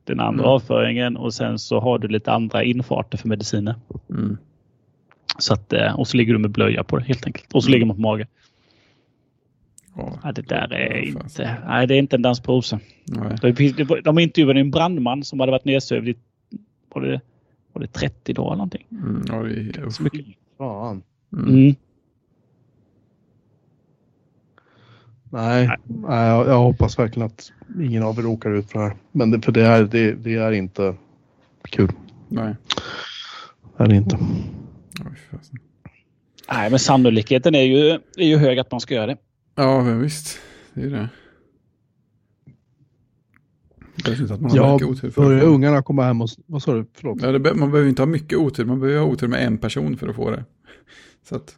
den 0.05 0.20
andra 0.20 0.44
Mm. 0.44 0.51
avföringen 0.55 1.16
och 1.16 1.34
sen 1.34 1.59
så 1.59 1.80
har 1.80 1.98
du 1.98 2.09
lite 2.09 2.32
andra 2.32 2.64
infarter 2.64 3.18
för 3.18 3.28
mediciner. 3.28 3.74
Mm. 4.10 4.36
Så 5.39 5.55
att, 5.55 5.72
eh, 5.72 5.98
och 5.98 6.09
så 6.09 6.16
ligger 6.16 6.32
du 6.32 6.39
med 6.39 6.51
blöja 6.51 6.84
på 6.84 6.98
det 6.98 7.05
helt 7.05 7.26
enkelt. 7.26 7.52
Och 7.52 7.64
så 7.64 7.70
ligger 7.70 7.86
man 7.86 7.97
på 7.97 8.02
mage. 8.02 8.26
Ja. 9.97 10.18
Ja, 10.22 10.32
det 10.32 10.43
där 10.43 10.72
är 10.72 10.97
Ja, 10.97 11.02
inte, 11.05 11.56
nej, 11.66 11.86
det 11.86 11.94
är 11.94 11.98
inte 11.98 12.16
en 12.16 12.22
dans 12.22 12.40
på 12.40 12.52
var- 12.52 14.02
De 14.02 14.18
intervjuade 14.18 14.60
en 14.60 14.70
brandman 14.70 15.24
som 15.24 15.40
hade 15.40 15.52
varit 15.52 15.64
nedsövd 15.64 16.09
i 16.09 16.14
var 16.94 17.02
det, 17.02 17.20
var 17.72 17.82
det 17.82 17.93
30 17.93 18.32
dagar 18.32 18.47
eller 18.48 18.56
någonting. 18.56 18.86
Mm. 18.90 19.22
Ja, 19.28 19.34
det 19.43 19.80
är, 19.80 19.90
Så 19.90 20.02
mycket. 20.02 20.26
Fan. 20.62 21.02
mm. 21.32 21.48
Mm. 21.48 21.74
Nej, 25.30 25.68
nej 25.84 26.28
jag, 26.28 26.48
jag 26.48 26.59
hoppas 26.59 26.98
verkligen 26.98 27.26
att 27.26 27.52
ingen 27.80 28.02
av 28.02 28.18
er 28.18 28.22
råkar 28.22 28.51
ut 28.51 28.70
för 28.70 28.78
det 28.78 28.84
här. 28.84 28.97
Men 29.12 29.30
det, 29.30 29.40
för 29.40 29.52
det 29.52 29.66
är, 29.66 29.84
det, 29.84 30.12
det 30.12 30.34
är 30.34 30.52
inte 30.52 30.94
kul. 31.62 31.93
Nej. 32.28 32.55
Det 33.76 33.84
är 33.84 33.89
det 33.89 33.97
inte. 33.97 34.18
Oj. 35.01 35.39
Nej, 36.52 36.70
men 36.70 36.78
sannolikheten 36.78 37.55
är 37.55 37.62
ju, 37.62 37.90
är 38.16 38.26
ju 38.26 38.36
hög 38.36 38.59
att 38.59 38.70
man 38.70 38.80
ska 38.80 38.94
göra 38.94 39.06
det. 39.06 39.16
Ja, 39.55 39.80
visst. 39.80 40.39
Det 40.74 40.82
är 40.82 40.90
det. 40.90 41.09
Det 42.44 42.51
behövs 42.55 42.56
inte 42.56 43.51
att 43.59 43.66
man 43.66 43.70
har 43.70 43.80
Ja, 44.55 44.78
börjar 45.16 45.43
ungarna 45.44 45.82
komma 45.82 46.02
hem 46.02 46.20
och... 46.20 46.28
Vad 46.47 46.62
sa 46.62 46.74
du? 46.74 46.86
Förlåt. 46.94 47.23
Ja, 47.23 47.39
be- 47.39 47.55
man 47.55 47.70
behöver 47.70 47.89
inte 47.89 48.02
ha 48.02 48.06
mycket 48.06 48.39
otur. 48.39 48.64
Man 48.64 48.81
behöver 48.81 49.01
ha 49.01 49.06
otur 49.06 49.28
med 49.28 49.47
en 49.47 49.59
person 49.59 49.97
för 49.97 50.09
att 50.09 50.16
få 50.16 50.31
det. 50.31 50.44
Så 51.28 51.36
att, 51.36 51.56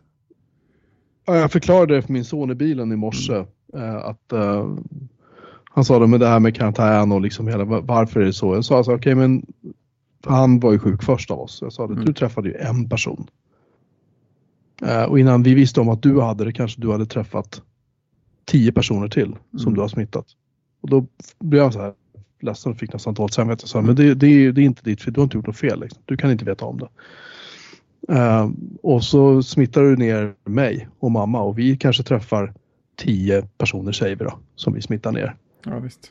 Ja, 1.27 1.37
jag 1.37 1.53
förklarade 1.53 1.95
det 1.95 2.03
för 2.03 2.13
min 2.13 2.25
son 2.25 2.51
i 2.51 2.55
bilen 2.55 2.93
i 2.93 2.97
morse. 2.97 3.45
eh, 3.75 3.95
att 3.97 4.33
eh, 4.33 4.69
Han 5.65 5.85
sa 5.85 5.99
det 5.99 6.07
med 6.07 6.21
det 6.21 6.27
här 6.29 6.41
med 6.41 6.57
karantän 6.57 7.13
och 7.13 7.21
liksom 7.21 7.49
hela, 7.49 7.65
va- 7.65 7.81
varför 7.85 8.21
är 8.21 8.25
det 8.25 8.33
så? 8.33 8.55
Jag 8.55 8.65
sa 8.65 8.77
alltså, 8.77 8.95
okej 8.95 9.15
men 9.15 9.47
för 10.25 10.31
han 10.31 10.61
var 10.61 10.73
ju 10.73 10.79
sjuk 10.79 11.03
först 11.03 11.31
av 11.31 11.41
oss. 11.41 11.59
Jag 11.63 11.73
sa 11.73 11.87
det, 11.87 11.93
Mm. 11.93 12.05
du 12.05 12.13
träffade 12.13 12.49
ju 12.49 12.55
en 12.55 12.89
person. 12.89 13.27
Eh, 14.83 15.03
och 15.03 15.19
innan 15.19 15.43
vi 15.43 15.55
visste 15.55 15.81
om 15.81 15.89
att 15.89 16.03
du 16.03 16.21
hade 16.21 16.45
det 16.45 16.53
kanske 16.53 16.81
du 16.81 16.93
hade 16.93 17.07
träffat 17.07 17.63
tio 18.45 18.73
personer 18.73 19.09
till 19.09 19.37
som 19.53 19.61
Mm. 19.61 19.75
du 19.75 19.81
har 19.81 19.89
smittat. 19.89 20.27
Och 20.81 20.91
då 20.91 21.07
blev 21.41 21.63
jag 21.63 21.73
så 21.73 21.81
här 21.81 21.93
ledsen 22.41 22.73
och 22.73 22.79
fick 22.79 22.93
nästan 22.93 23.15
dåligt 23.15 23.35
samvete. 23.35 23.69
Sa, 23.69 23.81
men 23.83 23.95
det, 23.97 24.15
det, 24.15 24.27
är- 24.27 24.53
det 24.53 24.61
är 24.61 24.65
inte 24.65 24.83
ditt 24.85 25.03
fel, 25.03 25.13
du 25.13 25.21
har 25.21 25.25
inte 25.25 25.37
gjort 25.37 25.47
något 25.47 25.57
fel. 25.57 25.81
Liksom. 25.81 26.03
Du 26.05 26.17
kan 26.17 26.31
inte 26.31 26.45
veta 26.45 26.65
om 26.65 26.79
det. 26.79 26.89
Eh, 28.15 28.49
och 28.83 29.05
så 29.05 29.43
smittar 29.43 29.83
du 29.83 29.97
ner 29.97 30.35
mig 30.45 30.89
och 30.99 31.11
mamma 31.11 31.41
och 31.43 31.59
vi 31.59 31.77
kanske 31.77 32.03
träffar 32.03 32.55
tio 32.97 33.43
personer 33.59 33.93
säger 33.93 34.17
vi 34.17 34.25
då, 34.25 34.39
som 34.57 34.73
vi 34.73 34.83
smittar 34.83 35.13
ner. 35.13 35.37
ja 35.65 35.79
visst. 35.79 36.11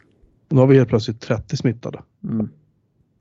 Och 0.49 0.55
då 0.55 0.61
har 0.61 0.67
vi 0.67 0.77
helt 0.77 0.89
plötsligt 0.89 1.21
30 1.21 1.57
smittade. 1.57 1.99
Mm. 2.23 2.49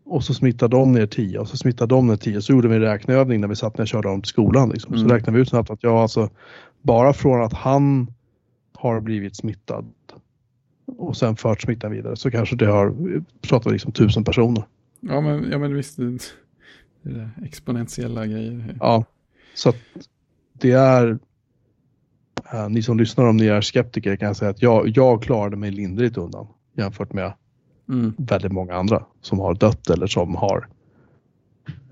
Och 0.04 0.24
så 0.24 0.34
smittar 0.34 0.68
de 0.68 0.92
ner 0.92 1.06
10 1.06 1.38
och 1.38 1.48
så 1.48 1.56
smittar 1.56 1.86
de 1.86 2.06
ner 2.06 2.16
10. 2.16 2.42
Så 2.42 2.52
gjorde 2.52 2.68
vi 2.68 2.74
en 2.74 2.80
räkneövning 2.80 3.40
när 3.40 3.48
vi 3.48 3.56
satt 3.56 3.74
när 3.78 3.80
jag 3.82 3.88
körde 3.88 4.08
dem 4.08 4.22
till 4.22 4.28
skolan. 4.28 4.68
Liksom. 4.70 4.94
Så 4.94 5.00
Mm. 5.04 5.10
räknade 5.12 5.36
vi 5.36 5.42
ut 5.42 5.48
snabbt 5.48 5.70
att 5.70 5.82
jag 5.82 5.94
alltså 5.96 6.30
bara 6.82 7.12
från 7.12 7.42
att 7.42 7.52
han 7.52 8.06
har 8.74 9.00
blivit 9.00 9.36
smittad 9.36 9.84
och 11.02 11.16
sen 11.16 11.36
fört 11.36 11.62
smittan 11.62 11.92
vidare 11.92 12.16
så 12.16 12.30
kanske 12.30 12.56
det 12.56 12.66
har, 12.66 12.94
pratar 13.40 13.70
vi 13.70 13.74
liksom 13.74 13.92
tusen 13.92 14.24
personer. 14.24 14.64
Ja 15.00 15.20
men, 15.20 15.50
ja, 15.50 15.58
men 15.58 15.74
visst, 15.74 15.96
det, 15.96 16.18
det 17.02 17.30
exponentiella 17.44 18.26
grejer. 18.26 18.76
Ja, 18.80 19.04
så 19.54 19.68
att 19.68 19.76
det 20.52 20.72
är, 20.72 21.18
äh, 22.52 22.68
ni 22.68 22.82
som 22.82 22.98
lyssnar 22.98 23.24
om 23.24 23.36
ni 23.36 23.46
är 23.46 23.60
skeptiker 23.60 24.16
kan 24.16 24.26
jag 24.26 24.36
säga 24.36 24.50
att 24.50 24.62
jag, 24.62 24.88
jag 24.88 25.22
klarade 25.22 25.56
mig 25.56 25.70
lindrigt 25.70 26.16
undan 26.16 26.46
jämfört 26.76 27.12
med 27.12 27.32
Mm. 27.88 28.14
väldigt 28.18 28.52
många 28.52 28.74
andra 28.74 29.04
som 29.20 29.38
har 29.38 29.54
dött 29.54 29.90
eller 29.90 30.06
som 30.06 30.34
har 30.34 30.68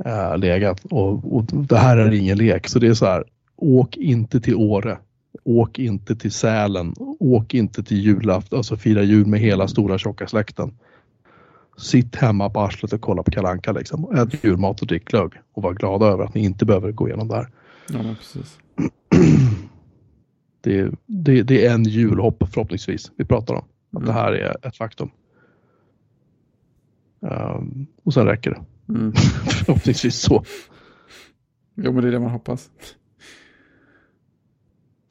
äh, 0.05 0.39
legat. 0.39 0.85
Och, 0.85 1.37
och 1.37 1.45
det 1.45 1.77
här 1.77 1.97
är 1.97 2.13
ingen 2.13 2.39
lek, 2.39 2.69
så 2.69 2.79
det 2.79 2.87
är 2.87 2.95
så 2.95 3.07
här, 3.07 3.25
åk 3.57 3.97
inte 3.97 4.41
till 4.41 4.55
Åre. 4.55 4.99
Åk 5.45 5.79
inte 5.79 6.17
till 6.17 6.33
Sälen. 6.33 6.95
Åk 7.19 7.55
inte 7.55 7.83
till 7.83 7.97
julafton, 8.01 8.57
alltså 8.57 8.77
fira 8.77 9.03
jul 9.03 9.27
med 9.27 9.41
hela 9.41 9.69
stora 9.69 9.99
tjocka 9.99 10.27
släkten. 10.27 10.79
Sitt 11.79 12.17
hemma 12.17 12.51
på 12.51 12.61
arslet 12.61 12.93
och 12.93 13.01
kolla 13.01 13.23
på 13.23 13.31
kalanka 13.31 13.73
liksom. 13.73 14.17
Ät 14.17 14.45
julmat 14.45 14.81
och 14.81 14.87
drick 14.87 15.05
glögg 15.05 15.33
och 15.53 15.63
var 15.63 15.75
glada 15.75 16.07
över 16.07 16.25
att 16.25 16.35
ni 16.35 16.45
inte 16.45 16.65
behöver 16.65 16.93
gå 16.93 17.09
igenom 17.09 17.29
det 17.29 17.35
här. 17.35 17.49
Ja, 17.93 18.15
precis. 18.19 18.59
Det, 20.61 20.91
det, 21.07 21.43
det 21.43 21.67
är 21.67 21.75
en 21.75 21.85
julhopp 21.85 22.43
förhoppningsvis 22.53 23.13
vi 23.17 23.25
pratar 23.25 23.55
om. 23.55 23.65
Att 23.97 24.05
det 24.07 24.11
Mm. 24.11 24.15
här 24.15 24.33
är 24.33 24.67
ett 24.69 24.77
faktum. 24.77 25.11
Ehm, 27.27 27.87
och 28.05 28.15
sen 28.15 28.27
räcker 28.27 28.51
det. 28.51 28.93
Mm. 28.95 29.13
Förhoppningsvis 29.67 30.15
så. 30.21 30.45
Jo, 31.75 31.93
men 31.93 32.03
det 32.03 32.09
är 32.09 32.13
det 32.13 32.21
man 32.21 32.31
hoppas. 32.31 32.71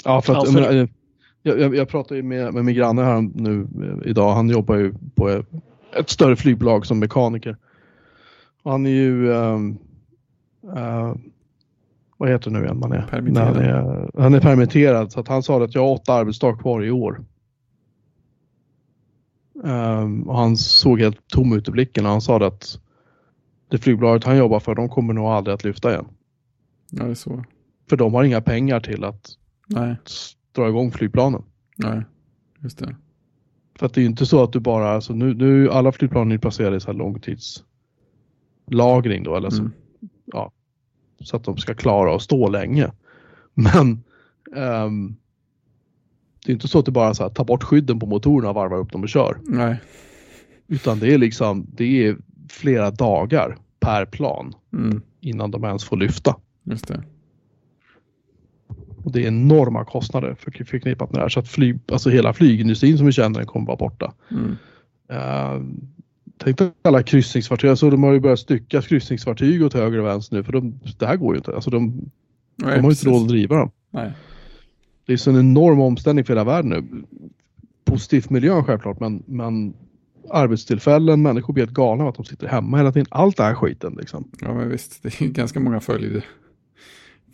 Ja, 0.06 0.22
för 0.22 0.34
att, 0.34 0.54
Ja, 0.54 0.60
jag, 0.60 0.66
för- 0.66 0.88
jag, 1.42 1.60
jag, 1.60 1.76
jag 1.76 1.90
pratade 1.90 2.16
ju 2.16 2.24
med, 2.24 2.54
med 2.54 2.66
min 2.66 2.76
granne 2.76 3.04
här 3.04 3.22
nu 3.22 3.68
eh, 3.84 4.10
idag. 4.10 4.34
Han 4.34 4.50
jobbar 4.50 4.76
ju 4.76 4.94
på 5.16 5.30
ett, 5.30 6.10
större 6.10 6.36
flygbolag 6.36 6.86
som 6.86 7.00
mekaniker. 7.00 7.58
Och 8.64 8.72
han 8.72 8.86
är 8.86 8.90
ju, 8.90 9.34
ehm, 9.34 9.78
eh, 10.76 11.16
vad 12.18 12.30
heter 12.30 12.52
det 12.52 12.58
nu 12.58 12.64
igen 12.66 12.80
man 12.80 12.92
är? 12.92 13.02
Permitterad. 13.02 13.48
Han 13.48 13.66
är, 13.66 14.12
han 14.22 14.34
är 14.34 14.40
permitterad 14.40 15.12
så 15.12 15.20
att 15.20 15.28
han 15.28 15.44
sa 15.44 15.64
att 15.64 15.76
jag 15.76 15.82
har 15.82 15.94
åtta 15.94 16.14
arbetsdagar 16.14 16.58
kvar 16.58 16.84
i 16.84 16.92
år. 16.92 17.26
Ehm, 19.66 20.30
och 20.30 20.38
han 20.38 20.58
såg 20.58 21.00
helt 21.00 21.28
tom 21.28 21.54
ut 21.54 21.68
i 21.68 21.72
blicken 21.72 22.06
och 22.06 22.12
han 22.12 22.22
sa 22.22 22.48
att 22.48 22.80
det 23.70 23.78
flygbolaget 23.78 24.24
han 24.24 24.38
jobbar 24.38 24.60
för, 24.60 24.76
de 24.76 24.90
kommer 24.90 25.14
nog 25.14 25.26
aldrig 25.26 25.54
att 25.54 25.64
lyfta 25.64 25.92
igen. 25.92 26.06
Ja, 26.92 27.04
det 27.04 27.12
är 27.12 27.16
så. 27.16 27.44
För 27.90 27.98
de 27.98 28.14
har 28.14 28.24
inga 28.24 28.42
pengar 28.42 28.80
till 28.80 29.04
att 29.04 29.36
Nej, 29.70 29.96
dra 30.56 30.70
igång 30.70 30.92
flygplanen. 30.92 31.44
nej, 31.76 32.02
just 32.60 32.78
det. 32.78 32.96
För 33.80 33.86
att 33.86 33.94
det 33.94 34.00
är 34.00 34.04
ju 34.04 34.10
inte 34.10 34.26
så 34.26 34.44
att 34.44 34.54
du 34.54 34.60
bara, 34.60 34.90
alltså 34.90 35.14
nu, 35.14 35.34
nu 35.34 35.70
alla 35.72 35.92
flygplan 35.92 36.32
är 36.32 36.38
placerade 36.38 36.78
i 36.78 36.80
så 36.80 36.88
här 36.88 36.94
långtidslagring 36.98 39.24
då, 39.24 39.36
eller 39.36 39.50
så, 39.50 39.62
Mm. 39.62 39.72
ja, 40.26 40.52
så 41.22 41.36
att 41.36 41.44
de 41.44 41.58
ska 41.58 41.74
klara 41.74 42.16
att 42.16 42.22
stå 42.22 42.50
länge. 42.50 42.92
Men 43.54 44.04
ehm, 44.56 45.16
det 46.46 46.52
är 46.52 46.54
inte 46.54 46.68
så 46.68 46.80
att 46.80 46.86
du 46.86 46.92
bara 46.92 47.14
så 47.14 47.24
här, 47.24 47.30
tar 47.30 47.46
bort 47.46 47.64
skydden 47.64 48.00
på 48.00 48.06
motorerna, 48.06 48.54
varvar 48.54 48.78
upp 48.78 48.92
dem 48.92 49.04
och 49.04 49.10
kör. 49.10 49.38
Nej, 49.44 49.82
Utan 50.68 51.00
det 51.00 51.14
är 51.14 51.18
liksom, 51.18 51.68
det 51.74 52.06
är 52.08 52.18
flera 52.50 52.92
dagar 52.92 53.58
per 53.80 54.06
plan 54.06 54.54
mm. 54.74 55.02
innan 55.20 55.52
de 55.52 55.64
ens 55.64 55.84
får 55.84 55.98
lyfta. 55.98 56.36
just 56.64 56.88
det. 56.88 57.04
Och 59.04 59.12
det 59.12 59.24
är 59.24 59.28
enorma 59.28 59.86
kostnader 59.86 60.36
för, 60.40 60.52
förknippat 60.52 61.12
med 61.12 61.20
det 61.20 61.24
här. 61.24 61.30
Så 61.30 61.40
att 61.40 61.48
flyg, 61.48 61.80
alltså 61.92 62.10
hela 62.10 62.34
flygindustrin 62.34 62.98
som 62.98 63.06
vi 63.06 63.12
känner 63.12 63.40
den 63.40 63.48
kommer 63.48 63.66
vara 63.66 63.78
borta. 63.78 64.14
Mm. 64.32 64.58
Uh, 65.12 65.66
tänk 66.38 66.58
dig 66.58 66.72
alla 66.82 67.04
kryssningsfartyg. 67.04 67.70
Alltså 67.70 67.90
de 67.90 68.04
har 68.04 68.14
ju 68.14 68.20
börjat 68.20 68.40
stycka 68.40 68.82
kryssningsfartyg 68.82 69.64
åt 69.64 69.74
höger 69.74 70.00
och 70.00 70.06
vänster 70.06 70.36
nu. 70.36 70.44
För 70.44 70.52
de, 70.52 70.80
det 70.98 71.06
här 71.06 71.16
går 71.16 71.34
ju 71.34 71.38
inte. 71.38 71.56
Alltså 71.56 71.70
de, 71.70 72.12
Nej, 72.56 72.76
de 72.76 72.82
har 72.82 72.82
ju 72.82 72.90
inte 72.90 73.06
råd 73.06 73.22
att 73.22 73.28
driva 73.28 73.56
dem. 73.56 73.72
Nej. 73.92 74.12
Det 75.06 75.14
är 75.14 75.18
så 75.18 75.30
en 75.30 75.40
enorm 75.40 75.80
omställning 75.80 76.26
för 76.26 76.34
hela 76.34 76.44
världen 76.44 76.70
nu. 76.70 77.04
Positivt 77.86 78.26
för 78.26 78.34
miljön 78.34 78.64
självklart 78.64 79.00
men, 79.00 79.24
men 79.26 79.74
arbetstillfällen, 80.30 81.22
människor 81.22 81.54
blir 81.54 81.66
helt 81.66 81.74
galna 81.74 82.04
av 82.04 82.10
att 82.10 82.16
de 82.16 82.26
sitter 82.26 82.48
hemma 82.48 82.78
hela 82.78 82.92
tiden. 82.92 83.08
Allt 83.12 83.38
det 83.38 83.44
här 83.44 83.56
skiten 83.56 83.96
liksom. 84.00 84.32
Ja, 84.42 84.54
men 84.54 84.70
visst, 84.70 85.04
det 85.04 85.22
är 85.22 85.28
ganska 85.28 85.60
många 85.60 85.80
följd, 85.80 86.22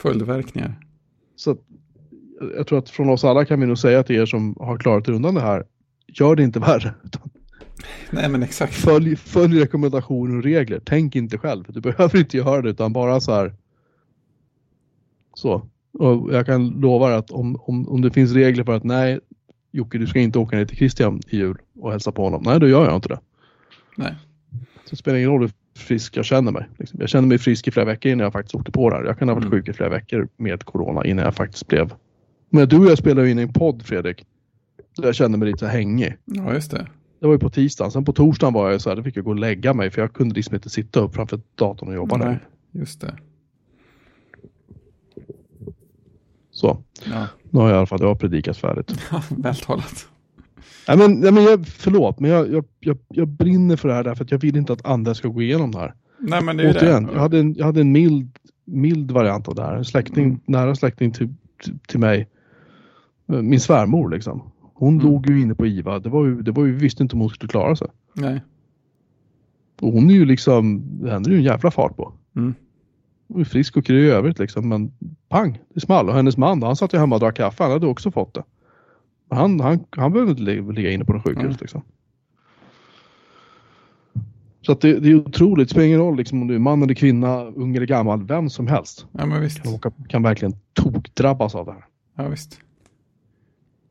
följdverkningar. 0.02 0.80
Så 1.36 1.58
jag 2.56 2.68
tror 2.68 2.80
att 2.80 2.90
från 2.90 3.10
oss 3.10 3.24
alla 3.24 3.46
kan 3.46 3.60
vi 3.60 3.66
nog 3.66 3.78
säga 3.78 4.04
till 4.04 4.16
er 4.16 4.26
som 4.26 4.56
har 4.60 4.78
klarat 4.78 5.10
undan 5.10 5.36
det 5.36 5.42
här. 5.42 5.66
Gör 6.08 6.36
det 6.36 6.44
inte 6.44 6.60
värre. 6.60 6.94
Nej, 8.12 8.30
men 8.30 8.44
exakt. 8.44 8.74
följ, 8.74 9.16
följ 9.16 9.60
rekommendationer 9.60 10.38
och 10.38 10.44
regler. 10.44 10.82
Tänk 10.86 11.16
inte 11.16 11.38
själv. 11.38 11.64
Du 11.68 11.82
behöver 11.82 12.20
inte 12.20 12.38
göra 12.38 12.62
det 12.62 12.70
utan 12.70 12.94
bara 12.94 13.22
så 13.22 13.32
här. 13.34 13.54
Så. 15.34 15.70
Och 15.94 16.34
jag 16.34 16.46
kan 16.46 16.68
lova 16.68 17.08
dig 17.10 17.18
att 17.18 17.32
om, 17.32 17.60
om, 17.62 17.88
om 17.90 18.02
det 18.02 18.12
finns 18.12 18.32
regler 18.32 18.64
för 18.64 18.76
att 18.76 18.84
nej 18.84 19.20
Jocke 19.72 19.98
du 19.98 20.08
ska 20.08 20.20
inte 20.20 20.40
åka 20.40 20.56
ner 20.56 20.66
till 20.66 20.78
Christian 20.78 21.22
i 21.28 21.38
jul 21.38 21.58
och 21.80 21.92
hälsa 21.92 22.12
på 22.12 22.24
honom. 22.24 22.44
Nej 22.46 22.60
då 22.60 22.68
gör 22.68 22.86
jag 22.86 22.96
inte 22.96 23.10
det. 23.10 23.20
Nej. 23.98 24.16
Så 24.84 24.90
det 24.90 24.96
spelar 24.96 25.18
ingen 25.18 25.30
roll 25.30 25.50
frisk 25.78 26.18
jag 26.18 26.26
känner 26.26 26.52
mig. 26.52 26.70
Liksom. 26.78 27.00
Jag 27.00 27.10
kände 27.10 27.28
mig 27.30 27.38
frisk 27.38 27.68
i 27.68 27.72
flera 27.72 27.86
veckor 27.86 28.12
innan 28.12 28.24
jag 28.24 28.34
faktiskt 28.34 28.56
åkte 28.56 28.72
på 28.72 28.90
det 28.90 28.96
här. 28.96 29.04
Jag 29.04 29.20
kan 29.20 29.28
ha 29.30 29.36
varit 29.36 29.46
Mm. 29.46 29.52
sjuk 29.60 29.68
i 29.70 29.74
flera 29.74 29.90
veckor 29.90 30.28
med 30.38 30.64
corona 30.64 31.06
innan 31.06 31.26
jag 31.26 31.36
faktiskt 31.36 31.68
blev. 31.68 31.94
Men 32.50 32.68
du 32.70 32.78
och 32.80 32.86
jag 32.86 32.98
spelade 32.98 33.26
ju 33.28 33.32
in 33.32 33.40
en 33.40 33.54
podd 33.54 33.84
Fredrik. 33.86 34.26
Där 34.98 35.06
jag 35.06 35.16
kände 35.16 35.38
mig 35.38 35.48
lite 35.52 35.68
hängig. 35.68 36.16
Ja, 36.26 36.54
just 36.54 36.72
det. 36.72 36.88
Det 37.20 37.26
var 37.28 37.34
ju 37.34 37.40
på 37.40 37.50
tisdagen. 37.50 37.92
Sen 37.92 38.06
på 38.06 38.14
torsdagen 38.14 38.54
var 38.54 38.72
jag 38.72 38.82
så 38.82 38.90
här, 38.90 38.96
då 38.96 39.04
fick 39.04 39.18
jag 39.18 39.24
gå 39.26 39.30
och 39.32 39.40
lägga 39.40 39.74
mig 39.74 39.92
för 39.92 40.02
jag 40.02 40.14
kunde 40.14 40.36
liksom 40.36 40.56
inte 40.56 40.70
sitta 40.70 41.00
upp 41.00 41.16
framför 41.16 41.40
datorn 41.56 41.90
och 41.90 41.96
jobba 41.96 42.18
Nej, 42.18 42.28
där. 42.28 42.40
just 42.82 43.02
det. 43.02 43.16
Så, 46.52 46.84
Ja, 47.12 47.28
nu 47.50 47.60
har 47.60 47.68
jag 47.70 47.76
i 47.76 47.78
alla 47.78 47.86
fall 47.86 48.00
jag 48.02 48.08
har 48.08 48.16
predikat 48.16 48.58
färdigt. 48.58 49.00
vältalat. 49.30 50.08
Nej 50.88 50.98
men, 50.98 51.12
nej, 51.20 51.32
men 51.32 51.44
jag, 51.44 51.68
förlåt, 51.68 52.20
men 52.20 52.32
jag, 52.32 52.52
jag, 52.54 52.66
jag, 52.80 52.98
jag 53.10 53.28
brinner 53.28 53.76
för 53.76 53.88
det 53.88 53.94
här 53.96 54.04
därför 54.04 54.24
att 54.24 54.32
jag 54.32 54.40
vill 54.40 54.56
inte 54.58 54.74
att 54.74 54.86
andra 54.86 55.14
ska 55.14 55.28
gå 55.28 55.42
igenom 55.42 55.72
det 55.72 55.80
här. 55.80 55.94
Nej, 56.20 56.44
men 56.44 56.58
det 56.58 56.64
är 56.64 56.72
Återigen, 56.78 57.04
det. 57.06 57.14
jag 57.14 57.20
hade, 57.20 57.40
en, 57.40 57.54
jag 57.54 57.66
hade 57.66 57.82
en 57.82 57.92
mild, 57.92 58.38
mild 58.66 59.12
variant 59.12 59.48
av 59.48 59.56
det 59.56 59.62
här. 59.64 59.76
En 59.76 59.86
släkting, 59.86 60.26
Mm. 60.26 60.40
nära 60.46 60.76
släkting 60.76 61.12
till, 61.12 61.34
till, 61.64 61.80
till 61.88 62.00
mig. 62.00 62.28
Min 63.26 63.60
svärmor 63.60 64.10
liksom. 64.10 64.42
Hon 64.74 64.94
Mm. 65.00 65.06
låg 65.12 65.30
ju 65.30 65.42
inne 65.42 65.56
på 65.56 65.66
IVA. 65.68 66.00
Det 66.00 66.10
var 66.10 66.26
ju, 66.26 66.42
det 66.42 66.52
var 66.52 66.66
ju, 66.66 66.72
vi 66.72 66.78
visste 66.80 67.04
inte 67.04 67.16
om 67.16 67.20
hon 67.20 67.30
skulle 67.30 67.50
klara 67.50 67.76
sig. 67.76 67.88
Nej. 68.14 68.42
Och 69.82 69.92
hon 69.94 70.10
är 70.10 70.14
ju 70.14 70.26
liksom, 70.26 70.82
det 71.02 71.12
händer 71.12 71.32
ju 71.32 71.38
en 71.38 71.44
jävla 71.44 71.72
fart 71.72 71.96
på. 71.98 72.14
Mm. 72.36 72.54
Hon 73.28 73.42
är 73.42 73.46
frisk 73.46 73.78
och 73.78 73.86
kry 73.86 74.06
i 74.06 74.10
övrigt 74.10 74.40
liksom. 74.40 74.70
Men 74.70 74.92
pang, 75.30 75.60
det 75.74 75.80
small. 75.80 76.10
Och 76.10 76.16
hennes 76.16 76.38
man 76.38 76.60
då, 76.60 76.68
han 76.68 76.76
satt 76.76 76.94
ju 76.94 76.98
hemma 76.98 77.16
och 77.16 77.20
drack 77.22 77.36
kaffe. 77.38 77.64
Han 77.64 77.72
hade 77.72 77.88
också 77.88 78.12
fått 78.12 78.34
det. 78.34 78.44
Han, 79.30 79.60
han, 79.60 79.86
han 79.90 80.12
behövde 80.14 80.32
inte 80.32 80.44
li- 80.44 80.74
ligga 80.74 80.92
inne 80.92 81.06
på 81.06 81.14
någon 81.14 81.22
sjukhus 81.24 81.44
Mm. 81.44 81.58
liksom. 81.62 81.82
Så 84.62 84.72
att 84.72 84.82
det, 84.82 85.00
det 85.00 85.10
är 85.10 85.16
otroligt. 85.16 85.68
Det 85.68 85.72
spelar 85.72 85.88
ingen 85.88 86.00
roll 86.00 86.18
liksom, 86.18 86.42
om 86.42 86.48
du 86.48 86.56
är 86.56 86.60
man 86.60 86.84
eller 86.84 86.94
kvinna, 86.94 87.44
ung 87.44 87.76
eller 87.76 87.86
gammal, 87.86 88.24
vem 88.24 88.50
som 88.50 88.68
helst. 88.68 89.06
Ja, 89.12 89.26
men 89.26 89.42
visst. 89.42 89.64
kan, 89.64 89.74
åka, 89.74 89.92
kan 90.10 90.24
verkligen 90.24 90.54
tokdrabbas 90.74 91.56
av 91.56 91.66
det 91.66 91.72
här. 91.72 91.86
Ja, 92.16 92.28
visst. 92.28 92.60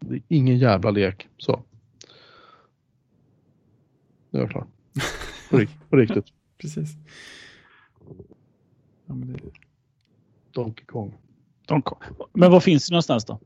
Det 0.00 0.14
är 0.14 0.22
ingen 0.28 0.58
jävla 0.58 0.90
lek. 0.90 1.28
Så. 1.38 1.62
Nu 4.30 4.38
är 4.38 4.42
jag 4.42 4.50
klar. 4.50 4.66
På, 5.50 5.56
rikt, 5.58 5.72
på 5.90 5.96
riktigt. 5.96 6.26
Precis. 6.58 6.90
Ja, 9.06 9.14
men 9.14 9.32
det... 9.32 9.38
Donkey 10.50 10.84
Kong. 10.86 11.14
De 11.66 11.82
kom. 11.82 11.98
Men 12.32 12.50
var 12.52 12.60
finns 12.60 12.88
det 12.88 12.92
någonstans 12.92 13.24
då? 13.24 13.40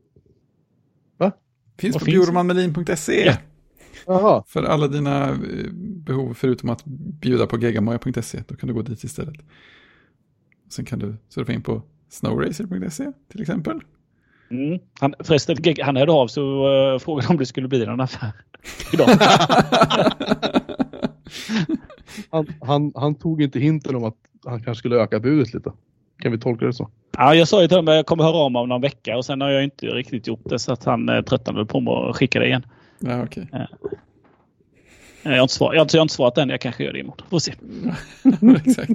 Finns 1.79 1.95
Vad 1.95 1.99
på 1.99 2.05
bjurmanmelin.se 2.05 3.25
Ja. 3.25 3.33
Jaha. 4.05 4.43
för 4.47 4.63
alla 4.63 4.87
dina 4.87 5.29
eh, 5.29 5.35
behov 6.05 6.33
förutom 6.33 6.69
att 6.69 6.85
bjuda 7.21 7.47
på 7.47 7.57
geggamoja.se. 7.57 8.43
Då 8.47 8.55
kan 8.55 8.67
du 8.67 8.73
gå 8.73 8.81
dit 8.81 9.03
istället. 9.03 9.35
Sen 10.69 10.85
kan 10.85 10.99
du 10.99 11.15
surfa 11.29 11.53
in 11.53 11.61
på 11.61 11.81
snowracer.se 12.09 13.11
till 13.31 13.41
exempel. 13.41 13.79
Mm. 14.51 14.79
Han, 14.99 15.13
förresten, 15.19 15.57
han 15.81 15.95
hörde 15.95 16.11
av 16.11 16.27
sig 16.27 16.43
och 16.43 16.93
uh, 16.93 16.99
frågade 16.99 17.27
om 17.27 17.37
det 17.37 17.45
skulle 17.45 17.67
bli 17.67 17.85
någon 17.85 18.01
affär 18.01 18.31
idag. 18.93 19.09
Han, 22.31 22.47
han, 22.61 22.91
han 22.95 23.15
tog 23.15 23.41
inte 23.41 23.59
hinten 23.59 23.95
om 23.95 24.03
att 24.03 24.15
han 24.45 24.63
kanske 24.63 24.79
skulle 24.79 24.95
öka 24.95 25.19
budet 25.19 25.53
lite. 25.53 25.71
Kan 26.19 26.31
vi 26.31 26.37
tolka 26.39 26.65
det 26.65 26.73
så? 26.73 26.89
ja, 27.17 27.35
jag 27.35 27.47
sa 27.47 27.61
ju 27.61 27.67
till 27.67 27.77
honom 27.77 27.91
att 27.91 27.95
jag 27.95 28.05
kommer 28.05 28.23
höra 28.23 28.37
av 28.37 28.51
mig 28.51 28.59
om 28.59 28.69
någon 28.69 28.81
vecka 28.81 29.17
och 29.17 29.25
sen 29.25 29.41
har 29.41 29.49
jag 29.49 29.63
inte 29.63 29.85
riktigt 29.85 30.27
gjort 30.27 30.41
det 30.45 30.59
så 30.59 30.73
att 30.73 30.83
han 30.83 31.09
uh, 31.09 31.21
tröttnade 31.21 31.65
på 31.65 31.79
mig 31.79 31.93
och 31.93 32.15
skickade 32.15 32.45
igen. 32.45 32.65
Ja, 32.99 33.23
okej. 33.23 33.47
Eh, 33.53 33.65
Jag 35.23 35.31
har, 35.31 35.41
inte 35.41 35.53
svar, 35.53 35.73
jag, 35.73 35.81
har 35.81 35.87
jag 35.93 35.99
har 35.99 36.01
inte 36.01 36.13
svarat 36.13 36.37
än. 36.37 36.49
Jag 36.49 36.61
kanske 36.61 36.83
gör 36.83 36.93
det 36.93 36.99
imorgon. 36.99 37.27
Får 37.29 37.39
se. 37.39 37.53
Exakt. 38.65 38.91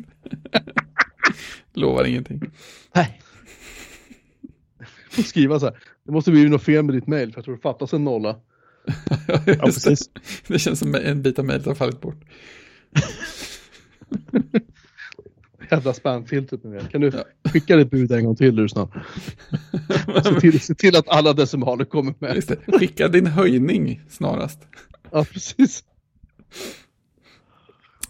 Lovar 1.72 2.04
ingenting. 2.04 2.40
Nej. 2.94 3.20
Får 5.10 5.22
skriva 5.22 5.60
så 5.60 5.66
här. 5.66 5.74
Det 6.04 6.12
måste 6.12 6.30
bli 6.30 6.48
något 6.48 6.62
fel 6.62 6.82
med 6.84 6.94
ditt 6.94 7.06
mail 7.06 7.32
för 7.32 7.38
jag 7.38 7.44
tror 7.44 7.54
det 7.54 7.62
fattas 7.62 7.92
en 7.92 8.04
nolla. 8.04 8.28
ja, 9.28 9.40
det. 9.46 9.56
precis. 9.56 10.10
det 10.48 10.58
känns 10.58 10.78
som 10.78 10.94
en 10.94 11.22
bit 11.22 11.38
av 11.38 11.44
mejlet 11.44 11.66
har 11.66 11.74
fallit 11.74 12.00
bort. 12.00 12.20
Jävla 15.74 15.92
spamfiltret 15.92 16.64
med 16.64 16.72
det. 16.72 16.88
Kan 16.88 17.00
du 17.00 17.12
skicka 17.52 17.76
ditt 17.76 17.90
bud 17.90 18.12
en 18.12 18.24
gång 18.24 18.36
till 18.36 18.56
du 18.56 18.68
snäll? 18.68 18.86
Se 20.24 20.40
till, 20.40 20.60
se 20.60 20.74
till 20.74 20.96
att 20.96 21.08
alla 21.08 21.32
decimaler 21.32 21.84
kommer 21.84 22.14
med. 22.18 22.34
Just 22.34 22.48
det. 22.48 22.78
Skicka 22.78 23.08
din 23.08 23.26
höjning 23.26 24.00
snarast. 24.08 24.66
Ja, 25.10 25.24
precis. 25.24 25.84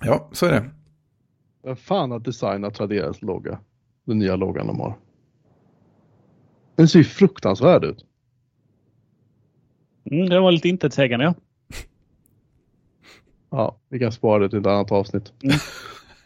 Ja, 0.01 0.29
så 0.33 0.47
är 0.47 0.53
det. 0.53 0.71
Vem 1.63 1.77
fan 1.77 2.11
har 2.11 2.19
designat 2.19 2.75
Traderas 2.75 3.23
logga? 3.23 3.59
Den 4.05 4.19
nya 4.19 4.37
loggan 4.37 4.67
de 4.67 4.81
har. 4.81 4.97
Den 6.77 6.89
ser 6.89 6.99
ju 6.99 7.05
fruktansvärd 7.05 7.85
ut. 7.85 8.05
Mm, 10.11 10.29
det 10.29 10.41
var 10.41 10.53
lite 10.53 10.69
intetsägande 10.69 11.25
ja. 11.25 11.35
Ja, 13.51 13.79
vi 13.89 13.99
kan 13.99 14.13
spara 14.13 14.43
det 14.43 14.49
till 14.49 14.59
ett 14.59 14.67
annat 14.67 14.93
avsnitt. 14.93 15.33
Mm. 15.43 15.57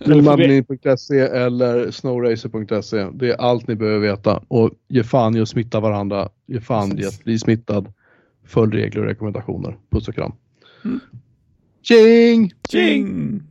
Snowmadning.se 0.04 1.18
eller 1.20 1.90
snowracer.se. 1.90 3.06
Det 3.12 3.30
är 3.30 3.36
allt 3.36 3.68
ni 3.68 3.74
behöver 3.74 3.98
veta. 3.98 4.42
Och 4.48 4.70
ge 4.88 5.04
fan 5.04 5.36
i 5.36 5.40
att 5.40 5.48
smitta 5.48 5.80
varandra. 5.80 6.28
Ge 6.46 6.60
fan 6.60 6.98
i 6.98 7.04
att 7.04 7.24
bli 7.24 7.38
smittad. 7.38 7.92
Följ 8.44 8.76
regler 8.76 9.02
och 9.02 9.08
rekommendationer. 9.08 9.76
Puss 9.90 10.08
och 10.08 10.14
kram. 10.14 10.32
Mm. 10.84 11.00
Tjing! 11.82 12.52
Tjing! 12.70 13.42